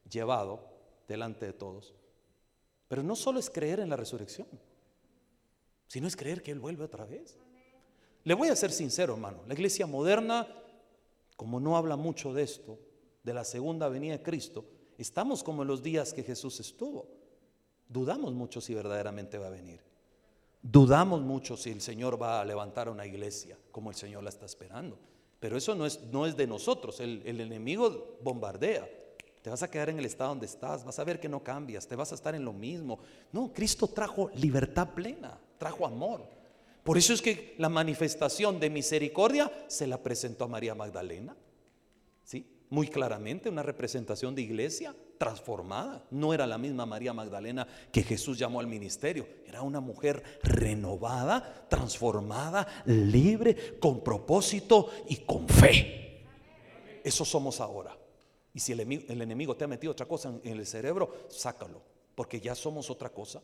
llevado 0.10 0.70
delante 1.07 1.45
de 1.45 1.53
todos. 1.53 1.94
Pero 2.88 3.03
no 3.03 3.16
solo 3.16 3.40
es 3.40 3.49
creer 3.49 3.80
en 3.80 3.90
la 3.90 3.95
resurrección, 3.95 4.48
sino 5.88 6.07
es 6.07 6.16
creer 6.16 6.41
que 6.41 6.52
Él 6.52 6.60
vuelve 6.60 6.84
otra 6.84 7.06
vez. 7.06 7.38
Le 8.24 8.34
voy 8.34 8.49
a 8.49 8.56
ser 8.56 8.72
sincero, 8.72 9.14
hermano. 9.14 9.44
La 9.48 9.53
iglesia 9.53 9.86
moderna, 9.88 10.48
como 11.36 11.60
no 11.60 11.78
habla 11.78 11.95
mucho 11.95 12.34
de 12.34 12.44
esto, 12.44 12.80
de 13.24 13.34
la 13.34 13.44
segunda 13.44 13.90
venida 13.90 14.18
de 14.18 14.24
Cristo, 14.24 14.66
estamos 14.98 15.44
como 15.44 15.61
en 15.61 15.68
los 15.68 15.84
días 15.84 16.14
que 16.14 16.24
Jesús 16.24 16.60
estuvo. 16.60 17.07
Dudamos 17.88 18.34
mucho 18.34 18.61
si 18.61 18.74
verdaderamente 18.74 19.38
va 19.38 19.48
a 19.48 19.52
venir. 19.52 19.89
Dudamos 20.61 21.22
mucho 21.22 21.56
si 21.56 21.72
el 21.72 21.81
Señor 21.81 22.22
va 22.22 22.41
a 22.41 22.45
levantar 22.45 22.90
una 22.90 23.06
iglesia 23.06 23.57
como 23.72 23.90
el 23.90 23.95
Señor 23.95 24.23
la 24.23 24.30
está 24.30 24.45
esperando. 24.45 24.98
Pero 25.40 25.56
eso 25.56 25.73
no 25.73 25.86
es, 25.86 26.02
no 26.11 26.26
es 26.26 26.36
de 26.36 26.48
nosotros. 26.48 26.99
El, 26.99 27.22
el, 27.26 27.40
enemigo 27.40 28.18
bombardea. 28.22 28.90
Te 29.41 29.49
vas 29.49 29.64
a 29.64 29.72
quedar 29.72 29.90
en 29.90 29.99
el 29.99 30.06
estado 30.06 30.31
donde 30.31 30.48
estás. 30.48 30.84
Vas 30.84 30.99
a 30.99 31.03
ver 31.06 31.19
que 31.19 31.30
no 31.30 31.41
cambias. 31.41 31.88
Te 31.88 31.95
vas 31.95 32.11
a 32.11 32.15
estar 32.15 32.36
en 32.36 32.44
lo 32.44 32.52
mismo. 32.52 32.99
No, 33.31 33.53
Cristo 33.53 33.88
trajo 33.88 34.30
libertad 34.36 34.90
plena. 34.94 35.40
Trajo 35.57 35.86
amor. 35.86 36.27
Por 36.84 36.98
eso 36.98 37.14
es 37.14 37.22
que 37.22 37.56
la 37.57 37.69
manifestación 37.69 38.60
de 38.60 38.69
misericordia 38.69 39.49
se 39.68 39.88
la 39.88 40.03
presentó 40.03 40.44
a 40.44 40.49
María 40.49 40.76
Magdalena. 40.76 41.38
¿Sí? 42.23 42.45
Muy 42.69 42.90
claramente 42.90 43.48
una 43.48 43.64
representación 43.64 44.36
de 44.36 44.41
iglesia 44.41 44.94
transformada. 45.19 46.03
No 46.09 46.33
era 46.33 46.47
la 46.47 46.57
misma 46.57 46.87
María 46.87 47.13
Magdalena 47.13 47.67
que 47.91 48.01
Jesús 48.01 48.39
llamó 48.39 48.59
al 48.61 48.67
ministerio. 48.67 49.27
Era 49.45 49.61
una 49.61 49.81
mujer 49.81 50.23
renovada, 50.41 51.67
transformada, 51.69 52.65
libre, 52.85 53.77
con 53.79 54.01
propósito 54.01 54.89
y 55.09 55.17
con 55.17 55.47
fe. 55.47 56.23
Eso 57.03 57.25
somos 57.25 57.59
ahora. 57.59 57.95
Y 58.53 58.61
si 58.61 58.71
el 58.71 58.79
enemigo, 58.79 59.55
te 59.55 59.65
ha 59.65 59.67
metido 59.67 59.91
otra 59.91 60.07
cosa 60.07 60.33
en 60.43 60.57
el 60.57 60.65
cerebro, 60.65 61.27
sácalo, 61.27 61.81
porque 62.15 62.39
ya 62.39 62.55
somos 62.55 62.89
otra 62.89 63.09
cosa. 63.09 63.41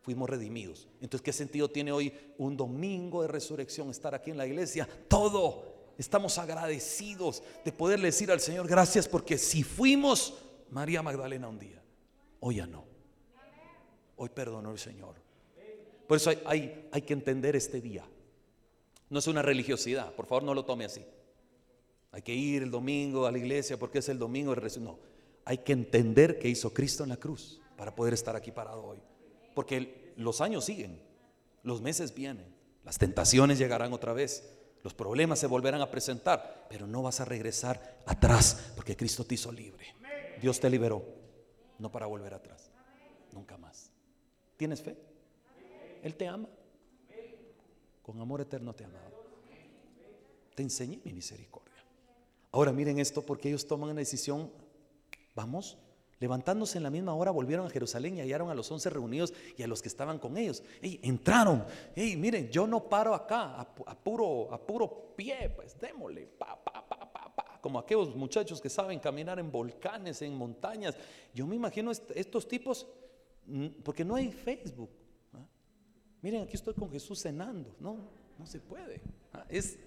Fuimos 0.00 0.28
redimidos. 0.28 0.88
Entonces, 1.02 1.22
¿qué 1.22 1.32
sentido 1.32 1.68
tiene 1.68 1.92
hoy 1.92 2.12
un 2.38 2.56
domingo 2.56 3.20
de 3.20 3.28
resurrección 3.28 3.90
estar 3.90 4.14
aquí 4.14 4.30
en 4.30 4.38
la 4.38 4.46
iglesia? 4.46 4.88
Todo. 5.06 5.78
Estamos 5.98 6.38
agradecidos 6.38 7.42
de 7.62 7.72
poderle 7.72 8.06
decir 8.06 8.30
al 8.30 8.40
Señor 8.40 8.66
gracias 8.66 9.06
porque 9.06 9.36
si 9.36 9.62
fuimos 9.62 10.32
María 10.70 11.02
Magdalena 11.02 11.48
un 11.48 11.58
día. 11.58 11.82
Hoy 12.40 12.56
ya 12.56 12.66
no. 12.66 12.84
Hoy 14.16 14.28
perdonó 14.30 14.70
el 14.70 14.78
Señor. 14.78 15.14
Por 16.06 16.16
eso 16.16 16.30
hay, 16.44 16.88
hay, 16.90 17.02
que 17.02 17.12
entender 17.12 17.54
este 17.54 17.80
día. 17.80 18.04
No 19.08 19.18
es 19.18 19.26
una 19.26 19.42
religiosidad, 19.42 20.12
por 20.14 20.26
favor 20.26 20.42
no 20.42 20.54
lo 20.54 20.64
tome 20.64 20.84
así. 20.84 21.04
Hay 22.12 22.22
que 22.22 22.34
ir 22.34 22.62
el 22.62 22.70
domingo 22.70 23.26
a 23.26 23.32
la 23.32 23.38
iglesia 23.38 23.78
porque 23.78 23.98
es 23.98 24.08
el 24.08 24.18
domingo 24.18 24.54
No, 24.54 24.98
hay 25.44 25.58
que 25.58 25.72
entender 25.72 26.38
que 26.38 26.48
hizo 26.48 26.74
Cristo 26.74 27.04
en 27.04 27.10
la 27.10 27.16
cruz 27.16 27.60
para 27.76 27.94
poder 27.94 28.14
estar 28.14 28.34
aquí 28.34 28.50
parado 28.50 28.84
hoy. 28.84 28.98
Porque 29.54 30.12
los 30.16 30.40
años 30.40 30.64
siguen, 30.64 31.00
los 31.62 31.80
meses 31.80 32.14
vienen, 32.14 32.46
las 32.84 32.98
tentaciones 32.98 33.58
llegarán 33.58 33.92
otra 33.92 34.12
vez, 34.12 34.48
los 34.82 34.94
problemas 34.94 35.38
se 35.38 35.46
volverán 35.46 35.80
a 35.80 35.90
presentar, 35.90 36.66
pero 36.68 36.86
no 36.86 37.02
vas 37.02 37.20
a 37.20 37.24
regresar 37.24 38.02
atrás 38.06 38.72
porque 38.74 38.96
Cristo 38.96 39.24
te 39.24 39.34
hizo 39.34 39.52
libre. 39.52 39.94
Dios 40.40 40.58
te 40.58 40.70
liberó, 40.70 41.04
no 41.78 41.90
para 41.90 42.06
volver 42.06 42.34
atrás, 42.34 42.70
nunca 43.32 43.56
más. 43.56 43.90
¿Tienes 44.56 44.82
fe? 44.82 44.96
Él 46.02 46.14
te 46.16 46.26
ama. 46.26 46.48
Con 48.02 48.20
amor 48.20 48.40
eterno 48.40 48.74
te 48.74 48.84
amado. 48.84 49.24
Te 50.54 50.62
enseñé 50.62 51.00
mi 51.04 51.12
misericordia. 51.12 51.70
Ahora 52.52 52.72
miren 52.72 52.98
esto, 52.98 53.22
porque 53.22 53.48
ellos 53.48 53.66
toman 53.66 53.90
una 53.90 54.00
decisión, 54.00 54.50
vamos, 55.34 55.78
levantándose 56.18 56.78
en 56.78 56.84
la 56.84 56.90
misma 56.90 57.14
hora, 57.14 57.30
volvieron 57.30 57.66
a 57.66 57.70
Jerusalén 57.70 58.16
y 58.16 58.20
hallaron 58.20 58.50
a 58.50 58.54
los 58.54 58.70
once 58.70 58.90
reunidos 58.90 59.32
y 59.56 59.62
a 59.62 59.66
los 59.66 59.80
que 59.82 59.88
estaban 59.88 60.18
con 60.18 60.36
ellos. 60.36 60.62
entraron, 60.82 61.64
hey, 61.94 62.16
miren, 62.16 62.50
yo 62.50 62.66
no 62.66 62.88
paro 62.88 63.14
acá, 63.14 63.60
a, 63.60 63.64
puro, 63.74 64.52
a 64.52 64.58
puro 64.58 65.14
pie, 65.16 65.50
pues 65.54 65.78
démosle, 65.78 66.26
pa, 66.26 66.62
pa, 66.62 66.86
pa, 66.86 67.09
como 67.60 67.78
aquellos 67.78 68.14
muchachos 68.14 68.60
que 68.60 68.68
saben 68.68 68.98
caminar 68.98 69.38
en 69.38 69.50
volcanes, 69.50 70.22
en 70.22 70.34
montañas. 70.34 70.96
Yo 71.34 71.46
me 71.46 71.56
imagino 71.56 71.90
estos 71.90 72.48
tipos, 72.48 72.86
mm, 73.46 73.66
porque 73.82 74.04
no 74.04 74.14
hay 74.14 74.32
Facebook. 74.32 74.90
¿ah? 75.34 75.46
Miren, 76.22 76.42
aquí 76.42 76.56
estoy 76.56 76.74
con 76.74 76.90
Jesús 76.90 77.20
cenando, 77.20 77.74
no, 77.80 77.98
no 78.38 78.46
se 78.46 78.60
puede. 78.60 79.00
¿ah? 79.32 79.44
Es 79.48 79.78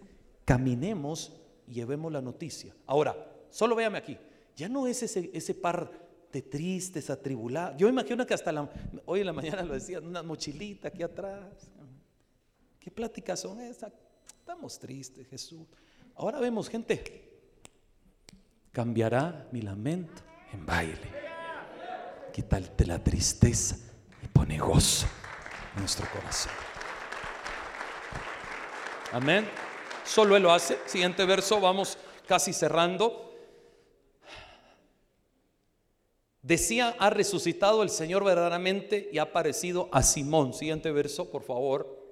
caminemos 0.45 1.34
y 1.68 1.74
llevemos 1.74 2.12
la 2.12 2.22
noticia. 2.22 2.76
Ahora, 2.86 3.16
solo 3.50 3.76
véame 3.76 3.98
aquí. 3.98 4.18
Ya 4.56 4.70
no 4.70 4.88
es 4.88 5.02
ese, 5.04 5.54
par 5.56 5.91
de 6.32 6.41
tristes, 6.41 7.10
atribulados. 7.10 7.78
Yo 7.78 7.88
imagino 7.88 8.26
que 8.26 8.34
hasta 8.34 8.70
hoy 9.06 9.22
en 9.22 9.26
la 9.26 9.34
mañana 9.34 9.64
lo 9.64 9.74
decía, 9.74 10.00
una 10.00 10.22
mochilita 10.22 10.90
aquí 10.90 11.04
atrás. 11.04 11.72
¿Qué 12.80 12.91
pláticas 12.91 13.40
son 13.40 13.62
esas? 13.62 13.91
Estamos 14.28 14.78
tristes, 14.78 15.28
Jesús. 15.28 15.66
Ahora 16.16 16.40
vemos 16.40 16.70
gente. 16.70 17.32
Cambiará 18.74 19.48
mi 19.52 19.62
lamento 19.62 20.24
en 20.52 20.66
baile. 20.66 21.24
Quítate 22.34 22.88
la 22.88 23.04
tristeza 23.04 23.78
y 24.24 24.28
pone 24.28 24.58
gozo 24.58 25.06
en 25.76 25.82
nuestro 25.82 26.08
corazón. 26.12 26.52
Amén. 29.12 29.48
Solo 30.04 30.36
Él 30.36 30.41
lo 30.41 30.52
hace. 30.52 30.80
Siguiente 30.88 31.24
verso, 31.24 31.62
vamos 31.62 32.00
casi 32.28 32.52
cerrando. 32.52 33.32
Decía, 36.41 36.95
ha 36.98 37.12
resucitado 37.12 37.84
el 37.84 37.91
Señor 37.91 38.24
verdaderamente 38.24 39.08
y 39.14 39.20
ha 39.20 39.24
aparecido 39.24 39.88
a 39.91 40.02
Simón. 40.02 40.52
Siguiente 40.52 40.91
verso, 40.91 41.30
por 41.30 41.44
favor. 41.44 42.04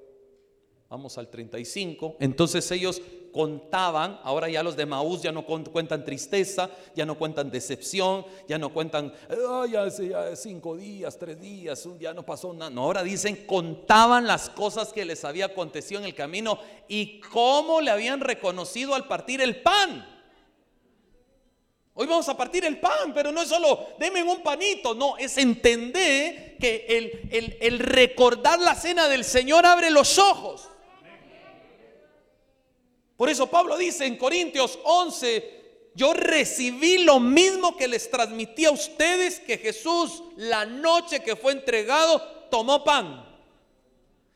Vamos 0.89 1.17
al 1.17 1.27
35. 1.27 2.17
Entonces 2.19 2.69
ellos 2.69 3.01
contaban, 3.31 4.19
ahora 4.23 4.49
ya 4.49 4.63
los 4.63 4.75
de 4.75 4.85
Maús 4.85 5.21
ya 5.21 5.31
no 5.31 5.45
cuentan 5.45 6.05
tristeza, 6.05 6.69
ya 6.95 7.05
no 7.05 7.17
cuentan 7.17 7.49
decepción, 7.49 8.25
ya 8.47 8.57
no 8.57 8.73
cuentan, 8.73 9.13
ya, 9.71 9.87
ya 9.87 10.35
cinco 10.35 10.75
días, 10.75 11.17
tres 11.17 11.39
días, 11.39 11.87
día 11.97 12.13
no 12.13 12.23
pasó 12.23 12.53
nada. 12.53 12.69
No, 12.69 12.83
ahora 12.83 13.03
dicen, 13.03 13.45
contaban 13.45 14.27
las 14.27 14.49
cosas 14.49 14.93
que 14.93 15.05
les 15.05 15.23
había 15.25 15.45
acontecido 15.45 15.99
en 15.99 16.05
el 16.05 16.15
camino 16.15 16.59
y 16.87 17.19
cómo 17.19 17.81
le 17.81 17.91
habían 17.91 18.19
reconocido 18.19 18.95
al 18.95 19.07
partir 19.07 19.41
el 19.41 19.61
pan. 19.61 20.07
Hoy 21.93 22.07
vamos 22.07 22.29
a 22.29 22.37
partir 22.37 22.63
el 22.63 22.79
pan, 22.79 23.13
pero 23.13 23.31
no 23.31 23.41
es 23.41 23.49
solo, 23.49 23.87
denme 23.99 24.23
un 24.23 24.41
panito, 24.41 24.95
no, 24.95 25.17
es 25.17 25.37
entender 25.37 26.57
que 26.57 26.85
el, 26.87 27.29
el, 27.31 27.57
el 27.59 27.79
recordar 27.79 28.59
la 28.59 28.75
cena 28.75 29.09
del 29.09 29.25
Señor 29.25 29.65
abre 29.65 29.91
los 29.91 30.17
ojos. 30.17 30.69
Por 33.21 33.29
eso 33.29 33.45
Pablo 33.45 33.77
dice 33.77 34.07
en 34.07 34.17
Corintios 34.17 34.79
11, 34.83 35.91
yo 35.93 36.11
recibí 36.11 37.03
lo 37.03 37.19
mismo 37.19 37.77
que 37.77 37.87
les 37.87 38.09
transmití 38.09 38.65
a 38.65 38.71
ustedes, 38.71 39.39
que 39.39 39.59
Jesús 39.59 40.23
la 40.37 40.65
noche 40.65 41.21
que 41.21 41.35
fue 41.35 41.51
entregado 41.51 42.19
tomó 42.49 42.83
pan 42.83 43.23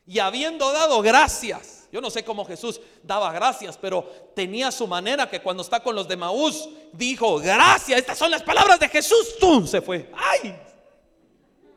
y 0.06 0.20
habiendo 0.20 0.70
dado 0.70 1.02
gracias. 1.02 1.88
Yo 1.90 2.00
no 2.00 2.10
sé 2.10 2.24
cómo 2.24 2.44
Jesús 2.44 2.80
daba 3.02 3.32
gracias, 3.32 3.76
pero 3.76 4.04
tenía 4.36 4.70
su 4.70 4.86
manera 4.86 5.28
que 5.28 5.42
cuando 5.42 5.64
está 5.64 5.82
con 5.82 5.96
los 5.96 6.06
de 6.06 6.16
Maús 6.16 6.68
dijo, 6.92 7.40
gracias, 7.40 7.98
estas 7.98 8.16
son 8.16 8.30
las 8.30 8.44
palabras 8.44 8.78
de 8.78 8.88
Jesús. 8.88 9.36
¡Tum! 9.40 9.66
Se 9.66 9.82
fue. 9.82 10.08
¡Ay! 10.14 10.56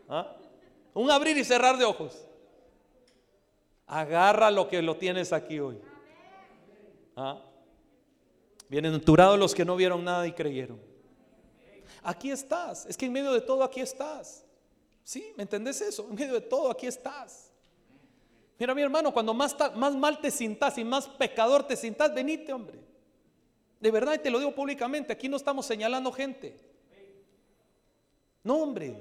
¿Ah? 0.08 0.32
Un 0.94 1.10
abrir 1.10 1.36
y 1.40 1.44
cerrar 1.44 1.76
de 1.76 1.86
ojos. 1.86 2.14
Agarra 3.88 4.52
lo 4.52 4.68
que 4.68 4.84
lo 4.84 4.96
tienes 4.96 5.34
aquí 5.34 5.60
hoy. 5.60 5.89
¿Ah? 7.22 7.38
Bienaventurados 8.70 9.38
los 9.38 9.54
que 9.54 9.66
no 9.66 9.76
vieron 9.76 10.06
nada 10.06 10.26
y 10.26 10.32
creyeron. 10.32 10.80
Aquí 12.02 12.32
estás. 12.32 12.86
Es 12.86 12.96
que 12.96 13.08
en 13.08 13.12
medio 13.12 13.34
de 13.34 13.42
todo 13.42 13.62
aquí 13.62 13.82
estás. 13.82 14.46
¿Sí? 15.04 15.34
¿Me 15.36 15.44
entendés 15.44 15.82
eso? 15.82 16.08
En 16.10 16.16
medio 16.16 16.36
de 16.36 16.42
todo 16.42 16.72
aquí 16.72 16.88
estás. 16.88 17.52
Mira, 18.58 18.74
mi 18.74 18.82
hermano, 18.82 19.12
cuando 19.12 19.34
más, 19.34 19.54
mal 19.76 20.22
te 20.22 20.32
sintas 20.32 20.78
y 20.78 20.86
más 20.86 21.10
pecador 21.10 21.68
te 21.68 21.76
sintas, 21.76 22.14
venite, 22.14 22.54
hombre. 22.54 22.80
De 23.82 23.92
verdad, 23.92 24.14
y 24.14 24.20
te 24.20 24.30
lo 24.30 24.40
digo 24.40 24.56
públicamente, 24.56 25.12
aquí 25.12 25.28
no 25.28 25.36
estamos 25.36 25.66
señalando 25.66 26.14
gente. 26.14 26.58
No, 28.46 28.60
hombre. 28.60 28.96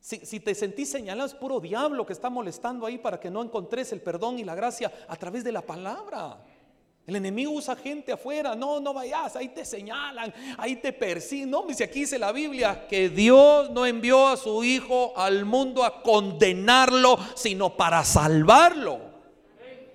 Si, 0.00 0.16
si, 0.24 0.40
te 0.40 0.54
sentís 0.54 0.90
señalado 0.90 1.26
es 1.26 1.34
puro 1.34 1.60
diablo 1.60 2.06
que 2.06 2.14
está 2.14 2.30
molestando 2.30 2.86
ahí 2.86 2.96
para 2.96 3.20
que 3.20 3.30
no 3.30 3.42
encontres 3.42 3.92
el 3.92 4.00
perdón 4.00 4.38
y 4.38 4.44
la 4.44 4.54
gracia 4.54 4.90
a 5.06 5.16
través 5.16 5.44
de 5.44 5.52
la 5.52 5.60
palabra. 5.60 6.42
El 7.04 7.16
enemigo 7.16 7.50
usa 7.50 7.74
gente 7.74 8.12
afuera, 8.12 8.54
no, 8.54 8.78
no 8.78 8.94
vayas, 8.94 9.34
ahí 9.34 9.48
te 9.48 9.64
señalan, 9.64 10.32
ahí 10.56 10.76
te 10.76 10.92
persiguen. 10.92 11.50
No, 11.50 11.64
dice 11.66 11.84
aquí 11.84 12.00
dice 12.00 12.18
la 12.18 12.30
Biblia 12.30 12.86
que 12.88 13.08
Dios 13.08 13.70
no 13.70 13.84
envió 13.86 14.28
a 14.28 14.36
su 14.36 14.62
Hijo 14.62 15.12
al 15.16 15.44
mundo 15.44 15.82
a 15.82 16.02
condenarlo, 16.02 17.18
sino 17.34 17.76
para 17.76 18.04
salvarlo. 18.04 19.00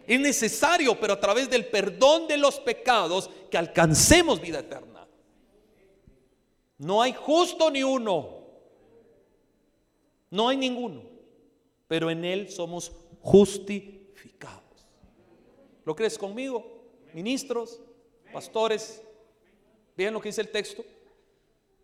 Es 0.06 0.20
necesario, 0.20 1.00
pero 1.00 1.14
a 1.14 1.20
través 1.20 1.50
del 1.50 1.68
perdón 1.68 2.28
de 2.28 2.38
los 2.38 2.60
pecados, 2.60 3.30
que 3.50 3.58
alcancemos 3.58 4.42
vida 4.42 4.60
eterna. 4.60 5.08
No 6.78 7.02
hay 7.02 7.14
justo 7.14 7.72
ni 7.72 7.84
uno, 7.84 8.38
no 10.30 10.50
hay 10.50 10.58
ninguno, 10.58 11.04
pero 11.88 12.10
en 12.12 12.26
Él 12.26 12.50
somos 12.52 12.92
justificados. 13.22 14.62
¿Lo 15.86 15.96
crees 15.96 16.18
conmigo? 16.18 16.77
Ministros, 17.18 17.80
pastores. 18.32 19.02
Vean 19.96 20.14
lo 20.14 20.22
que 20.22 20.30
dice 20.30 20.42
el 20.42 20.52
texto. 20.52 20.86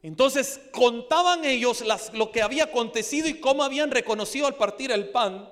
Entonces 0.04 0.62
contaban 0.72 1.44
ellos 1.44 1.84
lo 2.14 2.32
que 2.32 2.44
había 2.44 2.66
acontecido 2.66 3.28
y 3.28 3.40
cómo 3.40 3.64
habían 3.64 3.90
reconocido 3.90 4.46
al 4.46 4.56
partir 4.56 4.92
el 4.92 5.10
pan. 5.10 5.50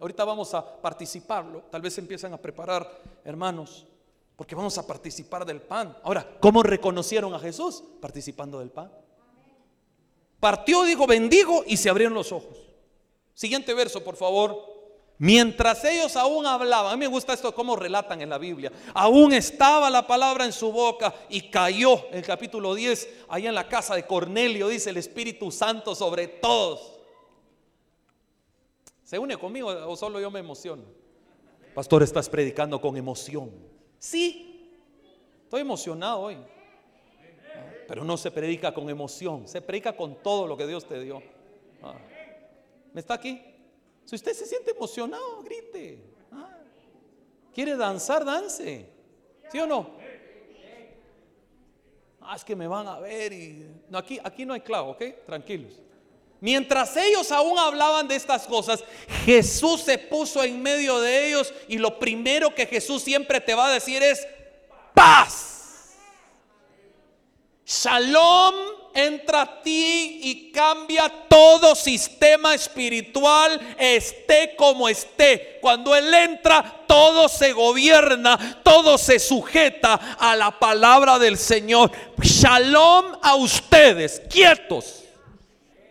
Ahorita 0.00 0.24
vamos 0.24 0.54
a 0.54 0.80
participarlo. 0.80 1.64
Tal 1.70 1.82
vez 1.82 1.98
empiezan 1.98 2.32
a 2.32 2.38
preparar, 2.38 3.02
hermanos, 3.22 3.86
porque 4.34 4.54
vamos 4.54 4.78
a 4.78 4.86
participar 4.86 5.44
del 5.44 5.60
pan. 5.60 5.94
Ahora, 6.04 6.38
¿cómo 6.40 6.62
reconocieron 6.62 7.34
a 7.34 7.38
Jesús? 7.38 7.84
Participando 8.00 8.60
del 8.60 8.70
pan. 8.70 8.90
Partió, 10.40 10.84
dijo, 10.84 11.06
bendigo 11.06 11.64
y 11.66 11.76
se 11.76 11.90
abrieron 11.90 12.14
los 12.14 12.32
ojos. 12.32 12.56
Siguiente 13.34 13.74
verso, 13.74 14.02
por 14.02 14.16
favor. 14.16 14.77
Mientras 15.18 15.84
ellos 15.84 16.14
aún 16.14 16.46
hablaban, 16.46 16.92
a 16.92 16.96
mí 16.96 17.00
me 17.00 17.08
gusta 17.08 17.32
esto 17.32 17.52
como 17.52 17.74
relatan 17.74 18.20
en 18.20 18.30
la 18.30 18.38
Biblia, 18.38 18.70
aún 18.94 19.32
estaba 19.32 19.90
la 19.90 20.06
palabra 20.06 20.44
en 20.44 20.52
su 20.52 20.70
boca 20.70 21.12
y 21.28 21.50
cayó, 21.50 22.06
en 22.10 22.18
el 22.18 22.24
capítulo 22.24 22.72
10, 22.72 23.24
allá 23.28 23.48
en 23.48 23.54
la 23.54 23.68
casa 23.68 23.96
de 23.96 24.06
Cornelio, 24.06 24.68
dice 24.68 24.90
el 24.90 24.96
Espíritu 24.96 25.50
Santo 25.50 25.96
sobre 25.96 26.28
todos. 26.28 27.00
¿Se 29.02 29.18
une 29.18 29.36
conmigo 29.36 29.68
o 29.68 29.96
solo 29.96 30.20
yo 30.20 30.30
me 30.30 30.38
emociono? 30.38 30.84
Pastor, 31.74 32.04
estás 32.04 32.28
predicando 32.28 32.80
con 32.80 32.96
emoción. 32.96 33.50
Sí, 33.98 34.70
estoy 35.42 35.62
emocionado 35.62 36.20
hoy. 36.20 36.36
Pero 37.88 38.04
no 38.04 38.16
se 38.16 38.30
predica 38.30 38.72
con 38.72 38.88
emoción, 38.88 39.48
se 39.48 39.62
predica 39.62 39.96
con 39.96 40.22
todo 40.22 40.46
lo 40.46 40.56
que 40.56 40.66
Dios 40.66 40.86
te 40.86 41.00
dio. 41.00 41.22
Ah. 41.82 41.94
¿Me 42.92 43.00
está 43.00 43.14
aquí? 43.14 43.40
Si 44.08 44.14
usted 44.14 44.32
se 44.32 44.46
siente 44.46 44.70
emocionado, 44.70 45.42
grite. 45.42 45.98
Ah. 46.32 46.48
¿Quiere 47.52 47.76
danzar? 47.76 48.24
Dance. 48.24 48.88
¿Sí 49.52 49.58
o 49.58 49.66
no? 49.66 49.90
Ah, 52.22 52.34
es 52.34 52.42
que 52.42 52.56
me 52.56 52.66
van 52.66 52.88
a 52.88 52.98
ver 53.00 53.34
y... 53.34 53.66
No, 53.90 53.98
aquí, 53.98 54.18
aquí 54.24 54.46
no 54.46 54.54
hay 54.54 54.62
clavo, 54.62 54.92
¿ok? 54.92 55.02
Tranquilos. 55.26 55.74
Mientras 56.40 56.96
ellos 56.96 57.30
aún 57.30 57.58
hablaban 57.58 58.08
de 58.08 58.16
estas 58.16 58.46
cosas, 58.46 58.82
Jesús 59.26 59.82
se 59.82 59.98
puso 59.98 60.42
en 60.42 60.62
medio 60.62 61.00
de 61.00 61.28
ellos 61.28 61.52
y 61.68 61.76
lo 61.76 61.98
primero 61.98 62.54
que 62.54 62.64
Jesús 62.64 63.02
siempre 63.02 63.42
te 63.42 63.54
va 63.54 63.68
a 63.68 63.74
decir 63.74 64.02
es 64.02 64.26
paz. 64.94 65.98
Shalom 67.66 68.54
entra 68.94 69.42
a 69.42 69.62
ti 69.62 70.20
y 70.22 70.50
cambia 70.50 71.08
todo 71.28 71.74
sistema 71.74 72.54
espiritual, 72.54 73.76
esté 73.78 74.54
como 74.56 74.88
esté. 74.88 75.58
Cuando 75.60 75.94
Él 75.94 76.12
entra, 76.12 76.84
todo 76.86 77.28
se 77.28 77.52
gobierna, 77.52 78.60
todo 78.62 78.98
se 78.98 79.18
sujeta 79.18 80.16
a 80.18 80.34
la 80.36 80.58
palabra 80.58 81.18
del 81.18 81.36
Señor. 81.36 81.90
Shalom 82.20 83.18
a 83.22 83.34
ustedes, 83.36 84.22
quietos. 84.30 85.04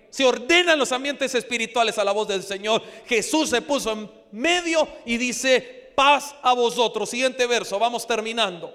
Se 0.09 0.25
ordenan 0.25 0.79
los 0.79 0.91
ambientes 0.91 1.35
espirituales 1.35 1.97
a 1.97 2.03
la 2.03 2.11
voz 2.11 2.27
del 2.27 2.41
Señor. 2.41 2.81
Jesús 3.07 3.49
se 3.49 3.61
puso 3.61 3.91
en 3.91 4.11
medio 4.31 4.87
y 5.05 5.17
dice, 5.17 5.91
paz 5.95 6.35
a 6.41 6.53
vosotros. 6.53 7.09
Siguiente 7.09 7.45
verso, 7.45 7.77
vamos 7.77 8.05
terminando. 8.07 8.73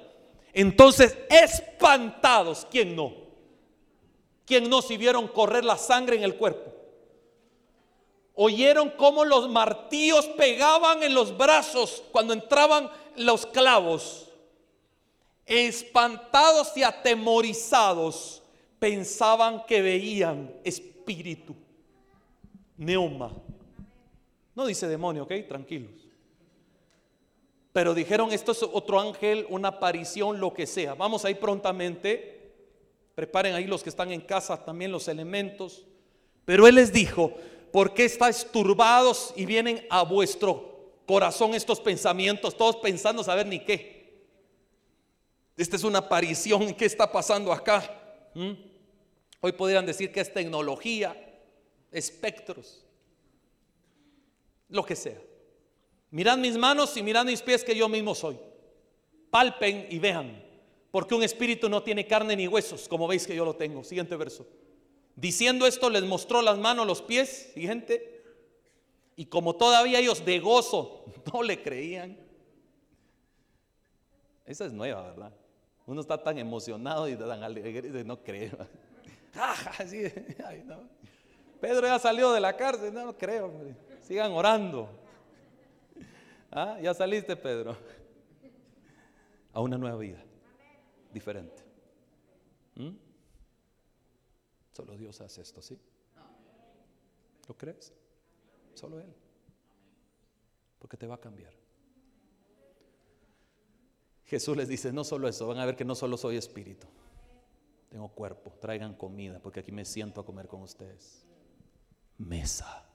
Entonces, 0.52 1.16
espantados, 1.30 2.66
¿quién 2.70 2.94
no? 2.94 3.21
¿Quién 4.52 4.68
no 4.68 4.82
si 4.82 4.98
vieron 4.98 5.28
correr 5.28 5.64
la 5.64 5.78
sangre 5.78 6.14
en 6.14 6.24
el 6.24 6.36
cuerpo? 6.36 6.70
Oyeron 8.34 8.90
cómo 8.98 9.24
los 9.24 9.48
martillos 9.48 10.26
pegaban 10.26 11.02
en 11.02 11.14
los 11.14 11.34
brazos 11.34 12.02
cuando 12.12 12.34
entraban 12.34 12.90
los 13.16 13.46
clavos. 13.46 14.28
Espantados 15.46 16.76
y 16.76 16.82
atemorizados, 16.82 18.42
pensaban 18.78 19.64
que 19.64 19.80
veían 19.80 20.54
espíritu, 20.64 21.56
neuma. 22.76 23.32
No 24.54 24.66
dice 24.66 24.86
demonio, 24.86 25.22
ok, 25.22 25.32
tranquilos. 25.48 25.92
Pero 27.72 27.94
dijeron, 27.94 28.30
esto 28.32 28.52
es 28.52 28.62
otro 28.62 29.00
ángel, 29.00 29.46
una 29.48 29.68
aparición, 29.68 30.38
lo 30.38 30.52
que 30.52 30.66
sea. 30.66 30.92
Vamos 30.92 31.24
a 31.24 31.30
ir 31.30 31.40
prontamente. 31.40 32.41
Preparen 33.14 33.54
ahí 33.54 33.66
los 33.66 33.82
que 33.82 33.90
están 33.90 34.10
en 34.12 34.20
casa 34.20 34.64
también 34.64 34.92
los 34.92 35.08
elementos. 35.08 35.84
Pero 36.44 36.66
él 36.66 36.76
les 36.76 36.92
dijo, 36.92 37.34
¿por 37.70 37.94
qué 37.94 38.04
estáis 38.04 38.46
turbados 38.50 39.32
y 39.36 39.46
vienen 39.46 39.86
a 39.90 40.02
vuestro 40.02 40.92
corazón 41.06 41.54
estos 41.54 41.80
pensamientos? 41.80 42.56
Todos 42.56 42.76
pensando 42.76 43.22
saber 43.22 43.46
ni 43.46 43.60
qué. 43.60 44.02
Esta 45.56 45.76
es 45.76 45.84
una 45.84 45.98
aparición. 45.98 46.74
¿Qué 46.74 46.86
está 46.86 47.10
pasando 47.10 47.52
acá? 47.52 48.30
¿Mm? 48.34 48.52
Hoy 49.40 49.52
podrían 49.52 49.84
decir 49.84 50.12
que 50.12 50.20
es 50.20 50.32
tecnología, 50.32 51.16
espectros, 51.90 52.84
lo 54.68 54.84
que 54.84 54.96
sea. 54.96 55.20
Mirad 56.10 56.38
mis 56.38 56.56
manos 56.56 56.96
y 56.96 57.02
mirad 57.02 57.24
mis 57.24 57.42
pies 57.42 57.64
que 57.64 57.74
yo 57.74 57.88
mismo 57.88 58.14
soy. 58.14 58.38
Palpen 59.30 59.86
y 59.90 59.98
vean, 59.98 60.44
porque 60.92 61.14
un 61.14 61.22
espíritu 61.22 61.70
no 61.70 61.82
tiene 61.82 62.06
carne 62.06 62.36
ni 62.36 62.46
huesos, 62.46 62.86
como 62.86 63.08
veis 63.08 63.26
que 63.26 63.34
yo 63.34 63.46
lo 63.46 63.56
tengo. 63.56 63.82
Siguiente 63.82 64.14
verso. 64.14 64.46
Diciendo 65.16 65.66
esto 65.66 65.88
les 65.88 66.04
mostró 66.04 66.42
las 66.42 66.58
manos, 66.58 66.86
los 66.86 67.00
pies, 67.00 67.50
siguiente. 67.54 68.22
Y 69.16 69.24
como 69.24 69.56
todavía 69.56 69.98
ellos 69.98 70.22
de 70.24 70.38
gozo 70.38 71.06
no 71.32 71.42
le 71.42 71.62
creían. 71.62 72.18
Esa 74.44 74.66
es 74.66 74.72
nueva, 74.72 75.02
¿verdad? 75.02 75.32
Uno 75.86 76.02
está 76.02 76.22
tan 76.22 76.36
emocionado 76.36 77.08
y 77.08 77.16
tan 77.16 77.42
alegre 77.42 77.90
de 77.90 78.04
no 78.04 78.22
creer. 78.22 78.68
Pedro 81.60 81.86
ya 81.86 81.98
salió 81.98 82.32
de 82.32 82.40
la 82.40 82.54
cárcel, 82.54 82.92
no 82.92 83.16
creo. 83.16 83.50
Sigan 84.02 84.32
orando. 84.32 84.90
Ah, 86.50 86.76
ya 86.82 86.92
saliste, 86.92 87.34
Pedro. 87.34 87.78
A 89.54 89.60
una 89.62 89.78
nueva 89.78 89.96
vida. 89.96 90.22
Diferente. 91.12 91.62
¿Mm? 92.76 92.90
Solo 94.72 94.96
Dios 94.96 95.20
hace 95.20 95.42
esto, 95.42 95.60
¿sí? 95.60 95.78
¿Lo 97.46 97.56
crees? 97.56 97.92
Solo 98.74 99.00
Él. 99.00 99.12
Porque 100.78 100.96
te 100.96 101.06
va 101.06 101.16
a 101.16 101.20
cambiar. 101.20 101.52
Jesús 104.24 104.56
les 104.56 104.68
dice, 104.68 104.92
no 104.92 105.04
solo 105.04 105.28
eso, 105.28 105.46
van 105.46 105.58
a 105.58 105.66
ver 105.66 105.76
que 105.76 105.84
no 105.84 105.94
solo 105.94 106.16
soy 106.16 106.36
espíritu, 106.36 106.86
tengo 107.90 108.08
cuerpo, 108.08 108.50
traigan 108.60 108.94
comida, 108.94 109.38
porque 109.40 109.60
aquí 109.60 109.72
me 109.72 109.84
siento 109.84 110.22
a 110.22 110.24
comer 110.24 110.48
con 110.48 110.62
ustedes. 110.62 111.26
Mesa 112.16 112.92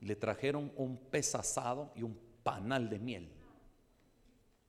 le 0.00 0.16
trajeron 0.16 0.72
un 0.76 0.96
pez 0.96 1.34
asado 1.34 1.92
y 1.94 2.02
un 2.02 2.18
panal 2.42 2.88
de 2.88 2.98
miel. 2.98 3.32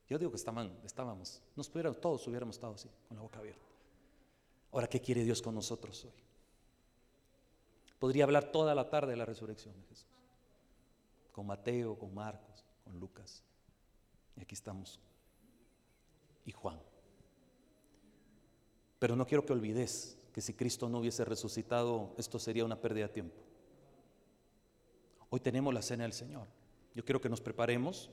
Yo 0.09 0.17
digo 0.17 0.31
que 0.31 0.37
estábamos, 0.37 1.41
nos 1.55 1.69
todos 2.01 2.27
hubiéramos 2.27 2.55
estado 2.55 2.73
así, 2.73 2.89
con 3.07 3.15
la 3.15 3.21
boca 3.21 3.39
abierta. 3.39 3.61
Ahora, 4.71 4.87
¿qué 4.87 4.99
quiere 4.99 5.23
Dios 5.23 5.41
con 5.41 5.53
nosotros 5.53 6.03
hoy? 6.05 6.11
Podría 7.99 8.23
hablar 8.23 8.51
toda 8.51 8.73
la 8.73 8.89
tarde 8.89 9.11
de 9.11 9.17
la 9.17 9.25
resurrección 9.25 9.75
de 9.75 9.83
Jesús. 9.83 10.07
Con 11.31 11.45
Mateo, 11.45 11.97
con 11.97 12.13
Marcos, 12.13 12.65
con 12.83 12.99
Lucas. 12.99 13.43
Y 14.35 14.41
aquí 14.41 14.55
estamos. 14.55 14.99
Y 16.45 16.51
Juan. 16.51 16.79
Pero 18.97 19.15
no 19.15 19.27
quiero 19.27 19.45
que 19.45 19.53
olvides 19.53 20.17
que 20.33 20.41
si 20.41 20.53
Cristo 20.53 20.89
no 20.89 20.99
hubiese 20.99 21.23
resucitado, 21.23 22.13
esto 22.17 22.39
sería 22.39 22.65
una 22.65 22.81
pérdida 22.81 23.07
de 23.07 23.13
tiempo. 23.13 23.41
Hoy 25.29 25.39
tenemos 25.39 25.73
la 25.73 25.81
cena 25.81 26.03
del 26.03 26.13
Señor. 26.13 26.47
Yo 26.95 27.05
quiero 27.05 27.21
que 27.21 27.29
nos 27.29 27.41
preparemos 27.41 28.09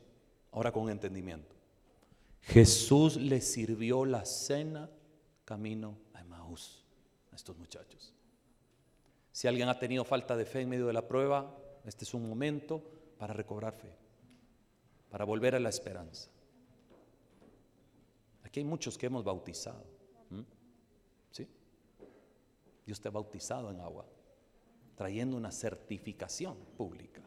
ahora 0.53 0.73
con 0.73 0.91
entendimiento. 0.91 1.57
Jesús 2.47 3.17
le 3.17 3.41
sirvió 3.41 4.05
la 4.05 4.25
cena 4.25 4.89
camino 5.45 5.99
a 6.15 6.21
Emmaús 6.21 6.85
a 7.33 7.37
estos 7.37 7.57
muchachos. 7.57 8.15
Si 9.33 9.49
alguien 9.49 9.69
ha 9.69 9.79
tenido 9.79 10.05
falta 10.05 10.37
de 10.37 10.47
fe 10.47 10.61
en 10.61 10.69
medio 10.69 10.87
de 10.87 10.93
la 10.93 11.09
prueba, 11.09 11.59
este 11.85 12.05
es 12.05 12.15
un 12.15 12.29
momento 12.29 12.83
para 13.19 13.35
recobrar 13.35 13.75
fe, 13.75 13.93
para 15.11 15.25
volver 15.25 15.57
a 15.57 15.61
la 15.61 15.69
esperanza. 15.71 16.31
Aquí 18.45 18.61
hay 18.61 18.65
muchos 18.65 18.97
que 18.97 19.07
hemos 19.07 19.25
bautizado. 19.25 19.85
¿Sí? 21.33 21.49
Dios 22.87 23.01
te 23.01 23.09
ha 23.09 23.11
bautizado 23.11 23.71
en 23.73 23.81
agua 23.81 24.07
trayendo 24.95 25.37
una 25.37 25.51
certificación 25.51 26.57
pública. 26.77 27.23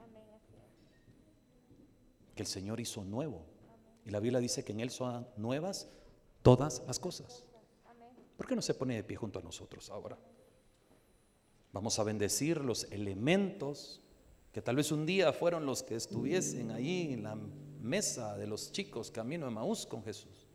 Que 2.33 2.43
el 2.43 2.47
Señor 2.47 2.79
hizo 2.79 3.03
nuevo. 3.03 3.45
Y 4.09 4.11
la 4.11 4.19
Biblia 4.19 4.39
dice 4.39 4.65
que 4.65 4.71
en 4.71 4.79
Él 4.79 4.89
son 4.89 5.27
nuevas 5.37 5.87
todas 6.41 6.81
las 6.87 6.97
cosas. 6.97 7.45
¿Por 8.37 8.47
qué 8.47 8.55
no 8.55 8.61
se 8.63 8.73
pone 8.73 8.95
de 8.95 9.03
pie 9.03 9.15
junto 9.17 9.37
a 9.37 9.43
nosotros 9.43 9.87
ahora? 9.91 10.17
Vamos 11.71 11.99
a 11.99 12.03
bendecir 12.03 12.59
los 12.59 12.85
elementos 12.91 14.01
que 14.51 14.63
tal 14.63 14.77
vez 14.77 14.91
un 14.91 15.05
día 15.05 15.31
fueron 15.31 15.67
los 15.67 15.83
que 15.83 15.93
estuviesen 15.93 16.71
ahí 16.71 17.13
en 17.13 17.21
la 17.21 17.35
mesa 17.35 18.35
de 18.35 18.47
los 18.47 18.71
chicos 18.71 19.11
camino 19.11 19.45
de 19.45 19.51
Maús 19.51 19.85
con 19.85 20.03
Jesús. 20.03 20.47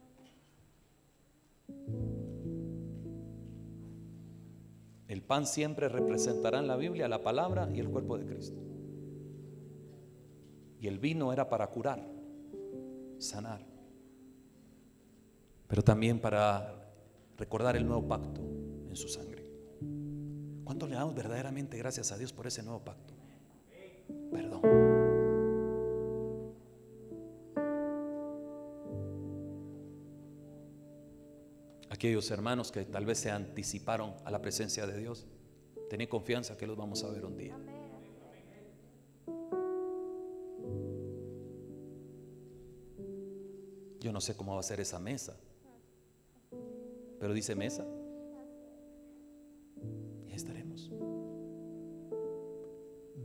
El 5.07 5.23
pan 5.23 5.47
siempre 5.47 5.89
representará 5.89 6.59
en 6.59 6.67
la 6.67 6.75
Biblia 6.75 7.07
la 7.07 7.23
palabra 7.23 7.71
y 7.73 7.79
el 7.79 7.89
cuerpo 7.89 8.19
de 8.19 8.27
Cristo. 8.27 8.61
Y 10.81 10.89
el 10.89 10.99
vino 10.99 11.33
era 11.33 11.49
para 11.49 11.69
curar, 11.69 12.14
sanar, 13.25 13.65
pero 15.67 15.83
también 15.83 16.21
para 16.21 16.75
recordar 17.37 17.77
el 17.77 17.87
nuevo 17.87 18.07
pacto 18.07 18.41
en 18.89 18.97
su 18.97 19.09
sangre. 19.09 19.45
¿Cuánto 20.65 20.87
le 20.87 20.95
damos 20.95 21.15
verdaderamente 21.15 21.77
gracias 21.77 22.13
a 22.13 22.19
Dios 22.19 22.33
por 22.33 22.47
ese 22.47 22.63
nuevo 22.63 22.85
pacto? 22.85 23.15
Perdón. 24.31 24.85
aquellos 32.05 32.31
hermanos 32.31 32.71
que 32.71 32.85
tal 32.85 33.07
vez 33.07 33.19
se 33.19 33.31
anticiparon 33.31 34.13
a 34.27 34.31
la 34.31 34.43
presencia 34.43 34.87
de 34.87 34.99
Dios. 34.99 35.27
Tened 35.89 36.09
confianza 36.09 36.55
que 36.55 36.67
los 36.67 36.77
vamos 36.77 37.03
a 37.03 37.09
ver 37.09 37.25
un 37.25 37.35
día. 37.35 37.57
Yo 44.05 44.13
no 44.13 44.21
sé 44.21 44.37
cómo 44.37 44.53
va 44.53 44.61
a 44.61 44.63
ser 44.63 44.81
esa 44.81 44.99
mesa, 44.99 45.35
pero 47.19 47.33
dice 47.33 47.55
mesa. 47.55 47.87
Y 50.29 50.35
estaremos. 50.35 50.91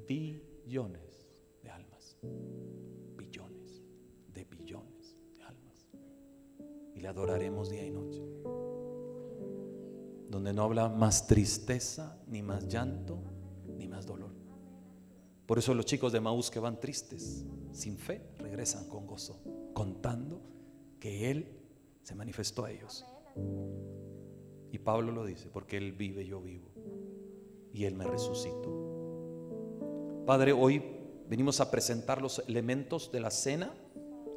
Billones 0.07 1.43
de 1.61 1.69
almas. 1.69 2.15
Billones 3.18 3.81
de 4.34 4.45
billones 4.45 5.18
de 5.35 5.43
almas. 5.43 5.85
Y 6.95 7.01
le 7.01 7.10
adoraremos 7.10 7.69
día 7.69 7.85
y 7.85 7.91
noche 7.91 8.23
donde 10.30 10.53
no 10.53 10.64
habla 10.64 10.88
más 10.88 11.27
tristeza, 11.27 12.22
ni 12.27 12.41
más 12.41 12.69
llanto, 12.69 13.19
ni 13.77 13.89
más 13.89 14.06
dolor. 14.06 14.31
Por 15.45 15.57
eso 15.57 15.73
los 15.73 15.85
chicos 15.85 16.14
de 16.14 16.22
Maús 16.22 16.49
que 16.49 16.60
van 16.60 16.80
tristes, 16.80 17.43
sin 17.73 17.97
fe, 17.97 18.22
regresan 18.38 18.88
con 18.88 19.06
gozo, 19.06 19.41
contando 19.73 20.59
que 20.99 21.31
Él 21.31 21.47
se 22.03 22.15
manifestó 22.15 22.65
a 22.65 22.71
ellos. 22.71 23.05
Y 24.71 24.77
Pablo 24.80 25.11
lo 25.11 25.26
dice, 25.26 25.49
porque 25.51 25.77
Él 25.77 25.93
vive, 25.93 26.26
yo 26.26 26.41
vivo, 26.41 26.69
y 27.73 27.85
Él 27.85 27.95
me 27.95 28.05
resucitó. 28.05 28.89
Padre, 30.26 30.53
hoy 30.53 30.84
venimos 31.27 31.59
a 31.59 31.71
presentar 31.71 32.21
los 32.21 32.39
elementos 32.47 33.11
de 33.11 33.19
la 33.19 33.31
cena, 33.31 33.73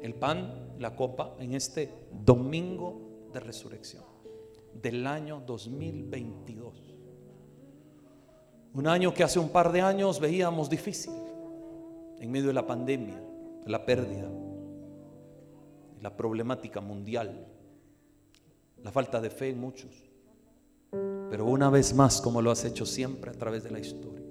el 0.01 0.15
pan, 0.15 0.75
la 0.79 0.95
copa, 0.95 1.35
en 1.39 1.53
este 1.53 1.89
domingo 2.11 3.29
de 3.33 3.39
resurrección 3.39 4.03
del 4.81 5.05
año 5.05 5.41
2022. 5.45 6.95
Un 8.73 8.87
año 8.87 9.13
que 9.13 9.23
hace 9.23 9.39
un 9.39 9.49
par 9.49 9.71
de 9.71 9.81
años 9.81 10.19
veíamos 10.19 10.69
difícil, 10.69 11.13
en 12.19 12.31
medio 12.31 12.47
de 12.47 12.53
la 12.53 12.65
pandemia, 12.65 13.21
de 13.63 13.69
la 13.69 13.85
pérdida, 13.85 14.29
la 16.03 16.13
problemática 16.17 16.81
mundial, 16.81 17.47
la 18.83 18.91
falta 18.91 19.21
de 19.21 19.29
fe 19.29 19.51
en 19.51 19.59
muchos. 19.59 20.03
Pero 21.29 21.45
una 21.45 21.69
vez 21.69 21.93
más, 21.95 22.19
como 22.19 22.41
lo 22.41 22.51
has 22.51 22.65
hecho 22.65 22.85
siempre 22.85 23.31
a 23.31 23.33
través 23.33 23.63
de 23.63 23.71
la 23.71 23.79
historia, 23.79 24.27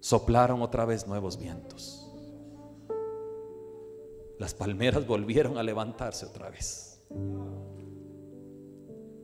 soplaron 0.00 0.62
otra 0.62 0.86
vez 0.86 1.06
nuevos 1.06 1.38
vientos. 1.38 2.10
Las 4.38 4.54
palmeras 4.54 5.06
volvieron 5.06 5.58
a 5.58 5.62
levantarse 5.62 6.24
otra 6.24 6.48
vez. 6.48 7.02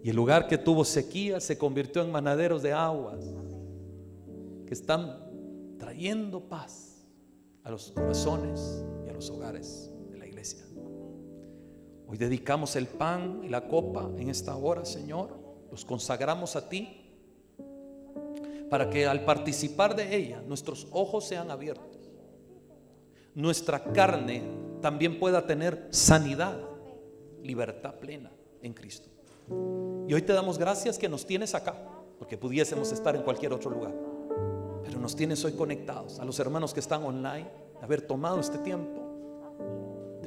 Y 0.02 0.10
el 0.10 0.16
lugar 0.16 0.46
que 0.46 0.58
tuvo 0.58 0.84
sequía 0.84 1.40
se 1.40 1.56
convirtió 1.56 2.02
en 2.02 2.12
manaderos 2.12 2.62
de 2.62 2.74
aguas 2.74 3.24
que 4.66 4.74
están 4.74 5.78
trayendo 5.78 6.38
paz 6.50 7.02
a 7.64 7.70
los 7.70 7.92
corazones 7.92 8.84
los 9.20 9.28
hogares 9.28 9.90
de 10.10 10.16
la 10.16 10.26
iglesia. 10.26 10.64
Hoy 12.08 12.16
dedicamos 12.16 12.74
el 12.74 12.86
pan 12.86 13.42
y 13.44 13.50
la 13.50 13.68
copa 13.68 14.08
en 14.16 14.30
esta 14.30 14.56
hora, 14.56 14.86
Señor. 14.86 15.38
Los 15.70 15.84
consagramos 15.84 16.56
a 16.56 16.70
ti 16.70 17.12
para 18.70 18.88
que 18.88 19.06
al 19.06 19.26
participar 19.26 19.94
de 19.94 20.16
ella 20.16 20.40
nuestros 20.40 20.88
ojos 20.90 21.26
sean 21.26 21.50
abiertos. 21.50 22.10
Nuestra 23.34 23.84
carne 23.92 24.42
también 24.80 25.20
pueda 25.20 25.46
tener 25.46 25.88
sanidad, 25.90 26.58
libertad 27.42 27.96
plena 27.96 28.32
en 28.62 28.72
Cristo. 28.72 29.10
Y 30.08 30.14
hoy 30.14 30.22
te 30.22 30.32
damos 30.32 30.56
gracias 30.56 30.96
que 30.96 31.10
nos 31.10 31.26
tienes 31.26 31.54
acá, 31.54 31.76
porque 32.18 32.38
pudiésemos 32.38 32.90
estar 32.90 33.14
en 33.14 33.22
cualquier 33.22 33.52
otro 33.52 33.70
lugar. 33.70 33.94
Pero 34.82 34.98
nos 34.98 35.14
tienes 35.14 35.44
hoy 35.44 35.52
conectados, 35.52 36.18
a 36.20 36.24
los 36.24 36.40
hermanos 36.40 36.72
que 36.72 36.80
están 36.80 37.04
online, 37.04 37.50
haber 37.82 38.02
tomado 38.02 38.40
este 38.40 38.58
tiempo, 38.58 38.99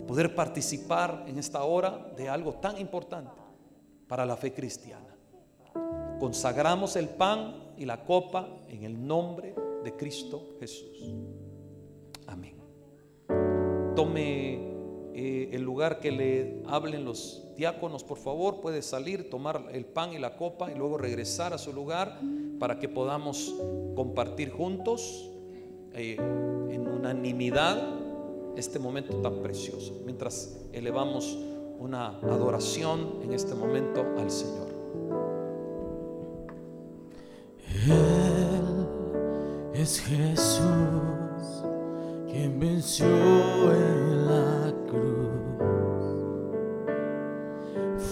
de 0.03 0.07
poder 0.07 0.35
participar 0.35 1.23
en 1.27 1.39
esta 1.39 1.63
hora 1.63 2.11
de 2.17 2.27
algo 2.27 2.53
tan 2.55 2.77
importante 2.77 3.31
para 4.07 4.25
la 4.25 4.35
fe 4.35 4.53
cristiana. 4.53 5.15
Consagramos 6.19 6.95
el 6.97 7.09
pan 7.09 7.73
y 7.77 7.85
la 7.85 8.03
copa 8.03 8.49
en 8.67 8.83
el 8.83 9.07
nombre 9.07 9.55
de 9.83 9.95
Cristo 9.95 10.55
Jesús. 10.59 11.15
Amén. 12.27 12.57
Tome 13.95 14.53
eh, 15.13 15.49
el 15.53 15.61
lugar 15.61 15.99
que 15.99 16.11
le 16.11 16.63
hablen 16.67 17.05
los 17.05 17.53
diáconos, 17.55 18.03
por 18.03 18.17
favor, 18.17 18.59
puede 18.59 18.81
salir, 18.81 19.29
tomar 19.29 19.69
el 19.71 19.85
pan 19.85 20.13
y 20.13 20.19
la 20.19 20.35
copa 20.35 20.71
y 20.71 20.75
luego 20.75 20.97
regresar 20.97 21.53
a 21.53 21.57
su 21.57 21.71
lugar 21.71 22.19
para 22.59 22.77
que 22.77 22.89
podamos 22.89 23.55
compartir 23.95 24.51
juntos 24.51 25.29
eh, 25.93 26.17
en 26.17 26.87
unanimidad 26.87 28.02
este 28.57 28.79
momento 28.79 29.15
tan 29.17 29.41
precioso, 29.41 30.01
mientras 30.05 30.59
elevamos 30.71 31.37
una 31.79 32.17
adoración 32.19 33.19
en 33.23 33.33
este 33.33 33.55
momento 33.55 34.05
al 34.17 34.29
Señor. 34.29 34.67
Él 37.85 38.87
es 39.73 39.99
Jesús 39.99 40.63
quien 42.31 42.59
venció 42.59 43.05
en 43.05 44.25
la 44.27 44.73
cruz. 44.87 45.33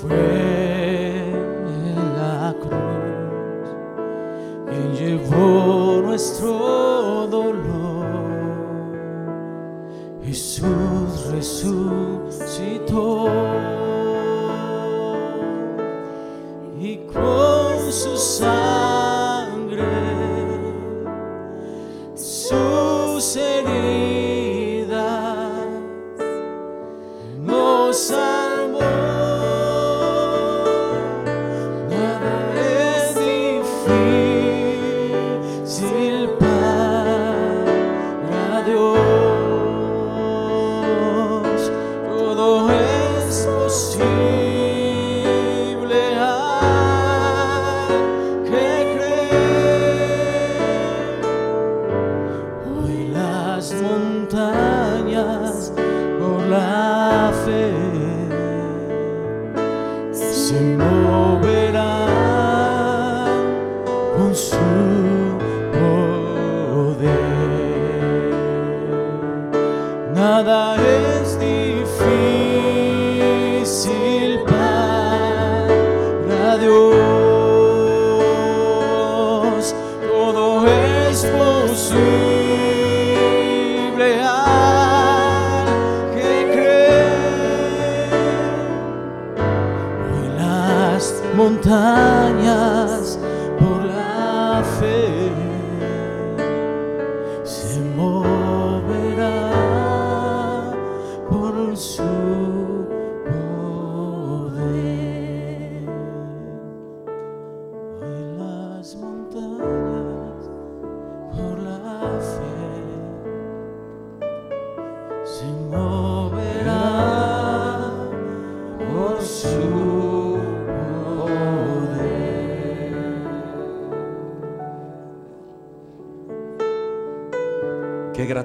Fue 0.01 1.19
en 1.19 1.95
la 2.18 2.55
cruz 2.59 2.72
quien 4.68 4.93
llevó 4.95 6.01
nuestro 6.01 6.80
Jesús 10.61 11.25
resucitó 11.31 13.25
y 16.79 16.97
con 17.11 17.91
su 17.91 18.15
sangre 18.15 19.83
sus 22.13 23.38
heridas 23.38 24.91
nos 27.39 27.97
salvó. 27.97 28.81
Nada 31.89 32.53
es 32.59 33.15
difícil 35.65 36.29
para 36.39 37.23
Dios. 38.67 39.00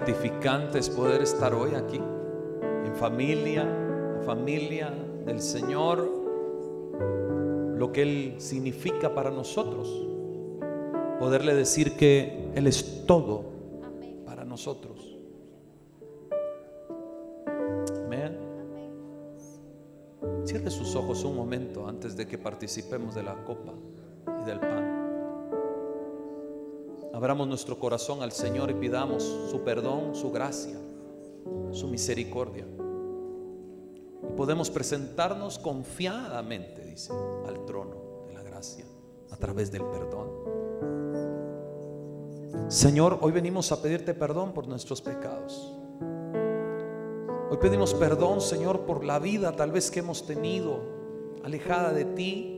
Gratificante 0.07 0.79
es 0.79 0.89
poder 0.89 1.21
estar 1.21 1.53
hoy 1.53 1.75
aquí, 1.75 1.97
en 1.97 2.95
familia, 2.95 3.65
la 3.65 4.23
familia 4.25 4.89
del 5.25 5.41
Señor, 5.41 6.09
lo 7.77 7.91
que 7.91 8.03
Él 8.03 8.35
significa 8.39 9.13
para 9.13 9.33
nosotros. 9.33 9.89
Poderle 11.19 11.55
decir 11.55 11.97
que 11.97 12.53
Él 12.55 12.69
es 12.69 13.05
todo 13.05 13.47
para 14.25 14.45
nosotros. 14.45 15.19
Amén. 18.05 18.39
Cierre 20.45 20.71
sus 20.71 20.95
ojos 20.95 21.25
un 21.25 21.35
momento 21.35 21.89
antes 21.89 22.17
de 22.17 22.29
que 22.29 22.39
participemos 22.39 23.17
de 23.17 23.25
la 23.25 23.35
copa 23.43 23.73
y 24.41 24.45
del 24.45 24.61
pan. 24.61 24.96
Abramos 27.17 27.49
nuestro 27.49 27.79
corazón 27.79 28.23
al 28.23 28.31
Señor 28.31 28.71
y 28.71 28.75
pidamos 28.75 29.23
su 29.51 29.63
perdón, 29.63 30.15
su 30.15 30.31
gracia, 30.31 30.77
su 31.71 31.89
misericordia. 31.89 32.67
Y 34.29 34.33
podemos 34.37 34.69
presentarnos 34.69 35.59
confiadamente, 35.59 36.85
dice, 36.85 37.15
al 37.49 37.65
trono 37.65 38.27
de 38.27 38.35
la 38.35 38.43
gracia 38.43 38.85
a 39.31 39.37
través 39.39 39.73
del 39.73 39.83
perdón. 39.85 40.29
Señor, 42.69 43.19
hoy 43.23 43.33
venimos 43.33 43.73
a 43.73 43.81
pedirte 43.81 44.13
perdón 44.13 44.53
por 44.53 44.69
nuestros 44.69 45.01
pecados. 45.01 45.73
Hoy 47.51 47.57
pedimos 47.59 47.95
perdón, 47.95 48.43
Señor, 48.43 48.81
por 48.81 49.05
la 49.05 49.19
vida 49.19 49.57
tal 49.57 49.73
vez 49.73 49.91
que 49.91 50.01
hemos 50.01 50.27
tenido 50.27 50.81
alejada 51.43 51.95
de 51.95 52.05
ti. 52.05 52.56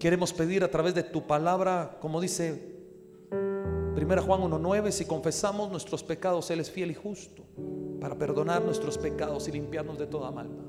Queremos 0.00 0.32
pedir 0.32 0.64
a 0.64 0.70
través 0.70 0.94
de 0.94 1.02
tu 1.02 1.26
palabra, 1.26 1.98
como 2.00 2.22
dice 2.22 2.74
1 3.30 4.22
Juan 4.22 4.40
1.9, 4.40 4.90
si 4.92 5.04
confesamos 5.04 5.70
nuestros 5.70 6.02
pecados, 6.02 6.50
Él 6.50 6.60
es 6.60 6.70
fiel 6.70 6.90
y 6.90 6.94
justo 6.94 7.44
para 8.00 8.16
perdonar 8.16 8.64
nuestros 8.64 8.96
pecados 8.96 9.46
y 9.46 9.52
limpiarnos 9.52 9.98
de 9.98 10.06
toda 10.06 10.30
maldad. 10.30 10.64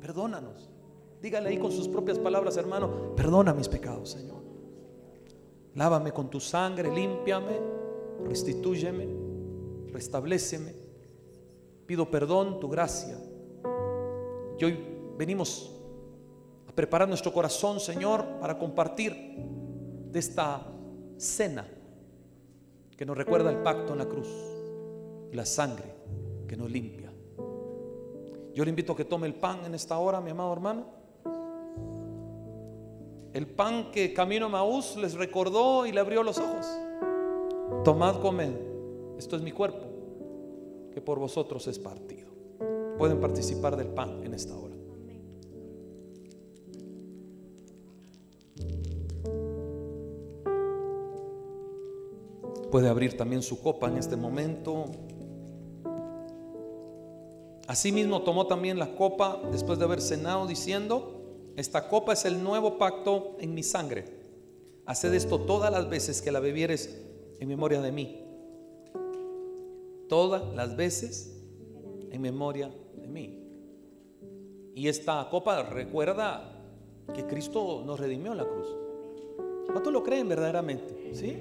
Perdónanos. 0.00 0.70
Dígale 1.20 1.50
ahí 1.50 1.58
con 1.58 1.70
sus 1.70 1.88
propias 1.88 2.18
palabras, 2.18 2.56
hermano, 2.56 3.14
perdona 3.14 3.52
mis 3.52 3.68
pecados, 3.68 4.08
Señor. 4.08 4.40
Lávame 5.74 6.12
con 6.12 6.30
tu 6.30 6.40
sangre, 6.40 6.90
límpiame, 6.90 7.60
restitúyeme, 8.24 9.06
restableceme. 9.92 10.74
Pido 11.84 12.10
perdón, 12.10 12.58
tu 12.58 12.70
gracia. 12.70 13.18
Y 14.58 14.64
hoy 14.64 14.78
venimos 15.18 15.79
a 16.80 16.82
preparar 16.82 17.06
nuestro 17.06 17.30
corazón, 17.30 17.78
Señor, 17.78 18.24
para 18.40 18.56
compartir 18.56 19.12
de 20.10 20.18
esta 20.18 20.66
cena 21.18 21.68
que 22.96 23.04
nos 23.04 23.18
recuerda 23.18 23.50
el 23.50 23.58
pacto 23.58 23.92
en 23.92 23.98
la 23.98 24.06
cruz, 24.06 24.28
la 25.30 25.44
sangre 25.44 25.94
que 26.48 26.56
nos 26.56 26.70
limpia. 26.70 27.12
Yo 28.54 28.64
le 28.64 28.70
invito 28.70 28.94
a 28.94 28.96
que 28.96 29.04
tome 29.04 29.26
el 29.26 29.34
pan 29.34 29.66
en 29.66 29.74
esta 29.74 29.98
hora, 29.98 30.22
mi 30.22 30.30
amado 30.30 30.54
hermano. 30.54 30.86
El 33.34 33.46
pan 33.46 33.90
que 33.92 34.14
camino 34.14 34.48
Maús 34.48 34.96
les 34.96 35.12
recordó 35.12 35.84
y 35.84 35.92
le 35.92 36.00
abrió 36.00 36.22
los 36.22 36.38
ojos. 36.38 36.66
Tomad, 37.84 38.22
comed. 38.22 38.54
Esto 39.18 39.36
es 39.36 39.42
mi 39.42 39.52
cuerpo, 39.52 39.84
que 40.94 41.02
por 41.02 41.18
vosotros 41.18 41.66
es 41.66 41.78
partido. 41.78 42.30
Pueden 42.96 43.20
participar 43.20 43.76
del 43.76 43.88
pan 43.88 44.24
en 44.24 44.32
esta 44.32 44.56
hora. 44.56 44.79
Puede 52.70 52.88
abrir 52.88 53.16
también 53.16 53.42
su 53.42 53.60
copa 53.60 53.88
en 53.88 53.96
este 53.96 54.16
momento. 54.16 54.84
Asimismo 57.66 58.22
tomó 58.22 58.46
también 58.46 58.78
la 58.78 58.94
copa 58.94 59.40
después 59.50 59.78
de 59.78 59.84
haber 59.84 60.00
cenado 60.00 60.46
diciendo, 60.46 61.20
esta 61.56 61.88
copa 61.88 62.12
es 62.12 62.24
el 62.24 62.42
nuevo 62.42 62.78
pacto 62.78 63.36
en 63.40 63.54
mi 63.54 63.62
sangre. 63.62 64.04
Haced 64.86 65.12
esto 65.14 65.40
todas 65.40 65.70
las 65.72 65.88
veces 65.88 66.22
que 66.22 66.32
la 66.32 66.40
bebieres 66.40 67.00
en 67.38 67.48
memoria 67.48 67.80
de 67.80 67.92
mí. 67.92 68.24
Todas 70.08 70.42
las 70.54 70.76
veces 70.76 71.40
en 72.10 72.20
memoria 72.20 72.72
de 72.94 73.08
mí. 73.08 73.40
Y 74.74 74.88
esta 74.88 75.28
copa 75.30 75.62
recuerda 75.64 76.56
que 77.14 77.26
Cristo 77.26 77.82
nos 77.84 77.98
redimió 77.98 78.32
en 78.32 78.38
la 78.38 78.44
cruz. 78.44 78.66
¿Cuántos 79.66 79.92
lo 79.92 80.02
creen 80.02 80.28
verdaderamente? 80.28 81.14
¿Sí? 81.14 81.36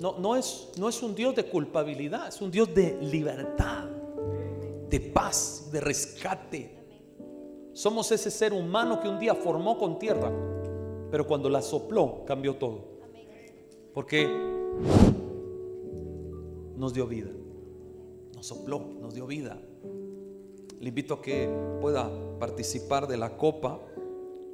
No, 0.00 0.18
no, 0.18 0.36
es, 0.36 0.70
no 0.76 0.88
es 0.88 1.02
un 1.02 1.14
Dios 1.14 1.34
de 1.34 1.44
culpabilidad, 1.44 2.28
es 2.28 2.40
un 2.40 2.50
Dios 2.50 2.72
de 2.74 2.98
libertad, 3.02 3.84
de 4.88 5.00
paz, 5.00 5.68
de 5.72 5.80
rescate, 5.80 6.78
somos 7.78 8.10
ese 8.10 8.32
ser 8.32 8.52
humano 8.52 8.98
que 8.98 9.08
un 9.08 9.20
día 9.20 9.36
formó 9.36 9.78
con 9.78 10.00
tierra, 10.00 10.32
pero 11.12 11.24
cuando 11.28 11.48
la 11.48 11.62
sopló 11.62 12.24
cambió 12.26 12.56
todo. 12.56 12.80
Porque 13.94 14.26
nos 16.74 16.92
dio 16.92 17.06
vida, 17.06 17.30
nos 18.34 18.48
sopló, 18.48 18.80
nos 19.00 19.14
dio 19.14 19.28
vida. 19.28 19.56
Le 20.80 20.88
invito 20.88 21.14
a 21.14 21.22
que 21.22 21.48
pueda 21.80 22.10
participar 22.40 23.06
de 23.06 23.16
la 23.16 23.36
copa. 23.36 23.78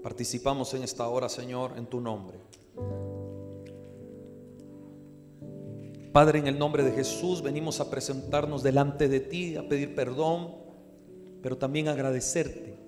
Participamos 0.02 0.74
en 0.74 0.82
esta 0.82 1.08
hora, 1.08 1.30
Señor, 1.30 1.78
en 1.78 1.86
tu 1.86 2.02
nombre. 2.02 2.36
Padre, 6.14 6.38
en 6.38 6.46
el 6.46 6.58
nombre 6.58 6.82
de 6.82 6.92
Jesús 6.92 7.42
venimos 7.42 7.80
a 7.80 7.90
presentarnos 7.90 8.62
delante 8.62 9.08
de 9.08 9.20
ti, 9.20 9.56
a 9.56 9.68
pedir 9.68 9.94
perdón, 9.94 10.54
pero 11.42 11.58
también 11.58 11.88
agradecerte 11.88 12.84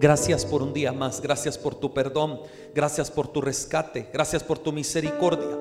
Gracias 0.00 0.44
por 0.46 0.62
un 0.62 0.72
día 0.72 0.92
más, 0.92 1.20
gracias 1.20 1.58
por 1.58 1.74
tu 1.74 1.92
perdón, 1.92 2.42
gracias 2.72 3.10
por 3.10 3.26
tu 3.26 3.40
rescate, 3.40 4.08
gracias 4.12 4.44
por 4.44 4.56
tu 4.56 4.72
misericordia. 4.72 5.58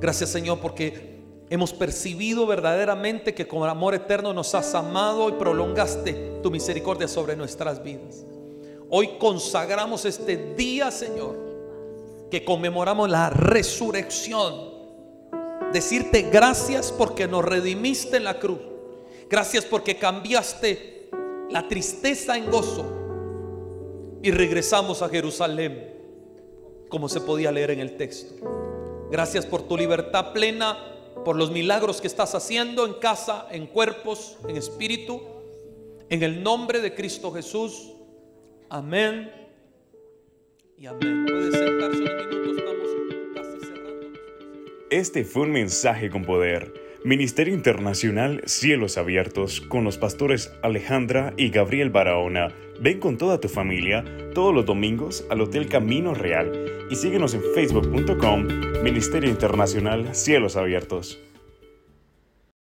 Gracias 0.00 0.30
Señor 0.30 0.60
porque 0.60 1.20
hemos 1.50 1.74
percibido 1.74 2.46
verdaderamente 2.46 3.34
que 3.34 3.46
con 3.46 3.68
amor 3.68 3.94
eterno 3.94 4.32
nos 4.32 4.54
has 4.54 4.74
amado 4.74 5.28
y 5.28 5.32
prolongaste 5.32 6.40
tu 6.42 6.50
misericordia 6.50 7.06
sobre 7.06 7.36
nuestras 7.36 7.82
vidas. 7.82 8.24
Hoy 8.88 9.18
consagramos 9.18 10.06
este 10.06 10.54
día, 10.54 10.90
Señor, 10.90 11.36
que 12.30 12.46
conmemoramos 12.46 13.10
la 13.10 13.28
resurrección. 13.28 14.75
Decirte 15.72 16.22
gracias 16.22 16.92
porque 16.92 17.26
nos 17.26 17.44
redimiste 17.44 18.16
en 18.16 18.24
la 18.24 18.38
cruz. 18.38 18.60
Gracias 19.28 19.64
porque 19.64 19.96
cambiaste 19.96 21.10
la 21.50 21.68
tristeza 21.68 22.36
en 22.36 22.50
gozo 22.50 22.84
y 24.22 24.30
regresamos 24.30 25.02
a 25.02 25.08
Jerusalén, 25.08 25.94
como 26.88 27.08
se 27.08 27.20
podía 27.20 27.52
leer 27.52 27.72
en 27.72 27.80
el 27.80 27.96
texto. 27.96 28.34
Gracias 29.10 29.46
por 29.46 29.62
tu 29.62 29.76
libertad 29.76 30.32
plena, 30.32 30.78
por 31.24 31.36
los 31.36 31.50
milagros 31.50 32.00
que 32.00 32.06
estás 32.06 32.34
haciendo 32.34 32.86
en 32.86 32.94
casa, 32.94 33.46
en 33.50 33.66
cuerpos, 33.66 34.36
en 34.48 34.56
espíritu. 34.56 35.20
En 36.08 36.22
el 36.22 36.42
nombre 36.42 36.80
de 36.80 36.94
Cristo 36.94 37.32
Jesús. 37.32 37.92
Amén. 38.68 39.32
Y 40.78 40.86
amén. 40.86 41.24
Puede 41.26 41.50
sentarse 41.50 41.98
unos 41.98 42.26
minutos, 42.26 42.58
estamos. 42.58 43.05
Este 44.90 45.24
fue 45.24 45.42
un 45.42 45.50
mensaje 45.50 46.10
con 46.10 46.24
poder. 46.24 46.72
Ministerio 47.04 47.52
Internacional 47.52 48.42
Cielos 48.46 48.98
Abiertos 48.98 49.60
con 49.60 49.82
los 49.82 49.98
pastores 49.98 50.52
Alejandra 50.62 51.34
y 51.36 51.48
Gabriel 51.50 51.90
Barahona 51.90 52.54
Ven 52.80 53.00
con 53.00 53.18
toda 53.18 53.40
tu 53.40 53.48
familia 53.48 54.04
todos 54.32 54.54
los 54.54 54.64
domingos 54.64 55.26
al 55.28 55.40
Hotel 55.40 55.68
Camino 55.68 56.14
Real 56.14 56.52
y 56.88 56.94
síguenos 56.94 57.34
en 57.34 57.42
facebook.com 57.52 58.46
Ministerio 58.84 59.28
Internacional 59.28 60.14
Cielos 60.14 60.54
Abiertos. 60.54 61.18